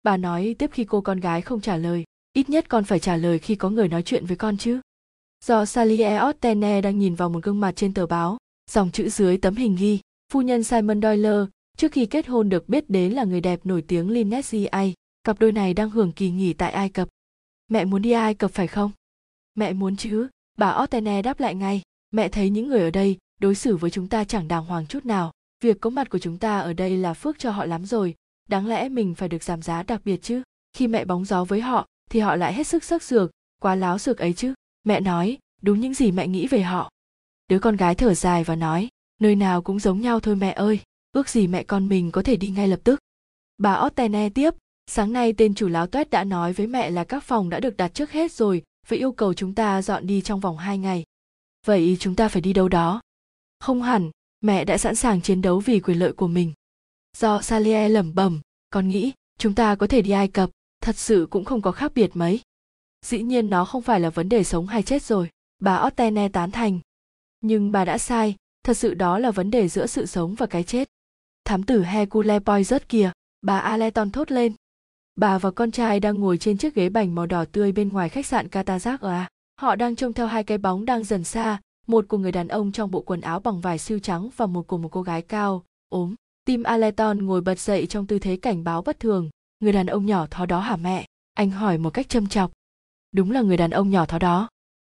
bà 0.04 0.18
nói 0.18 0.56
tiếp 0.60 0.70
khi 0.74 0.84
cô 0.84 1.02
con 1.02 1.20
gái 1.20 1.42
không 1.42 1.62
trả 1.62 1.78
lời 1.78 2.04
ít 2.34 2.50
nhất 2.50 2.70
con 2.70 2.84
phải 2.84 3.00
trả 3.00 3.16
lời 3.16 3.40
khi 3.40 3.56
có 3.56 3.70
người 3.70 3.88
nói 3.88 4.04
chuyện 4.04 4.26
với 4.26 4.38
con 4.38 4.58
chứ 4.58 4.82
do 5.46 5.66
Sally 5.66 6.04
Ottene 6.30 6.82
đang 6.82 7.00
nhìn 7.00 7.16
vào 7.16 7.30
một 7.30 7.44
gương 7.44 7.60
mặt 7.60 7.76
trên 7.76 7.94
tờ 7.94 8.06
báo 8.06 8.38
dòng 8.72 8.92
chữ 8.92 9.10
dưới 9.10 9.38
tấm 9.38 9.56
hình 9.56 9.76
ghi 9.76 10.00
phu 10.32 10.42
nhân 10.42 10.64
Simon 10.64 11.02
Doyle 11.02 11.46
Trước 11.78 11.92
khi 11.92 12.06
kết 12.06 12.28
hôn 12.28 12.50
được 12.50 12.70
biết 12.70 12.90
đến 12.90 13.12
là 13.12 13.24
người 13.24 13.42
đẹp 13.42 13.60
nổi 13.64 13.82
tiếng 13.82 14.10
Lynette 14.10 14.66
Ai. 14.66 14.94
Cặp 15.24 15.40
đôi 15.40 15.52
này 15.52 15.74
đang 15.74 15.90
hưởng 15.90 16.12
kỳ 16.12 16.30
nghỉ 16.30 16.54
tại 16.54 16.72
Ai 16.72 16.90
Cập. 16.90 17.08
Mẹ 17.68 17.86
muốn 17.86 18.02
đi 18.02 18.12
Ai 18.12 18.34
Cập 18.34 18.52
phải 18.52 18.68
không? 18.68 18.92
Mẹ 19.56 19.74
muốn 19.74 19.96
chứ, 19.96 20.28
bà 20.58 20.78
Ottene 20.84 21.22
đáp 21.22 21.40
lại 21.40 21.56
ngay. 21.56 21.82
Mẹ 22.12 22.30
thấy 22.30 22.50
những 22.50 22.68
người 22.68 22.82
ở 22.82 22.90
đây 22.90 23.18
đối 23.42 23.56
xử 23.56 23.78
với 23.78 23.92
chúng 23.92 24.08
ta 24.08 24.24
chẳng 24.24 24.48
đàng 24.48 24.66
hoàng 24.66 24.88
chút 24.88 25.06
nào. 25.06 25.32
Việc 25.62 25.82
có 25.82 25.90
mặt 25.90 26.10
của 26.10 26.20
chúng 26.20 26.38
ta 26.38 26.60
ở 26.60 26.74
đây 26.74 26.98
là 26.98 27.14
phước 27.14 27.40
cho 27.40 27.52
họ 27.52 27.66
lắm 27.66 27.86
rồi. 27.86 28.16
Đáng 28.50 28.68
lẽ 28.68 28.90
mình 28.90 29.16
phải 29.16 29.30
được 29.30 29.44
giảm 29.44 29.62
giá 29.62 29.84
đặc 29.84 30.02
biệt 30.06 30.18
chứ. 30.22 30.42
Khi 30.74 30.88
mẹ 30.88 31.06
bóng 31.06 31.26
gió 31.26 31.44
với 31.44 31.62
họ 31.62 31.86
thì 32.10 32.20
họ 32.20 32.36
lại 32.36 32.54
hết 32.54 32.68
sức 32.68 32.84
sắc 32.84 33.04
sược, 33.04 33.32
quá 33.62 33.76
láo 33.76 33.98
sược 33.98 34.18
ấy 34.18 34.34
chứ. 34.34 34.54
Mẹ 34.84 35.00
nói, 35.00 35.38
đúng 35.62 35.80
những 35.80 35.94
gì 35.94 36.12
mẹ 36.12 36.28
nghĩ 36.28 36.48
về 36.48 36.62
họ. 36.62 36.90
Đứa 37.48 37.60
con 37.60 37.76
gái 37.76 37.96
thở 37.96 38.14
dài 38.14 38.44
và 38.44 38.56
nói, 38.56 38.90
nơi 39.20 39.36
nào 39.36 39.62
cũng 39.62 39.80
giống 39.80 40.02
nhau 40.02 40.20
thôi 40.20 40.36
mẹ 40.36 40.52
ơi 40.52 40.80
ước 41.12 41.30
gì 41.30 41.48
mẹ 41.48 41.64
con 41.64 41.90
mình 41.90 42.12
có 42.12 42.22
thể 42.22 42.36
đi 42.36 42.48
ngay 42.48 42.68
lập 42.68 42.80
tức 42.84 43.00
bà 43.58 43.82
ottene 43.86 44.30
tiếp 44.30 44.54
sáng 44.88 45.14
nay 45.14 45.34
tên 45.34 45.56
chủ 45.56 45.68
láo 45.68 45.88
toét 45.88 46.10
đã 46.10 46.24
nói 46.24 46.54
với 46.54 46.68
mẹ 46.68 46.90
là 46.90 47.04
các 47.04 47.24
phòng 47.24 47.50
đã 47.50 47.60
được 47.60 47.78
đặt 47.78 47.94
trước 47.94 48.12
hết 48.12 48.32
rồi 48.32 48.64
với 48.88 49.00
yêu 49.00 49.12
cầu 49.12 49.34
chúng 49.34 49.56
ta 49.56 49.82
dọn 49.82 50.08
đi 50.08 50.22
trong 50.22 50.40
vòng 50.40 50.58
hai 50.58 50.78
ngày 50.78 51.04
vậy 51.66 51.98
chúng 52.00 52.16
ta 52.16 52.28
phải 52.28 52.42
đi 52.42 52.54
đâu 52.54 52.70
đó 52.70 53.02
không 53.60 53.82
hẳn 53.82 54.12
mẹ 54.42 54.66
đã 54.66 54.78
sẵn 54.78 54.96
sàng 54.96 55.22
chiến 55.22 55.42
đấu 55.42 55.60
vì 55.60 55.80
quyền 55.80 56.00
lợi 56.00 56.14
của 56.14 56.28
mình 56.28 56.54
do 57.18 57.42
salie 57.42 57.90
lẩm 57.90 58.16
bẩm 58.16 58.42
con 58.70 58.88
nghĩ 58.88 59.12
chúng 59.40 59.56
ta 59.56 59.76
có 59.76 59.88
thể 59.88 60.02
đi 60.02 60.12
ai 60.12 60.28
cập 60.28 60.50
thật 60.82 60.98
sự 60.98 61.28
cũng 61.30 61.46
không 61.46 61.62
có 61.62 61.72
khác 61.72 61.92
biệt 61.96 62.12
mấy 62.14 62.42
dĩ 63.06 63.22
nhiên 63.22 63.50
nó 63.50 63.66
không 63.66 63.82
phải 63.82 64.00
là 64.00 64.10
vấn 64.10 64.30
đề 64.30 64.44
sống 64.44 64.68
hay 64.68 64.84
chết 64.84 65.04
rồi 65.04 65.30
bà 65.60 65.84
ottene 65.88 66.30
tán 66.30 66.52
thành 66.52 66.80
nhưng 67.42 67.72
bà 67.72 67.86
đã 67.86 67.98
sai 67.98 68.36
thật 68.64 68.78
sự 68.78 68.94
đó 68.94 69.20
là 69.20 69.32
vấn 69.32 69.52
đề 69.52 69.68
giữa 69.68 69.86
sự 69.86 70.06
sống 70.06 70.36
và 70.36 70.46
cái 70.46 70.64
chết 70.64 70.90
thám 71.46 71.64
tử 71.64 71.84
Hercule 71.84 72.40
Poirot 72.40 72.90
kìa, 72.90 73.12
bà 73.42 73.60
Aleton 73.60 74.12
thốt 74.12 74.32
lên. 74.32 74.54
Bà 75.16 75.38
và 75.38 75.52
con 75.52 75.72
trai 75.72 76.00
đang 76.00 76.16
ngồi 76.16 76.38
trên 76.38 76.58
chiếc 76.58 76.76
ghế 76.76 76.90
bành 76.90 77.16
màu 77.16 77.26
đỏ 77.26 77.46
tươi 77.52 77.72
bên 77.72 77.90
ngoài 77.90 78.10
khách 78.10 78.26
sạn 78.26 78.48
Katazak 78.48 78.98
ở 79.02 79.10
A. 79.10 79.30
Họ 79.62 79.76
đang 79.76 79.96
trông 79.96 80.14
theo 80.14 80.28
hai 80.28 80.44
cái 80.44 80.58
bóng 80.58 80.86
đang 80.86 81.04
dần 81.04 81.24
xa, 81.24 81.60
một 81.88 82.06
của 82.08 82.18
người 82.18 82.32
đàn 82.32 82.48
ông 82.48 82.72
trong 82.72 82.92
bộ 82.92 83.02
quần 83.02 83.22
áo 83.22 83.40
bằng 83.40 83.62
vải 83.62 83.78
siêu 83.78 84.00
trắng 84.00 84.30
và 84.38 84.46
một 84.46 84.68
của 84.68 84.78
một 84.78 84.90
cô 84.92 85.02
gái 85.02 85.22
cao, 85.22 85.64
ốm. 85.90 86.16
Tim 86.46 86.64
Aleton 86.64 87.26
ngồi 87.26 87.42
bật 87.42 87.60
dậy 87.60 87.86
trong 87.86 88.08
tư 88.08 88.20
thế 88.20 88.38
cảnh 88.38 88.64
báo 88.64 88.82
bất 88.82 89.00
thường. 89.00 89.30
Người 89.60 89.74
đàn 89.74 89.88
ông 89.88 90.06
nhỏ 90.06 90.28
thó 90.32 90.46
đó 90.46 90.60
hả 90.60 90.76
mẹ? 90.76 91.06
Anh 91.34 91.52
hỏi 91.52 91.78
một 91.78 91.90
cách 91.90 92.10
châm 92.10 92.28
chọc. 92.28 92.52
Đúng 93.12 93.32
là 93.32 93.42
người 93.42 93.58
đàn 93.58 93.72
ông 93.72 93.90
nhỏ 93.90 94.06
thó 94.06 94.20
đó. 94.20 94.50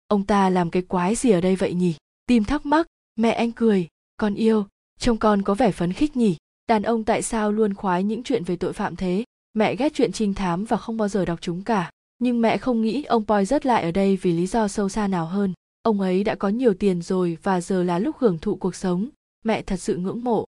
Ông 0.09 0.27
ta 0.27 0.51
làm 0.51 0.71
cái 0.71 0.83
quái 0.83 1.15
gì 1.15 1.31
ở 1.31 1.41
đây 1.41 1.57
vậy 1.57 1.75
nhỉ? 1.75 1.95
Tim 2.27 2.45
thắc 2.45 2.67
mắc, 2.67 2.87
mẹ 3.17 3.31
anh 3.31 3.53
cười, 3.53 3.89
con 4.17 4.35
yêu, 4.35 4.67
trông 4.99 5.17
con 5.17 5.43
có 5.43 5.55
vẻ 5.55 5.71
phấn 5.71 5.93
khích 5.93 6.17
nhỉ 6.17 6.37
đàn 6.67 6.83
ông 6.83 7.05
tại 7.05 7.23
sao 7.23 7.53
luôn 7.53 7.75
khoái 7.75 8.05
những 8.05 8.23
chuyện 8.23 8.45
về 8.45 8.57
tội 8.57 8.73
phạm 8.73 8.97
thế 8.97 9.25
mẹ 9.55 9.77
ghét 9.77 9.93
chuyện 9.95 10.13
trinh 10.13 10.35
thám 10.35 10.65
và 10.65 10.77
không 10.77 10.97
bao 10.97 11.09
giờ 11.09 11.25
đọc 11.25 11.39
chúng 11.43 11.65
cả 11.65 11.91
nhưng 12.19 12.41
mẹ 12.41 12.59
không 12.59 12.83
nghĩ 12.83 13.03
ông 13.03 13.27
Poi 13.27 13.45
rất 13.45 13.67
lại 13.67 13.83
ở 13.83 13.91
đây 13.91 14.17
vì 14.17 14.33
lý 14.33 14.47
do 14.47 14.69
sâu 14.69 14.89
xa 14.89 15.09
nào 15.09 15.27
hơn 15.27 15.53
ông 15.87 16.01
ấy 16.01 16.25
đã 16.25 16.35
có 16.35 16.49
nhiều 16.49 16.75
tiền 16.75 17.03
rồi 17.03 17.39
và 17.43 17.61
giờ 17.61 17.83
là 17.83 17.99
lúc 17.99 18.17
hưởng 18.19 18.39
thụ 18.39 18.57
cuộc 18.57 18.75
sống. 18.75 19.09
Mẹ 19.45 19.63
thật 19.63 19.77
sự 19.77 19.97
ngưỡng 19.97 20.25
mộ. 20.25 20.45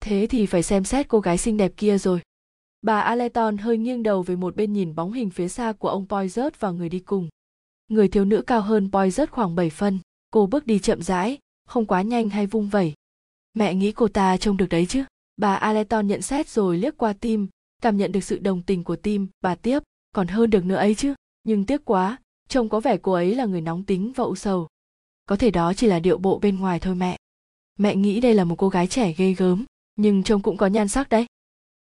Thế 0.00 0.26
thì 0.30 0.46
phải 0.46 0.62
xem 0.62 0.84
xét 0.84 1.08
cô 1.08 1.20
gái 1.20 1.38
xinh 1.38 1.56
đẹp 1.56 1.72
kia 1.76 1.98
rồi. 1.98 2.20
Bà 2.82 3.00
aleton 3.00 3.58
hơi 3.58 3.78
nghiêng 3.78 4.02
đầu 4.02 4.22
về 4.22 4.36
một 4.36 4.56
bên 4.56 4.72
nhìn 4.72 4.94
bóng 4.94 5.12
hình 5.12 5.30
phía 5.30 5.48
xa 5.48 5.72
của 5.72 5.88
ông 5.88 6.06
Poizert 6.08 6.50
và 6.58 6.70
người 6.70 6.88
đi 6.88 6.98
cùng. 6.98 7.28
Người 7.88 8.08
thiếu 8.08 8.24
nữ 8.24 8.42
cao 8.46 8.60
hơn 8.60 8.88
Poizert 8.92 9.26
khoảng 9.30 9.54
7 9.54 9.70
phân. 9.70 9.98
Cô 10.30 10.46
bước 10.46 10.66
đi 10.66 10.78
chậm 10.78 11.02
rãi, 11.02 11.38
không 11.68 11.86
quá 11.86 12.02
nhanh 12.02 12.28
hay 12.28 12.46
vung 12.46 12.68
vẩy. 12.68 12.94
Mẹ 13.54 13.74
nghĩ 13.74 13.92
cô 13.92 14.08
ta 14.08 14.36
trông 14.36 14.56
được 14.56 14.68
đấy 14.68 14.86
chứ? 14.88 15.04
Bà 15.36 15.54
aleton 15.54 16.06
nhận 16.06 16.22
xét 16.22 16.48
rồi 16.48 16.78
liếc 16.78 16.96
qua 16.96 17.12
tim, 17.12 17.48
cảm 17.82 17.96
nhận 17.96 18.12
được 18.12 18.24
sự 18.24 18.38
đồng 18.38 18.62
tình 18.62 18.84
của 18.84 18.96
tim. 18.96 19.26
Bà 19.40 19.54
tiếp, 19.54 19.82
còn 20.14 20.26
hơn 20.26 20.50
được 20.50 20.64
nữa 20.64 20.76
ấy 20.76 20.94
chứ? 20.94 21.14
Nhưng 21.44 21.66
tiếc 21.66 21.84
quá, 21.84 22.18
trông 22.48 22.68
có 22.68 22.80
vẻ 22.80 22.96
cô 22.96 23.12
ấy 23.12 23.34
là 23.34 23.44
người 23.44 23.60
nóng 23.60 23.84
tính 23.84 24.12
và 24.16 24.24
u 24.24 24.34
sầu 24.34 24.68
có 25.32 25.36
thể 25.36 25.50
đó 25.50 25.72
chỉ 25.74 25.86
là 25.86 25.98
điệu 25.98 26.18
bộ 26.18 26.38
bên 26.38 26.58
ngoài 26.58 26.78
thôi 26.78 26.94
mẹ. 26.94 27.16
Mẹ 27.78 27.96
nghĩ 27.96 28.20
đây 28.20 28.34
là 28.34 28.44
một 28.44 28.54
cô 28.58 28.68
gái 28.68 28.86
trẻ 28.86 29.12
ghê 29.16 29.32
gớm, 29.32 29.64
nhưng 29.96 30.22
trông 30.22 30.42
cũng 30.42 30.56
có 30.56 30.66
nhan 30.66 30.88
sắc 30.88 31.08
đấy. 31.08 31.26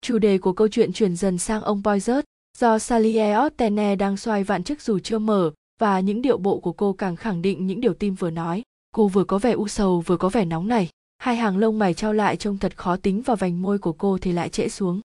Chủ 0.00 0.18
đề 0.18 0.38
của 0.38 0.52
câu 0.52 0.68
chuyện 0.68 0.92
chuyển 0.92 1.16
dần 1.16 1.38
sang 1.38 1.62
ông 1.62 1.82
Poizert 1.82 2.22
do 2.58 2.78
Salier 2.78 3.38
Ottene 3.46 3.96
đang 3.96 4.16
xoay 4.16 4.44
vạn 4.44 4.62
chiếc 4.64 4.82
dù 4.82 4.98
chưa 4.98 5.18
mở, 5.18 5.50
và 5.80 6.00
những 6.00 6.22
điệu 6.22 6.38
bộ 6.38 6.60
của 6.60 6.72
cô 6.72 6.92
càng 6.92 7.16
khẳng 7.16 7.42
định 7.42 7.66
những 7.66 7.80
điều 7.80 7.94
tim 7.94 8.14
vừa 8.14 8.30
nói. 8.30 8.62
Cô 8.94 9.08
vừa 9.08 9.24
có 9.24 9.38
vẻ 9.38 9.52
u 9.52 9.68
sầu, 9.68 10.00
vừa 10.00 10.16
có 10.16 10.28
vẻ 10.28 10.44
nóng 10.44 10.68
này 10.68 10.88
hai 11.18 11.36
hàng 11.36 11.56
lông 11.56 11.78
mày 11.78 11.94
trao 11.94 12.12
lại 12.12 12.36
trông 12.36 12.58
thật 12.58 12.76
khó 12.76 12.96
tính 12.96 13.22
vào 13.22 13.36
vành 13.36 13.62
môi 13.62 13.78
của 13.78 13.92
cô 13.92 14.18
thì 14.18 14.32
lại 14.32 14.48
trễ 14.48 14.68
xuống. 14.68 15.00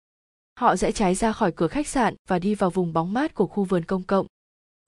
Họ 0.60 0.76
rẽ 0.76 0.92
trái 0.92 1.16
ra 1.16 1.32
khỏi 1.32 1.52
cửa 1.52 1.68
khách 1.68 1.88
sạn 1.88 2.16
và 2.28 2.40
đi 2.40 2.56
vào 2.56 2.70
vùng 2.70 2.94
bóng 2.94 3.14
mát 3.14 3.36
của 3.36 3.48
khu 3.48 3.64
vườn 3.64 3.86
công 3.86 4.04
cộng. 4.04 4.28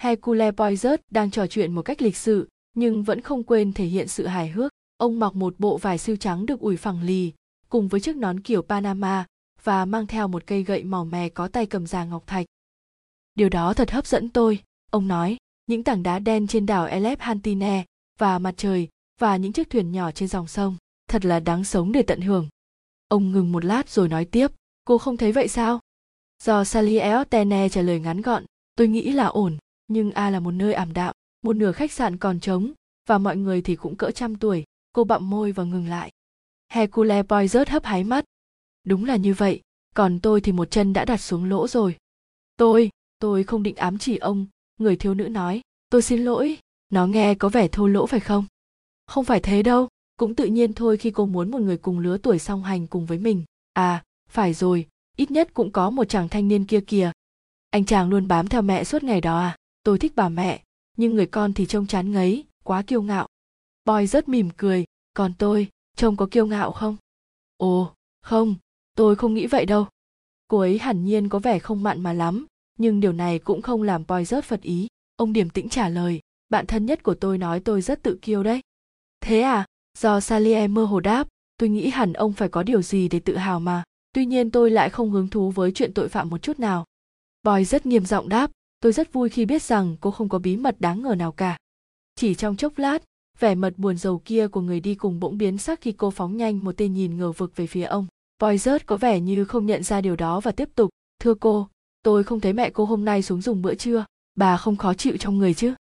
Hercule 0.02 0.52
Boyzert 0.52 0.98
đang 1.12 1.32
trò 1.32 1.48
chuyện 1.48 1.76
một 1.76 1.82
cách 1.82 2.02
lịch 2.02 2.18
sự 2.18 2.48
nhưng 2.76 3.04
vẫn 3.04 3.22
không 3.22 3.44
quên 3.44 3.74
thể 3.74 3.86
hiện 3.86 4.08
sự 4.08 4.28
hài 4.28 4.50
hước 4.50 4.72
Ông 4.98 5.20
mặc 5.20 5.36
một 5.36 5.56
bộ 5.60 5.78
vải 5.78 5.98
siêu 5.98 6.16
trắng 6.16 6.46
được 6.46 6.60
ủi 6.60 6.78
phẳng 6.78 7.02
lì, 7.04 7.34
cùng 7.70 7.88
với 7.88 8.02
chiếc 8.02 8.16
nón 8.16 8.40
kiểu 8.40 8.62
Panama 8.62 9.26
và 9.64 9.86
mang 9.86 10.08
theo 10.08 10.28
một 10.28 10.48
cây 10.48 10.64
gậy 10.64 10.84
màu 10.84 11.06
mè 11.06 11.30
có 11.30 11.48
tay 11.48 11.66
cầm 11.66 11.88
già 11.88 12.06
ngọc 12.06 12.28
thạch. 12.28 12.46
Điều 13.36 13.50
đó 13.50 13.74
thật 13.74 13.92
hấp 13.92 14.08
dẫn 14.08 14.30
tôi, 14.30 14.60
ông 14.92 15.08
nói, 15.08 15.38
những 15.68 15.84
tảng 15.84 16.04
đá 16.04 16.20
đen 16.20 16.48
trên 16.48 16.66
đảo 16.66 16.86
Elephantine 16.86 17.86
và 18.20 18.40
mặt 18.40 18.54
trời 18.58 18.88
và 19.20 19.38
những 19.38 19.54
chiếc 19.54 19.70
thuyền 19.70 19.92
nhỏ 19.92 20.12
trên 20.12 20.30
dòng 20.30 20.48
sông, 20.48 20.78
thật 21.10 21.26
là 21.26 21.40
đáng 21.40 21.64
sống 21.64 21.92
để 21.92 22.04
tận 22.04 22.22
hưởng. 22.22 22.50
Ông 23.08 23.32
ngừng 23.32 23.52
một 23.52 23.66
lát 23.66 23.90
rồi 23.90 24.10
nói 24.10 24.26
tiếp, 24.26 24.52
cô 24.86 24.98
không 24.98 25.18
thấy 25.18 25.32
vậy 25.32 25.48
sao? 25.48 25.80
Do 26.44 26.64
Sally 26.64 26.98
eotene 26.98 27.70
trả 27.70 27.82
lời 27.82 28.00
ngắn 28.00 28.22
gọn, 28.22 28.46
tôi 28.76 28.88
nghĩ 28.88 29.12
là 29.12 29.26
ổn, 29.26 29.58
nhưng 29.88 30.12
A 30.12 30.30
là 30.30 30.40
một 30.40 30.52
nơi 30.52 30.74
ảm 30.74 30.94
đạm, 30.94 31.16
một 31.46 31.56
nửa 31.56 31.72
khách 31.72 31.92
sạn 31.92 32.18
còn 32.18 32.40
trống, 32.40 32.72
và 33.08 33.18
mọi 33.18 33.38
người 33.38 33.62
thì 33.62 33.76
cũng 33.76 33.96
cỡ 33.96 34.12
trăm 34.12 34.36
tuổi, 34.36 34.64
cô 34.94 35.04
bặm 35.04 35.30
môi 35.30 35.52
và 35.52 35.64
ngừng 35.64 35.88
lại. 35.88 36.12
Hercule 36.70 37.24
Poirot 37.24 37.70
hấp 37.70 37.86
háy 37.86 38.04
mắt. 38.04 38.26
Đúng 38.84 39.06
là 39.06 39.16
như 39.16 39.34
vậy, 39.34 39.62
còn 39.96 40.20
tôi 40.20 40.42
thì 40.42 40.52
một 40.52 40.72
chân 40.72 40.94
đã 40.94 41.06
đặt 41.06 41.18
xuống 41.18 41.50
lỗ 41.50 41.68
rồi. 41.68 41.98
Tôi, 42.58 42.90
tôi 43.20 43.44
không 43.44 43.64
định 43.64 43.76
ám 43.76 43.98
chỉ 43.98 44.18
ông, 44.18 44.46
người 44.80 44.96
thiếu 44.96 45.14
nữ 45.14 45.28
nói, 45.30 45.62
tôi 45.90 46.02
xin 46.02 46.26
lỗi, 46.26 46.58
nó 46.90 47.08
nghe 47.08 47.36
có 47.36 47.50
vẻ 47.50 47.68
thô 47.68 47.88
lỗ 47.88 48.06
phải 48.06 48.20
không? 48.20 48.46
Không 49.08 49.26
phải 49.26 49.40
thế 49.40 49.64
đâu, 49.64 49.88
cũng 50.18 50.36
tự 50.36 50.46
nhiên 50.46 50.74
thôi 50.74 50.98
khi 50.98 51.12
cô 51.12 51.26
muốn 51.26 51.52
một 51.52 51.62
người 51.62 51.78
cùng 51.78 52.00
lứa 52.00 52.18
tuổi 52.18 52.40
song 52.40 52.64
hành 52.64 52.88
cùng 52.88 53.06
với 53.06 53.18
mình. 53.18 53.44
À, 53.74 54.04
phải 54.30 54.54
rồi, 54.54 54.88
ít 55.18 55.32
nhất 55.32 55.54
cũng 55.54 55.72
có 55.72 55.90
một 55.90 56.10
chàng 56.10 56.30
thanh 56.30 56.48
niên 56.48 56.66
kia 56.66 56.82
kìa. 56.82 57.12
Anh 57.70 57.86
chàng 57.86 58.10
luôn 58.10 58.28
bám 58.28 58.48
theo 58.48 58.62
mẹ 58.62 58.84
suốt 58.84 59.04
ngày 59.04 59.22
đó 59.22 59.40
à, 59.40 59.56
tôi 59.84 60.00
thích 60.00 60.14
bà 60.16 60.30
mẹ, 60.30 60.62
nhưng 60.98 61.16
người 61.16 61.26
con 61.26 61.54
thì 61.54 61.66
trông 61.66 61.88
chán 61.88 62.12
ngấy, 62.12 62.46
quá 62.64 62.82
kiêu 62.82 63.02
ngạo. 63.02 63.28
Boy 63.86 64.08
rất 64.08 64.30
mỉm 64.30 64.50
cười, 64.58 64.86
còn 65.14 65.34
tôi, 65.38 65.68
trông 65.98 66.18
có 66.18 66.28
kiêu 66.32 66.46
ngạo 66.46 66.72
không? 66.72 66.98
Ồ, 67.58 67.94
không, 68.22 68.56
tôi 68.96 69.16
không 69.16 69.34
nghĩ 69.34 69.48
vậy 69.48 69.66
đâu. 69.66 69.88
Cô 70.48 70.60
ấy 70.60 70.78
hẳn 70.78 71.06
nhiên 71.06 71.30
có 71.30 71.40
vẻ 71.40 71.60
không 71.60 71.84
mặn 71.84 72.02
mà 72.02 72.14
lắm, 72.14 72.46
nhưng 72.78 73.00
điều 73.00 73.14
này 73.14 73.40
cũng 73.40 73.62
không 73.62 73.82
làm 73.82 74.04
Boy 74.08 74.26
rớt 74.26 74.46
phật 74.46 74.62
ý. 74.62 74.88
Ông 75.16 75.34
điềm 75.34 75.50
tĩnh 75.50 75.70
trả 75.70 75.90
lời, 75.90 76.20
bạn 76.50 76.66
thân 76.66 76.86
nhất 76.86 77.04
của 77.04 77.16
tôi 77.16 77.38
nói 77.38 77.60
tôi 77.60 77.82
rất 77.82 78.04
tự 78.04 78.20
kiêu 78.22 78.44
đấy. 78.44 78.62
Thế 79.22 79.42
à, 79.42 79.66
do 79.98 80.20
salie 80.20 80.68
mơ 80.68 80.86
hồ 80.86 81.00
đáp, 81.00 81.28
tôi 81.58 81.70
nghĩ 81.70 81.90
hẳn 81.90 82.14
ông 82.14 82.34
phải 82.34 82.50
có 82.50 82.64
điều 82.64 82.82
gì 82.82 83.08
để 83.08 83.20
tự 83.20 83.38
hào 83.38 83.60
mà. 83.60 83.84
Tuy 84.14 84.26
nhiên 84.26 84.52
tôi 84.52 84.72
lại 84.72 84.90
không 84.90 85.12
hứng 85.12 85.28
thú 85.28 85.52
với 85.52 85.72
chuyện 85.72 85.94
tội 85.94 86.10
phạm 86.10 86.30
một 86.30 86.38
chút 86.38 86.60
nào. 86.60 86.86
Boy 87.44 87.66
rất 87.66 87.86
nghiêm 87.86 88.06
giọng 88.06 88.30
đáp, 88.30 88.52
tôi 88.86 88.94
rất 88.94 89.14
vui 89.14 89.30
khi 89.30 89.46
biết 89.46 89.64
rằng 89.64 89.96
cô 90.02 90.12
không 90.12 90.30
có 90.30 90.40
bí 90.40 90.58
mật 90.58 90.82
đáng 90.82 91.02
ngờ 91.02 91.16
nào 91.16 91.32
cả. 91.32 91.58
Chỉ 92.16 92.36
trong 92.36 92.56
chốc 92.56 92.78
lát, 92.78 93.04
vẻ 93.40 93.56
mật 93.56 93.74
buồn 93.78 93.98
rầu 93.98 94.22
kia 94.26 94.48
của 94.48 94.62
người 94.62 94.80
đi 94.80 94.96
cùng 94.96 95.20
bỗng 95.20 95.38
biến 95.38 95.58
sắc 95.58 95.82
khi 95.82 95.92
cô 95.92 96.12
phóng 96.12 96.38
nhanh 96.38 96.64
một 96.64 96.72
tên 96.78 96.94
nhìn 96.94 97.18
ngờ 97.18 97.32
vực 97.32 97.56
về 97.56 97.68
phía 97.68 97.84
ông. 97.84 98.08
Poizert 98.42 98.80
có 98.86 98.98
vẻ 98.98 99.20
như 99.20 99.46
không 99.46 99.66
nhận 99.66 99.84
ra 99.84 100.02
điều 100.02 100.16
đó 100.16 100.40
và 100.40 100.52
tiếp 100.52 100.70
tục, 100.76 100.90
thưa 101.20 101.34
cô, 101.34 101.68
tôi 102.04 102.24
không 102.24 102.40
thấy 102.40 102.54
mẹ 102.54 102.70
cô 102.70 102.86
hôm 102.86 103.06
nay 103.06 103.22
xuống 103.22 103.42
dùng 103.42 103.62
bữa 103.62 103.76
trưa, 103.76 104.06
bà 104.36 104.58
không 104.58 104.76
khó 104.76 104.94
chịu 104.94 105.18
trong 105.18 105.38
người 105.38 105.54
chứ. 105.54 105.74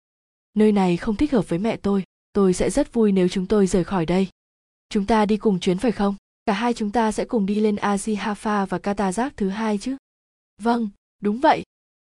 Nơi 0.53 0.71
này 0.71 0.97
không 0.97 1.15
thích 1.15 1.31
hợp 1.31 1.49
với 1.49 1.59
mẹ 1.59 1.77
tôi, 1.77 2.03
tôi 2.33 2.53
sẽ 2.53 2.69
rất 2.69 2.93
vui 2.93 3.11
nếu 3.11 3.27
chúng 3.27 3.45
tôi 3.45 3.67
rời 3.67 3.83
khỏi 3.83 4.05
đây. 4.05 4.27
Chúng 4.89 5.05
ta 5.05 5.25
đi 5.25 5.37
cùng 5.37 5.59
chuyến 5.59 5.77
phải 5.77 5.91
không? 5.91 6.15
Cả 6.45 6.53
hai 6.53 6.73
chúng 6.73 6.91
ta 6.91 7.11
sẽ 7.11 7.25
cùng 7.25 7.45
đi 7.45 7.55
lên 7.55 7.75
Aji 7.75 8.17
Hafa 8.17 8.65
và 8.65 8.77
Katazak 8.77 9.29
thứ 9.37 9.49
hai 9.49 9.77
chứ? 9.77 9.95
Vâng, 10.61 10.89
đúng 11.21 11.39
vậy. 11.39 11.63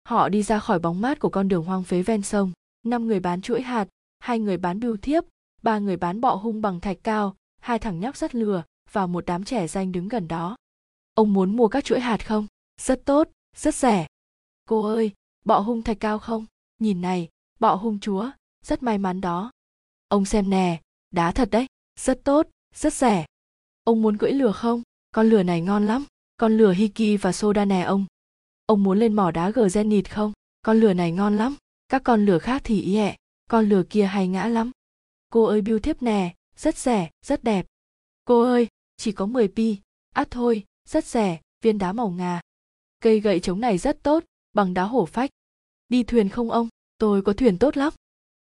Họ 0.09 0.29
đi 0.29 0.43
ra 0.43 0.59
khỏi 0.59 0.79
bóng 0.79 1.01
mát 1.01 1.19
của 1.19 1.29
con 1.29 1.47
đường 1.47 1.65
hoang 1.65 1.83
phế 1.83 2.01
ven 2.01 2.21
sông, 2.21 2.51
năm 2.83 3.07
người 3.07 3.19
bán 3.19 3.41
chuỗi 3.41 3.61
hạt, 3.61 3.87
hai 4.19 4.39
người 4.39 4.57
bán 4.57 4.79
bưu 4.79 4.97
thiếp, 4.97 5.23
ba 5.61 5.79
người 5.79 5.97
bán 5.97 6.21
bọ 6.21 6.35
hung 6.35 6.61
bằng 6.61 6.79
thạch 6.79 6.97
cao, 7.03 7.35
hai 7.61 7.79
thằng 7.79 7.99
nhóc 7.99 8.17
sắt 8.17 8.35
lừa 8.35 8.63
và 8.91 9.07
một 9.07 9.25
đám 9.25 9.43
trẻ 9.43 9.67
danh 9.67 9.91
đứng 9.91 10.07
gần 10.07 10.27
đó. 10.27 10.55
Ông 11.13 11.33
muốn 11.33 11.55
mua 11.57 11.67
các 11.67 11.83
chuỗi 11.83 11.99
hạt 11.99 12.27
không? 12.27 12.47
Rất 12.81 13.01
tốt, 13.05 13.29
rất 13.55 13.75
rẻ. 13.75 14.07
Cô 14.65 14.81
ơi, 14.81 15.11
bọ 15.45 15.59
hung 15.59 15.81
thạch 15.81 15.99
cao 15.99 16.19
không? 16.19 16.45
Nhìn 16.79 17.01
này, 17.01 17.29
bọ 17.59 17.75
hung 17.75 17.99
chúa, 17.99 18.31
rất 18.65 18.83
may 18.83 18.97
mắn 18.97 19.21
đó. 19.21 19.51
Ông 20.07 20.25
xem 20.25 20.49
nè, 20.49 20.81
đá 21.11 21.31
thật 21.31 21.49
đấy, 21.51 21.67
rất 21.99 22.19
tốt, 22.23 22.47
rất 22.75 22.93
rẻ. 22.93 23.25
Ông 23.83 24.01
muốn 24.01 24.17
cưỡi 24.17 24.31
lừa 24.31 24.51
không? 24.51 24.81
Con 25.11 25.29
lừa 25.29 25.43
này 25.43 25.61
ngon 25.61 25.85
lắm. 25.85 26.05
Con 26.37 26.57
lừa 26.57 26.73
Hiki 26.73 27.21
và 27.21 27.31
Soda 27.31 27.65
nè 27.65 27.81
ông. 27.81 28.05
Ông 28.66 28.84
muốn 28.84 28.99
lên 28.99 29.13
mỏ 29.13 29.32
đá 29.32 29.49
gờ 29.49 29.66
Zenith 29.66 30.03
không? 30.09 30.34
Con 30.61 30.80
lửa 30.80 30.93
này 30.93 31.11
ngon 31.11 31.38
lắm. 31.38 31.55
Các 31.89 32.03
con 32.03 32.26
lửa 32.26 32.39
khác 32.39 32.61
thì 32.66 32.82
ý 32.82 32.95
ẹ, 32.95 33.18
con 33.49 33.70
lửa 33.70 33.84
kia 33.89 34.05
hay 34.05 34.28
ngã 34.28 34.47
lắm. 34.47 34.72
Cô 35.30 35.43
ơi 35.43 35.61
biêu 35.61 35.80
thiếp 35.80 36.01
nè, 36.01 36.36
rất 36.57 36.78
rẻ, 36.78 37.09
rất 37.26 37.43
đẹp. 37.43 37.66
Cô 38.26 38.41
ơi, 38.41 38.68
chỉ 38.97 39.11
có 39.11 39.26
10 39.26 39.47
pi, 39.47 39.78
át 40.13 40.32
thôi, 40.32 40.63
rất 40.89 41.05
rẻ, 41.05 41.41
viên 41.61 41.78
đá 41.78 41.93
màu 41.93 42.09
ngà. 42.09 42.41
Cây 42.99 43.20
gậy 43.20 43.39
trống 43.39 43.59
này 43.59 43.78
rất 43.78 44.03
tốt, 44.03 44.24
bằng 44.53 44.74
đá 44.74 44.84
hổ 44.84 45.05
phách. 45.05 45.30
Đi 45.89 46.03
thuyền 46.03 46.30
không 46.30 46.51
ông? 46.51 46.70
Tôi 46.97 47.22
có 47.22 47.34
thuyền 47.34 47.57
tốt 47.57 47.78
lắm. 47.78 47.93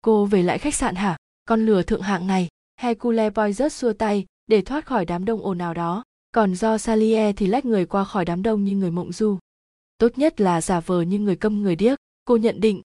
Cô 0.01 0.27
về 0.27 0.43
lại 0.43 0.59
khách 0.59 0.75
sạn 0.75 0.95
hả? 0.95 1.17
Con 1.45 1.67
lửa 1.67 1.83
thượng 1.83 2.03
hạng 2.03 2.27
này. 2.27 2.49
Hercule 2.77 3.31
Poirot 3.31 3.73
xua 3.73 3.93
tay 3.93 4.27
để 4.47 4.63
thoát 4.63 4.87
khỏi 4.87 5.05
đám 5.05 5.25
đông 5.25 5.43
ồn 5.43 5.59
ào 5.59 5.75
đó. 5.75 6.03
Còn 6.33 6.55
do 6.55 6.79
Salier 6.79 7.37
thì 7.37 7.47
lách 7.47 7.65
người 7.65 7.87
qua 7.87 8.05
khỏi 8.05 8.25
đám 8.25 8.43
đông 8.43 8.65
như 8.65 8.77
người 8.77 8.91
mộng 8.91 9.13
du. 9.13 9.39
Tốt 10.03 10.19
nhất 10.19 10.41
là 10.41 10.61
giả 10.61 10.81
vờ 10.81 11.03
như 11.03 11.19
người 11.19 11.37
câm 11.37 11.63
người 11.63 11.77
điếc. 11.77 11.99
Cô 12.25 12.37
nhận 12.37 12.61
định, 12.61 12.83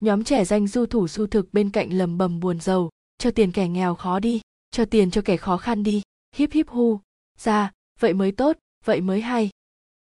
nhóm 0.00 0.24
trẻ 0.24 0.44
danh 0.44 0.66
du 0.66 0.86
thủ 0.86 1.08
su 1.08 1.26
thực 1.26 1.54
bên 1.54 1.70
cạnh 1.70 1.92
lầm 1.98 2.18
bầm 2.18 2.40
buồn 2.40 2.60
giàu 2.60 2.90
cho 3.18 3.30
tiền 3.30 3.52
kẻ 3.52 3.68
nghèo 3.68 3.94
khó 3.94 4.18
đi, 4.18 4.40
cho 4.70 4.84
tiền 4.84 5.10
cho 5.10 5.22
kẻ 5.24 5.36
khó 5.36 5.56
khăn 5.56 5.82
đi. 5.82 6.02
Híp 6.36 6.52
híp 6.52 6.68
hu 6.68 7.00
ra 7.38 7.72
vậy 8.00 8.14
mới 8.14 8.32
tốt, 8.32 8.56
vậy 8.84 9.00
mới 9.00 9.20
hay. 9.20 9.50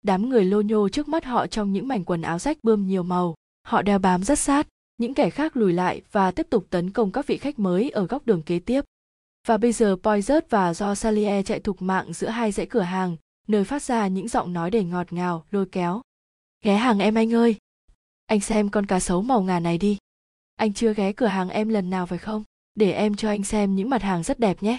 Đám 0.02 0.28
người 0.28 0.44
lô 0.44 0.60
nhô 0.60 0.88
trước 0.88 1.08
mắt 1.08 1.24
họ 1.24 1.46
trong 1.46 1.72
những 1.72 1.88
mảnh 1.88 2.04
quần 2.04 2.22
áo 2.22 2.38
rách 2.38 2.58
bươm 2.62 2.86
nhiều 2.86 3.02
màu. 3.02 3.34
Họ 3.62 3.82
đeo 3.82 3.98
bám 3.98 4.24
rất 4.24 4.38
sát, 4.38 4.68
những 4.98 5.14
kẻ 5.14 5.30
khác 5.30 5.56
lùi 5.56 5.72
lại 5.72 6.02
và 6.12 6.30
tiếp 6.30 6.46
tục 6.50 6.66
tấn 6.70 6.90
công 6.90 7.12
các 7.12 7.26
vị 7.26 7.36
khách 7.36 7.58
mới 7.58 7.90
ở 7.90 8.06
góc 8.06 8.26
đường 8.26 8.42
kế 8.42 8.58
tiếp. 8.58 8.84
Và 9.46 9.56
bây 9.56 9.72
giờ 9.72 9.96
Poizert 10.02 10.42
và 10.50 10.74
do 10.74 10.94
Salier 10.94 11.46
chạy 11.46 11.60
thục 11.60 11.82
mạng 11.82 12.12
giữa 12.12 12.28
hai 12.28 12.52
dãy 12.52 12.66
cửa 12.66 12.80
hàng, 12.80 13.16
nơi 13.48 13.64
phát 13.64 13.82
ra 13.82 14.06
những 14.06 14.28
giọng 14.28 14.52
nói 14.52 14.70
đầy 14.70 14.84
ngọt 14.84 15.12
ngào, 15.12 15.44
lôi 15.50 15.66
kéo 15.66 16.02
ghé 16.62 16.76
hàng 16.76 16.98
em 16.98 17.14
anh 17.14 17.34
ơi. 17.34 17.56
Anh 18.26 18.40
xem 18.40 18.68
con 18.68 18.86
cá 18.86 19.00
sấu 19.00 19.22
màu 19.22 19.42
ngà 19.42 19.60
này 19.60 19.78
đi. 19.78 19.98
Anh 20.56 20.72
chưa 20.72 20.94
ghé 20.94 21.12
cửa 21.12 21.26
hàng 21.26 21.48
em 21.48 21.68
lần 21.68 21.90
nào 21.90 22.06
phải 22.06 22.18
không? 22.18 22.44
Để 22.74 22.92
em 22.92 23.14
cho 23.14 23.28
anh 23.28 23.44
xem 23.44 23.76
những 23.76 23.90
mặt 23.90 24.02
hàng 24.02 24.22
rất 24.22 24.38
đẹp 24.38 24.62
nhé. 24.62 24.78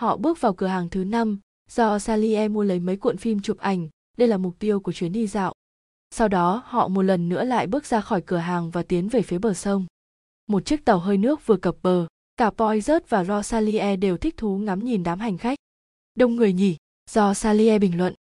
Họ 0.00 0.16
bước 0.16 0.40
vào 0.40 0.54
cửa 0.54 0.66
hàng 0.66 0.88
thứ 0.88 1.04
năm, 1.04 1.40
do 1.70 1.98
Sally 1.98 2.48
mua 2.48 2.62
lấy 2.62 2.80
mấy 2.80 2.96
cuộn 2.96 3.16
phim 3.16 3.40
chụp 3.40 3.58
ảnh. 3.58 3.88
Đây 4.16 4.28
là 4.28 4.36
mục 4.36 4.58
tiêu 4.58 4.80
của 4.80 4.92
chuyến 4.92 5.12
đi 5.12 5.26
dạo. 5.26 5.52
Sau 6.10 6.28
đó, 6.28 6.62
họ 6.66 6.88
một 6.88 7.02
lần 7.02 7.28
nữa 7.28 7.44
lại 7.44 7.66
bước 7.66 7.86
ra 7.86 8.00
khỏi 8.00 8.22
cửa 8.26 8.36
hàng 8.36 8.70
và 8.70 8.82
tiến 8.82 9.08
về 9.08 9.22
phía 9.22 9.38
bờ 9.38 9.54
sông. 9.54 9.86
Một 10.46 10.64
chiếc 10.64 10.84
tàu 10.84 10.98
hơi 10.98 11.16
nước 11.16 11.46
vừa 11.46 11.56
cập 11.56 11.76
bờ, 11.82 12.06
cả 12.36 12.50
Poizert 12.56 13.00
và 13.08 13.24
Rosalie 13.24 13.96
đều 13.96 14.16
thích 14.16 14.36
thú 14.36 14.58
ngắm 14.58 14.84
nhìn 14.84 15.02
đám 15.02 15.20
hành 15.20 15.38
khách. 15.38 15.58
Đông 16.14 16.36
người 16.36 16.52
nhỉ? 16.52 16.76
Do 17.10 17.34
Salie 17.34 17.78
bình 17.78 17.98
luận 17.98 18.14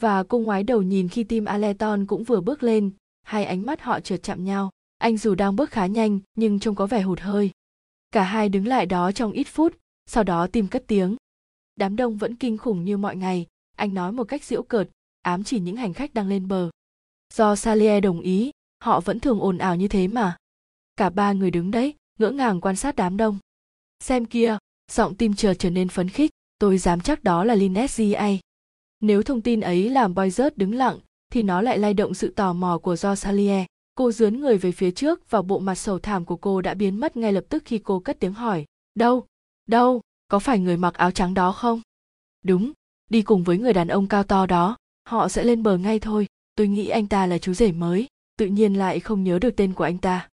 và 0.00 0.22
cô 0.22 0.38
ngoái 0.38 0.62
đầu 0.62 0.82
nhìn 0.82 1.08
khi 1.08 1.24
tim 1.24 1.44
Aleton 1.44 2.06
cũng 2.06 2.24
vừa 2.24 2.40
bước 2.40 2.62
lên, 2.62 2.90
hai 3.22 3.44
ánh 3.44 3.66
mắt 3.66 3.80
họ 3.80 4.00
trượt 4.00 4.22
chạm 4.22 4.44
nhau. 4.44 4.70
Anh 4.98 5.16
dù 5.16 5.34
đang 5.34 5.56
bước 5.56 5.70
khá 5.70 5.86
nhanh, 5.86 6.20
nhưng 6.34 6.60
trông 6.60 6.74
có 6.74 6.86
vẻ 6.86 7.00
hụt 7.02 7.20
hơi. 7.20 7.50
Cả 8.10 8.22
hai 8.22 8.48
đứng 8.48 8.66
lại 8.66 8.86
đó 8.86 9.12
trong 9.12 9.32
ít 9.32 9.44
phút, 9.44 9.76
sau 10.06 10.24
đó 10.24 10.46
tim 10.46 10.68
cất 10.68 10.84
tiếng. 10.86 11.16
Đám 11.76 11.96
đông 11.96 12.16
vẫn 12.16 12.36
kinh 12.36 12.58
khủng 12.58 12.84
như 12.84 12.96
mọi 12.96 13.16
ngày, 13.16 13.46
anh 13.76 13.94
nói 13.94 14.12
một 14.12 14.24
cách 14.24 14.44
giễu 14.44 14.62
cợt, 14.62 14.88
ám 15.22 15.44
chỉ 15.44 15.60
những 15.60 15.76
hành 15.76 15.92
khách 15.92 16.14
đang 16.14 16.28
lên 16.28 16.48
bờ. 16.48 16.70
Do 17.34 17.56
salier 17.56 18.02
đồng 18.02 18.20
ý, 18.20 18.50
họ 18.80 19.00
vẫn 19.00 19.20
thường 19.20 19.40
ồn 19.40 19.58
ào 19.58 19.76
như 19.76 19.88
thế 19.88 20.08
mà. 20.08 20.36
Cả 20.96 21.10
ba 21.10 21.32
người 21.32 21.50
đứng 21.50 21.70
đấy, 21.70 21.94
ngỡ 22.18 22.30
ngàng 22.30 22.60
quan 22.60 22.76
sát 22.76 22.96
đám 22.96 23.16
đông. 23.16 23.38
Xem 24.00 24.24
kia, 24.24 24.58
giọng 24.90 25.14
tim 25.14 25.34
chợt 25.34 25.54
trở 25.58 25.70
nên 25.70 25.88
phấn 25.88 26.08
khích, 26.08 26.30
tôi 26.58 26.78
dám 26.78 27.00
chắc 27.00 27.24
đó 27.24 27.44
là 27.44 27.54
Lynette 27.54 28.04
GA. 28.04 28.28
Nếu 29.04 29.22
thông 29.22 29.40
tin 29.40 29.60
ấy 29.60 29.90
làm 29.90 30.14
Boyzert 30.14 30.50
đứng 30.56 30.74
lặng, 30.74 30.98
thì 31.32 31.42
nó 31.42 31.62
lại 31.62 31.78
lay 31.78 31.94
động 31.94 32.14
sự 32.14 32.32
tò 32.36 32.52
mò 32.52 32.78
của 32.78 32.96
Rosalie. 32.96 33.66
Cô 33.94 34.12
dướn 34.12 34.40
người 34.40 34.58
về 34.58 34.72
phía 34.72 34.90
trước 34.90 35.30
và 35.30 35.42
bộ 35.42 35.58
mặt 35.58 35.74
sầu 35.74 35.98
thảm 35.98 36.24
của 36.24 36.36
cô 36.36 36.60
đã 36.60 36.74
biến 36.74 37.00
mất 37.00 37.16
ngay 37.16 37.32
lập 37.32 37.44
tức 37.48 37.62
khi 37.66 37.78
cô 37.78 38.00
cất 38.00 38.20
tiếng 38.20 38.32
hỏi. 38.32 38.64
Đâu? 38.94 39.26
Đâu? 39.66 40.00
Có 40.28 40.38
phải 40.38 40.58
người 40.58 40.76
mặc 40.76 40.94
áo 40.94 41.10
trắng 41.10 41.34
đó 41.34 41.52
không? 41.52 41.80
Đúng, 42.44 42.72
đi 43.10 43.22
cùng 43.22 43.42
với 43.42 43.58
người 43.58 43.72
đàn 43.72 43.88
ông 43.88 44.06
cao 44.06 44.22
to 44.22 44.46
đó. 44.46 44.76
Họ 45.08 45.28
sẽ 45.28 45.44
lên 45.44 45.62
bờ 45.62 45.76
ngay 45.76 45.98
thôi. 45.98 46.26
Tôi 46.54 46.68
nghĩ 46.68 46.88
anh 46.88 47.06
ta 47.06 47.26
là 47.26 47.38
chú 47.38 47.54
rể 47.54 47.72
mới, 47.72 48.06
tự 48.38 48.46
nhiên 48.46 48.74
lại 48.74 49.00
không 49.00 49.24
nhớ 49.24 49.38
được 49.38 49.56
tên 49.56 49.72
của 49.72 49.84
anh 49.84 49.98
ta. 49.98 50.28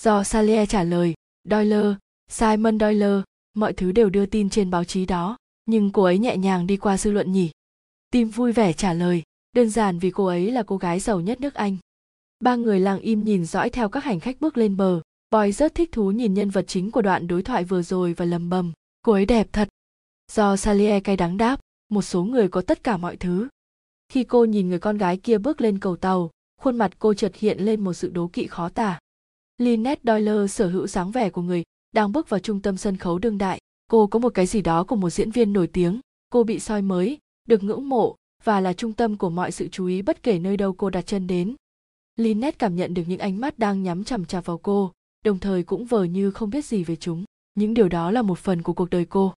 Do 0.00 0.24
Salie 0.24 0.66
trả 0.66 0.82
lời, 0.82 1.14
Doyle, 1.50 1.94
Simon 2.30 2.78
Doyle, 2.78 3.22
mọi 3.54 3.72
thứ 3.72 3.92
đều 3.92 4.10
đưa 4.10 4.26
tin 4.26 4.50
trên 4.50 4.70
báo 4.70 4.84
chí 4.84 5.06
đó, 5.06 5.36
nhưng 5.66 5.90
cô 5.90 6.02
ấy 6.02 6.18
nhẹ 6.18 6.36
nhàng 6.36 6.66
đi 6.66 6.76
qua 6.76 6.98
dư 6.98 7.10
luận 7.10 7.32
nhỉ. 7.32 7.50
Tim 8.12 8.28
vui 8.28 8.52
vẻ 8.52 8.72
trả 8.72 8.92
lời, 8.92 9.22
đơn 9.52 9.70
giản 9.70 9.98
vì 9.98 10.10
cô 10.10 10.26
ấy 10.26 10.50
là 10.50 10.62
cô 10.62 10.76
gái 10.76 11.00
giàu 11.00 11.20
nhất 11.20 11.40
nước 11.40 11.54
Anh. 11.54 11.76
Ba 12.40 12.56
người 12.56 12.80
lặng 12.80 13.00
im 13.00 13.24
nhìn 13.24 13.44
dõi 13.44 13.70
theo 13.70 13.88
các 13.88 14.04
hành 14.04 14.20
khách 14.20 14.40
bước 14.40 14.56
lên 14.56 14.76
bờ. 14.76 15.00
Boy 15.30 15.52
rất 15.52 15.74
thích 15.74 15.92
thú 15.92 16.10
nhìn 16.10 16.34
nhân 16.34 16.50
vật 16.50 16.64
chính 16.68 16.90
của 16.90 17.02
đoạn 17.02 17.26
đối 17.26 17.42
thoại 17.42 17.64
vừa 17.64 17.82
rồi 17.82 18.12
và 18.12 18.24
lầm 18.24 18.50
bầm. 18.50 18.72
Cô 19.02 19.12
ấy 19.12 19.26
đẹp 19.26 19.48
thật, 19.52 19.68
do 20.32 20.56
Salier 20.56 21.02
cay 21.04 21.16
đắng 21.16 21.36
đáp 21.36 21.60
một 21.88 22.02
số 22.02 22.24
người 22.24 22.48
có 22.48 22.60
tất 22.60 22.84
cả 22.84 22.96
mọi 22.96 23.16
thứ 23.16 23.48
khi 24.08 24.24
cô 24.24 24.44
nhìn 24.44 24.68
người 24.68 24.78
con 24.78 24.98
gái 24.98 25.16
kia 25.16 25.38
bước 25.38 25.60
lên 25.60 25.78
cầu 25.78 25.96
tàu 25.96 26.30
khuôn 26.60 26.76
mặt 26.76 26.92
cô 26.98 27.14
chợt 27.14 27.36
hiện 27.36 27.58
lên 27.60 27.84
một 27.84 27.92
sự 27.92 28.10
đố 28.10 28.30
kỵ 28.32 28.46
khó 28.46 28.68
tả 28.68 29.00
Lynette 29.58 30.02
Doyle 30.04 30.46
sở 30.46 30.68
hữu 30.68 30.86
dáng 30.86 31.10
vẻ 31.10 31.30
của 31.30 31.42
người 31.42 31.62
đang 31.92 32.12
bước 32.12 32.28
vào 32.28 32.40
trung 32.40 32.60
tâm 32.60 32.76
sân 32.76 32.96
khấu 32.96 33.18
đương 33.18 33.38
đại 33.38 33.58
cô 33.90 34.06
có 34.06 34.18
một 34.18 34.34
cái 34.34 34.46
gì 34.46 34.62
đó 34.62 34.84
của 34.84 34.96
một 34.96 35.10
diễn 35.10 35.30
viên 35.30 35.52
nổi 35.52 35.66
tiếng 35.66 36.00
cô 36.30 36.44
bị 36.44 36.60
soi 36.60 36.82
mới 36.82 37.18
được 37.44 37.62
ngưỡng 37.62 37.88
mộ 37.88 38.16
và 38.44 38.60
là 38.60 38.72
trung 38.72 38.92
tâm 38.92 39.16
của 39.16 39.30
mọi 39.30 39.52
sự 39.52 39.68
chú 39.68 39.86
ý 39.86 40.02
bất 40.02 40.22
kể 40.22 40.38
nơi 40.38 40.56
đâu 40.56 40.72
cô 40.72 40.90
đặt 40.90 41.06
chân 41.06 41.26
đến. 41.26 41.54
Lynette 42.16 42.56
cảm 42.58 42.76
nhận 42.76 42.94
được 42.94 43.02
những 43.06 43.18
ánh 43.18 43.40
mắt 43.40 43.58
đang 43.58 43.82
nhắm 43.82 44.04
chằm 44.04 44.24
chằm 44.24 44.42
vào 44.42 44.58
cô, 44.58 44.92
đồng 45.24 45.38
thời 45.38 45.62
cũng 45.62 45.84
vờ 45.84 46.04
như 46.04 46.30
không 46.30 46.50
biết 46.50 46.64
gì 46.64 46.84
về 46.84 46.96
chúng. 46.96 47.24
Những 47.54 47.74
điều 47.74 47.88
đó 47.88 48.10
là 48.10 48.22
một 48.22 48.38
phần 48.38 48.62
của 48.62 48.72
cuộc 48.72 48.90
đời 48.90 49.04
cô. 49.04 49.34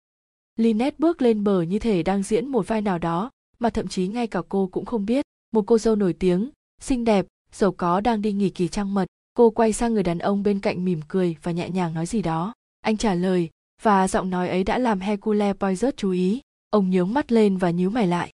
Lynette 0.55 0.95
bước 0.99 1.21
lên 1.21 1.43
bờ 1.43 1.61
như 1.61 1.79
thể 1.79 2.03
đang 2.03 2.23
diễn 2.23 2.47
một 2.47 2.67
vai 2.67 2.81
nào 2.81 2.99
đó, 2.99 3.31
mà 3.59 3.69
thậm 3.69 3.87
chí 3.87 4.07
ngay 4.07 4.27
cả 4.27 4.41
cô 4.49 4.67
cũng 4.67 4.85
không 4.85 5.05
biết. 5.05 5.25
Một 5.51 5.63
cô 5.67 5.77
dâu 5.77 5.95
nổi 5.95 6.13
tiếng, 6.13 6.49
xinh 6.81 7.03
đẹp, 7.05 7.25
giàu 7.51 7.71
có 7.71 8.01
đang 8.01 8.21
đi 8.21 8.31
nghỉ 8.31 8.49
kỳ 8.49 8.67
trăng 8.67 8.93
mật. 8.93 9.05
Cô 9.33 9.49
quay 9.49 9.73
sang 9.73 9.93
người 9.93 10.03
đàn 10.03 10.19
ông 10.19 10.43
bên 10.43 10.59
cạnh 10.59 10.85
mỉm 10.85 10.99
cười 11.07 11.35
và 11.43 11.51
nhẹ 11.51 11.69
nhàng 11.69 11.93
nói 11.93 12.05
gì 12.05 12.21
đó. 12.21 12.53
Anh 12.81 12.97
trả 12.97 13.13
lời, 13.13 13.49
và 13.81 14.07
giọng 14.07 14.29
nói 14.29 14.49
ấy 14.49 14.63
đã 14.63 14.77
làm 14.77 14.99
hercule 14.99 15.53
poirot 15.53 15.97
chú 15.97 16.11
ý 16.11 16.41
ông 16.76 16.89
nhướng 16.89 17.13
mắt 17.13 17.32
lên 17.32 17.57
và 17.57 17.69
nhíu 17.69 17.89
mày 17.89 18.07
lại. 18.07 18.32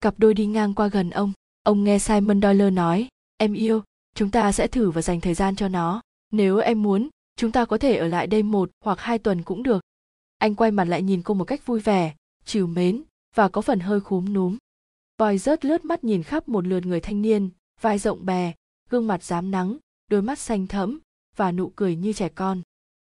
Cặp 0.00 0.14
đôi 0.18 0.34
đi 0.34 0.46
ngang 0.46 0.74
qua 0.74 0.88
gần 0.88 1.10
ông. 1.10 1.32
Ông 1.62 1.84
nghe 1.84 1.98
simon 1.98 2.42
doyle 2.42 2.70
nói, 2.70 3.08
em 3.36 3.52
yêu, 3.52 3.82
chúng 4.14 4.30
ta 4.30 4.52
sẽ 4.52 4.66
thử 4.66 4.90
và 4.90 5.02
dành 5.02 5.20
thời 5.20 5.34
gian 5.34 5.56
cho 5.56 5.68
nó. 5.68 6.00
Nếu 6.32 6.58
em 6.58 6.82
muốn, 6.82 7.08
chúng 7.36 7.52
ta 7.52 7.64
có 7.64 7.78
thể 7.78 7.96
ở 7.96 8.06
lại 8.06 8.26
đây 8.26 8.42
một 8.42 8.70
hoặc 8.84 9.00
hai 9.00 9.18
tuần 9.18 9.42
cũng 9.42 9.62
được. 9.62 9.80
Anh 10.38 10.54
quay 10.54 10.70
mặt 10.70 10.84
lại 10.84 11.02
nhìn 11.02 11.22
cô 11.22 11.34
một 11.34 11.44
cách 11.44 11.66
vui 11.66 11.80
vẻ, 11.80 12.14
trìu 12.44 12.66
mến 12.66 13.02
và 13.34 13.48
có 13.48 13.60
phần 13.60 13.80
hơi 13.80 14.00
khúm 14.00 14.32
núm. 14.32 14.56
Voi 15.18 15.38
rớt 15.38 15.64
lướt 15.64 15.84
mắt 15.84 16.04
nhìn 16.04 16.22
khắp 16.22 16.48
một 16.48 16.66
lượt 16.66 16.86
người 16.86 17.00
thanh 17.00 17.22
niên, 17.22 17.50
vai 17.80 17.98
rộng 17.98 18.26
bè, 18.26 18.52
gương 18.90 19.06
mặt 19.06 19.22
dám 19.22 19.50
nắng, 19.50 19.76
đôi 20.10 20.22
mắt 20.22 20.38
xanh 20.38 20.66
thẫm 20.66 20.98
và 21.36 21.52
nụ 21.52 21.72
cười 21.76 21.96
như 21.96 22.12
trẻ 22.12 22.28
con. 22.28 22.62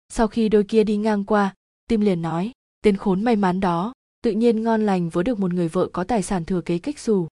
Sau 0.10 0.28
khi 0.28 0.50
đôi 0.50 0.64
kia 0.64 0.84
đi 0.84 0.98
ngang 0.98 1.24
qua, 1.24 1.56
tim 1.90 2.02
liền 2.02 2.22
nói, 2.22 2.52
tên 2.84 2.98
khốn 2.98 3.24
may 3.24 3.36
mắn 3.36 3.60
đó 3.60 3.94
tự 4.24 4.32
nhiên 4.32 4.64
ngon 4.64 4.86
lành 4.86 5.10
với 5.10 5.24
được 5.24 5.40
một 5.40 5.54
người 5.54 5.68
vợ 5.68 5.88
có 5.94 6.04
tài 6.04 6.24
sản 6.24 6.46
thừa 6.46 6.62
kế 6.62 6.78
cách 6.78 7.00
xù. 7.00 7.28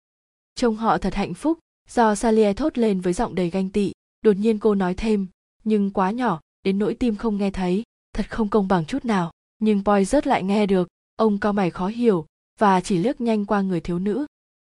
Trông 0.55 0.75
họ 0.75 0.97
thật 0.97 1.13
hạnh 1.13 1.33
phúc, 1.33 1.59
do 1.89 2.15
Salier 2.15 2.57
thốt 2.57 2.77
lên 2.77 3.01
với 3.01 3.13
giọng 3.13 3.35
đầy 3.35 3.49
ganh 3.49 3.69
tị, 3.69 3.91
đột 4.21 4.37
nhiên 4.37 4.59
cô 4.59 4.75
nói 4.75 4.93
thêm, 4.93 5.27
nhưng 5.63 5.91
quá 5.91 6.11
nhỏ, 6.11 6.39
đến 6.63 6.79
nỗi 6.79 6.93
tim 6.93 7.15
không 7.15 7.37
nghe 7.37 7.51
thấy, 7.51 7.83
thật 8.13 8.29
không 8.29 8.49
công 8.49 8.67
bằng 8.67 8.85
chút 8.85 9.05
nào, 9.05 9.31
nhưng 9.59 9.83
boy 9.83 10.05
rớt 10.05 10.27
lại 10.27 10.43
nghe 10.43 10.65
được, 10.65 10.87
ông 11.15 11.39
cao 11.39 11.53
mày 11.53 11.69
khó 11.69 11.87
hiểu, 11.87 12.25
và 12.59 12.81
chỉ 12.81 12.97
liếc 12.97 13.21
nhanh 13.21 13.45
qua 13.45 13.61
người 13.61 13.81
thiếu 13.81 13.99
nữ. 13.99 14.25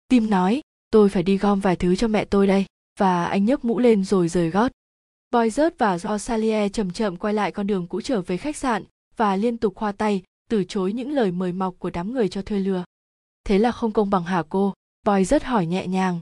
Tim 0.08 0.30
nói, 0.30 0.60
tôi 0.90 1.08
phải 1.08 1.22
đi 1.22 1.38
gom 1.38 1.60
vài 1.60 1.76
thứ 1.76 1.96
cho 1.96 2.08
mẹ 2.08 2.24
tôi 2.24 2.46
đây, 2.46 2.66
và 2.98 3.24
anh 3.24 3.44
nhấc 3.44 3.64
mũ 3.64 3.78
lên 3.78 4.04
rồi 4.04 4.28
rời 4.28 4.50
gót. 4.50 4.72
Boy 5.30 5.50
rớt 5.50 5.78
và 5.78 5.98
Rosalie 5.98 6.68
chậm 6.68 6.90
chậm 6.90 7.16
quay 7.16 7.34
lại 7.34 7.52
con 7.52 7.66
đường 7.66 7.86
cũ 7.86 8.00
trở 8.00 8.22
về 8.22 8.36
khách 8.36 8.56
sạn, 8.56 8.84
và 9.16 9.36
liên 9.36 9.56
tục 9.56 9.74
khoa 9.74 9.92
tay 9.92 10.22
từ 10.50 10.64
chối 10.64 10.92
những 10.92 11.12
lời 11.12 11.30
mời 11.30 11.52
mọc 11.52 11.74
của 11.78 11.90
đám 11.90 12.12
người 12.12 12.28
cho 12.28 12.42
thuê 12.42 12.58
lừa. 12.58 12.84
Thế 13.44 13.58
là 13.58 13.72
không 13.72 13.92
công 13.92 14.10
bằng 14.10 14.24
hả 14.24 14.42
cô? 14.48 14.74
Boy 15.06 15.24
rất 15.24 15.44
hỏi 15.44 15.66
nhẹ 15.66 15.86
nhàng. 15.86 16.20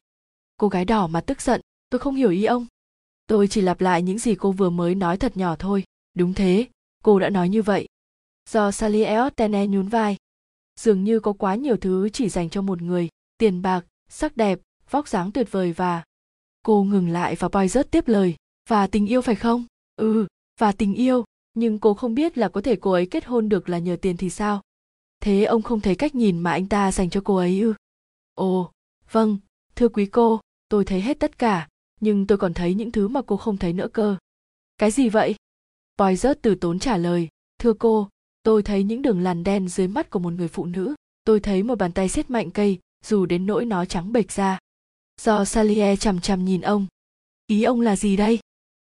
Cô 0.57 0.69
gái 0.69 0.85
đỏ 0.85 1.07
mà 1.07 1.21
tức 1.21 1.41
giận, 1.41 1.61
tôi 1.91 1.99
không 1.99 2.15
hiểu 2.15 2.31
ý 2.31 2.45
ông. 2.45 2.67
Tôi 3.27 3.49
chỉ 3.49 3.61
lặp 3.61 3.81
lại 3.81 4.03
những 4.03 4.19
gì 4.19 4.35
cô 4.35 4.53
vừa 4.53 4.71
mới 4.71 4.95
nói 4.95 5.17
thật 5.17 5.37
nhỏ 5.37 5.57
thôi. 5.59 5.85
Đúng 6.15 6.35
thế, 6.35 6.67
cô 7.03 7.19
đã 7.19 7.31
nói 7.31 7.49
như 7.49 7.63
vậy. 7.63 7.87
Do 8.51 8.71
sally 8.71 9.03
Eotene 9.03 9.67
nhún 9.67 9.89
vai. 9.89 10.17
Dường 10.81 11.05
như 11.05 11.21
có 11.21 11.33
quá 11.33 11.55
nhiều 11.55 11.77
thứ 11.77 12.09
chỉ 12.09 12.29
dành 12.29 12.51
cho 12.51 12.63
một 12.63 12.83
người, 12.83 13.09
tiền 13.39 13.63
bạc, 13.63 13.87
sắc 14.09 14.37
đẹp, 14.37 14.61
vóc 14.91 15.09
dáng 15.09 15.33
tuyệt 15.33 15.49
vời 15.51 15.73
và 15.73 16.05
cô 16.63 16.85
ngừng 16.85 17.09
lại 17.09 17.35
và 17.35 17.49
boy 17.49 17.69
rất 17.69 17.91
tiếp 17.91 18.09
lời. 18.09 18.35
Và 18.69 18.87
tình 18.87 19.07
yêu 19.07 19.23
phải 19.23 19.35
không? 19.35 19.65
Ừ 19.97 20.27
và 20.63 20.73
tình 20.73 20.95
yêu 20.95 21.25
nhưng 21.55 21.79
cô 21.79 21.95
không 21.95 22.15
biết 22.15 22.39
là 22.39 22.49
có 22.49 22.61
thể 22.61 22.77
cô 22.77 22.93
ấy 22.93 23.07
kết 23.07 23.25
hôn 23.25 23.49
được 23.49 23.69
là 23.69 23.79
nhờ 23.79 23.97
tiền 24.03 24.17
thì 24.17 24.31
sao? 24.31 24.61
Thế 25.21 25.45
ông 25.45 25.63
không 25.63 25.81
thấy 25.81 25.95
cách 25.95 26.15
nhìn 26.15 26.39
mà 26.39 26.51
anh 26.51 26.69
ta 26.69 26.93
dành 26.93 27.11
cho 27.11 27.21
cô 27.25 27.37
ấy 27.37 27.61
ư? 27.61 27.75
Ồ 28.35 28.71
vâng 29.11 29.39
thưa 29.77 29.89
quý 29.89 30.07
cô, 30.07 30.41
tôi 30.69 30.85
thấy 30.85 31.01
hết 31.01 31.21
tất 31.21 31.39
cả, 31.39 31.69
nhưng 32.01 32.27
tôi 32.27 32.39
còn 32.39 32.55
thấy 32.55 32.75
những 32.75 32.93
thứ 32.93 33.09
mà 33.09 33.23
cô 33.27 33.37
không 33.37 33.57
thấy 33.57 33.73
nữa 33.73 33.89
cơ. 33.93 34.17
Cái 34.79 34.91
gì 34.91 35.09
vậy? 35.09 35.35
Boy 35.99 36.17
rớt 36.17 36.43
từ 36.43 36.55
tốn 36.55 36.79
trả 36.79 36.97
lời, 36.97 37.29
thưa 37.59 37.73
cô, 37.73 38.09
tôi 38.43 38.63
thấy 38.63 38.85
những 38.85 39.03
đường 39.03 39.21
làn 39.21 39.45
đen 39.45 39.69
dưới 39.69 39.89
mắt 39.89 40.11
của 40.11 40.19
một 40.19 40.33
người 40.33 40.49
phụ 40.49 40.67
nữ, 40.67 40.95
tôi 41.25 41.41
thấy 41.41 41.63
một 41.63 41.79
bàn 41.79 41.93
tay 41.93 42.09
siết 42.09 42.31
mạnh 42.31 42.51
cây, 42.51 42.79
dù 43.05 43.27
đến 43.27 43.47
nỗi 43.47 43.65
nó 43.65 43.85
trắng 43.85 44.13
bệch 44.13 44.33
ra. 44.33 44.59
Do 45.21 45.45
salie 45.45 45.97
chằm 45.97 46.21
chằm 46.21 46.45
nhìn 46.45 46.61
ông. 46.61 46.87
Ý 47.47 47.63
ông 47.63 47.81
là 47.81 47.97
gì 47.97 48.17
đây? 48.17 48.39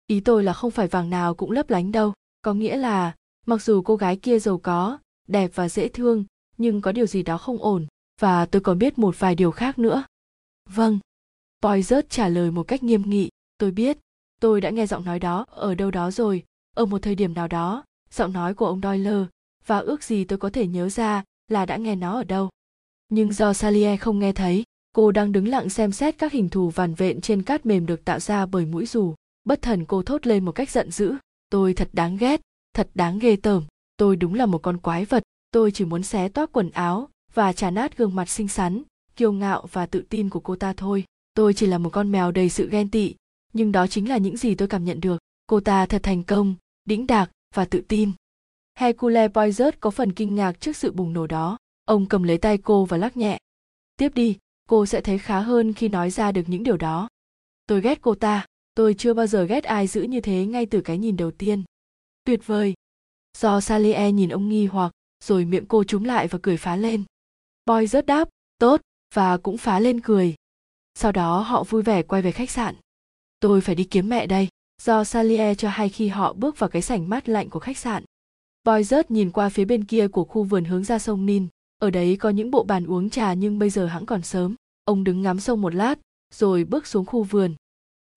Ý 0.07 0.21
tôi 0.21 0.45
là 0.45 0.53
không 0.53 0.71
phải 0.71 0.89
vàng 0.89 1.11
nào 1.11 1.35
cũng 1.35 1.51
lấp 1.51 1.71
lánh 1.71 1.93
đâu 1.93 2.13
có 2.43 2.55
nghĩa 2.55 2.77
là, 2.77 3.15
mặc 3.47 3.63
dù 3.63 3.83
cô 3.83 3.97
gái 3.97 4.17
kia 4.17 4.39
giàu 4.39 4.59
có, 4.59 4.99
đẹp 5.29 5.51
và 5.55 5.69
dễ 5.69 5.89
thương, 5.89 6.25
nhưng 6.59 6.81
có 6.81 6.93
điều 6.93 7.07
gì 7.07 7.23
đó 7.23 7.39
không 7.39 7.63
ổn, 7.63 7.87
và 8.21 8.47
tôi 8.47 8.63
còn 8.63 8.79
biết 8.79 8.99
một 8.99 9.19
vài 9.19 9.35
điều 9.35 9.51
khác 9.51 9.79
nữa. 9.79 10.05
Vâng. 10.69 10.99
Poizert 11.63 12.03
trả 12.09 12.29
lời 12.29 12.51
một 12.51 12.63
cách 12.63 12.83
nghiêm 12.83 13.03
nghị. 13.03 13.29
Tôi 13.59 13.71
biết, 13.71 13.99
tôi 14.41 14.61
đã 14.61 14.71
nghe 14.71 14.87
giọng 14.87 15.05
nói 15.05 15.19
đó 15.19 15.47
ở 15.51 15.75
đâu 15.75 15.91
đó 15.91 16.11
rồi, 16.11 16.45
ở 16.77 16.87
một 16.87 17.03
thời 17.03 17.15
điểm 17.15 17.35
nào 17.35 17.49
đó, 17.49 17.85
giọng 18.11 18.33
nói 18.33 18.55
của 18.55 18.67
ông 18.67 18.81
doyle, 18.83 19.25
và 19.67 19.79
ước 19.79 20.03
gì 20.03 20.25
tôi 20.25 20.39
có 20.39 20.51
thể 20.51 20.67
nhớ 20.67 20.89
ra 20.89 21.25
là 21.49 21.67
đã 21.67 21.77
nghe 21.77 21.97
nó 21.97 22.15
ở 22.15 22.25
đâu. 22.25 22.49
Nhưng 23.09 23.33
do 23.33 23.53
salier 23.53 24.01
không 24.01 24.19
nghe 24.19 24.33
thấy, 24.33 24.65
cô 24.93 25.13
đang 25.13 25.33
đứng 25.33 25.49
lặng 25.49 25.69
xem 25.69 25.93
xét 25.93 26.19
các 26.19 26.33
hình 26.33 26.49
thù 26.49 26.71
vằn 26.71 26.95
vện 26.95 27.21
trên 27.21 27.43
cát 27.43 27.67
mềm 27.67 27.87
được 27.87 28.05
tạo 28.05 28.21
ra 28.21 28.47
bởi 28.47 28.67
mũi 28.67 28.87
dù 28.87 29.15
bất 29.45 29.63
thần 29.63 29.85
cô 29.85 30.03
thốt 30.03 30.27
lên 30.27 30.45
một 30.45 30.53
cách 30.53 30.71
giận 30.71 30.91
dữ 30.91 31.15
tôi 31.51 31.75
thật 31.75 31.89
đáng 31.93 32.17
ghét, 32.17 32.41
thật 32.75 32.91
đáng 32.95 33.19
ghê 33.19 33.37
tởm. 33.37 33.65
Tôi 33.97 34.17
đúng 34.17 34.35
là 34.35 34.47
một 34.47 34.59
con 34.59 34.79
quái 34.79 35.05
vật. 35.05 35.23
Tôi 35.51 35.71
chỉ 35.71 35.85
muốn 35.85 36.03
xé 36.03 36.29
toác 36.29 36.53
quần 36.53 36.71
áo 36.71 37.09
và 37.35 37.53
trả 37.53 37.71
nát 37.71 37.97
gương 37.97 38.15
mặt 38.15 38.29
xinh 38.29 38.49
xắn, 38.49 38.83
kiêu 39.17 39.33
ngạo 39.33 39.67
và 39.73 39.87
tự 39.87 40.03
tin 40.09 40.31
của 40.31 40.41
cô 40.41 40.57
ta 40.57 40.73
thôi. 40.73 41.05
Tôi 41.35 41.55
chỉ 41.55 41.67
là 41.67 41.79
một 41.79 41.91
con 41.91 42.13
mèo 42.13 42.33
đầy 42.33 42.49
sự 42.49 42.69
ghen 42.71 42.91
tị, 42.91 43.15
nhưng 43.53 43.73
đó 43.73 43.87
chính 43.87 44.09
là 44.09 44.17
những 44.17 44.37
gì 44.37 44.55
tôi 44.55 44.69
cảm 44.69 44.85
nhận 44.85 45.01
được. 45.01 45.19
Cô 45.47 45.61
ta 45.61 45.87
thật 45.87 46.03
thành 46.03 46.23
công, 46.23 46.55
đĩnh 46.85 47.07
đạc 47.07 47.31
và 47.55 47.65
tự 47.65 47.81
tin. 47.89 48.13
Hercule 48.75 49.29
poizert 49.29 49.73
có 49.81 49.91
phần 49.91 50.13
kinh 50.13 50.35
ngạc 50.35 50.61
trước 50.61 50.77
sự 50.77 50.93
bùng 50.93 51.13
nổ 51.13 51.27
đó. 51.27 51.59
Ông 51.85 52.07
cầm 52.07 52.23
lấy 52.23 52.39
tay 52.39 52.59
cô 52.59 52.85
và 52.85 52.97
lắc 52.97 53.17
nhẹ. 53.17 53.39
Tiếp 53.97 54.15
đi, 54.15 54.39
cô 54.69 54.87
sẽ 54.87 55.01
thấy 55.01 55.19
khá 55.19 55.41
hơn 55.41 55.73
khi 55.73 55.89
nói 55.89 56.11
ra 56.11 56.33
được 56.33 56.43
những 56.47 56.63
điều 56.63 56.77
đó. 56.77 57.09
Tôi 57.67 57.81
ghét 57.81 58.03
cô 58.03 58.15
ta 58.15 58.47
tôi 58.81 58.95
chưa 58.95 59.15
bao 59.15 59.27
giờ 59.27 59.45
ghét 59.45 59.65
ai 59.65 59.87
giữ 59.87 60.03
như 60.03 60.21
thế 60.21 60.47
ngay 60.47 60.67
từ 60.67 60.81
cái 60.81 60.99
nhìn 60.99 61.17
đầu 61.17 61.31
tiên. 61.31 61.63
Tuyệt 62.25 62.47
vời. 62.47 62.75
Do 63.39 63.61
salie 63.61 64.13
nhìn 64.13 64.29
ông 64.29 64.49
nghi 64.49 64.67
hoặc, 64.67 64.93
rồi 65.25 65.45
miệng 65.45 65.67
cô 65.67 65.85
trúng 65.85 66.05
lại 66.05 66.29
và 66.29 66.39
cười 66.43 66.57
phá 66.57 66.77
lên. 66.77 67.05
Boy 67.67 67.87
rớt 67.87 68.07
đáp, 68.07 68.29
tốt, 68.59 68.81
và 69.15 69.37
cũng 69.37 69.59
phá 69.59 69.81
lên 69.81 70.01
cười. 70.01 70.35
Sau 70.95 71.13
đó 71.13 71.41
họ 71.41 71.65
vui 71.65 71.83
vẻ 71.83 72.03
quay 72.03 72.23
về 72.23 72.33
khách 72.33 72.51
sạn. 72.51 72.75
Tôi 73.41 73.61
phải 73.61 73.75
đi 73.75 73.85
kiếm 73.85 74.09
mẹ 74.09 74.27
đây. 74.27 74.49
Do 74.83 75.05
salie 75.05 75.55
cho 75.55 75.69
hay 75.69 75.89
khi 75.89 76.09
họ 76.09 76.33
bước 76.33 76.59
vào 76.59 76.71
cái 76.71 76.83
sảnh 76.83 77.09
mát 77.09 77.29
lạnh 77.29 77.51
của 77.51 77.61
khách 77.61 77.79
sạn. 77.79 78.05
Boy 78.65 78.85
rớt 78.85 79.11
nhìn 79.11 79.31
qua 79.31 79.49
phía 79.49 79.65
bên 79.65 79.85
kia 79.85 80.09
của 80.09 80.25
khu 80.25 80.43
vườn 80.45 80.65
hướng 80.65 80.85
ra 80.85 80.99
sông 80.99 81.27
nin. 81.27 81.47
Ở 81.79 81.91
đấy 81.91 82.17
có 82.21 82.31
những 82.31 82.51
bộ 82.51 82.65
bàn 82.65 82.87
uống 82.87 83.11
trà 83.11 83.33
nhưng 83.33 83.59
bây 83.59 83.71
giờ 83.71 83.87
hãng 83.87 84.07
còn 84.07 84.23
sớm. 84.23 84.55
Ông 84.85 85.05
đứng 85.05 85.23
ngắm 85.23 85.41
sông 85.41 85.61
một 85.61 85.75
lát, 85.75 85.99
rồi 86.35 86.65
bước 86.65 86.87
xuống 86.87 87.07
khu 87.07 87.23
vườn 87.23 87.55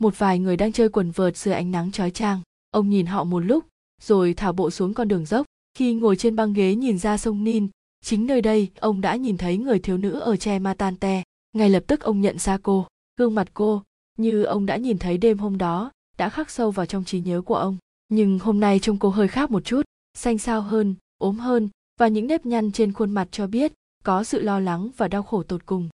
một 0.04 0.20
vài 0.20 0.39
người 0.39 0.58
đang 0.58 0.72
chơi 0.72 0.89
quần 0.89 1.12
vợt 1.12 1.38
dưới 1.38 1.54
ánh 1.54 1.72
nắng 1.72 1.91
chói 1.91 2.12
chang. 2.12 2.41
Ông 2.72 2.89
nhìn 2.89 3.06
họ 3.06 3.24
một 3.24 3.39
lúc, 3.39 3.66
rồi 4.01 4.34
thả 4.34 4.51
bộ 4.51 4.70
xuống 4.70 4.93
con 4.93 5.08
đường 5.08 5.26
dốc. 5.26 5.45
Khi 5.78 5.93
ngồi 5.93 6.16
trên 6.16 6.36
băng 6.36 6.54
ghế 6.54 6.76
nhìn 6.76 6.97
ra 6.97 7.18
sông 7.18 7.43
nin, 7.43 7.68
chính 8.01 8.28
nơi 8.28 8.41
đây, 8.41 8.70
ông 8.80 9.01
đã 9.01 9.16
nhìn 9.16 9.38
thấy 9.38 9.58
người 9.58 9.80
thiếu 9.80 9.97
nữ 9.97 10.20
ở 10.20 10.36
che 10.36 10.60
matante 10.60 11.24
ngay 11.54 11.70
lập 11.70 11.84
tức 11.88 12.01
ông 12.01 12.22
nhận 12.22 12.39
ra 12.39 12.58
cô, 12.64 12.88
gương 13.18 13.36
mặt 13.36 13.47
cô, 13.54 13.84
như 14.18 14.43
ông 14.43 14.66
đã 14.66 14.78
nhìn 14.78 14.97
thấy 14.97 15.18
đêm 15.18 15.38
hôm 15.38 15.58
đó, 15.58 15.91
đã 16.18 16.30
khắc 16.30 16.49
sâu 16.49 16.72
vào 16.72 16.86
trong 16.86 17.04
trí 17.04 17.20
nhớ 17.20 17.41
của 17.41 17.56
ông. 17.56 17.78
Nhưng 18.10 18.39
hôm 18.39 18.60
nay 18.60 18.80
trông 18.80 18.99
cô 18.99 19.10
hơi 19.10 19.28
khác 19.28 19.51
một 19.51 19.66
chút, 19.66 19.82
xanh 20.18 20.38
xao 20.38 20.62
hơn, 20.62 20.95
ốm 21.18 21.39
hơn, 21.39 21.70
và 21.99 22.08
những 22.08 22.28
nếp 22.28 22.45
nhăn 22.45 22.72
trên 22.72 22.93
khuôn 22.93 23.12
mặt 23.12 23.28
cho 23.32 23.47
biết 23.47 23.74
có 24.04 24.24
sự 24.24 24.41
lo 24.41 24.60
lắng 24.60 24.89
và 24.97 25.08
đau 25.08 25.24
khổ 25.24 25.43
tột 25.43 25.66
cùng. 25.66 25.89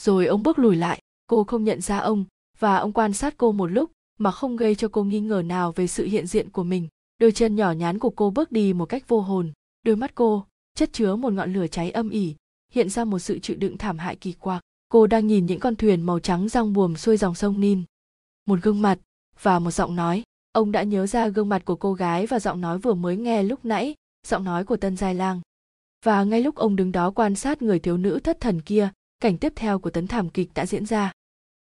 Rồi 0.00 0.26
ông 0.26 0.42
bước 0.42 0.58
lùi 0.58 0.76
lại, 0.76 1.00
cô 1.26 1.44
không 1.44 1.64
nhận 1.64 1.80
ra 1.80 1.98
ông 1.98 2.24
và 2.60 2.76
ông 2.76 2.92
quan 2.92 3.12
sát 3.12 3.34
cô 3.36 3.52
một 3.52 3.66
lúc 3.66 3.90
mà 4.18 4.30
không 4.30 4.56
gây 4.56 4.74
cho 4.74 4.88
cô 4.88 5.04
nghi 5.04 5.20
ngờ 5.20 5.42
nào 5.46 5.72
về 5.72 5.86
sự 5.86 6.04
hiện 6.04 6.26
diện 6.26 6.50
của 6.50 6.64
mình. 6.64 6.88
Đôi 7.18 7.32
chân 7.32 7.56
nhỏ 7.56 7.72
nhắn 7.72 7.98
của 7.98 8.10
cô 8.10 8.30
bước 8.30 8.52
đi 8.52 8.72
một 8.72 8.86
cách 8.86 9.08
vô 9.08 9.20
hồn, 9.20 9.52
đôi 9.82 9.96
mắt 9.96 10.14
cô 10.14 10.44
chất 10.74 10.92
chứa 10.92 11.16
một 11.16 11.32
ngọn 11.32 11.52
lửa 11.52 11.66
cháy 11.66 11.90
âm 11.90 12.10
ỉ, 12.10 12.34
hiện 12.72 12.88
ra 12.88 13.04
một 13.04 13.18
sự 13.18 13.38
chịu 13.38 13.56
đựng 13.56 13.78
thảm 13.78 13.98
hại 13.98 14.16
kỳ 14.16 14.32
quặc. 14.32 14.62
Cô 14.88 15.06
đang 15.06 15.26
nhìn 15.26 15.46
những 15.46 15.60
con 15.60 15.76
thuyền 15.76 16.02
màu 16.02 16.20
trắng 16.20 16.48
rong 16.48 16.72
buồm 16.72 16.94
xuôi 16.94 17.16
dòng 17.16 17.34
sông 17.34 17.60
nin. 17.60 17.82
Một 18.46 18.58
gương 18.62 18.82
mặt 18.82 18.98
và 19.42 19.58
một 19.58 19.70
giọng 19.70 19.96
nói. 19.96 20.22
Ông 20.52 20.72
đã 20.72 20.82
nhớ 20.82 21.06
ra 21.06 21.28
gương 21.28 21.48
mặt 21.48 21.64
của 21.64 21.76
cô 21.76 21.92
gái 21.92 22.26
và 22.26 22.40
giọng 22.40 22.60
nói 22.60 22.78
vừa 22.78 22.94
mới 22.94 23.16
nghe 23.16 23.42
lúc 23.42 23.64
nãy, 23.64 23.94
giọng 24.26 24.44
nói 24.44 24.64
của 24.64 24.76
tân 24.76 24.96
giai 24.96 25.14
lang. 25.14 25.40
Và 26.04 26.24
ngay 26.24 26.42
lúc 26.42 26.54
ông 26.54 26.76
đứng 26.76 26.92
đó 26.92 27.10
quan 27.10 27.34
sát 27.34 27.62
người 27.62 27.78
thiếu 27.78 27.96
nữ 27.96 28.20
thất 28.24 28.40
thần 28.40 28.60
kia, 28.60 28.90
cảnh 29.20 29.38
tiếp 29.38 29.52
theo 29.56 29.78
của 29.78 29.90
tấn 29.90 30.06
thảm 30.06 30.28
kịch 30.28 30.50
đã 30.54 30.66
diễn 30.66 30.86
ra 30.86 31.12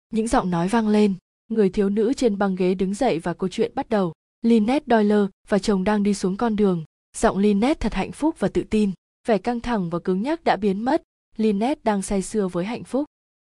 những 0.10 0.28
giọng 0.28 0.50
nói 0.50 0.68
vang 0.68 0.88
lên, 0.88 1.14
người 1.48 1.70
thiếu 1.70 1.90
nữ 1.90 2.14
trên 2.14 2.38
băng 2.38 2.56
ghế 2.56 2.74
đứng 2.74 2.94
dậy 2.94 3.20
và 3.20 3.34
câu 3.34 3.50
chuyện 3.50 3.72
bắt 3.76 3.90
đầu. 3.90 4.14
Lynette 4.42 4.86
Doyle 4.88 5.28
và 5.48 5.60
chồng 5.60 5.84
đang 5.84 6.04
đi 6.04 6.14
xuống 6.14 6.38
con 6.38 6.56
đường. 6.56 6.84
Giọng 7.18 7.38
Lynette 7.38 7.80
thật 7.80 7.94
hạnh 7.94 8.12
phúc 8.12 8.36
và 8.40 8.48
tự 8.48 8.64
tin. 8.70 8.92
Vẻ 9.28 9.38
căng 9.38 9.60
thẳng 9.60 9.90
và 9.90 10.00
cứng 10.00 10.22
nhắc 10.22 10.44
đã 10.44 10.56
biến 10.56 10.86
mất. 10.86 11.04
Lynette 11.38 11.82
đang 11.84 12.02
say 12.02 12.22
sưa 12.22 12.48
với 12.48 12.66
hạnh 12.66 12.84
phúc. 12.84 13.06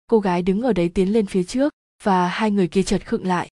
Cô 0.06 0.20
gái 0.20 0.42
đứng 0.42 0.62
ở 0.62 0.72
đấy 0.72 0.90
tiến 0.94 1.12
lên 1.12 1.26
phía 1.26 1.44
trước 1.44 1.72
và 2.02 2.28
hai 2.28 2.50
người 2.50 2.68
kia 2.68 2.82
chợt 2.82 3.06
khựng 3.06 3.26
lại. 3.26 3.48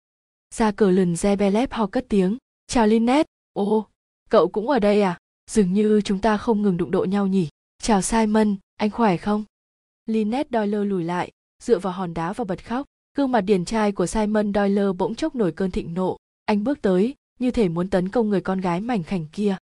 Ra 0.53 0.71
cờ 0.71 0.91
lần 0.91 1.13
Zebelep 1.13 1.67
ho 1.71 1.87
cất 1.87 2.05
tiếng. 2.09 2.37
Chào 2.67 2.87
Lynette. 2.87 3.29
Ồ, 3.53 3.87
cậu 4.29 4.47
cũng 4.47 4.69
ở 4.69 4.79
đây 4.79 5.01
à? 5.01 5.17
Dường 5.51 5.73
như 5.73 6.01
chúng 6.01 6.19
ta 6.19 6.37
không 6.37 6.61
ngừng 6.61 6.77
đụng 6.77 6.91
độ 6.91 7.05
nhau 7.05 7.27
nhỉ. 7.27 7.49
Chào 7.81 8.01
Simon, 8.01 8.55
anh 8.75 8.89
khỏe 8.89 9.17
không? 9.17 9.43
Lynette 10.05 10.49
Doyle 10.59 10.83
lùi 10.83 11.03
lại 11.03 11.31
dựa 11.63 11.79
vào 11.79 11.93
hòn 11.93 12.13
đá 12.13 12.33
và 12.33 12.43
bật 12.43 12.65
khóc, 12.65 12.85
gương 13.17 13.31
mặt 13.31 13.41
điển 13.41 13.65
trai 13.65 13.91
của 13.91 14.05
Simon 14.05 14.53
Doyle 14.53 14.93
bỗng 14.97 15.15
chốc 15.15 15.35
nổi 15.35 15.51
cơn 15.51 15.71
thịnh 15.71 15.93
nộ. 15.93 16.17
Anh 16.45 16.63
bước 16.63 16.81
tới, 16.81 17.15
như 17.39 17.51
thể 17.51 17.69
muốn 17.69 17.89
tấn 17.89 18.09
công 18.09 18.29
người 18.29 18.41
con 18.41 18.61
gái 18.61 18.81
mảnh 18.81 19.03
khảnh 19.03 19.25
kia. 19.31 19.57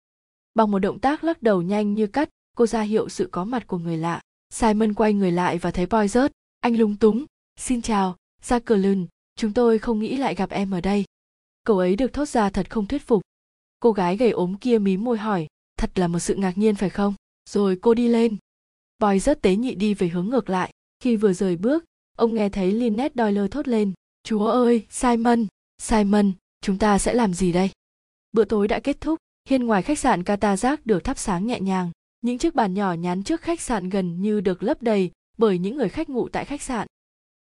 Bằng 0.53 0.71
một 0.71 0.79
động 0.79 0.99
tác 0.99 1.23
lắc 1.23 1.41
đầu 1.43 1.61
nhanh 1.61 1.93
như 1.93 2.07
cắt, 2.07 2.29
cô 2.57 2.65
ra 2.65 2.81
hiệu 2.81 3.09
sự 3.09 3.29
có 3.31 3.43
mặt 3.43 3.67
của 3.67 3.77
người 3.77 3.97
lạ. 3.97 4.21
Simon 4.49 4.93
quay 4.93 5.13
người 5.13 5.31
lại 5.31 5.57
và 5.57 5.71
thấy 5.71 5.85
boy 5.85 6.07
rớt. 6.07 6.31
Anh 6.59 6.77
lúng 6.77 6.95
túng. 6.95 7.25
Xin 7.59 7.81
chào 7.81 8.17
ra 8.41 8.59
chúng 9.35 9.53
tôi 9.53 9.79
không 9.79 9.99
nghĩ 9.99 10.17
lại 10.17 10.35
gặp 10.35 10.49
em 10.49 10.71
ở 10.71 10.81
đây. 10.81 11.05
Cậu 11.63 11.77
ấy 11.77 11.95
được 11.95 12.13
thốt 12.13 12.29
ra 12.29 12.49
thật 12.49 12.69
không 12.69 12.87
thuyết 12.87 13.07
phục. 13.07 13.21
Cô 13.79 13.91
gái 13.91 14.17
gầy 14.17 14.31
ốm 14.31 14.55
kia 14.57 14.77
mím 14.77 15.03
môi 15.03 15.17
hỏi, 15.17 15.47
thật 15.77 15.99
là 15.99 16.07
một 16.07 16.19
sự 16.19 16.35
ngạc 16.35 16.57
nhiên 16.57 16.75
phải 16.75 16.89
không? 16.89 17.13
Rồi 17.49 17.77
cô 17.81 17.93
đi 17.93 18.07
lên. 18.07 18.37
Boy 18.99 19.19
rất 19.19 19.41
tế 19.41 19.55
nhị 19.55 19.75
đi 19.75 19.93
về 19.93 20.07
hướng 20.07 20.29
ngược 20.29 20.49
lại 20.49 20.71
khi 21.03 21.15
vừa 21.15 21.33
rời 21.33 21.55
bước, 21.55 21.85
ông 22.17 22.33
nghe 22.33 22.49
thấy 22.49 22.71
lynette 22.71 23.23
doyle 23.23 23.47
thốt 23.47 23.67
lên, 23.67 23.93
chúa 24.23 24.47
ơi, 24.47 24.85
simon 24.89 25.47
simon, 25.81 26.31
chúng 26.61 26.77
ta 26.77 26.97
sẽ 26.97 27.13
làm 27.13 27.33
gì 27.33 27.51
đây? 27.51 27.69
Bữa 28.31 28.45
tối 28.45 28.67
đã 28.67 28.79
kết 28.79 29.01
thúc, 29.01 29.19
hiên 29.49 29.65
ngoài 29.65 29.81
khách 29.81 29.99
sạn 29.99 30.21
Katazak 30.21 30.77
được 30.85 31.03
thắp 31.03 31.17
sáng 31.17 31.47
nhẹ 31.47 31.59
nhàng. 31.59 31.91
Những 32.21 32.37
chiếc 32.37 32.55
bàn 32.55 32.73
nhỏ 32.73 32.93
nhắn 32.93 33.23
trước 33.23 33.41
khách 33.41 33.61
sạn 33.61 33.89
gần 33.89 34.21
như 34.21 34.41
được 34.41 34.63
lấp 34.63 34.81
đầy 34.81 35.11
bởi 35.37 35.57
những 35.57 35.77
người 35.77 35.89
khách 35.89 36.09
ngủ 36.09 36.29
tại 36.29 36.45
khách 36.45 36.61
sạn. 36.61 36.87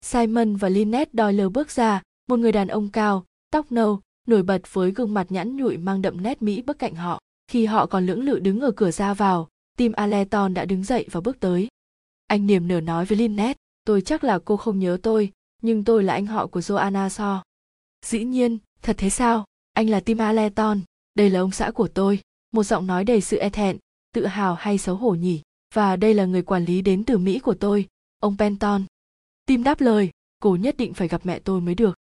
Simon 0.02 0.56
và 0.56 0.70
lynette 0.70 1.12
doyle 1.14 1.50
bước 1.50 1.72
ra, 1.72 2.02
một 2.30 2.40
người 2.40 2.52
đàn 2.52 2.68
ông 2.68 2.90
cao, 2.90 3.26
tóc 3.52 3.72
nâu, 3.72 4.00
nổi 4.28 4.44
bật 4.44 4.74
với 4.74 4.92
gương 4.92 5.14
mặt 5.14 5.32
nhẵn 5.32 5.58
nhụi 5.58 5.78
mang 5.78 6.02
đậm 6.02 6.24
nét 6.24 6.42
mỹ 6.42 6.62
bước 6.62 6.80
cạnh 6.80 6.96
họ. 6.96 7.20
Khi 7.48 7.66
họ 7.66 7.86
còn 7.86 8.06
lưỡng 8.06 8.24
lự 8.24 8.40
đứng 8.40 8.60
ở 8.60 8.72
cửa 8.72 8.92
ra 8.92 9.14
vào, 9.14 9.48
tim 9.78 9.92
aleton 9.92 10.54
đã 10.54 10.66
đứng 10.66 10.84
dậy 10.84 11.06
và 11.12 11.22
bước 11.22 11.40
tới 11.40 11.68
anh 12.30 12.48
niềm 12.48 12.68
nở 12.68 12.82
nói 12.82 13.06
với 13.06 13.18
lynette, 13.18 13.60
tôi 13.86 14.02
chắc 14.02 14.24
là 14.24 14.40
cô 14.40 14.58
không 14.58 14.80
nhớ 14.80 14.98
tôi, 15.04 15.32
nhưng 15.62 15.84
tôi 15.84 16.04
là 16.04 16.14
anh 16.14 16.26
họ 16.26 16.48
của 16.48 16.60
joanna 16.60 17.10
so 17.10 17.44
dĩ 18.06 18.24
nhiên, 18.24 18.58
thật 18.82 18.96
thế 18.98 19.10
sao? 19.10 19.46
Anh 19.74 19.90
là 19.90 20.00
tim 20.00 20.18
aleton 20.18 20.82
đây 21.16 21.30
là 21.30 21.40
ông 21.40 21.52
xã 21.52 21.72
của 21.72 21.88
tôi. 21.88 22.20
Một 22.52 22.64
giọng 22.64 22.88
nói 22.88 23.04
đầy 23.04 23.22
sự 23.22 23.38
e 23.38 23.50
thẹn, 23.50 23.78
tự 24.14 24.26
hào 24.26 24.56
hay 24.56 24.78
xấu 24.78 24.96
hổ 24.96 25.16
nhỉ? 25.16 25.42
Và 25.74 25.96
đây 25.96 26.14
là 26.14 26.26
người 26.26 26.42
quản 26.42 26.66
lý 26.66 26.82
đến 26.82 27.04
từ 27.04 27.18
mỹ 27.18 27.40
của 27.40 27.54
tôi, 27.54 27.88
ông 28.20 28.38
penton 28.38 28.84
tim 29.46 29.64
đáp 29.64 29.82
lời, 29.82 30.10
cô 30.40 30.56
nhất 30.56 30.78
định 30.78 30.94
phải 30.94 31.08
gặp 31.08 31.26
mẹ 31.26 31.40
tôi 31.40 31.62
mới 31.62 31.76
được. 31.76 31.98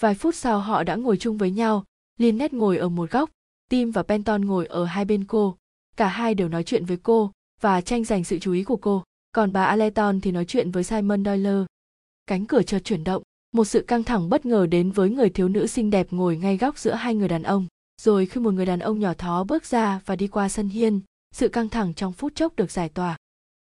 Vài 0.00 0.14
phút 0.14 0.34
sau 0.34 0.60
họ 0.60 0.82
đã 0.82 0.94
ngồi 0.94 1.16
chung 1.16 1.38
với 1.38 1.50
nhau, 1.50 1.84
lynette 2.16 2.58
ngồi 2.58 2.78
ở 2.78 2.88
một 2.88 3.10
góc, 3.10 3.30
tim 3.70 3.90
và 3.90 4.02
penton 4.02 4.44
ngồi 4.44 4.66
ở 4.66 4.84
hai 4.84 5.04
bên 5.04 5.24
cô. 5.24 5.56
Cả 5.96 6.08
hai 6.08 6.34
đều 6.34 6.48
nói 6.48 6.64
chuyện 6.64 6.84
với 6.84 6.96
cô 6.96 7.32
và 7.60 7.80
tranh 7.80 8.04
giành 8.04 8.24
sự 8.24 8.38
chú 8.38 8.52
ý 8.52 8.64
của 8.64 8.76
cô 8.76 9.02
còn 9.34 9.52
bà 9.52 9.64
aleton 9.64 10.20
thì 10.20 10.32
nói 10.32 10.44
chuyện 10.44 10.70
với 10.70 10.84
simon 10.84 11.24
doyle. 11.24 11.64
Cánh 12.26 12.46
cửa 12.46 12.62
chợt 12.62 12.78
chuyển 12.78 13.04
động, 13.04 13.22
một 13.52 13.64
sự 13.64 13.84
căng 13.88 14.04
thẳng 14.04 14.28
bất 14.28 14.46
ngờ 14.46 14.66
đến 14.66 14.90
với 14.90 15.10
người 15.10 15.30
thiếu 15.30 15.48
nữ 15.48 15.66
xinh 15.66 15.90
đẹp 15.90 16.06
ngồi 16.10 16.36
ngay 16.36 16.56
góc 16.56 16.78
giữa 16.78 16.94
hai 16.94 17.14
người 17.14 17.28
đàn 17.28 17.42
ông. 17.42 17.66
Rồi 18.02 18.26
khi 18.26 18.40
một 18.40 18.50
người 18.50 18.66
đàn 18.66 18.78
ông 18.78 18.98
nhỏ 18.98 19.14
thó 19.14 19.44
bước 19.44 19.64
ra 19.64 20.00
và 20.06 20.16
đi 20.16 20.28
qua 20.28 20.48
sân 20.48 20.68
hiên, 20.68 21.00
sự 21.34 21.48
căng 21.48 21.68
thẳng 21.68 21.94
trong 21.94 22.12
phút 22.12 22.34
chốc 22.34 22.56
được 22.56 22.70
giải 22.70 22.88
tỏa. 22.88 23.16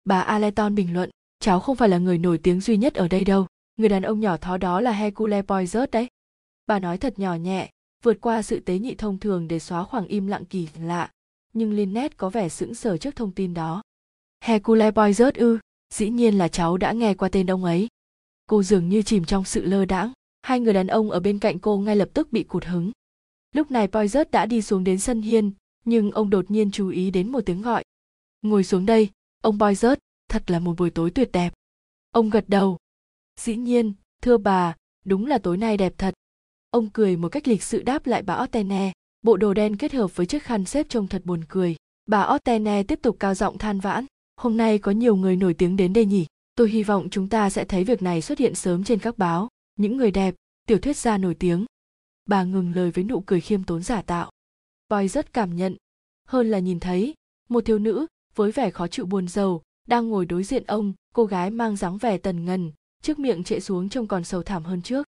Bà 0.05 0.19
aleton 0.19 0.75
bình 0.75 0.93
luận, 0.93 1.09
cháu 1.39 1.59
không 1.59 1.75
phải 1.75 1.89
là 1.89 1.97
người 1.97 2.17
nổi 2.17 2.37
tiếng 2.37 2.61
duy 2.61 2.77
nhất 2.77 2.93
ở 2.93 3.07
đây 3.07 3.23
đâu. 3.23 3.47
Người 3.77 3.89
đàn 3.89 4.03
ông 4.03 4.19
nhỏ 4.19 4.37
thó 4.37 4.57
đó 4.57 4.81
là 4.81 4.91
hercule 4.91 5.41
poirot 5.41 5.91
đấy. 5.91 6.07
Bà 6.67 6.79
nói 6.79 6.97
thật 6.97 7.19
nhỏ 7.19 7.35
nhẹ, 7.35 7.69
vượt 8.03 8.17
qua 8.21 8.41
sự 8.41 8.59
tế 8.59 8.79
nhị 8.79 8.95
thông 8.95 9.19
thường 9.19 9.47
để 9.47 9.59
xóa 9.59 9.83
khoảng 9.83 10.07
im 10.07 10.27
lặng 10.27 10.45
kỳ 10.45 10.67
lạ. 10.79 11.11
Nhưng 11.53 11.73
lynette 11.73 12.15
có 12.17 12.29
vẻ 12.29 12.49
sững 12.49 12.75
sờ 12.75 12.97
trước 12.97 13.15
thông 13.15 13.31
tin 13.31 13.53
đó 13.53 13.81
hercule 14.43 14.91
poirot 14.91 15.35
ư? 15.35 15.59
Dĩ 15.93 16.09
nhiên 16.09 16.37
là 16.37 16.47
cháu 16.47 16.77
đã 16.77 16.91
nghe 16.91 17.13
qua 17.13 17.29
tên 17.31 17.51
ông 17.51 17.63
ấy. 17.63 17.87
Cô 18.49 18.63
dường 18.63 18.89
như 18.89 19.01
chìm 19.01 19.25
trong 19.25 19.43
sự 19.43 19.65
lơ 19.65 19.85
đãng. 19.85 20.11
Hai 20.41 20.59
người 20.59 20.73
đàn 20.73 20.87
ông 20.87 21.11
ở 21.11 21.19
bên 21.19 21.39
cạnh 21.39 21.59
cô 21.59 21.77
ngay 21.77 21.95
lập 21.95 22.09
tức 22.13 22.31
bị 22.31 22.43
cụt 22.43 22.65
hứng. 22.65 22.91
Lúc 23.51 23.71
này 23.71 23.87
Poirot 23.87 24.31
đã 24.31 24.45
đi 24.45 24.61
xuống 24.61 24.83
đến 24.83 24.99
sân 24.99 25.21
hiên 25.21 25.51
nhưng 25.85 26.11
ông 26.11 26.29
đột 26.29 26.51
nhiên 26.51 26.71
chú 26.71 26.89
ý 26.89 27.11
đến 27.11 27.31
một 27.31 27.41
tiếng 27.45 27.61
gọi. 27.61 27.83
Ngồi 28.41 28.63
xuống 28.63 28.85
đây 28.85 29.09
ông 29.41 29.59
Poirot, 29.59 29.97
thật 30.29 30.51
là 30.51 30.59
một 30.59 30.73
buổi 30.77 30.89
tối 30.89 31.11
tuyệt 31.11 31.29
đẹp. 31.31 31.53
Ông 32.11 32.29
gật 32.29 32.45
đầu. 32.47 32.77
Dĩ 33.39 33.55
nhiên 33.55 33.93
thưa 34.21 34.37
bà 34.37 34.75
đúng 35.05 35.25
là 35.25 35.37
tối 35.37 35.57
nay 35.57 35.77
đẹp 35.77 35.93
thật. 35.97 36.13
Ông 36.69 36.89
cười 36.89 37.17
một 37.17 37.29
cách 37.29 37.47
lịch 37.47 37.63
sự 37.63 37.81
đáp 37.81 38.07
lại 38.07 38.23
bà 38.23 38.43
Ottene, 38.43 38.91
bộ 39.21 39.37
đồ 39.37 39.53
đen 39.53 39.77
kết 39.77 39.93
hợp 39.93 40.15
với 40.15 40.25
chiếc 40.25 40.43
khăn 40.43 40.65
xếp 40.65 40.85
trông 40.89 41.07
thật 41.07 41.21
buồn 41.25 41.43
cười. 41.47 41.75
Bà 42.05 42.27
Ottene 42.35 42.83
tiếp 42.83 42.99
tục 43.01 43.17
cao 43.19 43.33
giọng 43.33 43.57
than 43.57 43.79
vãn 43.79 44.05
hôm 44.43 44.57
nay 44.57 44.79
có 44.79 44.91
nhiều 44.91 45.15
người 45.15 45.35
nổi 45.35 45.53
tiếng 45.53 45.75
đến 45.75 45.93
đây 45.93 46.05
nhỉ? 46.05 46.25
Tôi 46.55 46.69
hy 46.69 46.83
vọng 46.83 47.07
chúng 47.11 47.29
ta 47.29 47.49
sẽ 47.49 47.65
thấy 47.65 47.83
việc 47.83 48.01
này 48.01 48.21
xuất 48.21 48.39
hiện 48.39 48.55
sớm 48.55 48.83
trên 48.83 48.99
các 48.99 49.17
báo. 49.17 49.47
Những 49.75 49.97
người 49.97 50.11
đẹp, 50.11 50.35
tiểu 50.67 50.77
thuyết 50.79 50.97
gia 50.97 51.17
nổi 51.17 51.35
tiếng. 51.35 51.65
Bà 52.25 52.43
ngừng 52.43 52.75
lời 52.75 52.91
với 52.91 53.03
nụ 53.03 53.21
cười 53.25 53.41
khiêm 53.41 53.63
tốn 53.63 53.83
giả 53.83 54.01
tạo. 54.01 54.31
Voi 54.89 55.07
rất 55.07 55.33
cảm 55.33 55.55
nhận. 55.55 55.75
Hơn 56.27 56.51
là 56.51 56.59
nhìn 56.59 56.79
thấy, 56.79 57.13
một 57.49 57.65
thiếu 57.65 57.79
nữ, 57.79 58.05
với 58.35 58.51
vẻ 58.51 58.71
khó 58.71 58.87
chịu 58.87 59.05
buồn 59.05 59.27
rầu, 59.27 59.61
đang 59.87 60.09
ngồi 60.09 60.25
đối 60.25 60.43
diện 60.43 60.63
ông, 60.63 60.93
cô 61.13 61.25
gái 61.25 61.49
mang 61.49 61.75
dáng 61.75 61.97
vẻ 61.97 62.17
tần 62.17 62.45
ngần, 62.45 62.71
trước 63.01 63.19
miệng 63.19 63.43
trệ 63.43 63.59
xuống 63.59 63.89
trông 63.89 64.07
còn 64.07 64.23
sầu 64.23 64.43
thảm 64.43 64.63
hơn 64.63 64.81
trước. 64.81 65.07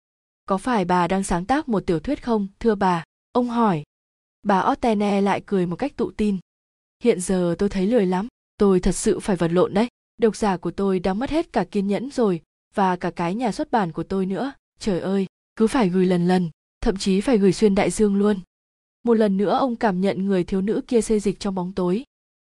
Có 0.46 0.58
phải 0.58 0.86
bà 0.86 1.08
đang 1.08 1.24
sáng 1.24 1.46
tác 1.46 1.70
một 1.70 1.86
tiểu 1.86 2.00
thuyết 2.00 2.24
không, 2.24 2.48
thưa 2.60 2.76
bà? 2.76 3.04
ông 3.32 3.50
hỏi. 3.50 3.84
Bà 4.44 4.72
ottene 4.72 5.22
lại 5.22 5.44
cười 5.46 5.66
một 5.66 5.76
cách 5.76 5.94
tự 5.96 6.12
tin. 6.18 6.38
Hiện 7.04 7.22
giờ 7.22 7.56
tôi 7.60 7.70
thấy 7.70 7.88
lười 7.88 8.06
lắm 8.06 8.28
tôi 8.58 8.80
thật 8.80 8.92
sự 8.92 9.20
phải 9.20 9.36
vật 9.36 9.52
lộn 9.52 9.74
đấy. 9.74 9.88
Độc 10.18 10.36
giả 10.36 10.58
của 10.58 10.72
tôi 10.72 11.00
đã 11.00 11.14
mất 11.14 11.30
hết 11.30 11.54
cả 11.54 11.64
kiên 11.64 11.88
nhẫn 11.88 12.12
rồi, 12.12 12.42
và 12.74 12.96
cả 12.96 13.12
cái 13.12 13.36
nhà 13.36 13.52
xuất 13.52 13.72
bản 13.72 13.92
của 13.92 14.04
tôi 14.04 14.26
nữa. 14.26 14.54
Trời 14.80 15.00
ơi, 15.00 15.26
cứ 15.56 15.68
phải 15.68 15.90
gửi 15.90 16.06
lần 16.06 16.28
lần, 16.28 16.50
thậm 16.82 16.98
chí 16.98 17.22
phải 17.22 17.38
gửi 17.38 17.54
xuyên 17.54 17.76
đại 17.76 17.92
dương 17.92 18.16
luôn. 18.16 18.40
Một 19.04 19.14
lần 19.14 19.38
nữa 19.38 19.58
ông 19.60 19.76
cảm 19.76 20.02
nhận 20.02 20.26
người 20.26 20.44
thiếu 20.44 20.62
nữ 20.62 20.82
kia 20.88 21.02
xê 21.02 21.20
dịch 21.20 21.40
trong 21.40 21.56
bóng 21.56 21.74
tối. 21.74 22.04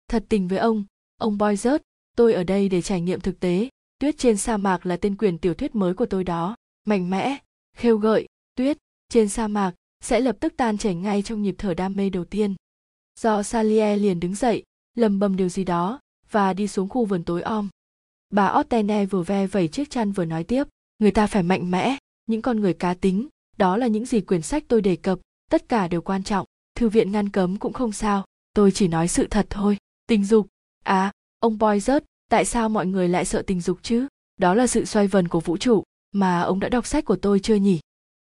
Thật 0.08 0.26
tình 0.30 0.48
với 0.48 0.58
ông 0.58 0.86
ông 1.18 1.38
boy 1.38 1.56
rớt 1.56 1.82
tôi 2.18 2.34
ở 2.34 2.44
đây 2.44 2.70
để 2.70 2.82
trải 2.82 3.02
nghiệm 3.02 3.20
thực 3.20 3.40
tế. 3.40 3.70
Tuyết 4.00 4.18
trên 4.18 4.38
sa 4.38 4.58
mạc 4.58 4.86
là 4.86 4.98
tên 4.98 5.16
quyền 5.16 5.38
tiểu 5.38 5.54
thuyết 5.54 5.76
mới 5.76 5.94
của 5.94 6.06
tôi 6.06 6.24
đó. 6.24 6.56
Mạnh 6.86 7.10
mẽ, 7.10 7.38
khêu 7.78 7.98
gợi, 7.98 8.28
tuyết 8.56 8.78
trên 9.10 9.30
sa 9.30 9.48
mạc 9.48 9.74
sẽ 10.04 10.20
lập 10.20 10.38
tức 10.40 10.54
tan 10.58 10.78
chảy 10.78 10.96
ngay 10.96 11.22
trong 11.22 11.42
nhịp 11.42 11.56
thở 11.58 11.74
đam 11.74 11.94
mê 11.96 12.10
đầu 12.10 12.26
tiên. 12.26 12.56
Do 13.20 13.44
salier 13.44 14.02
liền 14.02 14.20
đứng 14.20 14.36
dậy 14.36 14.64
lầm 14.96 15.20
bầm 15.20 15.36
điều 15.36 15.50
gì 15.50 15.64
đó 15.64 16.00
và 16.32 16.54
đi 16.54 16.68
xuống 16.68 16.90
khu 16.90 17.06
vườn 17.06 17.24
tối 17.24 17.42
om. 17.42 17.70
Bà 18.30 18.54
ottene 18.60 19.06
vừa 19.06 19.22
ve 19.22 19.48
vẩy 19.48 19.68
chiếc 19.68 19.90
chăn 19.90 20.12
vừa 20.12 20.26
nói 20.26 20.44
tiếp, 20.44 20.64
người 21.00 21.12
ta 21.12 21.28
phải 21.28 21.44
mạnh 21.44 21.72
mẽ, 21.72 21.98
những 22.26 22.42
con 22.42 22.60
người 22.60 22.74
cá 22.74 22.94
tính, 22.94 23.28
đó 23.58 23.78
là 23.78 23.88
những 23.88 24.06
gì 24.06 24.22
quyển 24.22 24.42
sách 24.42 24.64
tôi 24.68 24.82
đề 24.82 24.96
cập, 24.96 25.20
tất 25.50 25.70
cả 25.70 25.88
đều 25.88 26.02
quan 26.02 26.24
trọng, 26.24 26.46
thư 26.76 26.90
viện 26.90 27.12
ngăn 27.12 27.30
cấm 27.30 27.58
cũng 27.58 27.74
không 27.74 27.92
sao, 27.92 28.26
tôi 28.54 28.72
chỉ 28.72 28.88
nói 28.88 29.08
sự 29.08 29.28
thật 29.28 29.48
thôi. 29.50 29.78
Tình 30.08 30.26
dục. 30.26 30.48
À 30.84 31.12
ông 31.40 31.58
boy 31.58 31.80
rớt 31.80 32.04
tại 32.30 32.46
sao 32.46 32.70
mọi 32.70 32.86
người 32.86 33.10
lại 33.10 33.26
sợ 33.26 33.42
tình 33.48 33.62
dục 33.62 33.80
chứ? 33.82 34.08
Đó 34.38 34.54
là 34.54 34.68
sự 34.68 34.86
xoay 34.86 35.08
vần 35.08 35.28
của 35.28 35.40
vũ 35.40 35.58
trụ 35.58 35.84
mà 36.12 36.42
ông 36.42 36.60
đã 36.60 36.70
đọc 36.70 36.86
sách 36.86 37.06
của 37.06 37.16
tôi 37.16 37.40
chưa 37.40 37.56
nhỉ? 37.56 37.80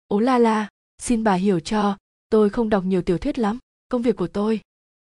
Ố 0.08 0.20
la 0.20 0.38
la, 0.38 0.68
xin 0.98 1.24
bà 1.24 1.34
hiểu 1.34 1.60
cho, 1.60 1.96
tôi 2.30 2.50
không 2.50 2.68
đọc 2.68 2.84
nhiều 2.84 3.02
tiểu 3.02 3.18
thuyết 3.18 3.38
lắm, 3.38 3.58
công 3.88 4.02
việc 4.02 4.16
của 4.16 4.26
tôi. 4.26 4.60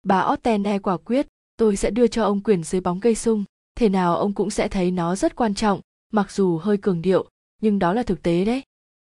Bà 0.02 0.26
ottene 0.32 0.78
quả 0.78 0.96
quyết 0.96 1.26
tôi 1.62 1.76
sẽ 1.76 1.90
đưa 1.90 2.06
cho 2.06 2.24
ông 2.24 2.40
quyền 2.40 2.64
dưới 2.64 2.80
bóng 2.80 3.00
cây 3.00 3.14
sung. 3.14 3.44
Thế 3.74 3.88
nào 3.88 4.16
ông 4.16 4.32
cũng 4.32 4.50
sẽ 4.50 4.68
thấy 4.68 4.90
nó 4.90 5.16
rất 5.16 5.36
quan 5.36 5.54
trọng, 5.54 5.80
mặc 6.12 6.32
dù 6.32 6.58
hơi 6.58 6.76
cường 6.76 7.02
điệu, 7.02 7.28
nhưng 7.60 7.78
đó 7.78 7.92
là 7.92 8.02
thực 8.02 8.22
tế 8.22 8.44
đấy. 8.44 8.62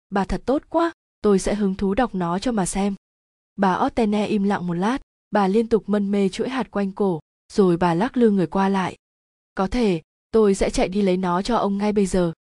Bà 0.10 0.26
thật 0.26 0.42
tốt 0.46 0.64
quá, 0.70 0.92
tôi 1.22 1.40
sẽ 1.40 1.56
hứng 1.56 1.76
thú 1.76 1.94
đọc 1.94 2.16
nó 2.16 2.40
cho 2.40 2.52
mà 2.52 2.66
xem. 2.66 2.96
Bà 3.56 3.86
ottene 3.86 4.26
im 4.26 4.44
lặng 4.44 4.68
một 4.68 4.74
lát, 4.74 4.98
bà 5.32 5.48
liên 5.48 5.68
tục 5.68 5.84
mân 5.88 6.12
mê 6.12 6.30
chuỗi 6.30 6.50
hạt 6.50 6.72
quanh 6.72 6.92
cổ, 6.92 7.20
rồi 7.54 7.78
bà 7.78 7.94
lắc 7.94 8.18
lư 8.18 8.30
người 8.30 8.48
qua 8.48 8.70
lại. 8.70 8.96
Có 9.56 9.68
thể, 9.68 10.02
tôi 10.32 10.56
sẽ 10.56 10.70
chạy 10.70 10.88
đi 10.88 11.02
lấy 11.02 11.18
nó 11.18 11.42
cho 11.42 11.56
ông 11.56 11.78
ngay 11.78 11.94
bây 11.94 12.06
giờ. 12.06 12.34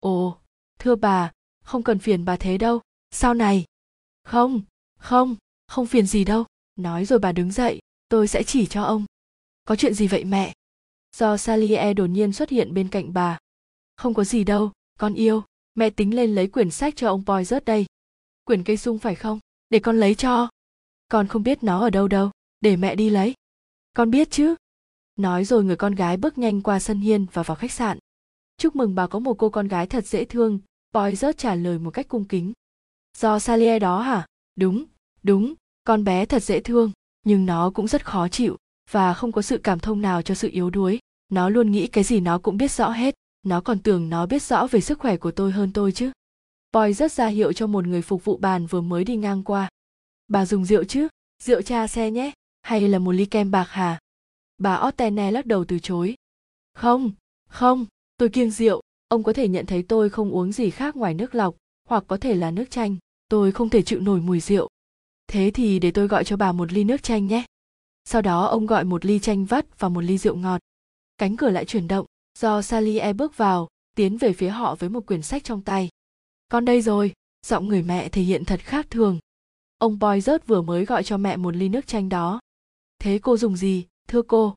Ồ, 0.00 0.38
thưa 0.78 0.94
bà, 0.94 1.32
không 1.64 1.82
cần 1.82 1.98
phiền 1.98 2.24
bà 2.24 2.36
thế 2.36 2.58
đâu. 2.58 2.80
Sau 3.10 3.34
này. 3.34 3.64
Không 4.24 4.60
không 4.98 5.36
không 5.66 5.86
phiền 5.86 6.06
gì 6.06 6.24
đâu. 6.24 6.44
Nói 6.76 7.04
rồi 7.04 7.18
bà 7.18 7.32
đứng 7.32 7.52
dậy, 7.52 7.78
tôi 8.08 8.28
sẽ 8.28 8.42
chỉ 8.42 8.66
cho 8.66 8.82
ông 8.82 9.04
có 9.68 9.76
chuyện 9.76 9.94
gì 9.94 10.06
vậy 10.06 10.24
mẹ 10.24 10.52
do 11.16 11.36
Salier 11.36 11.96
đột 11.96 12.06
nhiên 12.06 12.32
xuất 12.32 12.50
hiện 12.50 12.74
bên 12.74 12.88
cạnh 12.88 13.12
bà. 13.12 13.38
Không 13.96 14.14
có 14.14 14.24
gì 14.24 14.44
đâu, 14.44 14.72
con 14.98 15.14
yêu, 15.14 15.42
mẹ 15.74 15.90
tính 15.90 16.16
lên 16.16 16.34
lấy 16.34 16.46
quyển 16.46 16.70
sách 16.70 16.96
cho 16.96 17.08
ông 17.08 17.24
poi 17.24 17.44
rớt 17.44 17.64
đây. 17.64 17.86
Quyển 18.44 18.64
cây 18.64 18.76
sung 18.76 18.98
phải 18.98 19.14
không? 19.14 19.38
Để 19.70 19.78
con 19.78 20.00
lấy 20.00 20.14
cho. 20.14 20.48
Con 21.08 21.28
không 21.28 21.42
biết 21.42 21.62
nó 21.62 21.80
ở 21.80 21.90
đâu 21.90 22.08
đâu, 22.08 22.30
để 22.60 22.76
mẹ 22.76 22.94
đi 22.94 23.10
lấy. 23.10 23.34
Con 23.94 24.10
biết 24.10 24.30
chứ. 24.30 24.54
Nói 25.16 25.44
rồi 25.44 25.64
người 25.64 25.76
con 25.76 25.94
gái 25.94 26.16
bước 26.16 26.38
nhanh 26.38 26.62
qua 26.62 26.80
sân 26.80 27.00
hiên 27.00 27.26
và 27.32 27.42
vào 27.42 27.56
khách 27.56 27.72
sạn. 27.72 27.98
Chúc 28.56 28.76
mừng 28.76 28.94
bà 28.94 29.06
có 29.06 29.18
một 29.18 29.34
cô 29.34 29.50
con 29.50 29.68
gái 29.68 29.86
thật 29.86 30.06
dễ 30.06 30.24
thương, 30.24 30.58
poi 30.92 31.16
rớt 31.16 31.38
trả 31.38 31.54
lời 31.54 31.78
một 31.78 31.90
cách 31.90 32.08
cung 32.08 32.24
kính. 32.24 32.52
Do 33.16 33.38
Salier 33.38 33.82
đó 33.82 34.00
hả? 34.00 34.26
Đúng, 34.56 34.84
đúng, 35.22 35.54
con 35.84 36.04
bé 36.04 36.26
thật 36.26 36.42
dễ 36.42 36.60
thương, 36.60 36.92
nhưng 37.24 37.46
nó 37.46 37.70
cũng 37.74 37.88
rất 37.88 38.04
khó 38.04 38.28
chịu 38.28 38.56
và 38.90 39.14
không 39.14 39.32
có 39.32 39.42
sự 39.42 39.58
cảm 39.58 39.78
thông 39.78 40.02
nào 40.02 40.22
cho 40.22 40.34
sự 40.34 40.48
yếu 40.52 40.70
đuối. 40.70 40.98
Nó 41.28 41.48
luôn 41.48 41.70
nghĩ 41.70 41.86
cái 41.86 42.04
gì 42.04 42.20
nó 42.20 42.38
cũng 42.38 42.56
biết 42.56 42.70
rõ 42.70 42.90
hết, 42.90 43.14
nó 43.42 43.60
còn 43.60 43.78
tưởng 43.78 44.08
nó 44.08 44.26
biết 44.26 44.42
rõ 44.42 44.66
về 44.66 44.80
sức 44.80 44.98
khỏe 44.98 45.16
của 45.16 45.30
tôi 45.30 45.52
hơn 45.52 45.72
tôi 45.72 45.92
chứ. 45.92 46.10
Boy 46.72 46.92
rất 46.92 47.12
ra 47.12 47.26
hiệu 47.26 47.52
cho 47.52 47.66
một 47.66 47.86
người 47.86 48.02
phục 48.02 48.24
vụ 48.24 48.36
bàn 48.36 48.66
vừa 48.66 48.80
mới 48.80 49.04
đi 49.04 49.16
ngang 49.16 49.44
qua. 49.44 49.68
Bà 50.28 50.46
dùng 50.46 50.64
rượu 50.64 50.84
chứ? 50.84 51.08
Rượu 51.42 51.62
cha 51.62 51.86
xe 51.86 52.10
nhé, 52.10 52.32
hay 52.62 52.88
là 52.88 52.98
một 52.98 53.12
ly 53.12 53.24
kem 53.24 53.50
bạc 53.50 53.66
hà? 53.68 53.98
Bà 54.58 54.80
Ottene 54.88 55.30
lắc 55.30 55.46
đầu 55.46 55.64
từ 55.64 55.78
chối. 55.78 56.14
Không, 56.74 57.12
không, 57.48 57.86
tôi 58.16 58.28
kiêng 58.28 58.50
rượu, 58.50 58.80
ông 59.08 59.22
có 59.22 59.32
thể 59.32 59.48
nhận 59.48 59.66
thấy 59.66 59.82
tôi 59.82 60.10
không 60.10 60.30
uống 60.30 60.52
gì 60.52 60.70
khác 60.70 60.96
ngoài 60.96 61.14
nước 61.14 61.34
lọc, 61.34 61.56
hoặc 61.88 62.04
có 62.06 62.16
thể 62.16 62.34
là 62.34 62.50
nước 62.50 62.70
chanh, 62.70 62.96
tôi 63.28 63.52
không 63.52 63.70
thể 63.70 63.82
chịu 63.82 64.00
nổi 64.00 64.20
mùi 64.20 64.40
rượu. 64.40 64.68
Thế 65.26 65.50
thì 65.54 65.78
để 65.78 65.90
tôi 65.90 66.08
gọi 66.08 66.24
cho 66.24 66.36
bà 66.36 66.52
một 66.52 66.72
ly 66.72 66.84
nước 66.84 67.02
chanh 67.02 67.26
nhé. 67.26 67.44
Sau 68.10 68.22
đó 68.22 68.44
ông 68.46 68.66
gọi 68.66 68.84
một 68.84 69.04
ly 69.04 69.18
chanh 69.18 69.44
vắt 69.44 69.78
và 69.78 69.88
một 69.88 70.00
ly 70.00 70.18
rượu 70.18 70.36
ngọt. 70.36 70.60
Cánh 71.18 71.36
cửa 71.36 71.50
lại 71.50 71.64
chuyển 71.64 71.88
động, 71.88 72.06
do 72.38 72.62
Salier 72.62 73.16
bước 73.16 73.36
vào, 73.36 73.68
tiến 73.94 74.18
về 74.18 74.32
phía 74.32 74.48
họ 74.48 74.74
với 74.74 74.88
một 74.88 75.06
quyển 75.06 75.22
sách 75.22 75.44
trong 75.44 75.62
tay. 75.62 75.88
Con 76.48 76.64
đây 76.64 76.82
rồi, 76.82 77.12
giọng 77.46 77.68
người 77.68 77.82
mẹ 77.82 78.08
thể 78.08 78.22
hiện 78.22 78.44
thật 78.44 78.60
khác 78.60 78.86
thường. 78.90 79.18
Ông 79.78 79.98
Boy 79.98 80.20
rớt 80.20 80.46
vừa 80.46 80.62
mới 80.62 80.84
gọi 80.84 81.02
cho 81.02 81.16
mẹ 81.16 81.36
một 81.36 81.56
ly 81.56 81.68
nước 81.68 81.86
chanh 81.86 82.08
đó. 82.08 82.40
Thế 82.98 83.18
cô 83.22 83.36
dùng 83.36 83.56
gì, 83.56 83.86
thưa 84.06 84.22
cô? 84.22 84.54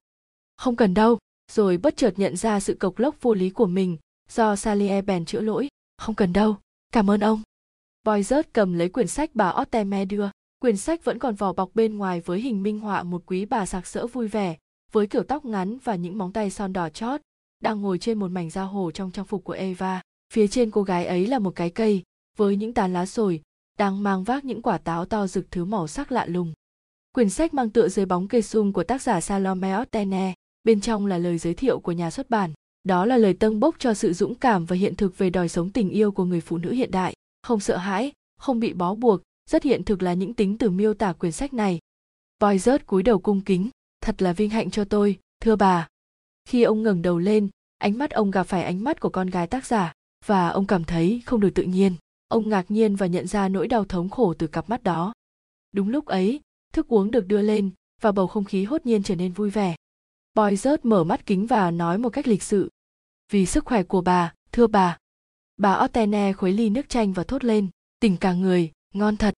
Không 0.57 0.75
cần 0.75 0.93
đâu, 0.93 1.17
rồi 1.51 1.77
bất 1.77 1.97
chợt 1.97 2.13
nhận 2.17 2.37
ra 2.37 2.59
sự 2.59 2.73
cộc 2.73 2.99
lốc 2.99 3.21
vô 3.21 3.33
lý 3.33 3.49
của 3.49 3.67
mình, 3.67 3.97
do 4.29 4.55
Salier 4.55 5.05
bèn 5.05 5.25
chữa 5.25 5.41
lỗi. 5.41 5.67
Không 5.97 6.15
cần 6.15 6.33
đâu, 6.33 6.57
cảm 6.93 7.09
ơn 7.09 7.19
ông. 7.19 7.41
Boy 8.03 8.23
rớt 8.23 8.53
cầm 8.53 8.73
lấy 8.73 8.89
quyển 8.89 9.07
sách 9.07 9.29
bà 9.33 9.53
Otteme 9.61 10.05
đưa. 10.05 10.29
Quyển 10.61 10.77
sách 10.77 11.05
vẫn 11.05 11.19
còn 11.19 11.35
vỏ 11.35 11.53
bọc 11.53 11.69
bên 11.73 11.97
ngoài 11.97 12.21
với 12.21 12.39
hình 12.39 12.63
minh 12.63 12.79
họa 12.79 13.03
một 13.03 13.23
quý 13.25 13.45
bà 13.45 13.65
sạc 13.65 13.87
sỡ 13.87 14.07
vui 14.07 14.27
vẻ, 14.27 14.57
với 14.91 15.07
kiểu 15.07 15.23
tóc 15.23 15.45
ngắn 15.45 15.77
và 15.83 15.95
những 15.95 16.17
móng 16.17 16.33
tay 16.33 16.49
son 16.49 16.73
đỏ 16.73 16.89
chót, 16.89 17.21
đang 17.63 17.81
ngồi 17.81 17.97
trên 17.97 18.19
một 18.19 18.31
mảnh 18.31 18.49
da 18.49 18.63
hồ 18.63 18.91
trong 18.91 19.11
trang 19.11 19.25
phục 19.25 19.43
của 19.43 19.53
Eva. 19.53 20.01
Phía 20.33 20.47
trên 20.47 20.71
cô 20.71 20.83
gái 20.83 21.05
ấy 21.05 21.27
là 21.27 21.39
một 21.39 21.55
cái 21.55 21.69
cây, 21.69 22.03
với 22.37 22.55
những 22.55 22.73
tán 22.73 22.93
lá 22.93 23.05
sồi, 23.05 23.41
đang 23.77 24.03
mang 24.03 24.23
vác 24.23 24.45
những 24.45 24.61
quả 24.61 24.77
táo 24.77 25.05
to 25.05 25.27
rực 25.27 25.51
thứ 25.51 25.65
màu 25.65 25.87
sắc 25.87 26.11
lạ 26.11 26.25
lùng. 26.25 26.53
Quyển 27.13 27.29
sách 27.29 27.53
mang 27.53 27.69
tựa 27.69 27.89
dưới 27.89 28.05
bóng 28.05 28.27
cây 28.27 28.41
sung 28.41 28.73
của 28.73 28.83
tác 28.83 29.01
giả 29.01 29.21
Salome 29.21 29.77
Ottene, 29.77 30.33
bên 30.63 30.81
trong 30.81 31.05
là 31.05 31.17
lời 31.17 31.37
giới 31.37 31.53
thiệu 31.53 31.79
của 31.79 31.91
nhà 31.91 32.11
xuất 32.11 32.29
bản. 32.29 32.53
Đó 32.83 33.05
là 33.05 33.17
lời 33.17 33.33
tâng 33.33 33.59
bốc 33.59 33.75
cho 33.79 33.93
sự 33.93 34.13
dũng 34.13 34.35
cảm 34.35 34.65
và 34.65 34.75
hiện 34.75 34.95
thực 34.95 35.17
về 35.17 35.29
đời 35.29 35.49
sống 35.49 35.69
tình 35.69 35.89
yêu 35.89 36.11
của 36.11 36.25
người 36.25 36.41
phụ 36.41 36.57
nữ 36.57 36.71
hiện 36.71 36.91
đại, 36.91 37.13
không 37.43 37.59
sợ 37.59 37.77
hãi, 37.77 38.11
không 38.37 38.59
bị 38.59 38.73
bó 38.73 38.95
buộc, 38.95 39.21
rất 39.49 39.63
hiện 39.63 39.83
thực 39.83 40.03
là 40.03 40.13
những 40.13 40.33
tính 40.33 40.57
từ 40.57 40.69
miêu 40.69 40.93
tả 40.93 41.13
quyển 41.13 41.31
sách 41.31 41.53
này. 41.53 41.79
Boy 42.39 42.57
rớt 42.57 42.85
cúi 42.85 43.03
đầu 43.03 43.19
cung 43.19 43.41
kính, 43.41 43.69
thật 44.01 44.21
là 44.21 44.33
vinh 44.33 44.49
hạnh 44.49 44.71
cho 44.71 44.85
tôi, 44.85 45.19
thưa 45.39 45.55
bà. 45.55 45.87
Khi 46.45 46.63
ông 46.63 46.83
ngẩng 46.83 47.01
đầu 47.01 47.19
lên, 47.19 47.49
ánh 47.77 47.97
mắt 47.97 48.11
ông 48.11 48.31
gặp 48.31 48.43
phải 48.43 48.63
ánh 48.63 48.83
mắt 48.83 48.99
của 48.99 49.09
con 49.09 49.27
gái 49.27 49.47
tác 49.47 49.65
giả, 49.65 49.93
và 50.25 50.49
ông 50.49 50.67
cảm 50.67 50.83
thấy 50.83 51.21
không 51.25 51.39
được 51.39 51.51
tự 51.55 51.63
nhiên. 51.63 51.95
Ông 52.27 52.49
ngạc 52.49 52.71
nhiên 52.71 52.95
và 52.95 53.07
nhận 53.07 53.27
ra 53.27 53.49
nỗi 53.49 53.67
đau 53.67 53.85
thống 53.85 54.09
khổ 54.09 54.33
từ 54.33 54.47
cặp 54.47 54.69
mắt 54.69 54.83
đó. 54.83 55.13
Đúng 55.71 55.89
lúc 55.89 56.05
ấy, 56.05 56.41
thức 56.73 56.87
uống 56.87 57.11
được 57.11 57.27
đưa 57.27 57.41
lên 57.41 57.71
và 58.01 58.11
bầu 58.11 58.27
không 58.27 58.43
khí 58.43 58.63
hốt 58.63 58.85
nhiên 58.85 59.03
trở 59.03 59.15
nên 59.15 59.31
vui 59.31 59.49
vẻ. 59.49 59.75
Boy 60.35 60.55
rớt 60.55 60.85
mở 60.85 61.03
mắt 61.03 61.25
kính 61.25 61.47
và 61.47 61.71
nói 61.71 61.97
một 61.97 62.09
cách 62.09 62.27
lịch 62.27 62.43
sự. 62.43 62.69
Vì 63.31 63.45
sức 63.45 63.65
khỏe 63.65 63.83
của 63.83 64.01
bà, 64.01 64.33
thưa 64.51 64.67
bà. 64.67 64.97
Bà 65.57 65.83
Ottene 65.83 66.33
khuấy 66.33 66.53
ly 66.53 66.69
nước 66.69 66.89
chanh 66.89 67.13
và 67.13 67.23
thốt 67.23 67.43
lên, 67.43 67.67
tỉnh 67.99 68.17
cả 68.17 68.33
người, 68.33 68.71
ngon 68.93 69.17
thật. 69.17 69.33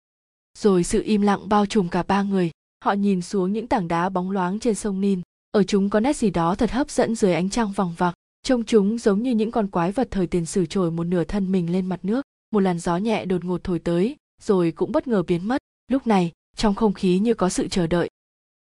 Rồi 0.58 0.84
sự 0.84 1.02
im 1.04 1.22
lặng 1.22 1.50
bao 1.50 1.66
trùm 1.66 1.90
cả 1.90 2.04
ba 2.04 2.22
người, 2.22 2.52
họ 2.86 2.94
nhìn 2.94 3.22
xuống 3.22 3.54
những 3.54 3.68
tảng 3.68 3.88
đá 3.88 4.10
bóng 4.10 4.32
loáng 4.32 4.60
trên 4.60 4.76
sông 4.76 5.02
Nin. 5.02 5.22
Ở 5.52 5.64
chúng 5.64 5.90
có 5.90 6.00
nét 6.00 6.18
gì 6.18 6.30
đó 6.30 6.56
thật 6.56 6.72
hấp 6.72 6.90
dẫn 6.90 7.16
dưới 7.16 7.34
ánh 7.34 7.50
trăng 7.50 7.72
vòng 7.72 7.94
vặc. 7.98 8.14
Trông 8.44 8.64
chúng 8.64 8.98
giống 8.98 9.24
như 9.24 9.32
những 9.32 9.52
con 9.52 9.68
quái 9.68 9.92
vật 9.92 10.08
thời 10.12 10.28
tiền 10.28 10.46
sử 10.46 10.66
trồi 10.66 10.92
một 10.92 11.04
nửa 11.04 11.24
thân 11.24 11.52
mình 11.52 11.72
lên 11.72 11.86
mặt 11.86 12.00
nước. 12.04 12.22
Một 12.52 12.60
làn 12.60 12.80
gió 12.80 12.98
nhẹ 12.98 13.26
đột 13.26 13.46
ngột 13.46 13.64
thổi 13.64 13.80
tới, 13.80 14.16
rồi 14.42 14.72
cũng 14.72 14.92
bất 14.92 15.08
ngờ 15.08 15.24
biến 15.24 15.48
mất. 15.48 15.62
Lúc 15.88 16.08
này, 16.08 16.32
trong 16.56 16.76
không 16.76 16.94
khí 16.94 17.20
như 17.20 17.34
có 17.34 17.50
sự 17.50 17.68
chờ 17.68 17.88
đợi. 17.88 18.10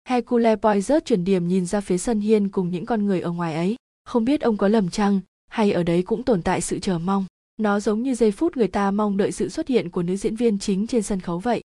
Hercule 0.08 0.56
Poirot 0.56 1.04
chuyển 1.04 1.24
điểm 1.24 1.48
nhìn 1.48 1.66
ra 1.66 1.80
phía 1.80 1.98
sân 1.98 2.20
hiên 2.20 2.48
cùng 2.48 2.70
những 2.70 2.86
con 2.86 3.06
người 3.06 3.20
ở 3.20 3.30
ngoài 3.30 3.54
ấy. 3.54 3.76
Không 4.04 4.24
biết 4.24 4.40
ông 4.40 4.56
có 4.56 4.68
lầm 4.68 4.90
chăng, 4.90 5.20
hay 5.48 5.72
ở 5.72 5.82
đấy 5.82 6.02
cũng 6.02 6.22
tồn 6.22 6.42
tại 6.42 6.60
sự 6.60 6.78
chờ 6.78 6.98
mong. 6.98 7.26
Nó 7.56 7.80
giống 7.80 8.02
như 8.02 8.14
giây 8.14 8.30
phút 8.30 8.56
người 8.56 8.68
ta 8.68 8.90
mong 8.90 9.16
đợi 9.16 9.32
sự 9.32 9.48
xuất 9.48 9.68
hiện 9.68 9.90
của 9.90 10.02
nữ 10.02 10.16
diễn 10.16 10.36
viên 10.36 10.58
chính 10.58 10.86
trên 10.86 11.02
sân 11.02 11.20
khấu 11.20 11.38
vậy. 11.38 11.62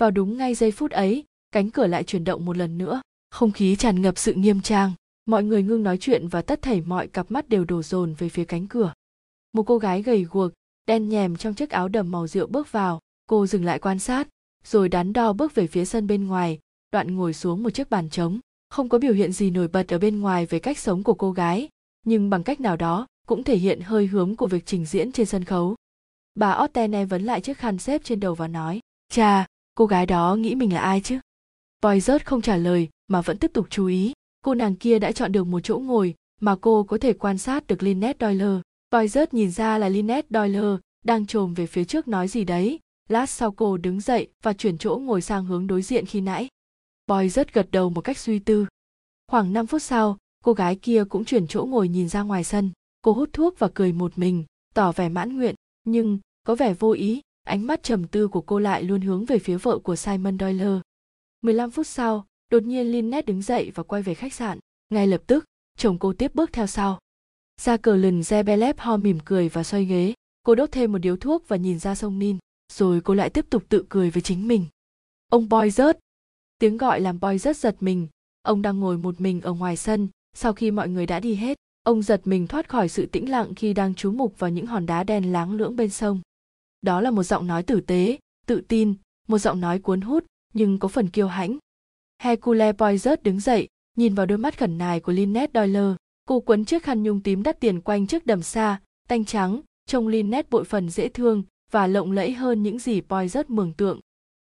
Vào 0.00 0.10
đúng 0.10 0.36
ngay 0.36 0.54
giây 0.54 0.70
phút 0.70 0.90
ấy, 0.90 1.24
cánh 1.52 1.70
cửa 1.70 1.86
lại 1.86 2.04
chuyển 2.04 2.24
động 2.24 2.44
một 2.44 2.56
lần 2.56 2.78
nữa, 2.78 3.00
không 3.30 3.52
khí 3.52 3.76
tràn 3.76 4.02
ngập 4.02 4.18
sự 4.18 4.34
nghiêm 4.34 4.60
trang, 4.60 4.92
mọi 5.26 5.44
người 5.44 5.62
ngưng 5.62 5.82
nói 5.82 5.98
chuyện 6.00 6.28
và 6.28 6.42
tất 6.42 6.62
thảy 6.62 6.80
mọi 6.80 7.08
cặp 7.08 7.30
mắt 7.30 7.48
đều 7.48 7.64
đổ 7.64 7.82
dồn 7.82 8.14
về 8.18 8.28
phía 8.28 8.44
cánh 8.44 8.66
cửa. 8.66 8.92
Một 9.52 9.62
cô 9.62 9.78
gái 9.78 10.02
gầy 10.02 10.24
guộc, 10.24 10.52
đen 10.86 11.08
nhèm 11.08 11.36
trong 11.36 11.54
chiếc 11.54 11.70
áo 11.70 11.88
đầm 11.88 12.10
màu 12.10 12.26
rượu 12.26 12.46
bước 12.46 12.72
vào, 12.72 13.00
cô 13.26 13.46
dừng 13.46 13.64
lại 13.64 13.78
quan 13.78 13.98
sát, 13.98 14.28
rồi 14.64 14.88
đắn 14.88 15.12
đo 15.12 15.32
bước 15.32 15.54
về 15.54 15.66
phía 15.66 15.84
sân 15.84 16.06
bên 16.06 16.26
ngoài, 16.26 16.58
đoạn 16.92 17.16
ngồi 17.16 17.34
xuống 17.34 17.62
một 17.62 17.70
chiếc 17.70 17.90
bàn 17.90 18.10
trống. 18.10 18.40
Không 18.70 18.88
có 18.88 18.98
biểu 18.98 19.12
hiện 19.12 19.32
gì 19.32 19.50
nổi 19.50 19.68
bật 19.68 19.88
ở 19.88 19.98
bên 19.98 20.20
ngoài 20.20 20.46
về 20.46 20.58
cách 20.58 20.78
sống 20.78 21.02
của 21.02 21.14
cô 21.14 21.32
gái, 21.32 21.68
nhưng 22.04 22.30
bằng 22.30 22.42
cách 22.42 22.60
nào 22.60 22.76
đó 22.76 23.06
cũng 23.28 23.44
thể 23.44 23.56
hiện 23.56 23.80
hơi 23.80 24.06
hướng 24.06 24.36
của 24.36 24.46
việc 24.46 24.66
trình 24.66 24.86
diễn 24.86 25.12
trên 25.12 25.26
sân 25.26 25.44
khấu. 25.44 25.76
Bà 26.34 26.58
Ottene 26.64 27.04
vấn 27.04 27.22
lại 27.22 27.40
chiếc 27.40 27.58
khăn 27.58 27.78
xếp 27.78 28.00
trên 28.04 28.20
đầu 28.20 28.34
và 28.34 28.48
nói, 28.48 28.80
cha, 29.12 29.46
cô 29.74 29.86
gái 29.86 30.06
đó 30.06 30.34
nghĩ 30.34 30.54
mình 30.54 30.72
là 30.72 30.80
ai 30.80 31.00
chứ? 31.00 31.18
Poirot 31.82 32.24
không 32.24 32.42
trả 32.42 32.56
lời 32.56 32.88
mà 33.08 33.20
vẫn 33.20 33.38
tiếp 33.38 33.50
tục 33.54 33.66
chú 33.70 33.86
ý. 33.86 34.12
Cô 34.44 34.54
nàng 34.54 34.76
kia 34.76 34.98
đã 34.98 35.12
chọn 35.12 35.32
được 35.32 35.44
một 35.44 35.60
chỗ 35.60 35.78
ngồi 35.78 36.14
mà 36.40 36.56
cô 36.60 36.84
có 36.84 36.98
thể 36.98 37.12
quan 37.12 37.38
sát 37.38 37.66
được 37.66 37.82
Lynette 37.82 38.26
Doyle. 38.26 38.60
Poirot 38.92 39.34
nhìn 39.34 39.50
ra 39.50 39.78
là 39.78 39.88
Lynette 39.88 40.28
Doyle 40.30 40.76
đang 41.04 41.26
trồm 41.26 41.54
về 41.54 41.66
phía 41.66 41.84
trước 41.84 42.08
nói 42.08 42.28
gì 42.28 42.44
đấy. 42.44 42.78
Lát 43.08 43.30
sau 43.30 43.52
cô 43.52 43.76
đứng 43.76 44.00
dậy 44.00 44.28
và 44.42 44.52
chuyển 44.52 44.78
chỗ 44.78 44.96
ngồi 44.96 45.20
sang 45.20 45.44
hướng 45.44 45.66
đối 45.66 45.82
diện 45.82 46.06
khi 46.06 46.20
nãy. 46.20 46.48
Poirot 47.08 47.52
gật 47.52 47.68
đầu 47.70 47.90
một 47.90 48.00
cách 48.00 48.18
suy 48.18 48.38
tư. 48.38 48.66
Khoảng 49.26 49.52
5 49.52 49.66
phút 49.66 49.82
sau, 49.82 50.16
cô 50.44 50.52
gái 50.52 50.76
kia 50.76 51.04
cũng 51.08 51.24
chuyển 51.24 51.46
chỗ 51.46 51.64
ngồi 51.64 51.88
nhìn 51.88 52.08
ra 52.08 52.22
ngoài 52.22 52.44
sân. 52.44 52.70
Cô 53.02 53.12
hút 53.12 53.30
thuốc 53.32 53.58
và 53.58 53.68
cười 53.74 53.92
một 53.92 54.18
mình, 54.18 54.44
tỏ 54.74 54.92
vẻ 54.92 55.08
mãn 55.08 55.36
nguyện, 55.36 55.54
nhưng 55.84 56.18
có 56.44 56.54
vẻ 56.54 56.74
vô 56.74 56.92
ý, 56.92 57.20
ánh 57.44 57.66
mắt 57.66 57.82
trầm 57.82 58.06
tư 58.06 58.28
của 58.28 58.40
cô 58.40 58.58
lại 58.58 58.82
luôn 58.82 59.00
hướng 59.00 59.24
về 59.24 59.38
phía 59.38 59.56
vợ 59.56 59.78
của 59.78 59.96
Simon 59.96 60.38
Doyle. 60.38 60.80
15 61.42 61.70
phút 61.70 61.86
sau, 61.86 62.26
đột 62.50 62.62
nhiên 62.62 62.92
Lynette 62.92 63.26
đứng 63.26 63.42
dậy 63.42 63.72
và 63.74 63.82
quay 63.82 64.02
về 64.02 64.14
khách 64.14 64.32
sạn. 64.32 64.58
Ngay 64.90 65.06
lập 65.06 65.22
tức, 65.26 65.44
chồng 65.78 65.98
cô 65.98 66.12
tiếp 66.12 66.34
bước 66.34 66.52
theo 66.52 66.66
sau. 66.66 66.98
Ra 67.60 67.76
cờ 67.76 67.96
lần 67.96 68.20
Zebelep 68.20 68.74
ho 68.76 68.96
mỉm 68.96 69.18
cười 69.24 69.48
và 69.48 69.64
xoay 69.64 69.84
ghế. 69.84 70.14
Cô 70.42 70.54
đốt 70.54 70.72
thêm 70.72 70.92
một 70.92 70.98
điếu 70.98 71.16
thuốc 71.16 71.48
và 71.48 71.56
nhìn 71.56 71.78
ra 71.78 71.94
sông 71.94 72.18
Nin. 72.18 72.38
Rồi 72.72 73.00
cô 73.00 73.14
lại 73.14 73.30
tiếp 73.30 73.46
tục 73.50 73.62
tự 73.68 73.84
cười 73.88 74.10
với 74.10 74.22
chính 74.22 74.48
mình. 74.48 74.66
Ông 75.28 75.48
Boy 75.48 75.70
rớt. 75.70 75.98
Tiếng 76.58 76.76
gọi 76.76 77.00
làm 77.00 77.20
Boy 77.20 77.38
rất 77.38 77.56
giật 77.56 77.76
mình. 77.80 78.08
Ông 78.42 78.62
đang 78.62 78.80
ngồi 78.80 78.98
một 78.98 79.20
mình 79.20 79.40
ở 79.40 79.52
ngoài 79.52 79.76
sân, 79.76 80.08
sau 80.34 80.52
khi 80.52 80.70
mọi 80.70 80.88
người 80.88 81.06
đã 81.06 81.20
đi 81.20 81.34
hết. 81.34 81.58
Ông 81.88 82.02
giật 82.02 82.20
mình 82.24 82.46
thoát 82.46 82.68
khỏi 82.68 82.88
sự 82.88 83.06
tĩnh 83.06 83.30
lặng 83.30 83.54
khi 83.54 83.74
đang 83.74 83.94
chú 83.94 84.12
mục 84.12 84.38
vào 84.38 84.50
những 84.50 84.66
hòn 84.66 84.86
đá 84.86 85.04
đen 85.04 85.32
láng 85.32 85.52
lưỡng 85.52 85.76
bên 85.76 85.90
sông. 85.90 86.20
Đó 86.82 87.00
là 87.00 87.10
một 87.10 87.22
giọng 87.22 87.46
nói 87.46 87.62
tử 87.62 87.80
tế, 87.80 88.18
tự 88.46 88.60
tin, 88.60 88.94
một 89.28 89.38
giọng 89.38 89.60
nói 89.60 89.78
cuốn 89.78 90.00
hút, 90.00 90.24
nhưng 90.54 90.78
có 90.78 90.88
phần 90.88 91.08
kiêu 91.08 91.28
hãnh. 91.28 91.58
Hercule 92.22 92.72
Poirot 92.72 93.22
đứng 93.22 93.40
dậy, 93.40 93.68
nhìn 93.96 94.14
vào 94.14 94.26
đôi 94.26 94.38
mắt 94.38 94.58
khẩn 94.58 94.78
nài 94.78 95.00
của 95.00 95.12
Lynette 95.12 95.60
Doyle. 95.60 95.94
Cô 96.24 96.40
quấn 96.40 96.64
chiếc 96.64 96.82
khăn 96.82 97.02
nhung 97.02 97.20
tím 97.20 97.42
đắt 97.42 97.60
tiền 97.60 97.80
quanh 97.80 98.06
trước 98.06 98.26
đầm 98.26 98.42
xa, 98.42 98.80
tanh 99.08 99.24
trắng, 99.24 99.60
trông 99.86 100.08
Lynette 100.08 100.48
bội 100.50 100.64
phần 100.64 100.90
dễ 100.90 101.08
thương 101.08 101.42
và 101.70 101.86
lộng 101.86 102.12
lẫy 102.12 102.32
hơn 102.32 102.62
những 102.62 102.78
gì 102.78 103.00
Poirot 103.00 103.50
mường 103.50 103.72
tượng. 103.72 104.00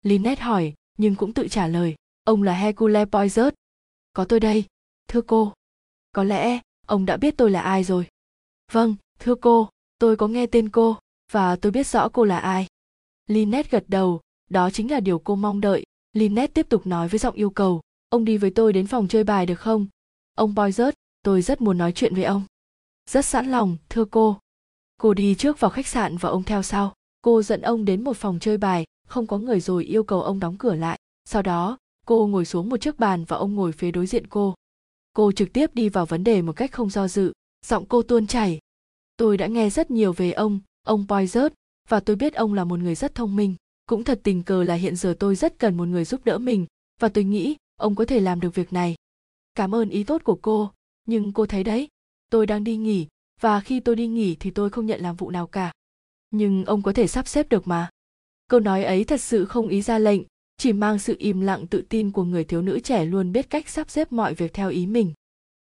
Lynette 0.03 0.43
hỏi, 0.43 0.75
nhưng 0.99 1.15
cũng 1.15 1.33
tự 1.33 1.49
trả 1.49 1.67
lời, 1.67 1.95
ông 2.25 2.43
là 2.43 2.55
Hercule 2.55 3.05
Poirot. 3.05 3.55
Có 4.13 4.25
tôi 4.25 4.41
đây, 4.41 4.65
thưa 5.09 5.21
cô. 5.21 5.53
Có 6.13 6.25
lẽ, 6.25 6.61
ông 6.91 7.07
đã 7.07 7.17
biết 7.17 7.37
tôi 7.37 7.51
là 7.51 7.61
ai 7.61 7.85
rồi. 7.85 8.07
Vâng, 8.73 8.95
thưa 9.19 9.35
cô, 9.35 9.69
tôi 9.99 10.17
có 10.17 10.29
nghe 10.29 10.47
tên 10.47 10.69
cô, 10.69 10.97
và 11.33 11.57
tôi 11.57 11.73
biết 11.73 11.87
rõ 11.87 12.09
cô 12.09 12.25
là 12.25 12.39
ai. 12.39 12.67
linet 13.27 13.71
gật 13.71 13.85
đầu, 13.89 14.21
đó 14.51 14.71
chính 14.71 14.91
là 14.91 15.01
điều 15.01 15.19
cô 15.19 15.37
mong 15.37 15.61
đợi. 15.61 15.85
Linet 16.13 16.55
tiếp 16.55 16.67
tục 16.69 16.87
nói 16.87 17.09
với 17.09 17.19
giọng 17.19 17.35
yêu 17.35 17.51
cầu. 17.51 17.81
Ông 18.09 18.25
đi 18.25 18.37
với 18.37 18.51
tôi 18.51 18.73
đến 18.73 18.87
phòng 18.87 19.09
chơi 19.09 19.25
bài 19.25 19.47
được 19.47 19.61
không? 19.61 19.87
Ông 20.35 20.55
boy 20.55 20.73
rớt 20.73 20.95
tôi 21.23 21.43
rất 21.43 21.61
muốn 21.61 21.79
nói 21.79 21.93
chuyện 21.93 22.15
với 22.15 22.25
ông. 22.25 22.43
Rất 23.11 23.25
sẵn 23.25 23.51
lòng 23.51 23.77
thưa 23.89 24.05
cô. 24.05 24.39
Cô 25.01 25.15
đi 25.15 25.35
trước 25.35 25.61
vào 25.61 25.71
khách 25.71 25.87
sạn 25.87 26.17
và 26.17 26.29
ông 26.29 26.43
theo 26.43 26.63
sau. 26.63 26.95
Cô 27.23 27.43
dẫn 27.43 27.63
ông 27.63 27.85
đến 27.85 28.05
một 28.05 28.17
phòng 28.17 28.39
chơi 28.41 28.59
bài 28.59 28.85
không 29.09 29.27
có 29.27 29.39
người 29.39 29.61
rồi 29.61 29.85
yêu 29.85 30.05
cầu 30.05 30.23
ông 30.23 30.41
đóng 30.41 30.59
cửa 30.59 30.75
lại. 30.75 30.99
Sau 31.25 31.43
đó 31.43 31.79
cô 32.07 32.27
ngồi 32.27 32.45
xuống 32.45 32.69
một 32.69 32.81
chiếc 32.81 32.99
bàn 32.99 33.25
và 33.25 33.37
ông 33.37 33.55
ngồi 33.55 33.73
phía 33.73 33.91
đối 33.91 34.07
diện 34.07 34.27
cô 34.27 34.55
cô 35.13 35.33
trực 35.33 35.53
tiếp 35.53 35.75
đi 35.75 35.89
vào 35.89 36.07
vấn 36.07 36.25
đề 36.25 36.43
một 36.43 36.53
cách 36.53 36.73
không 36.73 36.91
do 36.91 37.09
dự. 37.09 37.33
Giọng 37.67 37.87
cô 37.87 38.03
tuôn 38.03 38.27
chảy. 38.27 38.59
Tôi 39.17 39.37
đã 39.37 39.47
nghe 39.47 39.71
rất 39.71 39.91
nhiều 39.91 40.13
về 40.13 40.33
ông 40.33 40.61
ông 40.87 41.07
poizert 41.09 41.51
và 41.89 42.01
tôi 42.01 42.17
biết 42.17 42.35
ông 42.35 42.55
là 42.55 42.65
một 42.65 42.79
người 42.79 42.95
rất 42.95 43.15
thông 43.15 43.37
minh. 43.37 43.55
Cũng 43.87 44.05
thật 44.05 44.21
tình 44.23 44.43
cờ 44.43 44.65
là 44.65 44.75
hiện 44.75 44.97
giờ 44.97 45.17
tôi 45.19 45.37
rất 45.37 45.59
cần 45.59 45.77
một 45.77 45.89
người 45.89 46.05
giúp 46.05 46.25
đỡ 46.25 46.39
mình, 46.39 46.67
và 47.01 47.09
tôi 47.09 47.25
nghĩ 47.25 47.57
ông 47.77 47.95
có 47.95 48.05
thể 48.05 48.21
làm 48.21 48.41
được 48.41 48.55
việc 48.55 48.73
này. 48.73 48.95
Cảm 49.55 49.75
ơn 49.75 49.91
ý 49.91 50.05
tốt 50.05 50.25
của 50.25 50.39
cô, 50.43 50.71
nhưng 51.07 51.33
cô 51.33 51.47
thấy 51.47 51.65
đấy, 51.65 51.89
tôi 52.31 52.47
đang 52.47 52.65
đi 52.65 52.77
nghỉ, 52.77 53.07
và 53.41 53.61
khi 53.61 53.81
tôi 53.81 53.97
đi 53.97 54.07
nghỉ 54.07 54.37
thì 54.41 54.51
tôi 54.51 54.71
không 54.71 54.87
nhận 54.87 55.01
làm 55.01 55.17
vụ 55.17 55.31
nào 55.31 55.47
cả. 55.47 55.73
Nhưng 56.31 56.65
ông 56.65 56.83
có 56.83 56.93
thể 56.93 57.07
sắp 57.07 57.29
xếp 57.29 57.49
được 57.49 57.69
mà. 57.69 57.91
Câu 58.49 58.61
nói 58.61 58.85
ấy 58.85 59.05
thật 59.05 59.21
sự 59.21 59.45
không 59.45 59.69
ý 59.69 59.83
ra 59.83 59.99
lệnh 59.99 60.23
chỉ 60.61 60.73
mang 60.73 60.99
sự 60.99 61.17
im 61.19 61.41
lặng 61.41 61.67
tự 61.67 61.83
tin 61.89 62.11
của 62.11 62.25
người 62.25 62.45
thiếu 62.45 62.63
nữ 62.63 62.81
trẻ 62.81 63.05
luôn 63.05 63.33
biết 63.33 63.51
cách 63.51 63.69
sắp 63.69 63.91
xếp 63.91 64.13
mọi 64.13 64.35
việc 64.35 64.55
theo 64.55 64.71
ý 64.71 64.87
mình. 64.87 65.13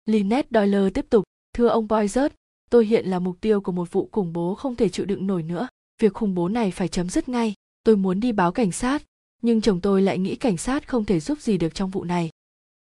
Lynette 0.06 0.48
Doyle 0.50 0.90
tiếp 0.90 1.06
tục, 1.10 1.24
thưa 1.54 1.68
ông 1.68 1.86
Poizert 1.86 2.28
tôi 2.70 2.86
hiện 2.86 3.06
là 3.06 3.18
mục 3.18 3.40
tiêu 3.40 3.60
của 3.60 3.72
một 3.72 3.92
vụ 3.92 4.08
khủng 4.12 4.32
bố 4.32 4.54
không 4.54 4.76
thể 4.76 4.88
chịu 4.88 5.06
đựng 5.06 5.26
nổi 5.26 5.42
nữa. 5.42 5.68
Việc 6.02 6.14
khủng 6.14 6.34
bố 6.34 6.48
này 6.48 6.70
phải 6.70 6.88
chấm 6.88 7.08
dứt 7.08 7.28
ngay. 7.28 7.54
Tôi 7.84 7.96
muốn 7.96 8.20
đi 8.20 8.32
báo 8.32 8.52
cảnh 8.52 8.72
sát, 8.72 9.02
nhưng 9.42 9.60
chồng 9.60 9.80
tôi 9.80 10.02
lại 10.02 10.18
nghĩ 10.18 10.36
cảnh 10.36 10.56
sát 10.56 10.88
không 10.88 11.04
thể 11.04 11.20
giúp 11.20 11.40
gì 11.40 11.58
được 11.58 11.74
trong 11.74 11.90
vụ 11.90 12.04
này. 12.04 12.30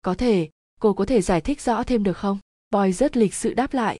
Có 0.02 0.14
thể, 0.14 0.50
cô 0.80 0.94
có 0.94 1.06
thể 1.06 1.22
giải 1.22 1.42
thích 1.42 1.62
rõ 1.62 1.84
thêm 1.84 2.04
được 2.04 2.18
không? 2.18 2.40
Boy 2.72 2.92
rất 2.92 3.18
lịch 3.18 3.34
sự 3.34 3.54
đáp 3.54 3.74
lại, 3.74 4.00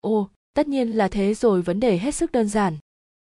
ồ, 0.00 0.28
tất 0.54 0.68
nhiên 0.68 0.90
là 0.90 1.08
thế 1.08 1.34
rồi, 1.34 1.62
vấn 1.62 1.80
đề 1.80 1.98
hết 1.98 2.14
sức 2.14 2.32
đơn 2.32 2.48
giản. 2.48 2.76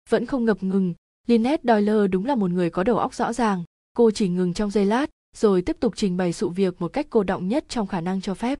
Vẫn 0.09 0.25
không 0.25 0.45
ngập 0.45 0.63
ngừng, 0.63 0.93
Lynette 1.27 1.63
Doyle 1.63 2.07
đúng 2.07 2.25
là 2.25 2.35
một 2.35 2.51
người 2.51 2.69
có 2.69 2.83
đầu 2.83 2.97
óc 2.97 3.13
rõ 3.13 3.33
ràng 3.33 3.63
cô 3.97 4.11
chỉ 4.11 4.27
ngừng 4.27 4.53
trong 4.53 4.71
giây 4.71 4.85
lát 4.85 5.09
rồi 5.35 5.61
tiếp 5.61 5.77
tục 5.79 5.93
trình 5.95 6.17
bày 6.17 6.33
sự 6.33 6.49
việc 6.49 6.81
một 6.81 6.93
cách 6.93 7.07
cô 7.09 7.23
động 7.23 7.47
nhất 7.47 7.65
trong 7.69 7.87
khả 7.87 8.01
năng 8.01 8.21
cho 8.21 8.33
phép 8.33 8.59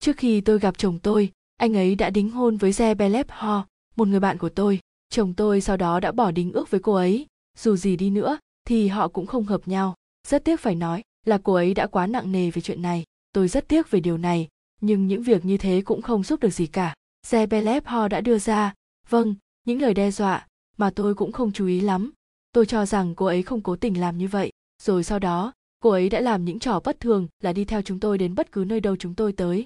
trước 0.00 0.16
khi 0.16 0.40
tôi 0.40 0.58
gặp 0.58 0.78
chồng 0.78 0.98
tôi 0.98 1.32
anh 1.60 1.76
ấy 1.76 1.94
đã 1.94 2.10
đính 2.10 2.30
hôn 2.30 2.56
với 2.56 2.70
Zebelep 2.70 3.24
Ho, 3.28 3.66
một 3.96 4.08
người 4.08 4.20
bạn 4.20 4.38
của 4.38 4.48
tôi. 4.48 4.80
Chồng 5.10 5.34
tôi 5.34 5.60
sau 5.60 5.76
đó 5.76 6.00
đã 6.00 6.12
bỏ 6.12 6.30
đính 6.30 6.52
ước 6.52 6.70
với 6.70 6.80
cô 6.80 6.94
ấy. 6.94 7.26
Dù 7.58 7.76
gì 7.76 7.96
đi 7.96 8.10
nữa, 8.10 8.38
thì 8.64 8.88
họ 8.88 9.08
cũng 9.08 9.26
không 9.26 9.44
hợp 9.44 9.68
nhau. 9.68 9.94
Rất 10.28 10.44
tiếc 10.44 10.60
phải 10.60 10.74
nói 10.74 11.02
là 11.26 11.38
cô 11.42 11.54
ấy 11.54 11.74
đã 11.74 11.86
quá 11.86 12.06
nặng 12.06 12.32
nề 12.32 12.50
về 12.50 12.62
chuyện 12.62 12.82
này. 12.82 13.04
Tôi 13.32 13.48
rất 13.48 13.68
tiếc 13.68 13.90
về 13.90 14.00
điều 14.00 14.18
này, 14.18 14.48
nhưng 14.80 15.06
những 15.06 15.22
việc 15.22 15.44
như 15.44 15.56
thế 15.56 15.82
cũng 15.84 16.02
không 16.02 16.22
giúp 16.22 16.40
được 16.40 16.50
gì 16.50 16.66
cả. 16.66 16.94
Zebelep 17.26 17.80
Ho 17.84 18.08
đã 18.08 18.20
đưa 18.20 18.38
ra, 18.38 18.74
vâng, 19.08 19.34
những 19.66 19.82
lời 19.82 19.94
đe 19.94 20.10
dọa, 20.10 20.46
mà 20.76 20.90
tôi 20.90 21.14
cũng 21.14 21.32
không 21.32 21.52
chú 21.52 21.66
ý 21.66 21.80
lắm. 21.80 22.12
Tôi 22.52 22.66
cho 22.66 22.86
rằng 22.86 23.14
cô 23.14 23.26
ấy 23.26 23.42
không 23.42 23.60
cố 23.60 23.76
tình 23.76 24.00
làm 24.00 24.18
như 24.18 24.28
vậy. 24.28 24.49
Rồi 24.80 25.04
sau 25.04 25.18
đó, 25.18 25.52
cô 25.80 25.90
ấy 25.90 26.08
đã 26.08 26.20
làm 26.20 26.44
những 26.44 26.58
trò 26.58 26.80
bất 26.84 27.00
thường 27.00 27.28
là 27.42 27.52
đi 27.52 27.64
theo 27.64 27.82
chúng 27.82 28.00
tôi 28.00 28.18
đến 28.18 28.34
bất 28.34 28.52
cứ 28.52 28.64
nơi 28.66 28.80
đâu 28.80 28.96
chúng 28.96 29.14
tôi 29.14 29.32
tới. 29.32 29.64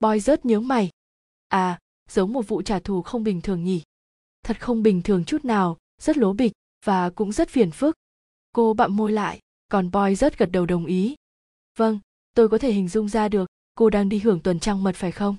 Boy 0.00 0.20
rớt 0.20 0.46
nhớ 0.46 0.60
mày, 0.60 0.90
à 1.48 1.78
giống 2.08 2.32
một 2.32 2.48
vụ 2.48 2.62
trả 2.62 2.78
thù 2.78 3.02
không 3.02 3.24
bình 3.24 3.40
thường 3.40 3.64
nhỉ 3.64 3.82
thật 4.42 4.60
không 4.60 4.82
bình 4.82 5.02
thường 5.02 5.24
chút 5.24 5.44
nào 5.44 5.76
rất 6.02 6.16
lố 6.16 6.32
bịch 6.32 6.52
và 6.84 7.10
cũng 7.10 7.32
rất 7.32 7.48
phiền 7.48 7.70
phức 7.70 7.94
cô 8.52 8.74
bặm 8.74 8.96
môi 8.96 9.12
lại 9.12 9.40
còn 9.68 9.90
boy 9.90 10.14
rất 10.14 10.38
gật 10.38 10.46
đầu 10.46 10.66
đồng 10.66 10.86
ý 10.86 11.14
vâng 11.78 11.98
tôi 12.34 12.48
có 12.48 12.58
thể 12.58 12.72
hình 12.72 12.88
dung 12.88 13.08
ra 13.08 13.28
được 13.28 13.48
cô 13.74 13.90
đang 13.90 14.08
đi 14.08 14.18
hưởng 14.18 14.40
tuần 14.40 14.60
trăng 14.60 14.82
mật 14.82 14.96
phải 14.96 15.12
không 15.12 15.36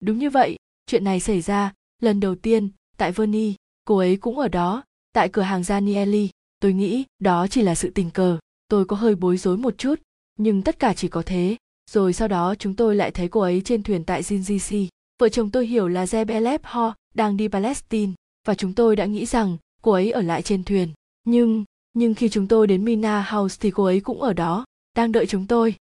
đúng 0.00 0.18
như 0.18 0.30
vậy 0.30 0.56
chuyện 0.86 1.04
này 1.04 1.20
xảy 1.20 1.40
ra 1.40 1.72
lần 2.02 2.20
đầu 2.20 2.34
tiên 2.34 2.68
tại 2.96 3.12
verny 3.12 3.54
cô 3.84 3.96
ấy 3.96 4.16
cũng 4.16 4.38
ở 4.38 4.48
đó 4.48 4.84
tại 5.12 5.28
cửa 5.28 5.42
hàng 5.42 5.64
Danieli. 5.64 6.30
Tôi 6.60 6.72
nghĩ 6.72 7.04
đó 7.18 7.46
chỉ 7.46 7.62
là 7.62 7.74
sự 7.74 7.90
tình 7.94 8.10
cờ. 8.10 8.38
Tôi 8.68 8.84
có 8.84 8.96
hơi 8.96 9.14
bối 9.14 9.36
rối 9.36 9.56
một 9.56 9.78
chút, 9.78 9.94
nhưng 10.38 10.62
tất 10.62 10.78
cả 10.78 10.94
chỉ 10.94 11.08
có 11.08 11.22
thế. 11.26 11.56
Rồi 11.90 12.12
sau 12.12 12.28
đó 12.28 12.54
chúng 12.54 12.74
tôi 12.74 12.96
lại 12.96 13.10
thấy 13.10 13.28
cô 13.28 13.40
ấy 13.40 13.60
trên 13.64 13.82
thuyền 13.82 14.04
tại 14.04 14.22
Jinjisi 14.22 14.86
Vợ 15.18 15.28
chồng 15.28 15.50
tôi 15.50 15.66
hiểu 15.66 15.88
là 15.88 16.04
Zebelep 16.04 16.58
Ho 16.62 16.94
đang 17.14 17.36
đi 17.36 17.48
Palestine 17.48 18.12
và 18.46 18.54
chúng 18.54 18.72
tôi 18.72 18.96
đã 18.96 19.06
nghĩ 19.06 19.26
rằng 19.26 19.56
cô 19.82 19.92
ấy 19.92 20.10
ở 20.10 20.22
lại 20.22 20.42
trên 20.42 20.64
thuyền. 20.64 20.88
Nhưng, 21.24 21.64
nhưng 21.92 22.14
khi 22.14 22.28
chúng 22.28 22.48
tôi 22.48 22.66
đến 22.66 22.84
Mina 22.84 23.22
House 23.22 23.56
thì 23.60 23.70
cô 23.70 23.84
ấy 23.84 24.00
cũng 24.00 24.22
ở 24.22 24.32
đó, 24.32 24.64
đang 24.96 25.12
đợi 25.12 25.26
chúng 25.26 25.46
tôi. 25.46 25.74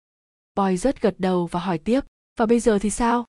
Boy 0.55 0.77
rất 0.77 1.01
gật 1.01 1.15
đầu 1.17 1.47
và 1.51 1.59
hỏi 1.59 1.77
tiếp, 1.77 2.01
và 2.39 2.45
bây 2.45 2.59
giờ 2.59 2.79
thì 2.79 2.89
sao? 2.89 3.25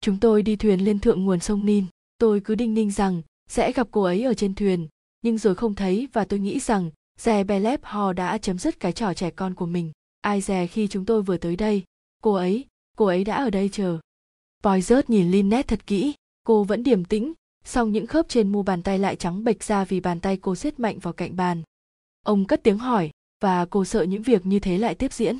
Chúng 0.00 0.18
tôi 0.20 0.42
đi 0.42 0.56
thuyền 0.56 0.84
lên 0.84 1.00
thượng 1.00 1.24
nguồn 1.24 1.40
sông 1.40 1.66
Nin. 1.66 1.84
Tôi 2.18 2.40
cứ 2.40 2.54
đinh 2.54 2.74
ninh 2.74 2.90
rằng 2.90 3.22
sẽ 3.48 3.72
gặp 3.72 3.88
cô 3.90 4.02
ấy 4.02 4.22
ở 4.22 4.34
trên 4.34 4.54
thuyền, 4.54 4.88
nhưng 5.22 5.38
rồi 5.38 5.54
không 5.54 5.74
thấy 5.74 6.08
và 6.12 6.24
tôi 6.24 6.40
nghĩ 6.40 6.60
rằng 6.60 6.90
Zebelep 7.20 7.78
Ho 7.82 8.12
đã 8.12 8.38
chấm 8.38 8.58
dứt 8.58 8.80
cái 8.80 8.92
trò 8.92 9.14
trẻ 9.14 9.30
con 9.30 9.54
của 9.54 9.66
mình. 9.66 9.92
Ai 10.20 10.40
dè 10.40 10.66
khi 10.66 10.88
chúng 10.88 11.04
tôi 11.04 11.22
vừa 11.22 11.36
tới 11.36 11.56
đây, 11.56 11.84
cô 12.22 12.32
ấy, 12.32 12.66
cô 12.96 13.06
ấy 13.06 13.24
đã 13.24 13.36
ở 13.36 13.50
đây 13.50 13.68
chờ. 13.72 13.98
Poizert 14.62 15.02
nhìn 15.08 15.30
Lynette 15.30 15.76
thật 15.76 15.86
kỹ, 15.86 16.14
cô 16.42 16.64
vẫn 16.64 16.82
điềm 16.82 17.04
tĩnh, 17.04 17.32
song 17.64 17.92
những 17.92 18.06
khớp 18.06 18.28
trên 18.28 18.52
mu 18.52 18.62
bàn 18.62 18.82
tay 18.82 18.98
lại 18.98 19.16
trắng 19.16 19.44
bệch 19.44 19.64
ra 19.64 19.84
vì 19.84 20.00
bàn 20.00 20.20
tay 20.20 20.36
cô 20.36 20.54
siết 20.54 20.80
mạnh 20.80 20.98
vào 20.98 21.12
cạnh 21.12 21.36
bàn. 21.36 21.62
Ông 22.22 22.44
cất 22.44 22.62
tiếng 22.62 22.78
hỏi, 22.78 23.10
và 23.40 23.64
cô 23.64 23.84
sợ 23.84 24.02
những 24.02 24.22
việc 24.22 24.46
như 24.46 24.58
thế 24.58 24.78
lại 24.78 24.94
tiếp 24.94 25.12
diễn. 25.12 25.38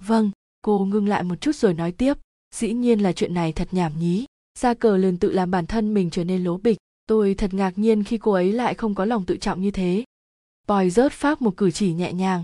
Vâng, 0.00 0.30
cô 0.62 0.78
ngưng 0.84 1.08
lại 1.08 1.22
một 1.22 1.40
chút 1.40 1.56
rồi 1.56 1.74
nói 1.74 1.92
tiếp, 1.92 2.14
dĩ 2.54 2.72
nhiên 2.72 3.00
là 3.00 3.12
chuyện 3.12 3.34
này 3.34 3.52
thật 3.52 3.68
nhảm 3.72 3.92
nhí. 3.98 4.24
Ra 4.58 4.74
cờ 4.74 4.96
lườn 4.96 5.18
tự 5.18 5.32
làm 5.32 5.50
bản 5.50 5.66
thân 5.66 5.94
mình 5.94 6.10
trở 6.10 6.24
nên 6.24 6.44
lố 6.44 6.56
bịch, 6.56 6.78
tôi 7.06 7.34
thật 7.34 7.54
ngạc 7.54 7.78
nhiên 7.78 8.04
khi 8.04 8.18
cô 8.18 8.32
ấy 8.32 8.52
lại 8.52 8.74
không 8.74 8.94
có 8.94 9.04
lòng 9.04 9.24
tự 9.26 9.36
trọng 9.36 9.62
như 9.62 9.70
thế. 9.70 10.04
Boy 10.66 10.90
rớt 10.90 11.12
phát 11.12 11.42
một 11.42 11.56
cử 11.56 11.70
chỉ 11.70 11.92
nhẹ 11.92 12.12
nhàng. 12.12 12.42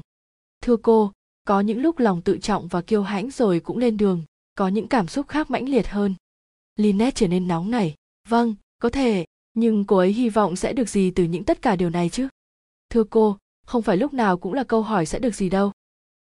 Thưa 0.62 0.76
cô, 0.76 1.12
có 1.44 1.60
những 1.60 1.82
lúc 1.82 1.98
lòng 1.98 2.22
tự 2.22 2.38
trọng 2.38 2.68
và 2.68 2.82
kiêu 2.82 3.02
hãnh 3.02 3.30
rồi 3.30 3.60
cũng 3.60 3.78
lên 3.78 3.96
đường 3.96 4.24
có 4.54 4.68
những 4.68 4.88
cảm 4.88 5.08
xúc 5.08 5.28
khác 5.28 5.50
mãnh 5.50 5.68
liệt 5.68 5.88
hơn. 5.88 6.14
Lynette 6.76 7.14
trở 7.14 7.28
nên 7.28 7.48
nóng 7.48 7.70
nảy. 7.70 7.94
Vâng 8.28 8.54
có 8.78 8.88
thể 8.88 9.24
nhưng 9.54 9.84
cô 9.84 9.96
ấy 9.96 10.12
hy 10.12 10.28
vọng 10.28 10.56
sẽ 10.56 10.72
được 10.72 10.88
gì 10.88 11.10
từ 11.10 11.24
những 11.24 11.44
tất 11.44 11.62
cả 11.62 11.76
điều 11.76 11.90
này 11.90 12.08
chứ? 12.08 12.28
Thưa 12.90 13.04
cô 13.04 13.38
không 13.66 13.82
phải 13.82 13.96
lúc 13.96 14.14
nào 14.14 14.38
cũng 14.38 14.54
là 14.54 14.64
câu 14.64 14.82
hỏi 14.82 15.06
sẽ 15.06 15.18
được 15.18 15.34
gì 15.34 15.48
đâu. 15.48 15.72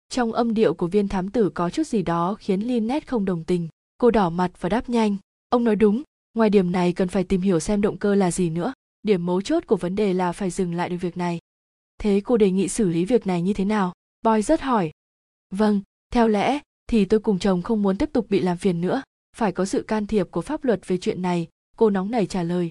Trong 0.08 0.32
âm 0.32 0.54
điệu 0.54 0.74
của 0.74 0.86
viên 0.86 1.08
thám 1.08 1.30
tử 1.30 1.50
có 1.54 1.70
chút 1.70 1.86
gì 1.86 2.02
đó 2.02 2.36
khiến 2.38 2.60
Lynette 2.60 3.06
không 3.06 3.24
đồng 3.24 3.44
tình. 3.44 3.68
Cô 3.98 4.10
đỏ 4.10 4.30
mặt 4.30 4.50
và 4.60 4.68
đáp 4.68 4.88
nhanh. 4.88 5.16
Ông 5.48 5.64
nói 5.64 5.76
đúng 5.76 6.02
ngoài 6.34 6.50
điểm 6.50 6.72
này 6.72 6.92
cần 6.92 7.08
phải 7.08 7.24
tìm 7.24 7.40
hiểu 7.40 7.60
xem 7.60 7.80
động 7.80 7.98
cơ 7.98 8.14
là 8.14 8.30
gì 8.30 8.50
nữa. 8.50 8.72
Điểm 9.02 9.26
mấu 9.26 9.42
chốt 9.42 9.66
của 9.66 9.76
vấn 9.76 9.94
đề 9.94 10.12
là 10.12 10.32
phải 10.32 10.50
dừng 10.50 10.74
lại 10.74 10.88
được 10.88 10.96
việc 11.00 11.16
này 11.16 11.38
thế 12.00 12.20
cô 12.24 12.36
đề 12.36 12.50
nghị 12.50 12.68
xử 12.68 12.88
lý 12.88 13.04
việc 13.04 13.26
này 13.26 13.42
như 13.42 13.52
thế 13.52 13.64
nào? 13.64 13.92
Boy 14.22 14.42
rất 14.42 14.60
hỏi. 14.60 14.90
Vâng 15.50 15.80
theo 16.12 16.28
lẽ, 16.28 16.58
thì 16.86 17.04
tôi 17.04 17.20
cùng 17.20 17.38
chồng 17.38 17.62
không 17.62 17.82
muốn 17.82 17.96
tiếp 17.96 18.10
tục 18.12 18.26
bị 18.28 18.40
làm 18.40 18.56
phiền 18.56 18.80
nữa. 18.80 19.02
Phải 19.36 19.52
có 19.52 19.64
sự 19.64 19.82
can 19.82 20.06
thiệp 20.06 20.30
của 20.30 20.40
pháp 20.40 20.64
luật 20.64 20.88
về 20.88 20.98
chuyện 20.98 21.22
này. 21.22 21.48
Cô 21.76 21.90
nóng 21.90 22.10
nảy 22.10 22.26
trả 22.26 22.42
lời. 22.42 22.70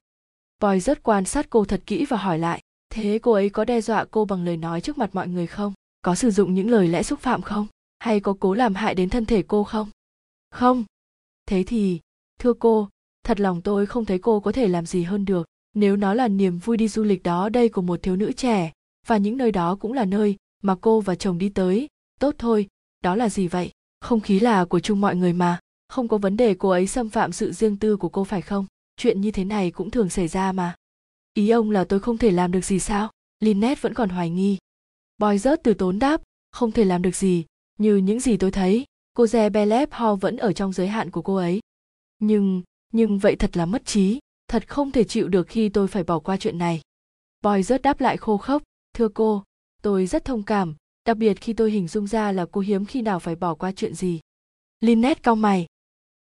Boy 0.61 0.79
rất 0.79 1.03
quan 1.03 1.25
sát 1.25 1.49
cô 1.49 1.65
thật 1.65 1.81
kỹ 1.85 2.05
và 2.05 2.17
hỏi 2.17 2.39
lại. 2.39 2.61
Thế 2.89 3.19
cô 3.21 3.31
ấy 3.31 3.49
có 3.49 3.65
đe 3.65 3.81
dọa 3.81 4.05
cô 4.11 4.25
bằng 4.25 4.45
lời 4.45 4.57
nói 4.57 4.81
trước 4.81 4.97
mặt 4.97 5.09
mọi 5.13 5.27
người 5.27 5.47
không? 5.47 5.73
Có 6.01 6.15
sử 6.15 6.31
dụng 6.31 6.53
những 6.53 6.69
lời 6.69 6.87
lẽ 6.87 7.03
xúc 7.03 7.19
phạm 7.19 7.41
không? 7.41 7.67
Hay 7.99 8.19
có 8.19 8.35
cố 8.39 8.53
làm 8.53 8.75
hại 8.75 8.95
đến 8.95 9.09
thân 9.09 9.25
thể 9.25 9.43
cô 9.47 9.63
không? 9.63 9.89
Không. 10.51 10.83
Thế 11.45 11.63
thì, 11.67 11.99
thưa 12.39 12.53
cô, 12.53 12.89
thật 13.23 13.39
lòng 13.39 13.61
tôi 13.61 13.85
không 13.85 14.05
thấy 14.05 14.19
cô 14.19 14.39
có 14.39 14.51
thể 14.51 14.67
làm 14.67 14.85
gì 14.85 15.03
hơn 15.03 15.25
được. 15.25 15.47
Nếu 15.73 15.95
nó 15.95 16.13
là 16.13 16.27
niềm 16.27 16.57
vui 16.57 16.77
đi 16.77 16.87
du 16.87 17.03
lịch 17.03 17.23
đó, 17.23 17.49
đây 17.49 17.69
của 17.69 17.81
một 17.81 17.99
thiếu 18.03 18.15
nữ 18.15 18.31
trẻ 18.31 18.71
và 19.09 19.17
những 19.17 19.37
nơi 19.37 19.51
đó 19.51 19.75
cũng 19.75 19.93
là 19.93 20.05
nơi 20.05 20.35
mà 20.61 20.75
cô 20.81 21.01
và 21.01 21.15
chồng 21.15 21.37
đi 21.37 21.49
tới. 21.49 21.87
Tốt 22.19 22.35
thôi, 22.37 22.67
đó 23.03 23.15
là 23.15 23.29
gì 23.29 23.47
vậy? 23.47 23.71
Không 24.01 24.19
khí 24.19 24.39
là 24.39 24.65
của 24.65 24.79
chung 24.79 25.01
mọi 25.01 25.15
người 25.15 25.33
mà. 25.33 25.59
Không 25.87 26.07
có 26.07 26.17
vấn 26.17 26.37
đề 26.37 26.55
cô 26.59 26.69
ấy 26.69 26.87
xâm 26.87 27.09
phạm 27.09 27.31
sự 27.31 27.51
riêng 27.51 27.77
tư 27.77 27.97
của 27.97 28.09
cô 28.09 28.23
phải 28.23 28.41
không? 28.41 28.65
Chuyện 28.97 29.21
như 29.21 29.31
thế 29.31 29.43
này 29.43 29.71
cũng 29.71 29.91
thường 29.91 30.09
xảy 30.09 30.27
ra 30.27 30.51
mà. 30.51 30.75
Ý 31.33 31.49
ông 31.49 31.71
là 31.71 31.83
tôi 31.83 31.99
không 31.99 32.17
thể 32.17 32.31
làm 32.31 32.51
được 32.51 32.65
gì 32.65 32.79
sao? 32.79 33.11
Lynette 33.39 33.81
vẫn 33.81 33.93
còn 33.93 34.09
hoài 34.09 34.29
nghi. 34.29 34.57
Boy 35.17 35.37
rớt 35.37 35.63
từ 35.63 35.73
tốn 35.73 35.99
đáp, 35.99 36.21
không 36.51 36.71
thể 36.71 36.85
làm 36.85 37.01
được 37.01 37.15
gì. 37.15 37.45
Như 37.77 37.97
những 37.97 38.19
gì 38.19 38.37
tôi 38.37 38.51
thấy, 38.51 38.85
cô 39.13 39.25
Ze 39.25 39.51
Belep 39.51 39.91
Ho 39.91 40.15
vẫn 40.15 40.37
ở 40.37 40.53
trong 40.53 40.73
giới 40.73 40.87
hạn 40.87 41.11
của 41.11 41.21
cô 41.21 41.35
ấy. 41.35 41.59
Nhưng 42.19 42.61
nhưng 42.93 43.19
vậy 43.19 43.35
thật 43.35 43.57
là 43.57 43.65
mất 43.65 43.85
trí. 43.85 44.19
Thật 44.47 44.67
không 44.67 44.91
thể 44.91 45.03
chịu 45.03 45.27
được 45.27 45.47
khi 45.47 45.69
tôi 45.69 45.87
phải 45.87 46.03
bỏ 46.03 46.19
qua 46.19 46.37
chuyện 46.37 46.57
này. 46.57 46.81
Boy 47.43 47.63
rớt 47.63 47.81
đáp 47.81 48.01
lại 48.01 48.17
khô 48.17 48.37
khốc 48.37 48.63
thưa 48.99 49.09
cô, 49.09 49.43
tôi 49.81 50.07
rất 50.07 50.25
thông 50.25 50.43
cảm, 50.43 50.75
đặc 51.05 51.17
biệt 51.17 51.41
khi 51.41 51.53
tôi 51.53 51.71
hình 51.71 51.87
dung 51.87 52.07
ra 52.07 52.31
là 52.31 52.45
cô 52.51 52.61
hiếm 52.61 52.85
khi 52.85 53.01
nào 53.01 53.19
phải 53.19 53.35
bỏ 53.35 53.55
qua 53.55 53.71
chuyện 53.71 53.93
gì. 53.93 54.19
Linnet 54.79 55.23
cau 55.23 55.35
mày. 55.35 55.67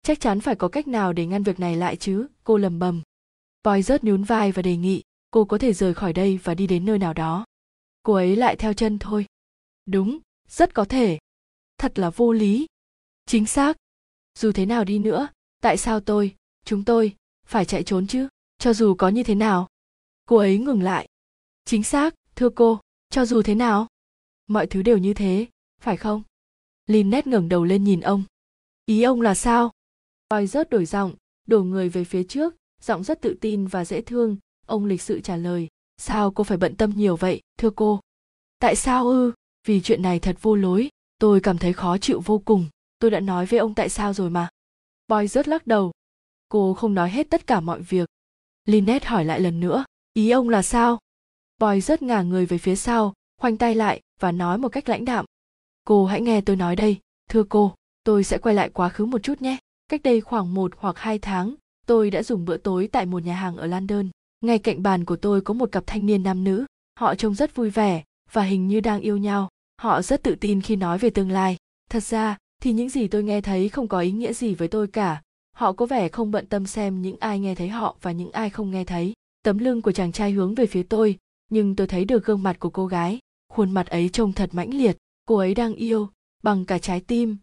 Chắc 0.02 0.20
chắn 0.20 0.40
phải 0.40 0.54
có 0.54 0.68
cách 0.68 0.88
nào 0.88 1.12
để 1.12 1.26
ngăn 1.26 1.42
việc 1.42 1.60
này 1.60 1.76
lại 1.76 1.96
chứ, 1.96 2.26
cô 2.44 2.56
lầm 2.56 2.78
bầm. 2.78 3.02
Boy 3.64 3.82
rớt 3.82 4.04
nhún 4.04 4.22
vai 4.22 4.52
và 4.52 4.62
đề 4.62 4.76
nghị, 4.76 5.02
cô 5.30 5.44
có 5.44 5.58
thể 5.58 5.72
rời 5.72 5.94
khỏi 5.94 6.12
đây 6.12 6.38
và 6.42 6.54
đi 6.54 6.66
đến 6.66 6.84
nơi 6.84 6.98
nào 6.98 7.14
đó. 7.14 7.44
Cô 8.02 8.12
ấy 8.12 8.36
lại 8.36 8.56
theo 8.56 8.72
chân 8.72 8.98
thôi. 8.98 9.26
Đúng, 9.86 10.18
rất 10.48 10.74
có 10.74 10.84
thể. 10.84 11.18
Thật 11.78 11.98
là 11.98 12.10
vô 12.10 12.32
lý. 12.32 12.66
Chính 13.26 13.46
xác. 13.46 13.76
Dù 14.38 14.52
thế 14.52 14.66
nào 14.66 14.84
đi 14.84 14.98
nữa, 14.98 15.28
tại 15.62 15.76
sao 15.76 16.00
tôi, 16.00 16.34
chúng 16.64 16.84
tôi 16.84 17.16
phải 17.46 17.64
chạy 17.64 17.82
trốn 17.82 18.06
chứ? 18.06 18.28
Cho 18.58 18.72
dù 18.72 18.94
có 18.94 19.08
như 19.08 19.22
thế 19.22 19.34
nào, 19.34 19.68
cô 20.26 20.36
ấy 20.36 20.58
ngừng 20.58 20.82
lại. 20.82 21.08
Chính 21.64 21.82
xác 21.82 22.14
thưa 22.36 22.48
cô, 22.48 22.80
cho 23.10 23.26
dù 23.26 23.42
thế 23.42 23.54
nào, 23.54 23.86
mọi 24.46 24.66
thứ 24.66 24.82
đều 24.82 24.98
như 24.98 25.14
thế, 25.14 25.46
phải 25.80 25.96
không? 25.96 26.22
Lynette 26.86 27.30
ngẩng 27.30 27.48
đầu 27.48 27.64
lên 27.64 27.84
nhìn 27.84 28.00
ông. 28.00 28.24
Ý 28.86 29.02
ông 29.02 29.20
là 29.20 29.34
sao? 29.34 29.72
Boy 30.30 30.46
rớt 30.46 30.70
đổi 30.70 30.84
giọng, 30.84 31.14
đổ 31.46 31.62
người 31.62 31.88
về 31.88 32.04
phía 32.04 32.22
trước, 32.24 32.54
giọng 32.80 33.04
rất 33.04 33.20
tự 33.20 33.36
tin 33.40 33.66
và 33.66 33.84
dễ 33.84 34.00
thương. 34.00 34.36
Ông 34.66 34.84
lịch 34.84 35.02
sự 35.02 35.20
trả 35.20 35.36
lời, 35.36 35.68
sao 35.96 36.30
cô 36.30 36.44
phải 36.44 36.58
bận 36.58 36.76
tâm 36.76 36.92
nhiều 36.96 37.16
vậy, 37.16 37.40
thưa 37.58 37.70
cô? 37.70 38.00
Tại 38.58 38.76
sao 38.76 39.08
ư? 39.08 39.32
Vì 39.66 39.80
chuyện 39.80 40.02
này 40.02 40.20
thật 40.20 40.36
vô 40.42 40.56
lối, 40.56 40.88
tôi 41.18 41.40
cảm 41.40 41.58
thấy 41.58 41.72
khó 41.72 41.98
chịu 41.98 42.20
vô 42.24 42.38
cùng. 42.38 42.66
Tôi 42.98 43.10
đã 43.10 43.20
nói 43.20 43.46
với 43.46 43.58
ông 43.58 43.74
tại 43.74 43.88
sao 43.88 44.12
rồi 44.12 44.30
mà. 44.30 44.48
Boy 45.08 45.26
rớt 45.26 45.48
lắc 45.48 45.66
đầu. 45.66 45.92
Cô 46.48 46.74
không 46.74 46.94
nói 46.94 47.10
hết 47.10 47.30
tất 47.30 47.46
cả 47.46 47.60
mọi 47.60 47.82
việc. 47.82 48.08
Lynette 48.64 49.08
hỏi 49.08 49.24
lại 49.24 49.40
lần 49.40 49.60
nữa, 49.60 49.84
ý 50.12 50.30
ông 50.30 50.48
là 50.48 50.62
sao? 50.62 50.98
Boy 51.58 51.80
rớt 51.80 52.02
ngả 52.02 52.22
người 52.22 52.46
về 52.46 52.58
phía 52.58 52.76
sau, 52.76 53.12
khoanh 53.40 53.56
tay 53.56 53.74
lại 53.74 54.00
và 54.20 54.32
nói 54.32 54.58
một 54.58 54.68
cách 54.68 54.88
lãnh 54.88 55.04
đạm. 55.04 55.24
Cô 55.84 56.06
hãy 56.06 56.20
nghe 56.20 56.40
tôi 56.40 56.56
nói 56.56 56.76
đây, 56.76 56.98
thưa 57.30 57.44
cô, 57.48 57.74
tôi 58.04 58.24
sẽ 58.24 58.38
quay 58.38 58.54
lại 58.54 58.70
quá 58.70 58.88
khứ 58.88 59.04
một 59.04 59.22
chút 59.22 59.42
nhé. 59.42 59.56
Cách 59.88 60.02
đây 60.02 60.20
khoảng 60.20 60.54
một 60.54 60.72
hoặc 60.76 60.98
hai 60.98 61.18
tháng, 61.18 61.54
tôi 61.86 62.10
đã 62.10 62.22
dùng 62.22 62.44
bữa 62.44 62.56
tối 62.56 62.88
tại 62.92 63.06
một 63.06 63.24
nhà 63.24 63.34
hàng 63.34 63.56
ở 63.56 63.66
london. 63.66 64.08
Ngay 64.40 64.58
cạnh 64.58 64.82
bàn 64.82 65.04
của 65.04 65.16
tôi 65.16 65.40
có 65.40 65.54
một 65.54 65.72
cặp 65.72 65.86
thanh 65.86 66.06
niên 66.06 66.22
nam 66.22 66.44
nữ, 66.44 66.66
họ 66.98 67.14
trông 67.14 67.34
rất 67.34 67.54
vui 67.54 67.70
vẻ 67.70 68.02
và 68.32 68.42
hình 68.42 68.68
như 68.68 68.80
đang 68.80 69.00
yêu 69.00 69.16
nhau. 69.16 69.48
Họ 69.82 70.02
rất 70.02 70.22
tự 70.22 70.34
tin 70.34 70.60
khi 70.60 70.76
nói 70.76 70.98
về 70.98 71.10
tương 71.10 71.30
lai. 71.30 71.56
Thật 71.90 72.02
ra, 72.02 72.36
thì 72.62 72.72
những 72.72 72.88
gì 72.88 73.08
tôi 73.08 73.22
nghe 73.22 73.40
thấy 73.40 73.68
không 73.68 73.88
có 73.88 74.00
ý 74.00 74.12
nghĩa 74.12 74.32
gì 74.32 74.54
với 74.54 74.68
tôi 74.68 74.86
cả. 74.86 75.22
Họ 75.56 75.72
có 75.72 75.86
vẻ 75.86 76.08
không 76.08 76.30
bận 76.30 76.46
tâm 76.46 76.66
xem 76.66 77.02
những 77.02 77.16
ai 77.20 77.40
nghe 77.40 77.54
thấy 77.54 77.68
họ 77.68 77.96
và 78.02 78.12
những 78.12 78.32
ai 78.32 78.50
không 78.50 78.70
nghe 78.70 78.84
thấy. 78.84 79.12
Tấm 79.42 79.58
lưng 79.58 79.82
của 79.82 79.92
chàng 79.92 80.12
trai 80.12 80.32
hướng 80.32 80.54
về 80.54 80.66
phía 80.66 80.82
tôi 80.82 81.18
nhưng 81.48 81.76
tôi 81.76 81.86
thấy 81.86 82.04
được 82.04 82.24
gương 82.24 82.42
mặt 82.42 82.56
của 82.58 82.70
cô 82.70 82.86
gái, 82.86 83.18
khuôn 83.48 83.70
mặt 83.70 83.86
ấy 83.86 84.08
trông 84.08 84.32
thật 84.32 84.50
mãnh 84.52 84.74
liệt, 84.74 84.96
cô 85.26 85.36
ấy 85.36 85.54
đang 85.54 85.74
yêu, 85.74 86.10
bằng 86.42 86.64
cả 86.64 86.78
trái 86.78 87.00
tim, 87.00 87.36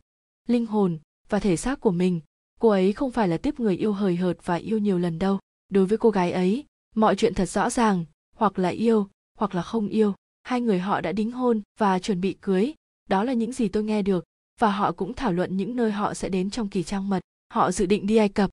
linh 0.47 0.65
hồn, 0.65 0.99
và 1.29 1.39
thể 1.39 1.57
xác 1.57 1.79
của 1.79 1.91
mình. 1.91 2.21
Cô 2.59 2.69
ấy 2.69 2.93
không 2.93 3.11
phải 3.11 3.27
là 3.27 3.37
tiếp 3.37 3.59
người 3.59 3.77
yêu 3.77 3.93
hời 3.93 4.15
hợt 4.15 4.45
và 4.45 4.55
yêu 4.55 4.77
nhiều 4.77 4.99
lần 4.99 5.19
đâu. 5.19 5.39
Đối 5.69 5.85
với 5.85 5.97
cô 5.97 6.09
gái 6.09 6.31
ấy, 6.31 6.65
mọi 6.95 7.15
chuyện 7.15 7.33
thật 7.33 7.45
rõ 7.45 7.69
ràng, 7.69 8.05
hoặc 8.35 8.59
là 8.59 8.69
yêu, 8.69 9.09
hoặc 9.37 9.55
là 9.55 9.61
không 9.61 9.87
yêu, 9.87 10.15
hai 10.43 10.61
người 10.61 10.79
họ 10.79 11.01
đã 11.01 11.11
đính 11.11 11.31
hôn 11.31 11.61
và 11.79 11.99
chuẩn 11.99 12.21
bị 12.21 12.37
cưới. 12.41 12.73
Đó 13.09 13.23
là 13.23 13.33
những 13.33 13.53
gì 13.53 13.67
tôi 13.67 13.83
nghe 13.83 14.01
được, 14.01 14.23
và 14.59 14.71
họ 14.71 14.91
cũng 14.91 15.13
thảo 15.13 15.33
luận 15.33 15.57
những 15.57 15.75
nơi 15.75 15.91
họ 15.91 16.13
sẽ 16.13 16.29
đến 16.29 16.49
trong 16.49 16.69
kỳ 16.69 16.83
trang 16.83 17.09
mật. 17.09 17.19
Họ 17.53 17.71
dự 17.71 17.85
định 17.85 18.07
đi 18.07 18.15
ai 18.15 18.29
cập. 18.29 18.49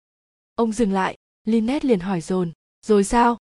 Ông 0.55 0.73
dừng 0.73 0.93
lại 0.93 1.17
linet 1.45 1.85
liền 1.85 2.01
hỏi 2.01 2.21
dồn, 2.21 2.53
rồi 2.87 3.05
sao? 3.05 3.39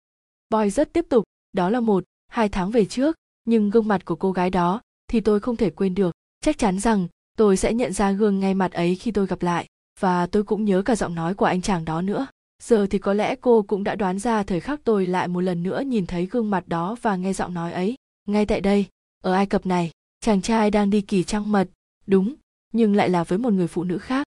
Boy 0.49 0.69
rất 0.69 0.93
tiếp 0.93 1.05
tục 1.09 1.23
đó 1.53 1.69
là 1.69 1.80
một, 1.80 2.03
hai 2.27 2.49
tháng 2.49 2.71
về 2.71 2.85
trước, 2.85 3.15
nhưng 3.45 3.69
gương 3.69 3.88
mặt 3.88 4.05
của 4.05 4.15
cô 4.15 4.31
gái 4.31 4.49
đó 4.49 4.81
thì 5.07 5.19
tôi 5.19 5.39
không 5.39 5.55
thể 5.55 5.69
quên 5.69 5.95
được. 5.95 6.11
Chắc 6.41 6.57
chắn 6.57 6.80
rằng 6.80 7.07
tôi 7.38 7.57
sẽ 7.57 7.73
nhận 7.73 7.93
ra 7.93 8.11
gương 8.11 8.39
ngay 8.39 8.53
mặt 8.53 8.71
ấy 8.71 8.95
khi 8.95 9.11
tôi 9.11 9.27
gặp 9.27 9.41
lại, 9.41 9.67
và 9.99 10.27
tôi 10.27 10.43
cũng 10.43 10.65
nhớ 10.65 10.81
cả 10.81 10.95
giọng 10.95 11.15
nói 11.15 11.34
của 11.34 11.45
anh 11.45 11.61
chàng 11.61 11.85
đó 11.85 12.01
nữa. 12.01 12.27
Giờ 12.63 12.88
thì 12.89 12.99
có 12.99 13.13
lẽ 13.13 13.35
cô 13.35 13.61
cũng 13.61 13.84
đã 13.84 13.95
đoán 13.95 14.19
ra 14.19 14.43
thời 14.43 14.59
khắc 14.59 14.84
tôi 14.84 15.05
lại 15.05 15.27
một 15.27 15.41
lần 15.41 15.63
nữa 15.63 15.81
nhìn 15.81 16.05
thấy 16.05 16.25
gương 16.25 16.49
mặt 16.49 16.67
đó 16.67 16.95
và 17.01 17.15
nghe 17.15 17.34
giọng 17.34 17.53
nói 17.53 17.73
ấy. 17.73 17.95
Ngay 18.27 18.45
tại 18.45 18.61
đây, 18.61 18.85
ở 19.23 19.34
ai 19.34 19.45
cập 19.45 19.65
này, 19.65 19.91
chàng 20.19 20.41
trai 20.41 20.71
đang 20.71 20.89
đi 20.89 21.01
kỳ 21.01 21.23
trăng 21.23 21.51
mật. 21.51 21.69
Đúng, 22.07 22.35
nhưng 22.73 22.95
lại 22.95 23.09
là 23.09 23.23
với 23.23 23.38
một 23.38 23.53
người 23.53 23.67
phụ 23.67 23.84
nữ 23.84 23.97
khác. 23.97 24.27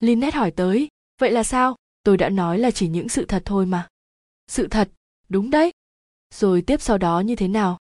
Linnet 0.00 0.34
hỏi 0.34 0.50
tới, 0.50 0.88
vậy 1.20 1.32
là 1.32 1.42
sao? 1.42 1.76
Tôi 2.02 2.16
đã 2.16 2.28
nói 2.28 2.58
là 2.58 2.70
chỉ 2.70 2.88
những 2.88 3.08
sự 3.08 3.24
thật 3.24 3.42
thôi 3.44 3.66
mà. 3.66 3.88
Sự 4.48 4.68
thật? 4.68 4.88
Đúng 5.28 5.50
đấy 5.50 5.72
rồi 6.34 6.62
tiếp 6.62 6.80
sau 6.82 6.98
đó 6.98 7.20
như 7.20 7.36
thế 7.36 7.48
nào? 7.48 7.78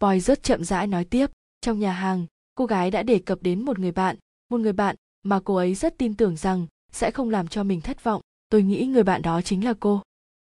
Boy 0.00 0.20
rất 0.20 0.42
chậm 0.42 0.64
rãi 0.64 0.86
nói 0.86 1.04
tiếp. 1.04 1.26
Trong 1.60 1.78
nhà 1.78 1.92
hàng, 1.92 2.26
cô 2.54 2.66
gái 2.66 2.90
đã 2.90 3.02
đề 3.02 3.18
cập 3.18 3.42
đến 3.42 3.64
một 3.64 3.78
người 3.78 3.92
bạn. 3.92 4.16
Một 4.48 4.60
người 4.60 4.72
bạn 4.72 4.96
mà 5.22 5.40
cô 5.44 5.54
ấy 5.54 5.74
rất 5.74 5.98
tin 5.98 6.14
tưởng 6.14 6.36
rằng 6.36 6.66
sẽ 6.92 7.10
không 7.10 7.30
làm 7.30 7.48
cho 7.48 7.62
mình 7.62 7.80
thất 7.80 8.04
vọng. 8.04 8.20
Tôi 8.48 8.62
nghĩ 8.62 8.86
người 8.86 9.02
bạn 9.02 9.22
đó 9.22 9.42
chính 9.42 9.64
là 9.64 9.74
cô. 9.80 10.02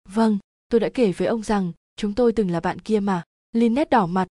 Vâng 0.09 0.37
tôi 0.69 0.79
đã 0.79 0.89
kể 0.93 1.11
với 1.11 1.27
ông 1.27 1.43
rằng 1.43 1.71
chúng 1.95 2.13
tôi 2.13 2.31
từng 2.31 2.51
là 2.51 2.59
bạn 2.59 2.79
kia 2.79 2.99
mà. 2.99 3.23
Lynette 3.51 3.89
đỏ 3.89 4.05
mặt. 4.05 4.27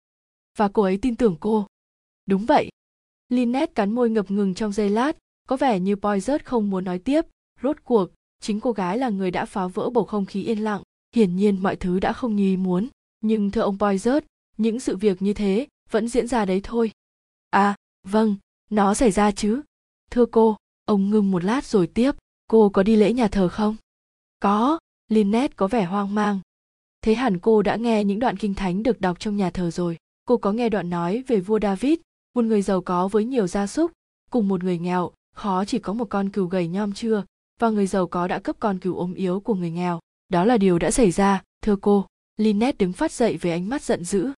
Và 0.57 0.67
cô 0.67 0.83
ấy 0.83 0.97
tin 0.97 1.15
tưởng 1.15 1.37
cô. 1.39 1.67
Đúng 2.25 2.45
vậy. 2.45 2.69
Lynette 3.29 3.73
cắn 3.73 3.91
môi 3.91 4.09
ngập 4.09 4.31
ngừng 4.31 4.53
trong 4.53 4.71
giây 4.71 4.89
lát. 4.89 5.17
Có 5.47 5.57
vẻ 5.57 5.79
như 5.79 5.95
Poizert 5.95 6.39
không 6.43 6.69
muốn 6.69 6.83
nói 6.83 6.99
tiếp. 6.99 7.21
Rốt 7.61 7.77
cuộc, 7.83 8.09
chính 8.39 8.59
cô 8.59 8.71
gái 8.71 8.97
là 8.97 9.09
người 9.09 9.31
đã 9.31 9.45
phá 9.45 9.67
vỡ 9.67 9.89
bầu 9.89 10.05
không 10.05 10.25
khí 10.25 10.43
yên 10.43 10.59
lặng 10.59 10.81
hiển 11.15 11.35
nhiên 11.35 11.63
mọi 11.63 11.75
thứ 11.75 11.99
đã 11.99 12.13
không 12.13 12.35
như 12.35 12.43
ý 12.43 12.57
muốn, 12.57 12.87
nhưng 13.21 13.51
thưa 13.51 13.61
ông 13.61 13.77
Poizert 13.77 14.21
những 14.57 14.79
sự 14.79 14.97
việc 14.97 15.21
như 15.21 15.33
thế 15.33 15.67
vẫn 15.91 16.07
diễn 16.07 16.27
ra 16.27 16.45
đấy 16.45 16.61
thôi. 16.63 16.91
À 17.49 17.75
vâng 18.07 18.35
nó 18.69 18.93
xảy 18.93 19.11
ra 19.11 19.31
chứ. 19.31 19.61
Thưa 20.11 20.25
cô, 20.25 20.57
ông 20.85 21.09
ngưng 21.09 21.31
một 21.31 21.43
lát 21.43 21.65
rồi 21.65 21.87
tiếp, 21.87 22.11
cô 22.47 22.69
có 22.69 22.83
đi 22.83 22.95
lễ 22.95 23.13
nhà 23.13 23.27
thờ 23.27 23.49
không? 23.49 23.75
Có, 24.39 24.79
Lynette 25.07 25.53
có 25.55 25.67
vẻ 25.67 25.85
hoang 25.85 26.15
mang. 26.15 26.39
Thế 27.01 27.15
hẳn 27.15 27.39
cô 27.39 27.61
đã 27.61 27.75
nghe 27.75 28.03
những 28.03 28.19
đoạn 28.19 28.37
kinh 28.37 28.53
thánh 28.53 28.83
được 28.83 29.01
đọc 29.01 29.19
trong 29.19 29.37
nhà 29.37 29.49
thờ 29.49 29.71
rồi. 29.71 29.97
Cô 30.25 30.37
có 30.37 30.51
nghe 30.51 30.69
đoạn 30.69 30.89
nói 30.89 31.23
về 31.27 31.39
vua 31.39 31.59
david, 31.59 31.99
một 32.35 32.45
người 32.45 32.61
giàu 32.61 32.81
có 32.81 33.07
với 33.07 33.25
nhiều 33.25 33.47
gia 33.47 33.67
súc, 33.67 33.91
cùng 34.31 34.47
một 34.47 34.63
người 34.63 34.79
nghèo, 34.79 35.11
khó 35.35 35.65
chỉ 35.65 35.79
có 35.79 35.93
một 35.93 36.09
con 36.09 36.29
cừu 36.29 36.45
gầy 36.45 36.67
nhom 36.67 36.93
chưa, 36.93 37.23
và 37.59 37.69
người 37.69 37.87
giàu 37.87 38.07
có 38.07 38.27
đã 38.27 38.39
cấp 38.39 38.55
con 38.59 38.79
cừu 38.79 38.97
ốm 38.97 39.13
yếu 39.13 39.39
của 39.39 39.55
người 39.55 39.71
nghèo 39.71 39.99
đó 40.33 40.45
là 40.45 40.57
điều 40.57 40.79
đã 40.79 40.91
xảy 40.91 41.11
ra, 41.11 41.43
thưa 41.61 41.75
cô. 41.75 42.05
Lynette 42.37 42.85
đứng 42.85 42.93
phát 42.93 43.11
dậy 43.11 43.37
với 43.37 43.51
ánh 43.51 43.69
mắt 43.69 43.81
giận 43.81 44.03
dữ. 44.03 44.31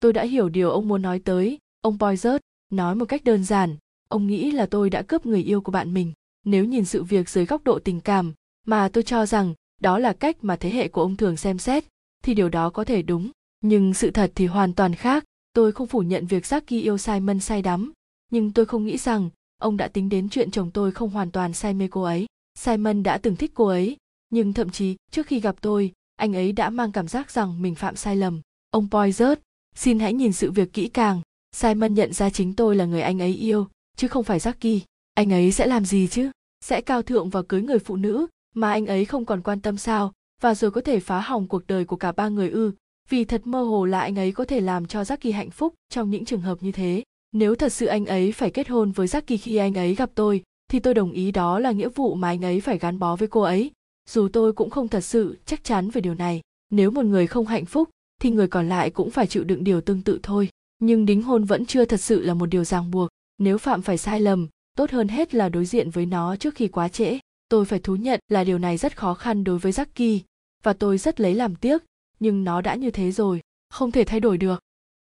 Tôi 0.00 0.12
đã 0.12 0.22
hiểu 0.22 0.48
điều 0.48 0.70
ông 0.70 0.88
muốn 0.88 1.02
nói 1.02 1.18
tới. 1.24 1.58
Ông 1.80 1.96
poizert 1.98 2.38
nói 2.70 2.94
một 2.94 3.04
cách 3.04 3.24
đơn 3.24 3.44
giản. 3.44 3.76
Ông 4.08 4.26
nghĩ 4.26 4.50
là 4.50 4.66
tôi 4.66 4.90
đã 4.90 5.02
cướp 5.02 5.26
người 5.26 5.42
yêu 5.42 5.60
của 5.60 5.72
bạn 5.72 5.94
mình. 5.94 6.12
Nếu 6.44 6.64
nhìn 6.64 6.84
sự 6.84 7.02
việc 7.02 7.28
dưới 7.28 7.46
góc 7.46 7.64
độ 7.64 7.78
tình 7.78 8.00
cảm, 8.00 8.32
mà 8.66 8.88
tôi 8.88 9.04
cho 9.04 9.26
rằng 9.26 9.54
đó 9.80 9.98
là 9.98 10.12
cách 10.12 10.36
mà 10.42 10.56
thế 10.56 10.70
hệ 10.70 10.88
của 10.88 11.02
ông 11.02 11.16
thường 11.16 11.36
xem 11.36 11.58
xét, 11.58 11.84
thì 12.24 12.34
điều 12.34 12.48
đó 12.48 12.70
có 12.70 12.84
thể 12.84 13.02
đúng. 13.02 13.30
Nhưng 13.60 13.94
sự 13.94 14.10
thật 14.10 14.32
thì 14.34 14.46
hoàn 14.46 14.74
toàn 14.74 14.94
khác. 14.94 15.24
Tôi 15.52 15.72
không 15.72 15.86
phủ 15.86 16.02
nhận 16.02 16.26
việc 16.26 16.42
Jackie 16.42 16.82
yêu 16.82 16.98
Simon 16.98 17.40
say 17.40 17.62
đắm. 17.62 17.92
Nhưng 18.30 18.52
tôi 18.52 18.66
không 18.66 18.84
nghĩ 18.84 18.96
rằng 18.96 19.30
ông 19.58 19.76
đã 19.76 19.88
tính 19.88 20.08
đến 20.08 20.28
chuyện 20.28 20.50
chồng 20.50 20.70
tôi 20.70 20.92
không 20.92 21.10
hoàn 21.10 21.30
toàn 21.30 21.52
say 21.52 21.74
mê 21.74 21.88
cô 21.90 22.02
ấy. 22.02 22.26
Simon 22.58 23.02
đã 23.02 23.18
từng 23.18 23.36
thích 23.36 23.50
cô 23.54 23.66
ấy 23.66 23.96
nhưng 24.30 24.52
thậm 24.52 24.70
chí 24.70 24.96
trước 25.10 25.26
khi 25.26 25.40
gặp 25.40 25.56
tôi 25.60 25.92
anh 26.16 26.36
ấy 26.36 26.52
đã 26.52 26.70
mang 26.70 26.92
cảm 26.92 27.08
giác 27.08 27.30
rằng 27.30 27.62
mình 27.62 27.74
phạm 27.74 27.96
sai 27.96 28.16
lầm 28.16 28.40
ông 28.70 28.88
poizert 28.90 29.36
xin 29.74 29.98
hãy 29.98 30.14
nhìn 30.14 30.32
sự 30.32 30.50
việc 30.50 30.72
kỹ 30.72 30.88
càng 30.88 31.20
simon 31.56 31.94
nhận 31.94 32.12
ra 32.12 32.30
chính 32.30 32.54
tôi 32.54 32.76
là 32.76 32.84
người 32.84 33.02
anh 33.02 33.22
ấy 33.22 33.34
yêu 33.34 33.66
chứ 34.00 34.08
không 34.08 34.24
phải 34.24 34.38
Jackie. 34.38 34.80
Anh 35.14 35.32
ấy 35.32 35.52
sẽ 35.52 35.66
làm 35.66 35.84
gì 35.84 36.08
chứ? 36.10 36.30
Sẽ 36.64 36.80
cao 36.80 37.02
thượng 37.02 37.30
và 37.30 37.42
cưới 37.42 37.62
người 37.62 37.78
phụ 37.78 37.96
nữ 37.96 38.26
mà 38.54 38.70
anh 38.70 38.86
ấy 38.86 39.04
không 39.04 39.24
còn 39.24 39.42
quan 39.42 39.60
tâm 39.60 39.76
sao? 39.76 40.12
Và 40.40 40.54
rồi 40.54 40.70
có 40.70 40.80
thể 40.80 41.00
phá 41.00 41.20
hỏng 41.20 41.48
cuộc 41.48 41.66
đời 41.66 41.84
của 41.84 41.96
cả 41.96 42.12
ba 42.12 42.28
người 42.28 42.50
ư? 42.50 42.72
Vì 43.08 43.24
thật 43.24 43.46
mơ 43.46 43.62
hồ 43.62 43.84
là 43.84 44.00
anh 44.00 44.18
ấy 44.18 44.32
có 44.32 44.44
thể 44.44 44.60
làm 44.60 44.86
cho 44.86 45.02
Jackie 45.02 45.34
hạnh 45.34 45.50
phúc 45.50 45.74
trong 45.88 46.10
những 46.10 46.24
trường 46.24 46.40
hợp 46.40 46.62
như 46.62 46.72
thế. 46.72 47.02
Nếu 47.32 47.54
thật 47.54 47.72
sự 47.72 47.86
anh 47.86 48.06
ấy 48.06 48.32
phải 48.32 48.50
kết 48.50 48.68
hôn 48.68 48.92
với 48.92 49.06
Jackie 49.06 49.38
khi 49.40 49.56
anh 49.56 49.74
ấy 49.74 49.94
gặp 49.94 50.10
tôi, 50.14 50.42
thì 50.70 50.78
tôi 50.78 50.94
đồng 50.94 51.12
ý 51.12 51.30
đó 51.32 51.58
là 51.58 51.70
nghĩa 51.70 51.88
vụ 51.88 52.14
mà 52.14 52.28
anh 52.28 52.44
ấy 52.44 52.60
phải 52.60 52.78
gắn 52.78 52.98
bó 52.98 53.16
với 53.16 53.28
cô 53.28 53.40
ấy. 53.40 53.70
Dù 54.10 54.28
tôi 54.32 54.52
cũng 54.52 54.70
không 54.70 54.88
thật 54.88 55.00
sự 55.00 55.38
chắc 55.46 55.64
chắn 55.64 55.90
về 55.90 56.00
điều 56.00 56.14
này. 56.14 56.40
Nếu 56.70 56.90
một 56.90 57.04
người 57.04 57.26
không 57.26 57.46
hạnh 57.46 57.64
phúc, 57.64 57.90
thì 58.20 58.30
người 58.30 58.48
còn 58.48 58.68
lại 58.68 58.90
cũng 58.90 59.10
phải 59.10 59.26
chịu 59.26 59.44
đựng 59.44 59.64
điều 59.64 59.80
tương 59.80 60.02
tự 60.02 60.20
thôi. 60.22 60.48
Nhưng 60.78 61.06
đính 61.06 61.22
hôn 61.22 61.44
vẫn 61.44 61.66
chưa 61.66 61.84
thật 61.84 62.00
sự 62.00 62.20
là 62.20 62.34
một 62.34 62.46
điều 62.46 62.64
ràng 62.64 62.90
buộc. 62.90 63.08
Nếu 63.38 63.58
phạm 63.58 63.82
phải 63.82 63.98
sai 63.98 64.20
lầm 64.20 64.48
tốt 64.76 64.90
hơn 64.90 65.08
hết 65.08 65.34
là 65.34 65.48
đối 65.48 65.64
diện 65.64 65.90
với 65.90 66.06
nó 66.06 66.36
trước 66.36 66.54
khi 66.54 66.68
quá 66.68 66.88
trễ. 66.88 67.18
Tôi 67.48 67.64
phải 67.64 67.78
thú 67.78 67.96
nhận 67.96 68.20
là 68.28 68.44
điều 68.44 68.58
này 68.58 68.76
rất 68.76 68.96
khó 68.96 69.14
khăn 69.14 69.44
đối 69.44 69.58
với 69.58 69.72
Jackie. 69.72 70.20
Và 70.62 70.72
tôi 70.72 70.98
rất 70.98 71.20
lấy 71.20 71.34
làm 71.34 71.54
tiếc 71.54 71.82
nhưng 72.20 72.44
nó 72.44 72.60
đã 72.60 72.74
như 72.74 72.90
thế 72.90 73.12
rồi 73.12 73.40
không 73.68 73.92
thể 73.92 74.04
thay 74.04 74.20
đổi 74.20 74.38
được. 74.38 74.60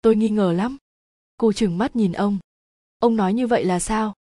Tôi 0.03 0.17
nghi 0.17 0.29
ngờ 0.29 0.53
lắm. 0.53 0.77
Cô 1.37 1.53
trừng 1.53 1.79
mắt 1.79 1.97
nhìn 1.97 2.13
ông. 2.13 2.39
Ông 2.99 3.17
nói 3.17 3.35
như 3.35 3.47
vậy 3.47 3.65
là 3.65 3.81
sao? 3.81 4.15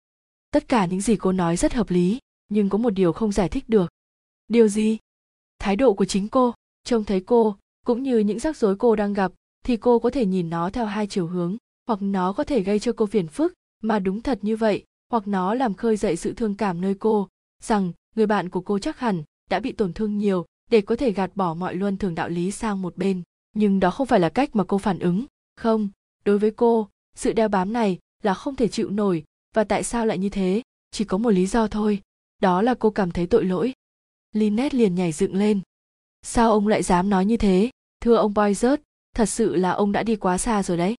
Tất 0.51 0.67
cả 0.67 0.85
những 0.85 1.01
gì 1.01 1.15
cô 1.15 1.31
nói 1.31 1.57
rất 1.57 1.73
hợp 1.73 1.89
lý 1.89 2.19
nhưng 2.49 2.69
có 2.69 2.77
một 2.77 2.89
điều 2.89 3.13
không 3.13 3.31
giải 3.31 3.49
thích 3.49 3.63
được 3.67 3.89
điều 4.47 4.67
gì? 4.67 4.97
Thái 5.59 5.75
độ 5.75 5.93
của 5.93 6.05
chính 6.05 6.27
cô. 6.27 6.53
Trông 6.83 7.03
thấy 7.03 7.21
cô, 7.21 7.57
cũng 7.85 8.03
như 8.03 8.17
những 8.17 8.39
rắc 8.39 8.57
rối 8.57 8.75
cô 8.75 8.95
đang 8.95 9.13
gặp, 9.13 9.31
thì 9.65 9.77
cô 9.77 9.99
có 9.99 10.09
thể 10.09 10.25
nhìn 10.25 10.49
nó 10.49 10.69
theo 10.69 10.85
hai 10.85 11.07
chiều 11.07 11.27
hướng. 11.27 11.57
Hoặc 11.87 12.01
nó 12.01 12.33
có 12.33 12.43
thể 12.43 12.61
gây 12.61 12.79
cho 12.79 12.93
cô 12.93 13.05
phiền 13.05 13.27
phức, 13.27 13.53
mà 13.81 13.99
đúng 13.99 14.21
thật 14.21 14.39
như 14.41 14.55
vậy. 14.55 14.83
Hoặc 15.09 15.27
nó 15.27 15.53
làm 15.53 15.73
khơi 15.73 15.97
dậy 15.97 16.15
sự 16.15 16.33
thương 16.33 16.55
cảm 16.55 16.81
nơi 16.81 16.95
cô, 16.99 17.27
rằng 17.61 17.91
người 18.15 18.25
bạn 18.25 18.49
của 18.49 18.61
cô 18.61 18.79
chắc 18.79 18.99
hẳn 18.99 19.23
đã 19.49 19.59
bị 19.59 19.71
tổn 19.71 19.93
thương 19.93 20.17
nhiều 20.17 20.45
để 20.71 20.81
có 20.81 20.95
thể 20.95 21.11
gạt 21.11 21.31
bỏ 21.35 21.53
mọi 21.53 21.75
luân 21.75 21.97
thường 21.97 22.15
đạo 22.15 22.29
lý 22.29 22.51
sang 22.51 22.81
một 22.81 22.97
bên. 22.97 23.21
Nhưng 23.55 23.79
đó 23.79 23.91
không 23.91 24.07
phải 24.07 24.19
là 24.19 24.29
cách 24.29 24.55
mà 24.55 24.63
cô 24.63 24.77
phản 24.77 24.99
ứng. 24.99 25.25
Không, 25.55 25.89
đối 26.25 26.39
với 26.39 26.51
cô, 26.51 26.89
sự 27.15 27.33
đeo 27.33 27.47
bám 27.47 27.73
này 27.73 27.99
là 28.23 28.33
không 28.33 28.55
thể 28.55 28.67
chịu 28.67 28.89
nổi. 28.89 29.23
Và 29.55 29.63
tại 29.63 29.83
sao 29.83 30.05
lại 30.05 30.17
như 30.17 30.29
thế? 30.29 30.61
Chỉ 30.91 31.05
có 31.05 31.17
một 31.17 31.29
lý 31.29 31.45
do 31.45 31.67
thôi. 31.67 32.01
Đó 32.41 32.61
là 32.61 32.73
cô 32.73 32.89
cảm 32.89 33.11
thấy 33.11 33.27
tội 33.27 33.45
lỗi. 33.45 33.73
Linnet 34.33 34.73
liền 34.73 34.95
nhảy 34.95 35.11
dựng 35.11 35.35
lên. 35.35 35.61
Sao 36.21 36.51
ông 36.51 36.67
lại 36.67 36.83
dám 36.83 37.09
nói 37.09 37.25
như 37.25 37.37
thế? 37.37 37.69
Thưa 38.01 38.15
ông 38.15 38.33
Boyzert, 38.33 38.77
thật 39.15 39.25
sự 39.25 39.55
là 39.55 39.71
ông 39.71 39.91
đã 39.91 40.03
đi 40.03 40.15
quá 40.15 40.37
xa 40.37 40.63
rồi 40.63 40.77
đấy. 40.77 40.95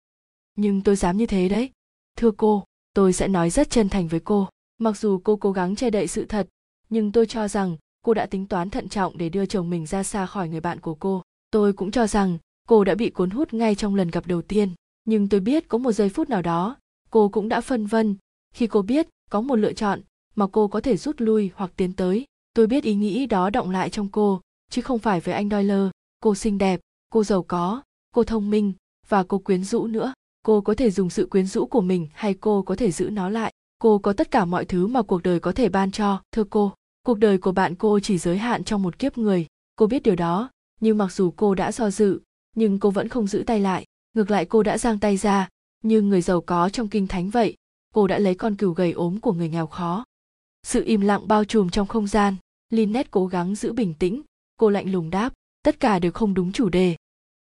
Nhưng 0.56 0.82
tôi 0.82 0.96
dám 0.96 1.16
như 1.16 1.26
thế 1.26 1.48
đấy. 1.48 1.70
Thưa 2.16 2.30
cô 2.30 2.64
tôi 2.94 3.12
sẽ 3.12 3.28
nói 3.28 3.50
rất 3.50 3.70
chân 3.70 3.88
thành 3.88 4.08
với 4.08 4.20
cô. 4.20 4.48
Mặc 4.78 4.98
dù 4.98 5.20
cô 5.24 5.36
cố 5.36 5.52
gắng 5.52 5.76
che 5.76 5.90
đậy 5.90 6.06
sự 6.06 6.24
thật 6.24 6.48
nhưng 6.94 7.12
tôi 7.12 7.26
cho 7.26 7.48
rằng 7.48 7.76
cô 8.02 8.14
đã 8.14 8.26
tính 8.26 8.46
toán 8.46 8.70
thận 8.70 8.88
trọng 8.88 9.18
để 9.18 9.28
đưa 9.28 9.46
chồng 9.46 9.70
mình 9.70 9.86
ra 9.86 10.02
xa 10.02 10.26
khỏi 10.26 10.48
người 10.48 10.60
bạn 10.60 10.80
của 10.80 10.94
cô. 10.94 11.22
Tôi 11.50 11.72
cũng 11.72 11.90
cho 11.90 12.06
rằng 12.06 12.38
cô 12.68 12.84
đã 12.84 12.94
bị 12.94 13.10
cuốn 13.10 13.30
hút 13.30 13.54
ngay 13.54 13.74
trong 13.74 13.94
lần 13.94 14.10
gặp 14.10 14.26
đầu 14.26 14.42
tiên. 14.42 14.70
Nhưng 15.04 15.28
tôi 15.28 15.40
biết 15.40 15.68
có 15.68 15.78
một 15.78 15.92
giây 15.92 16.08
phút 16.08 16.28
nào 16.28 16.42
đó 16.42 16.76
cô 17.10 17.28
cũng 17.28 17.48
đã 17.48 17.60
phân 17.60 17.86
vân. 17.86 18.16
Khi 18.54 18.66
cô 18.66 18.82
biết 18.82 19.08
có 19.30 19.40
một 19.40 19.56
lựa 19.56 19.72
chọn 19.72 20.00
mà 20.34 20.46
cô 20.46 20.68
có 20.68 20.80
thể 20.80 20.96
rút 20.96 21.16
lui 21.18 21.50
hoặc 21.54 21.70
tiến 21.76 21.92
tới 21.92 22.24
tôi 22.54 22.66
biết 22.66 22.84
ý 22.84 22.94
nghĩ 22.94 23.26
đó 23.26 23.50
động 23.50 23.70
lại 23.70 23.90
trong 23.90 24.08
cô, 24.08 24.40
chứ 24.70 24.82
không 24.82 24.98
phải 24.98 25.20
với 25.20 25.34
anh 25.34 25.50
Doyle. 25.50 25.90
Cô 26.20 26.34
xinh 26.34 26.58
đẹp, 26.58 26.80
cô 27.10 27.24
giàu 27.24 27.42
có, 27.42 27.82
cô 28.14 28.24
thông 28.24 28.50
minh, 28.50 28.72
và 29.08 29.22
cô 29.22 29.38
quyến 29.38 29.64
rũ 29.64 29.86
nữa. 29.86 30.14
Cô 30.42 30.60
có 30.60 30.74
thể 30.74 30.90
dùng 30.90 31.10
sự 31.10 31.26
quyến 31.26 31.46
rũ 31.46 31.66
của 31.66 31.80
mình 31.80 32.08
hay 32.12 32.34
cô 32.34 32.62
có 32.62 32.76
thể 32.76 32.90
giữ 32.90 33.10
nó 33.10 33.28
lại. 33.28 33.52
Cô 33.78 33.98
có 33.98 34.12
tất 34.12 34.30
cả 34.30 34.44
mọi 34.44 34.64
thứ 34.64 34.86
mà 34.86 35.02
cuộc 35.02 35.22
đời 35.22 35.40
có 35.40 35.52
thể 35.52 35.68
ban 35.68 35.90
cho, 35.90 36.22
thưa 36.32 36.44
cô. 36.44 36.72
Cuộc 37.06 37.18
đời 37.18 37.38
của 37.38 37.52
bạn 37.52 37.74
cô 37.74 38.00
chỉ 38.00 38.18
giới 38.18 38.38
hạn 38.38 38.64
trong 38.64 38.82
một 38.82 38.98
kiếp 38.98 39.18
người. 39.18 39.46
Cô 39.76 39.86
biết 39.86 40.02
điều 40.02 40.16
đó, 40.16 40.50
nhưng 40.80 40.98
mặc 40.98 41.12
dù 41.12 41.30
cô 41.30 41.54
đã 41.54 41.72
do 41.72 41.90
dự, 41.90 42.20
nhưng 42.56 42.80
cô 42.80 42.90
vẫn 42.90 43.08
không 43.08 43.26
giữ 43.26 43.44
tay 43.46 43.60
lại. 43.60 43.84
Ngược 44.14 44.30
lại 44.30 44.44
cô 44.44 44.62
đã 44.62 44.78
giang 44.78 44.98
tay 44.98 45.16
ra, 45.16 45.48
như 45.82 46.02
người 46.02 46.20
giàu 46.20 46.40
có 46.40 46.68
trong 46.68 46.88
kinh 46.88 47.06
thánh 47.06 47.30
vậy. 47.30 47.56
Cô 47.94 48.06
đã 48.06 48.18
lấy 48.18 48.34
con 48.34 48.56
cừu 48.56 48.72
gầy 48.72 48.92
ốm 48.92 49.20
của 49.20 49.32
người 49.32 49.48
nghèo 49.48 49.66
khó. 49.66 50.04
Sự 50.62 50.84
im 50.84 51.00
lặng 51.00 51.28
bao 51.28 51.44
trùm 51.44 51.68
trong 51.68 51.86
không 51.86 52.06
gian. 52.06 52.36
Lynette 52.74 53.08
cố 53.10 53.26
gắng 53.26 53.54
giữ 53.54 53.72
bình 53.72 53.94
tĩnh. 53.94 54.22
Cô 54.56 54.70
lạnh 54.70 54.92
lùng 54.92 55.10
đáp, 55.10 55.32
tất 55.62 55.80
cả 55.80 55.98
đều 55.98 56.12
không 56.12 56.34
đúng 56.34 56.52
chủ 56.52 56.68
đề. 56.68 56.96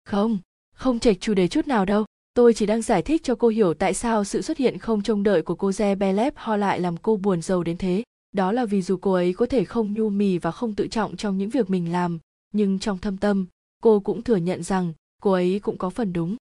Không 0.04 0.38
không 0.74 1.00
chệch 1.00 1.20
chủ 1.20 1.34
đề 1.34 1.48
chút 1.48 1.66
nào 1.66 1.84
đâu. 1.84 2.04
Tôi 2.34 2.54
chỉ 2.54 2.66
đang 2.66 2.82
giải 2.82 3.02
thích 3.02 3.22
cho 3.24 3.34
cô 3.34 3.48
hiểu 3.48 3.74
tại 3.74 3.94
sao 3.94 4.24
sự 4.24 4.42
xuất 4.42 4.58
hiện 4.58 4.78
không 4.78 5.02
trông 5.02 5.22
đợi 5.22 5.42
của 5.42 5.54
cô 5.54 5.70
Ze 5.70 5.98
Belep 5.98 6.36
ho 6.36 6.56
lại 6.56 6.80
làm 6.80 6.96
cô 6.96 7.16
buồn 7.16 7.42
giàu 7.42 7.62
đến 7.62 7.76
thế. 7.76 8.02
Đó 8.32 8.52
là 8.52 8.64
vì 8.64 8.82
dù 8.82 8.96
cô 8.96 9.12
ấy 9.12 9.32
có 9.32 9.46
thể 9.46 9.64
không 9.64 9.94
nhu 9.94 10.08
mì 10.08 10.38
và 10.38 10.50
không 10.50 10.74
tự 10.74 10.88
trọng 10.88 11.16
trong 11.16 11.38
những 11.38 11.50
việc 11.50 11.70
mình 11.70 11.92
làm, 11.92 12.18
nhưng 12.52 12.78
trong 12.78 12.98
thâm 12.98 13.16
tâm, 13.16 13.46
cô 13.82 14.00
cũng 14.00 14.22
thừa 14.22 14.36
nhận 14.36 14.62
rằng 14.62 14.92
cô 15.22 15.32
ấy 15.32 15.60
cũng 15.62 15.78
có 15.78 15.90
phần 15.90 16.12
đúng. 16.12 16.36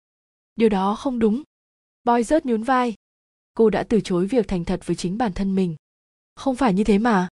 Điều 0.56 0.70
đó 0.70 0.96
không 0.96 1.20
đúng. 1.20 1.44
Boy 2.04 2.24
rớt 2.24 2.46
nhún 2.46 2.64
vai. 2.64 2.94
Cô 3.54 3.70
đã 3.70 3.84
từ 3.84 4.02
chối 4.02 4.26
việc 4.26 4.48
thành 4.48 4.66
thật 4.66 4.82
với 4.86 4.96
chính 4.96 5.18
bản 5.18 5.34
thân 5.34 5.56
mình. 5.56 5.76
Không 6.36 6.56
phải 6.56 6.74
như 6.74 6.84
thế 6.84 6.98
mà 6.98 7.28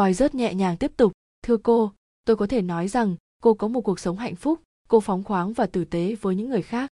vòi 0.00 0.14
rớt 0.14 0.34
nhẹ 0.34 0.54
nhàng 0.54 0.76
tiếp 0.76 0.92
tục, 0.96 1.12
thưa 1.42 1.56
cô, 1.56 1.92
tôi 2.24 2.36
có 2.36 2.46
thể 2.46 2.62
nói 2.62 2.88
rằng 2.88 3.16
cô 3.42 3.54
có 3.54 3.68
một 3.68 3.80
cuộc 3.80 4.00
sống 4.00 4.16
hạnh 4.16 4.34
phúc, 4.34 4.60
cô 4.88 5.00
phóng 5.00 5.24
khoáng 5.24 5.52
và 5.52 5.66
tử 5.66 5.84
tế 5.84 6.14
với 6.20 6.34
những 6.34 6.48
người 6.48 6.62
khác. 6.62 6.90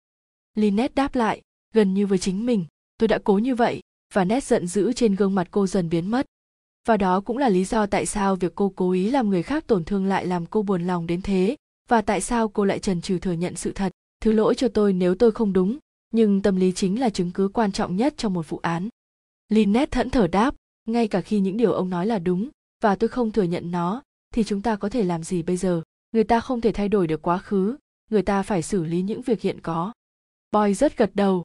Linet 0.56 0.96
đáp 0.96 1.16
lại, 1.16 1.42
gần 1.74 1.94
như 1.94 2.08
với 2.08 2.18
chính 2.18 2.46
mình, 2.46 2.66
tôi 2.98 3.08
đã 3.08 3.20
cố 3.24 3.38
như 3.38 3.56
vậy 3.56 3.82
và 4.14 4.26
nét 4.26 4.44
giận 4.44 4.68
dữ 4.68 4.94
trên 4.94 5.16
gương 5.16 5.36
mặt 5.36 5.48
cô 5.52 5.68
dần 5.68 5.90
biến 5.90 6.12
mất. 6.12 6.26
Và 6.88 6.98
đó 6.98 7.22
cũng 7.22 7.38
là 7.38 7.50
lý 7.50 7.64
do 7.66 7.86
tại 7.86 8.06
sao 8.06 8.36
việc 8.36 8.56
cô 8.56 8.74
cố 8.76 8.92
ý 8.92 9.12
làm 9.12 9.30
người 9.30 9.44
khác 9.44 9.68
tổn 9.68 9.84
thương 9.84 10.06
lại 10.06 10.26
làm 10.26 10.46
cô 10.46 10.62
buồn 10.62 10.88
lòng 10.88 11.08
đến 11.08 11.22
thế 11.22 11.56
và 11.90 12.02
tại 12.02 12.22
sao 12.22 12.48
cô 12.48 12.66
lại 12.66 12.80
trần 12.80 13.02
trừ 13.02 13.20
thừa 13.20 13.32
nhận 13.32 13.56
sự 13.56 13.72
thật, 13.72 13.92
thứ 14.22 14.32
lỗi 14.32 14.56
cho 14.56 14.68
tôi 14.68 14.94
nếu 14.94 15.16
tôi 15.16 15.32
không 15.32 15.54
đúng, 15.54 15.78
nhưng 16.14 16.42
tâm 16.42 16.56
lý 16.56 16.72
chính 16.72 17.00
là 17.00 17.10
chứng 17.10 17.32
cứ 17.32 17.48
quan 17.48 17.72
trọng 17.72 17.96
nhất 17.96 18.14
trong 18.18 18.34
một 18.34 18.50
vụ 18.50 18.58
án. 18.58 18.90
Linet 19.50 19.92
thẫn 19.92 20.10
thờ 20.10 20.28
đáp, 20.28 20.56
ngay 20.86 21.08
cả 21.08 21.22
khi 21.22 21.40
những 21.40 21.58
điều 21.58 21.74
ông 21.74 21.90
nói 21.90 22.06
là 22.06 22.20
đúng 22.20 22.50
và 22.82 22.96
tôi 22.96 23.08
không 23.08 23.32
thừa 23.32 23.44
nhận 23.44 23.72
nó, 23.72 24.04
thì 24.34 24.44
chúng 24.44 24.62
ta 24.62 24.76
có 24.76 24.90
thể 24.90 25.04
làm 25.04 25.24
gì 25.24 25.44
bây 25.44 25.58
giờ? 25.58 25.82
Người 26.12 26.24
ta 26.24 26.40
không 26.40 26.62
thể 26.62 26.72
thay 26.72 26.90
đổi 26.90 27.08
được 27.08 27.22
quá 27.22 27.38
khứ, 27.38 27.78
người 28.10 28.22
ta 28.22 28.44
phải 28.44 28.62
xử 28.62 28.84
lý 28.84 29.02
những 29.02 29.22
việc 29.22 29.42
hiện 29.42 29.62
có. 29.62 29.94
Boy 30.52 30.74
rất 30.74 30.98
gật 30.98 31.12
đầu. 31.14 31.44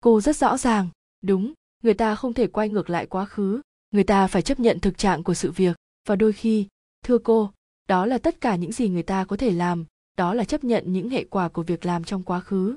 Cô 0.00 0.20
rất 0.20 0.36
rõ 0.36 0.56
ràng. 0.56 0.88
Đúng, 1.22 1.52
người 1.82 1.94
ta 1.94 2.14
không 2.14 2.34
thể 2.34 2.46
quay 2.46 2.68
ngược 2.68 2.90
lại 2.90 3.06
quá 3.06 3.24
khứ, 3.24 3.60
người 3.90 4.04
ta 4.04 4.26
phải 4.26 4.42
chấp 4.42 4.60
nhận 4.60 4.80
thực 4.80 4.98
trạng 4.98 5.22
của 5.22 5.34
sự 5.34 5.52
việc. 5.52 5.76
Và 6.08 6.16
đôi 6.16 6.32
khi, 6.32 6.66
thưa 7.04 7.18
cô, 7.18 7.52
đó 7.88 8.06
là 8.06 8.18
tất 8.18 8.40
cả 8.40 8.56
những 8.56 8.72
gì 8.72 8.88
người 8.88 9.02
ta 9.02 9.24
có 9.24 9.36
thể 9.36 9.50
làm, 9.50 9.84
đó 10.16 10.34
là 10.34 10.44
chấp 10.44 10.64
nhận 10.64 10.92
những 10.92 11.10
hệ 11.10 11.24
quả 11.24 11.48
của 11.48 11.62
việc 11.62 11.86
làm 11.86 12.04
trong 12.04 12.22
quá 12.22 12.40
khứ. 12.40 12.76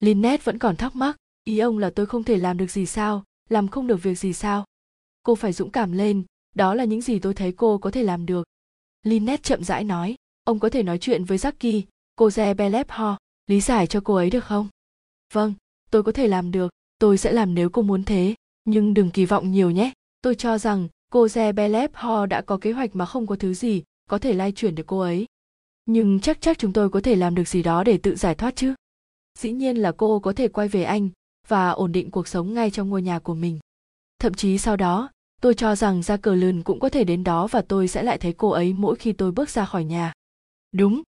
Lynette 0.00 0.42
vẫn 0.44 0.58
còn 0.58 0.76
thắc 0.76 0.96
mắc, 0.96 1.16
ý 1.44 1.58
ông 1.58 1.78
là 1.78 1.90
tôi 1.90 2.06
không 2.06 2.24
thể 2.24 2.36
làm 2.36 2.56
được 2.56 2.70
gì 2.70 2.86
sao, 2.86 3.24
làm 3.48 3.68
không 3.68 3.86
được 3.86 4.02
việc 4.02 4.18
gì 4.18 4.32
sao? 4.32 4.64
Cô 5.22 5.34
phải 5.34 5.52
dũng 5.52 5.70
cảm 5.70 5.92
lên 5.92 6.24
đó 6.54 6.74
là 6.74 6.84
những 6.84 7.00
gì 7.00 7.18
tôi 7.18 7.34
thấy 7.34 7.52
cô 7.52 7.78
có 7.78 7.90
thể 7.90 8.02
làm 8.02 8.26
được. 8.26 8.46
Lynette 9.02 9.42
chậm 9.42 9.64
rãi 9.64 9.84
nói, 9.84 10.16
ông 10.44 10.58
có 10.58 10.68
thể 10.68 10.82
nói 10.82 10.98
chuyện 10.98 11.24
với 11.24 11.38
Jackie, 11.38 11.82
cô 12.16 12.28
Ze 12.28 12.54
Belep 12.54 12.90
Ho 12.90 13.18
lý 13.46 13.60
giải 13.60 13.86
cho 13.86 14.00
cô 14.04 14.14
ấy 14.14 14.30
được 14.30 14.44
không? 14.44 14.68
Vâng 15.32 15.54
tôi 15.90 16.02
có 16.02 16.12
thể 16.12 16.28
làm 16.28 16.50
được, 16.50 16.70
tôi 16.98 17.18
sẽ 17.18 17.32
làm 17.32 17.54
nếu 17.54 17.70
cô 17.70 17.82
muốn 17.82 18.04
thế, 18.04 18.34
nhưng 18.64 18.94
đừng 18.94 19.10
kỳ 19.10 19.24
vọng 19.24 19.52
nhiều 19.52 19.70
nhé. 19.70 19.92
Tôi 20.22 20.34
cho 20.34 20.58
rằng 20.58 20.88
cô 21.12 21.26
Ze 21.26 21.52
Belep 21.54 21.94
Ho 21.94 22.26
đã 22.26 22.40
có 22.40 22.58
kế 22.58 22.72
hoạch 22.72 22.96
mà 22.96 23.06
không 23.06 23.26
có 23.26 23.36
thứ 23.36 23.54
gì 23.54 23.82
có 24.10 24.18
thể 24.18 24.32
lay 24.32 24.52
chuyển 24.52 24.74
được 24.74 24.86
cô 24.86 25.00
ấy. 25.00 25.26
Nhưng 25.86 26.20
chắc 26.20 26.40
chắc 26.40 26.58
chúng 26.58 26.72
tôi 26.72 26.90
có 26.90 27.00
thể 27.00 27.16
làm 27.16 27.34
được 27.34 27.48
gì 27.48 27.62
đó 27.62 27.84
để 27.84 27.98
tự 27.98 28.16
giải 28.16 28.34
thoát 28.34 28.56
chứ? 28.56 28.74
Dĩ 29.38 29.52
nhiên 29.52 29.76
là 29.76 29.92
cô 29.92 30.20
có 30.20 30.32
thể 30.32 30.48
quay 30.48 30.68
về 30.68 30.82
anh 30.82 31.08
và 31.48 31.70
ổn 31.70 31.92
định 31.92 32.10
cuộc 32.10 32.28
sống 32.28 32.54
ngay 32.54 32.70
trong 32.70 32.88
ngôi 32.88 33.02
nhà 33.02 33.18
của 33.18 33.34
mình. 33.34 33.58
Thậm 34.18 34.34
chí 34.34 34.58
sau 34.58 34.76
đó 34.76 35.10
tôi 35.40 35.54
cho 35.54 35.76
rằng 35.76 36.02
ra 36.02 36.16
cờ 36.16 36.34
lườn 36.34 36.62
cũng 36.62 36.80
có 36.80 36.88
thể 36.88 37.04
đến 37.04 37.24
đó 37.24 37.46
và 37.46 37.62
tôi 37.62 37.88
sẽ 37.88 38.02
lại 38.02 38.18
thấy 38.18 38.32
cô 38.32 38.50
ấy 38.50 38.72
mỗi 38.72 38.96
khi 38.96 39.12
tôi 39.12 39.32
bước 39.32 39.50
ra 39.50 39.64
khỏi 39.64 39.84
nhà. 39.84 40.12
Đúng. 40.72 41.02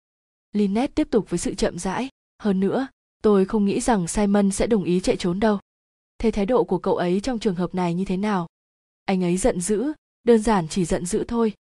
Lynette 0.51 0.93
tiếp 0.95 1.07
tục 1.11 1.29
với 1.29 1.39
sự 1.39 1.53
chậm 1.53 1.79
rãi. 1.79 2.09
Hơn 2.41 2.59
nữa, 2.59 2.87
tôi 3.21 3.45
không 3.45 3.65
nghĩ 3.65 3.79
rằng 3.79 4.07
simon 4.07 4.51
sẽ 4.51 4.67
đồng 4.67 4.83
ý 4.83 4.99
chạy 4.99 5.17
trốn 5.17 5.39
đâu. 5.39 5.59
Thế 6.17 6.31
thái 6.31 6.45
độ 6.45 6.63
của 6.63 6.77
cậu 6.77 6.95
ấy 6.95 7.19
trong 7.21 7.39
trường 7.39 7.55
hợp 7.55 7.75
này 7.75 7.93
như 7.93 8.05
thế 8.05 8.17
nào? 8.17 8.47
Anh 9.05 9.23
ấy 9.23 9.37
giận 9.37 9.61
dữ, 9.61 9.93
đơn 10.23 10.41
giản 10.41 10.67
chỉ 10.67 10.85
giận 10.85 11.05
dữ 11.05 11.23
thôi. 11.27 11.53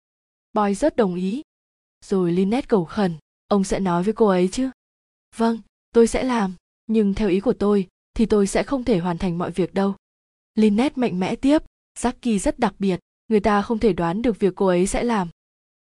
Boy 0.52 0.74
rất 0.74 0.96
đồng 0.96 1.14
ý. 1.14 1.42
Rồi 2.04 2.32
Lynette 2.32 2.66
cầu 2.66 2.84
khẩn, 2.84 3.14
ông 3.48 3.64
sẽ 3.64 3.80
nói 3.80 4.02
với 4.02 4.14
cô 4.14 4.26
ấy 4.26 4.48
chứ? 4.52 4.70
Vâng 5.36 5.58
tôi 5.98 6.06
sẽ 6.06 6.22
làm. 6.22 6.54
Nhưng 6.86 7.14
theo 7.14 7.28
ý 7.28 7.40
của 7.40 7.52
tôi, 7.52 7.88
thì 8.14 8.26
tôi 8.26 8.46
sẽ 8.46 8.62
không 8.62 8.84
thể 8.84 8.98
hoàn 8.98 9.18
thành 9.18 9.38
mọi 9.38 9.50
việc 9.50 9.74
đâu. 9.74 9.94
Lynette 10.54 10.96
mạnh 10.96 11.20
mẽ 11.20 11.36
tiếp. 11.36 11.62
Jackie 11.98 12.38
rất 12.38 12.58
đặc 12.58 12.74
biệt, 12.78 13.00
người 13.28 13.40
ta 13.40 13.62
không 13.62 13.78
thể 13.78 13.92
đoán 13.92 14.22
được 14.22 14.38
việc 14.38 14.52
cô 14.56 14.66
ấy 14.66 14.86
sẽ 14.86 15.04
làm. 15.04 15.28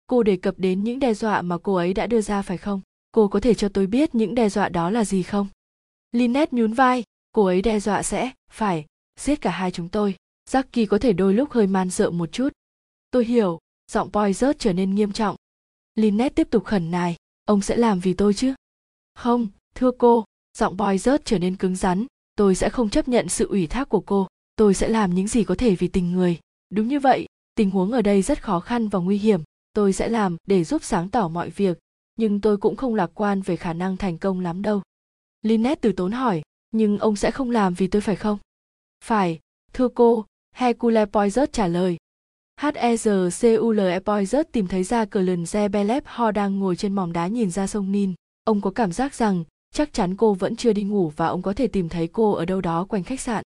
Cô 0.08 0.24
đề 0.24 0.38
cập 0.38 0.56
đến 0.58 0.84
những 0.84 1.00
đe 1.00 1.14
dọa 1.14 1.42
mà 1.42 1.58
cô 1.58 1.76
ấy 1.76 1.94
đã 1.94 2.08
đưa 2.08 2.22
ra 2.22 2.42
phải 2.42 2.58
không? 2.58 2.82
Cô 3.12 3.28
có 3.28 3.40
thể 3.40 3.54
cho 3.54 3.70
tôi 3.70 3.88
biết 3.88 4.16
những 4.16 4.36
đe 4.36 4.50
dọa 4.50 4.70
đó 4.70 4.90
là 4.90 5.06
gì 5.06 5.24
không? 5.24 5.48
Lynette 6.12 6.58
nhún 6.58 6.74
vai, 6.74 7.04
cô 7.32 7.46
ấy 7.46 7.62
đe 7.62 7.80
dọa 7.80 8.04
sẽ 8.04 8.32
phải 8.52 8.86
giết 9.20 9.42
cả 9.42 9.52
hai 9.52 9.72
chúng 9.72 9.90
tôi. 9.90 10.16
Jackie 10.50 10.88
có 10.88 10.98
thể 10.98 11.14
đôi 11.14 11.34
lúc 11.34 11.52
hơi 11.52 11.68
man 11.68 11.90
sợ 11.90 12.10
một 12.10 12.32
chút. 12.32 12.50
Tôi 13.12 13.26
hiểu, 13.26 13.60
giọng 13.92 14.10
boy 14.14 14.34
rớt 14.34 14.60
trở 14.60 14.74
nên 14.74 14.96
nghiêm 14.96 15.12
trọng. 15.12 15.36
Lynette 15.96 16.34
tiếp 16.34 16.48
tục 16.52 16.66
khẩn 16.66 16.92
nài, 16.92 17.16
ông 17.46 17.62
sẽ 17.62 17.76
làm 17.76 18.00
vì 18.00 18.14
tôi 18.14 18.34
chứ? 18.34 18.54
Không, 19.14 19.48
thưa 19.76 19.92
cô, 19.98 20.26
giọng 20.58 20.78
boy 20.78 20.98
rớt 20.98 21.26
trở 21.26 21.40
nên 21.40 21.56
cứng 21.56 21.76
rắn, 21.76 22.06
tôi 22.36 22.56
sẽ 22.56 22.70
không 22.70 22.90
chấp 22.90 23.08
nhận 23.08 23.30
sự 23.30 23.48
ủy 23.48 23.68
thác 23.68 23.90
của 23.90 24.02
cô 24.02 24.28
tôi 24.56 24.74
sẽ 24.74 24.88
làm 24.88 25.16
những 25.16 25.28
gì 25.28 25.44
có 25.44 25.56
thể 25.56 25.76
vì 25.76 25.88
tình 25.88 26.12
người 26.12 26.40
đúng 26.70 26.88
như 26.88 27.00
vậy, 27.00 27.26
tình 27.56 27.72
huống 27.72 27.92
ở 27.92 28.02
đây 28.02 28.22
rất 28.22 28.44
khó 28.44 28.60
khăn 28.60 28.88
và 28.88 29.00
nguy 29.00 29.18
hiểm 29.18 29.42
tôi 29.74 29.94
sẽ 29.94 30.08
làm 30.08 30.38
để 30.48 30.64
giúp 30.64 30.84
sáng 30.84 31.10
tỏ 31.10 31.28
mọi 31.28 31.50
việc, 31.50 31.80
nhưng 32.16 32.42
tôi 32.42 32.58
cũng 32.58 32.76
không 32.76 32.96
lạc 32.96 33.12
quan 33.14 33.42
về 33.42 33.56
khả 33.56 33.74
năng 33.74 33.98
thành 33.98 34.18
công 34.18 34.40
lắm 34.40 34.62
đâu 34.62 34.82
Lynette 35.42 35.80
từ 35.82 35.92
tốn 35.92 36.12
hỏi, 36.12 36.42
nhưng 36.72 36.98
ông 36.98 37.16
sẽ 37.16 37.32
không 37.32 37.52
làm 37.52 37.74
vì 37.74 37.88
tôi 37.88 38.02
phải 38.02 38.16
không 38.16 38.38
phải, 39.04 39.40
thưa 39.74 39.88
cô, 39.88 40.26
hercule 40.56 41.06
poizert 41.06 41.48
trả 41.52 41.68
lời 41.68 41.98
H.E.Z.C.U.L.E. 42.62 44.00
Poizert 44.00 44.44
tìm 44.52 44.68
thấy 44.68 44.84
ra 44.84 45.06
cờ 45.06 45.22
lần 45.22 45.44
Zebelep 45.44 46.02
Ho 46.06 46.32
đang 46.32 46.60
ngồi 46.60 46.76
trên 46.76 46.96
mỏm 46.96 47.14
đá 47.14 47.28
nhìn 47.28 47.52
ra 47.52 47.68
sông 47.68 47.92
Nin. 47.92 48.14
Ông 48.44 48.62
có 48.62 48.72
cảm 48.72 48.92
giác 48.92 49.14
rằng 49.14 49.44
chắc 49.74 49.94
chắn 49.94 50.16
cô 50.16 50.34
vẫn 50.34 50.56
chưa 50.56 50.74
đi 50.74 50.84
ngủ 50.84 51.12
và 51.16 51.28
ông 51.28 51.42
có 51.42 51.54
thể 51.54 51.68
tìm 51.68 51.90
thấy 51.90 52.08
cô 52.08 52.32
ở 52.32 52.46
đâu 52.46 52.62
đó 52.62 52.86
quanh 52.90 53.04
khách 53.04 53.20
sạn. 53.20 53.44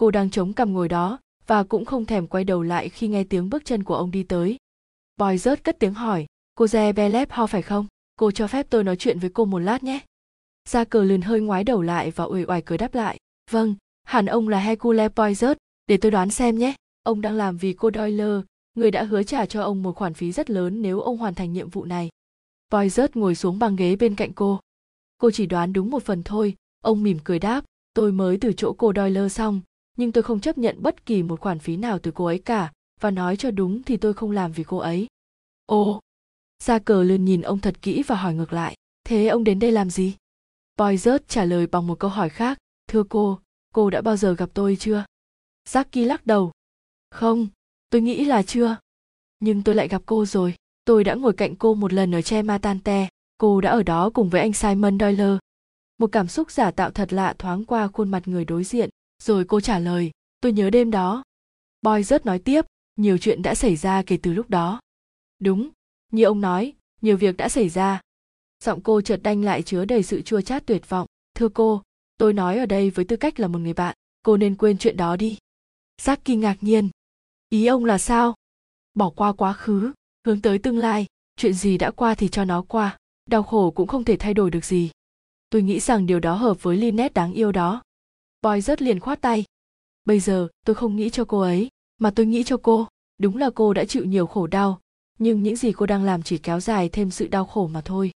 Cô 0.00 0.10
đang 0.10 0.30
chống 0.30 0.52
cằm 0.52 0.72
ngồi 0.72 0.88
đó 0.88 1.18
và 1.46 1.62
cũng 1.62 1.84
không 1.84 2.04
thèm 2.04 2.26
quay 2.26 2.44
đầu 2.44 2.62
lại 2.62 2.88
khi 2.88 3.08
nghe 3.08 3.24
tiếng 3.24 3.50
bước 3.50 3.64
chân 3.64 3.84
của 3.84 3.94
ông 3.94 4.10
đi 4.10 4.22
tới. 4.22 4.56
Poizert 5.18 5.56
cất 5.64 5.78
tiếng 5.78 5.94
hỏi, 5.94 6.26
cô 6.54 6.64
Zebelep 6.64 7.26
Ho 7.30 7.46
phải 7.46 7.62
không? 7.62 7.86
Cô 8.16 8.30
cho 8.30 8.46
phép 8.46 8.66
tôi 8.70 8.84
nói 8.84 8.96
chuyện 8.96 9.18
với 9.18 9.30
cô 9.30 9.44
một 9.44 9.58
lát 9.58 9.82
nhé. 9.82 10.00
Gia 10.68 10.84
cờ 10.84 11.04
lườn 11.04 11.22
hơi 11.22 11.40
ngoái 11.40 11.64
đầu 11.64 11.82
lại 11.82 12.10
và 12.10 12.24
uể 12.24 12.44
oải 12.44 12.62
cười 12.62 12.78
đáp 12.78 12.94
lại. 12.94 13.18
Vâng, 13.50 13.74
hẳn 14.04 14.26
ông 14.26 14.48
là 14.48 14.58
Hercule 14.58 15.08
Poizert, 15.08 15.54
để 15.86 15.96
tôi 15.96 16.10
đoán 16.10 16.30
xem 16.30 16.58
nhé 16.58 16.74
ông 17.02 17.20
đang 17.20 17.34
làm 17.34 17.56
vì 17.56 17.72
cô 17.72 17.90
Doyle, 17.94 18.40
người 18.74 18.90
đã 18.90 19.02
hứa 19.02 19.22
trả 19.22 19.46
cho 19.46 19.62
ông 19.62 19.82
một 19.82 19.96
khoản 19.96 20.14
phí 20.14 20.32
rất 20.32 20.50
lớn 20.50 20.82
nếu 20.82 21.00
ông 21.00 21.16
hoàn 21.16 21.34
thành 21.34 21.52
nhiệm 21.52 21.70
vụ 21.70 21.84
này. 21.84 22.08
Poizert 22.70 23.08
ngồi 23.14 23.34
xuống 23.34 23.58
băng 23.58 23.76
ghế 23.76 23.96
bên 23.96 24.14
cạnh 24.14 24.32
cô. 24.32 24.60
Cô 25.18 25.30
chỉ 25.30 25.46
đoán 25.46 25.72
đúng 25.72 25.90
một 25.90 26.02
phần 26.02 26.22
thôi, 26.22 26.54
ông 26.82 27.02
mỉm 27.02 27.18
cười 27.24 27.38
đáp, 27.38 27.64
tôi 27.94 28.12
mới 28.12 28.38
từ 28.40 28.52
chỗ 28.52 28.72
cô 28.72 28.92
Doyle 28.96 29.28
xong, 29.28 29.60
nhưng 29.96 30.12
tôi 30.12 30.22
không 30.22 30.40
chấp 30.40 30.58
nhận 30.58 30.82
bất 30.82 31.06
kỳ 31.06 31.22
một 31.22 31.40
khoản 31.40 31.58
phí 31.58 31.76
nào 31.76 31.98
từ 31.98 32.10
cô 32.14 32.24
ấy 32.24 32.38
cả, 32.38 32.72
và 33.00 33.10
nói 33.10 33.36
cho 33.36 33.50
đúng 33.50 33.82
thì 33.82 33.96
tôi 33.96 34.14
không 34.14 34.30
làm 34.30 34.52
vì 34.52 34.64
cô 34.64 34.76
ấy. 34.78 35.06
Ồ! 35.66 36.00
Ra 36.64 36.78
cờ 36.78 37.02
lươn 37.02 37.24
nhìn 37.24 37.42
ông 37.42 37.58
thật 37.58 37.82
kỹ 37.82 38.02
và 38.06 38.16
hỏi 38.16 38.34
ngược 38.34 38.52
lại 38.52 38.76
thế 39.04 39.28
ông 39.28 39.44
đến 39.44 39.58
đây 39.58 39.72
làm 39.72 39.90
gì? 39.90 40.16
Boy 40.76 40.96
rớt 40.96 41.28
trả 41.28 41.44
lời 41.44 41.66
bằng 41.66 41.86
một 41.86 41.98
câu 41.98 42.10
hỏi 42.10 42.28
khác 42.28 42.58
thưa 42.88 43.02
cô 43.08 43.38
cô 43.74 43.90
đã 43.90 44.00
bao 44.00 44.16
giờ 44.16 44.34
gặp 44.34 44.50
tôi 44.54 44.76
chưa? 44.80 45.04
Jackie 45.68 46.06
lắc 46.06 46.26
đầu 46.26 46.52
không 47.10 47.48
tôi 47.90 48.00
nghĩ 48.00 48.24
là 48.24 48.42
chưa. 48.42 48.76
Nhưng 49.40 49.62
tôi 49.62 49.74
lại 49.74 49.88
gặp 49.88 50.02
cô 50.06 50.24
rồi 50.26 50.54
tôi 50.84 51.04
đã 51.04 51.14
ngồi 51.14 51.32
cạnh 51.32 51.56
cô 51.56 51.74
một 51.74 51.92
lần 51.92 52.14
ở 52.14 52.22
che 52.22 52.42
matante 52.42 53.08
cô 53.38 53.60
đã 53.60 53.70
ở 53.70 53.82
đó 53.82 54.10
cùng 54.14 54.28
với 54.28 54.40
anh 54.40 54.52
simon 54.52 54.98
doyle. 54.98 55.38
Một 55.98 56.12
cảm 56.12 56.28
xúc 56.28 56.50
giả 56.50 56.70
tạo 56.70 56.90
thật 56.90 57.12
lạ 57.12 57.34
thoáng 57.38 57.64
qua 57.64 57.88
khuôn 57.88 58.10
mặt 58.10 58.28
người 58.28 58.44
đối 58.44 58.64
diện 58.64 58.90
rồi 59.22 59.44
cô 59.44 59.60
trả 59.60 59.78
lời, 59.78 60.10
tôi 60.40 60.52
nhớ 60.52 60.70
đêm 60.70 60.90
đó. 60.90 61.22
Boy 61.82 62.02
rớt 62.02 62.26
nói 62.26 62.38
tiếp, 62.38 62.66
nhiều 62.96 63.18
chuyện 63.18 63.42
đã 63.42 63.54
xảy 63.54 63.76
ra 63.76 64.02
kể 64.06 64.18
từ 64.22 64.32
lúc 64.32 64.50
đó. 64.50 64.80
Đúng, 65.38 65.70
như 66.12 66.24
ông 66.24 66.40
nói, 66.40 66.72
nhiều 67.00 67.16
việc 67.16 67.36
đã 67.36 67.48
xảy 67.48 67.68
ra. 67.68 68.00
Giọng 68.64 68.80
cô 68.80 69.00
chợt 69.00 69.20
đanh 69.22 69.44
lại 69.44 69.62
chứa 69.62 69.84
đầy 69.84 70.02
sự 70.02 70.22
chua 70.22 70.40
chát 70.40 70.66
tuyệt 70.66 70.88
vọng. 70.88 71.06
Thưa 71.34 71.48
cô, 71.48 71.82
tôi 72.16 72.32
nói 72.32 72.58
ở 72.58 72.66
đây 72.66 72.90
với 72.90 73.04
tư 73.04 73.16
cách 73.16 73.40
là 73.40 73.48
một 73.48 73.58
người 73.58 73.72
bạn, 73.72 73.96
cô 74.22 74.36
nên 74.36 74.56
quên 74.56 74.78
chuyện 74.78 74.96
đó 74.96 75.16
đi. 75.16 75.38
Giác 76.02 76.20
kỳ 76.24 76.36
ngạc 76.36 76.56
nhiên. 76.60 76.88
Ý 77.48 77.66
ông 77.66 77.84
là 77.84 77.98
sao? 77.98 78.34
Bỏ 78.94 79.10
qua 79.10 79.32
quá 79.32 79.52
khứ, 79.52 79.92
hướng 80.26 80.40
tới 80.40 80.58
tương 80.58 80.78
lai, 80.78 81.06
chuyện 81.36 81.54
gì 81.54 81.78
đã 81.78 81.90
qua 81.90 82.14
thì 82.14 82.28
cho 82.28 82.44
nó 82.44 82.62
qua, 82.68 82.98
đau 83.26 83.42
khổ 83.42 83.70
cũng 83.70 83.88
không 83.88 84.04
thể 84.04 84.16
thay 84.16 84.34
đổi 84.34 84.50
được 84.50 84.64
gì. 84.64 84.90
Tôi 85.50 85.62
nghĩ 85.62 85.80
rằng 85.80 86.06
điều 86.06 86.20
đó 86.20 86.34
hợp 86.34 86.62
với 86.62 86.76
Lynette 86.76 87.12
đáng 87.14 87.32
yêu 87.32 87.52
đó 87.52 87.82
boy 88.42 88.60
rất 88.60 88.82
liền 88.82 89.00
khoát 89.00 89.20
tay. 89.20 89.44
Bây 90.04 90.20
giờ, 90.20 90.48
tôi 90.66 90.74
không 90.74 90.96
nghĩ 90.96 91.10
cho 91.10 91.24
cô 91.24 91.40
ấy, 91.40 91.68
mà 91.98 92.10
tôi 92.10 92.26
nghĩ 92.26 92.44
cho 92.44 92.56
cô. 92.56 92.88
Đúng 93.18 93.36
là 93.36 93.50
cô 93.54 93.72
đã 93.72 93.84
chịu 93.84 94.04
nhiều 94.04 94.26
khổ 94.26 94.46
đau, 94.46 94.80
nhưng 95.18 95.42
những 95.42 95.56
gì 95.56 95.72
cô 95.72 95.86
đang 95.86 96.04
làm 96.04 96.22
chỉ 96.22 96.38
kéo 96.38 96.60
dài 96.60 96.88
thêm 96.88 97.10
sự 97.10 97.28
đau 97.28 97.44
khổ 97.44 97.66
mà 97.66 97.80
thôi. 97.80 98.10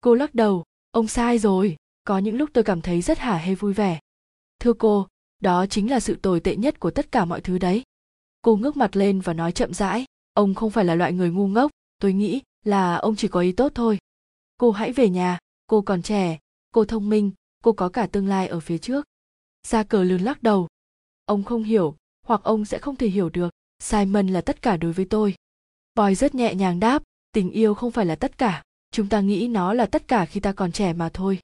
Cô 0.00 0.14
lắc 0.14 0.34
đầu, 0.34 0.64
ông 0.90 1.06
sai 1.06 1.38
rồi, 1.38 1.76
có 2.04 2.18
những 2.18 2.36
lúc 2.36 2.50
tôi 2.52 2.64
cảm 2.64 2.80
thấy 2.80 3.02
rất 3.02 3.18
hả 3.18 3.36
hê 3.36 3.54
vui 3.54 3.72
vẻ. 3.72 4.00
Thưa 4.60 4.72
cô, 4.72 5.06
đó 5.40 5.66
chính 5.66 5.90
là 5.90 6.00
sự 6.00 6.14
tồi 6.14 6.40
tệ 6.40 6.56
nhất 6.56 6.80
của 6.80 6.90
tất 6.90 7.12
cả 7.12 7.24
mọi 7.24 7.40
thứ 7.40 7.58
đấy. 7.58 7.82
Cô 8.42 8.56
ngước 8.56 8.76
mặt 8.76 8.96
lên 8.96 9.20
và 9.20 9.32
nói 9.32 9.52
chậm 9.52 9.74
rãi, 9.74 10.04
ông 10.32 10.54
không 10.54 10.70
phải 10.70 10.84
là 10.84 10.94
loại 10.94 11.12
người 11.12 11.30
ngu 11.30 11.48
ngốc, 11.48 11.70
tôi 11.98 12.12
nghĩ 12.12 12.40
là 12.64 12.96
ông 12.96 13.16
chỉ 13.16 13.28
có 13.28 13.40
ý 13.40 13.52
tốt 13.52 13.72
thôi. 13.74 13.98
Cô 14.58 14.70
hãy 14.70 14.92
về 14.92 15.08
nhà, 15.08 15.38
cô 15.66 15.82
còn 15.82 16.02
trẻ, 16.02 16.38
cô 16.70 16.84
thông 16.84 17.08
minh, 17.08 17.30
cô 17.64 17.72
có 17.72 17.88
cả 17.88 18.06
tương 18.06 18.26
lai 18.26 18.48
ở 18.48 18.60
phía 18.60 18.78
trước 18.78 19.04
gia 19.66 19.82
cờ 19.82 20.04
lươn 20.04 20.20
lắc 20.20 20.42
đầu. 20.42 20.68
Ông 21.24 21.44
không 21.44 21.62
hiểu, 21.62 21.96
hoặc 22.26 22.40
ông 22.44 22.64
sẽ 22.64 22.78
không 22.78 22.96
thể 22.96 23.08
hiểu 23.08 23.28
được, 23.28 23.50
simon 23.82 24.26
là 24.26 24.40
tất 24.40 24.62
cả 24.62 24.76
đối 24.76 24.92
với 24.92 25.04
tôi. 25.04 25.34
Boy 25.94 26.14
rất 26.14 26.34
nhẹ 26.34 26.54
nhàng 26.54 26.80
đáp, 26.80 27.02
tình 27.32 27.50
yêu 27.50 27.74
không 27.74 27.90
phải 27.90 28.06
là 28.06 28.16
tất 28.16 28.38
cả, 28.38 28.62
chúng 28.90 29.08
ta 29.08 29.20
nghĩ 29.20 29.48
nó 29.48 29.74
là 29.74 29.86
tất 29.86 30.08
cả 30.08 30.26
khi 30.26 30.40
ta 30.40 30.52
còn 30.52 30.72
trẻ 30.72 30.92
mà 30.92 31.08
thôi. 31.08 31.38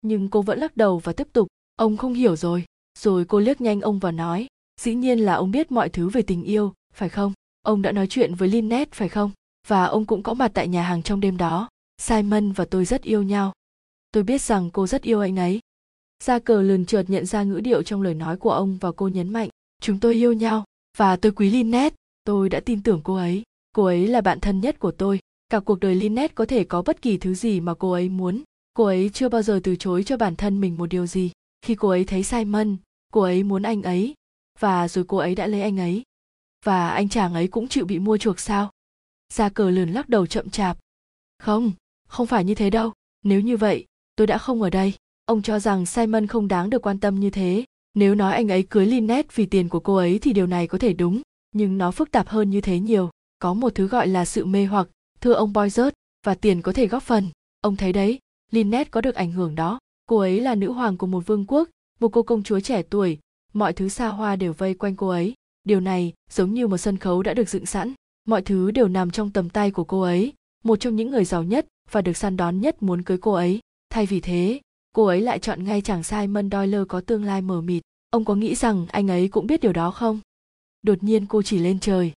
Nhưng 0.00 0.28
cô 0.30 0.42
vẫn 0.42 0.58
lắc 0.58 0.76
đầu 0.76 0.98
và 0.98 1.12
tiếp 1.12 1.28
tục, 1.32 1.48
ông 1.76 1.96
không 1.96 2.14
hiểu 2.14 2.36
rồi. 2.36 2.64
Rồi 2.98 3.24
cô 3.24 3.40
liếc 3.40 3.60
nhanh 3.60 3.80
ông 3.80 3.98
và 3.98 4.10
nói, 4.10 4.46
dĩ 4.80 4.94
nhiên 4.94 5.18
là 5.18 5.34
ông 5.34 5.50
biết 5.50 5.72
mọi 5.72 5.88
thứ 5.88 6.08
về 6.08 6.22
tình 6.22 6.42
yêu, 6.42 6.72
phải 6.94 7.08
không? 7.08 7.32
Ông 7.62 7.82
đã 7.82 7.92
nói 7.92 8.06
chuyện 8.06 8.34
với 8.34 8.48
Lynette, 8.48 8.90
phải 8.94 9.08
không? 9.08 9.30
Và 9.66 9.84
ông 9.84 10.06
cũng 10.06 10.22
có 10.22 10.34
mặt 10.34 10.50
tại 10.54 10.68
nhà 10.68 10.82
hàng 10.82 11.02
trong 11.02 11.20
đêm 11.20 11.36
đó. 11.36 11.68
Simon 11.98 12.52
và 12.52 12.64
tôi 12.64 12.84
rất 12.84 13.02
yêu 13.02 13.22
nhau. 13.22 13.52
Tôi 14.12 14.22
biết 14.22 14.42
rằng 14.42 14.70
cô 14.70 14.86
rất 14.86 15.02
yêu 15.02 15.20
anh 15.20 15.36
ấy. 15.38 15.60
Gia 16.22 16.38
cờ 16.38 16.62
lườn 16.62 16.86
chợt 16.86 17.04
nhận 17.08 17.26
ra 17.26 17.42
ngữ 17.42 17.60
điệu 17.60 17.82
trong 17.82 18.02
lời 18.02 18.14
nói 18.14 18.36
của 18.36 18.50
ông 18.50 18.78
và 18.80 18.92
cô 18.92 19.08
nhấn 19.08 19.28
mạnh, 19.28 19.48
chúng 19.80 20.00
tôi 20.00 20.14
yêu 20.14 20.32
nhau 20.32 20.64
và 20.96 21.16
tôi 21.16 21.32
quý 21.32 21.50
Lynette. 21.50 21.96
Tôi 22.24 22.48
đã 22.48 22.60
tin 22.60 22.82
tưởng 22.82 23.00
cô 23.04 23.14
ấy. 23.14 23.42
Cô 23.72 23.84
ấy 23.84 24.06
là 24.06 24.20
bạn 24.20 24.40
thân 24.40 24.60
nhất 24.60 24.78
của 24.78 24.90
tôi. 24.90 25.20
Cả 25.48 25.60
cuộc 25.60 25.80
đời 25.80 25.94
Lynette 25.94 26.34
có 26.34 26.44
thể 26.44 26.64
có 26.64 26.82
bất 26.82 27.02
kỳ 27.02 27.18
thứ 27.18 27.34
gì 27.34 27.60
mà 27.60 27.74
cô 27.74 27.92
ấy 27.92 28.08
muốn. 28.08 28.42
Cô 28.74 28.84
ấy 28.84 29.10
chưa 29.12 29.28
bao 29.28 29.42
giờ 29.42 29.60
từ 29.64 29.76
chối 29.76 30.02
cho 30.04 30.16
bản 30.16 30.36
thân 30.36 30.60
mình 30.60 30.76
một 30.76 30.86
điều 30.86 31.06
gì. 31.06 31.30
Khi 31.62 31.74
cô 31.74 31.88
ấy 31.88 32.04
thấy 32.04 32.22
simon, 32.22 32.76
cô 33.12 33.20
ấy 33.20 33.42
muốn 33.42 33.62
anh 33.62 33.82
ấy. 33.82 34.14
Và 34.58 34.88
rồi 34.88 35.04
cô 35.08 35.16
ấy 35.16 35.34
đã 35.34 35.46
lấy 35.46 35.62
anh 35.62 35.80
ấy. 35.80 36.02
Và 36.64 36.88
anh 36.88 37.08
chàng 37.08 37.34
ấy 37.34 37.48
cũng 37.48 37.68
chịu 37.68 37.84
bị 37.86 37.98
mua 37.98 38.18
chuộc 38.18 38.40
sao? 38.40 38.70
Gia 39.32 39.48
cờ 39.48 39.70
lườn 39.70 39.92
lắc 39.92 40.08
đầu 40.08 40.26
chậm 40.26 40.50
chạp. 40.50 40.78
Không 41.38 41.72
không 42.08 42.26
phải 42.26 42.44
như 42.44 42.54
thế 42.54 42.70
đâu. 42.70 42.92
Nếu 43.24 43.40
như 43.40 43.56
vậy, 43.56 43.86
tôi 44.16 44.26
đã 44.26 44.38
không 44.38 44.62
ở 44.62 44.70
đây 44.70 44.94
ông 45.24 45.42
cho 45.42 45.58
rằng 45.58 45.86
simon 45.86 46.26
không 46.26 46.48
đáng 46.48 46.70
được 46.70 46.82
quan 46.82 46.98
tâm 46.98 47.20
như 47.20 47.30
thế. 47.30 47.64
Nếu 47.94 48.14
nói 48.14 48.32
anh 48.32 48.48
ấy 48.48 48.62
cưới 48.62 48.86
Lynette 48.86 49.28
vì 49.34 49.46
tiền 49.46 49.68
của 49.68 49.80
cô 49.80 49.94
ấy 49.94 50.18
thì 50.18 50.32
điều 50.32 50.46
này 50.46 50.66
có 50.66 50.78
thể 50.78 50.92
đúng, 50.92 51.22
nhưng 51.52 51.78
nó 51.78 51.90
phức 51.90 52.10
tạp 52.10 52.28
hơn 52.28 52.50
như 52.50 52.60
thế 52.60 52.78
nhiều. 52.78 53.10
Có 53.38 53.54
một 53.54 53.74
thứ 53.74 53.88
gọi 53.88 54.06
là 54.06 54.24
sự 54.24 54.44
mê 54.44 54.64
hoặc, 54.64 54.88
thưa 55.20 55.32
ông 55.32 55.52
Boyzert, 55.52 55.90
và 56.26 56.34
tiền 56.34 56.62
có 56.62 56.72
thể 56.72 56.86
góp 56.86 57.02
phần. 57.02 57.28
Ông 57.60 57.76
thấy 57.76 57.92
đấy, 57.92 58.18
Lynette 58.50 58.90
có 58.90 59.00
được 59.00 59.14
ảnh 59.14 59.32
hưởng 59.32 59.54
đó. 59.54 59.78
Cô 60.06 60.18
ấy 60.18 60.40
là 60.40 60.54
nữ 60.54 60.72
hoàng 60.72 60.96
của 60.96 61.06
một 61.06 61.26
vương 61.26 61.44
quốc, 61.46 61.68
một 62.00 62.08
cô 62.08 62.22
công 62.22 62.42
chúa 62.42 62.60
trẻ 62.60 62.82
tuổi. 62.82 63.18
Mọi 63.52 63.72
thứ 63.72 63.88
xa 63.88 64.08
hoa 64.08 64.36
đều 64.36 64.52
vây 64.52 64.74
quanh 64.74 64.96
cô 64.96 65.08
ấy. 65.08 65.34
Điều 65.64 65.80
này, 65.80 66.12
giống 66.30 66.54
như 66.54 66.66
một 66.66 66.78
sân 66.78 66.96
khấu 66.96 67.22
đã 67.22 67.34
được 67.34 67.48
dựng 67.48 67.66
sẵn. 67.66 67.92
Mọi 68.24 68.42
thứ 68.42 68.70
đều 68.70 68.88
nằm 68.88 69.10
trong 69.10 69.30
tầm 69.30 69.48
tay 69.48 69.70
của 69.70 69.84
cô 69.84 70.00
ấy, 70.00 70.32
một 70.64 70.76
trong 70.76 70.96
những 70.96 71.10
người 71.10 71.24
giàu 71.24 71.42
nhất 71.42 71.66
và 71.90 72.02
được 72.02 72.16
săn 72.16 72.36
đón 72.36 72.60
nhất 72.60 72.82
muốn 72.82 73.02
cưới 73.02 73.18
cô 73.18 73.32
ấy. 73.32 73.60
Thay 73.90 74.06
vì 74.06 74.20
thế 74.20 74.60
cô 74.92 75.04
ấy 75.04 75.20
lại 75.20 75.38
chọn 75.38 75.64
ngay 75.64 75.80
chàng 75.80 76.02
simon 76.02 76.50
doyle 76.50 76.78
có 76.88 77.00
tương 77.00 77.24
lai 77.24 77.42
mờ 77.42 77.60
mịt. 77.60 77.82
Ông 78.10 78.24
có 78.24 78.34
nghĩ 78.34 78.54
rằng 78.54 78.86
anh 78.88 79.10
ấy 79.10 79.28
cũng 79.28 79.46
biết 79.46 79.60
điều 79.60 79.72
đó 79.72 79.90
không? 79.90 80.20
Đột 80.82 81.02
nhiên 81.02 81.26
cô 81.26 81.42
chỉ 81.42 81.58
lên 81.58 81.78
trời. 81.80 82.12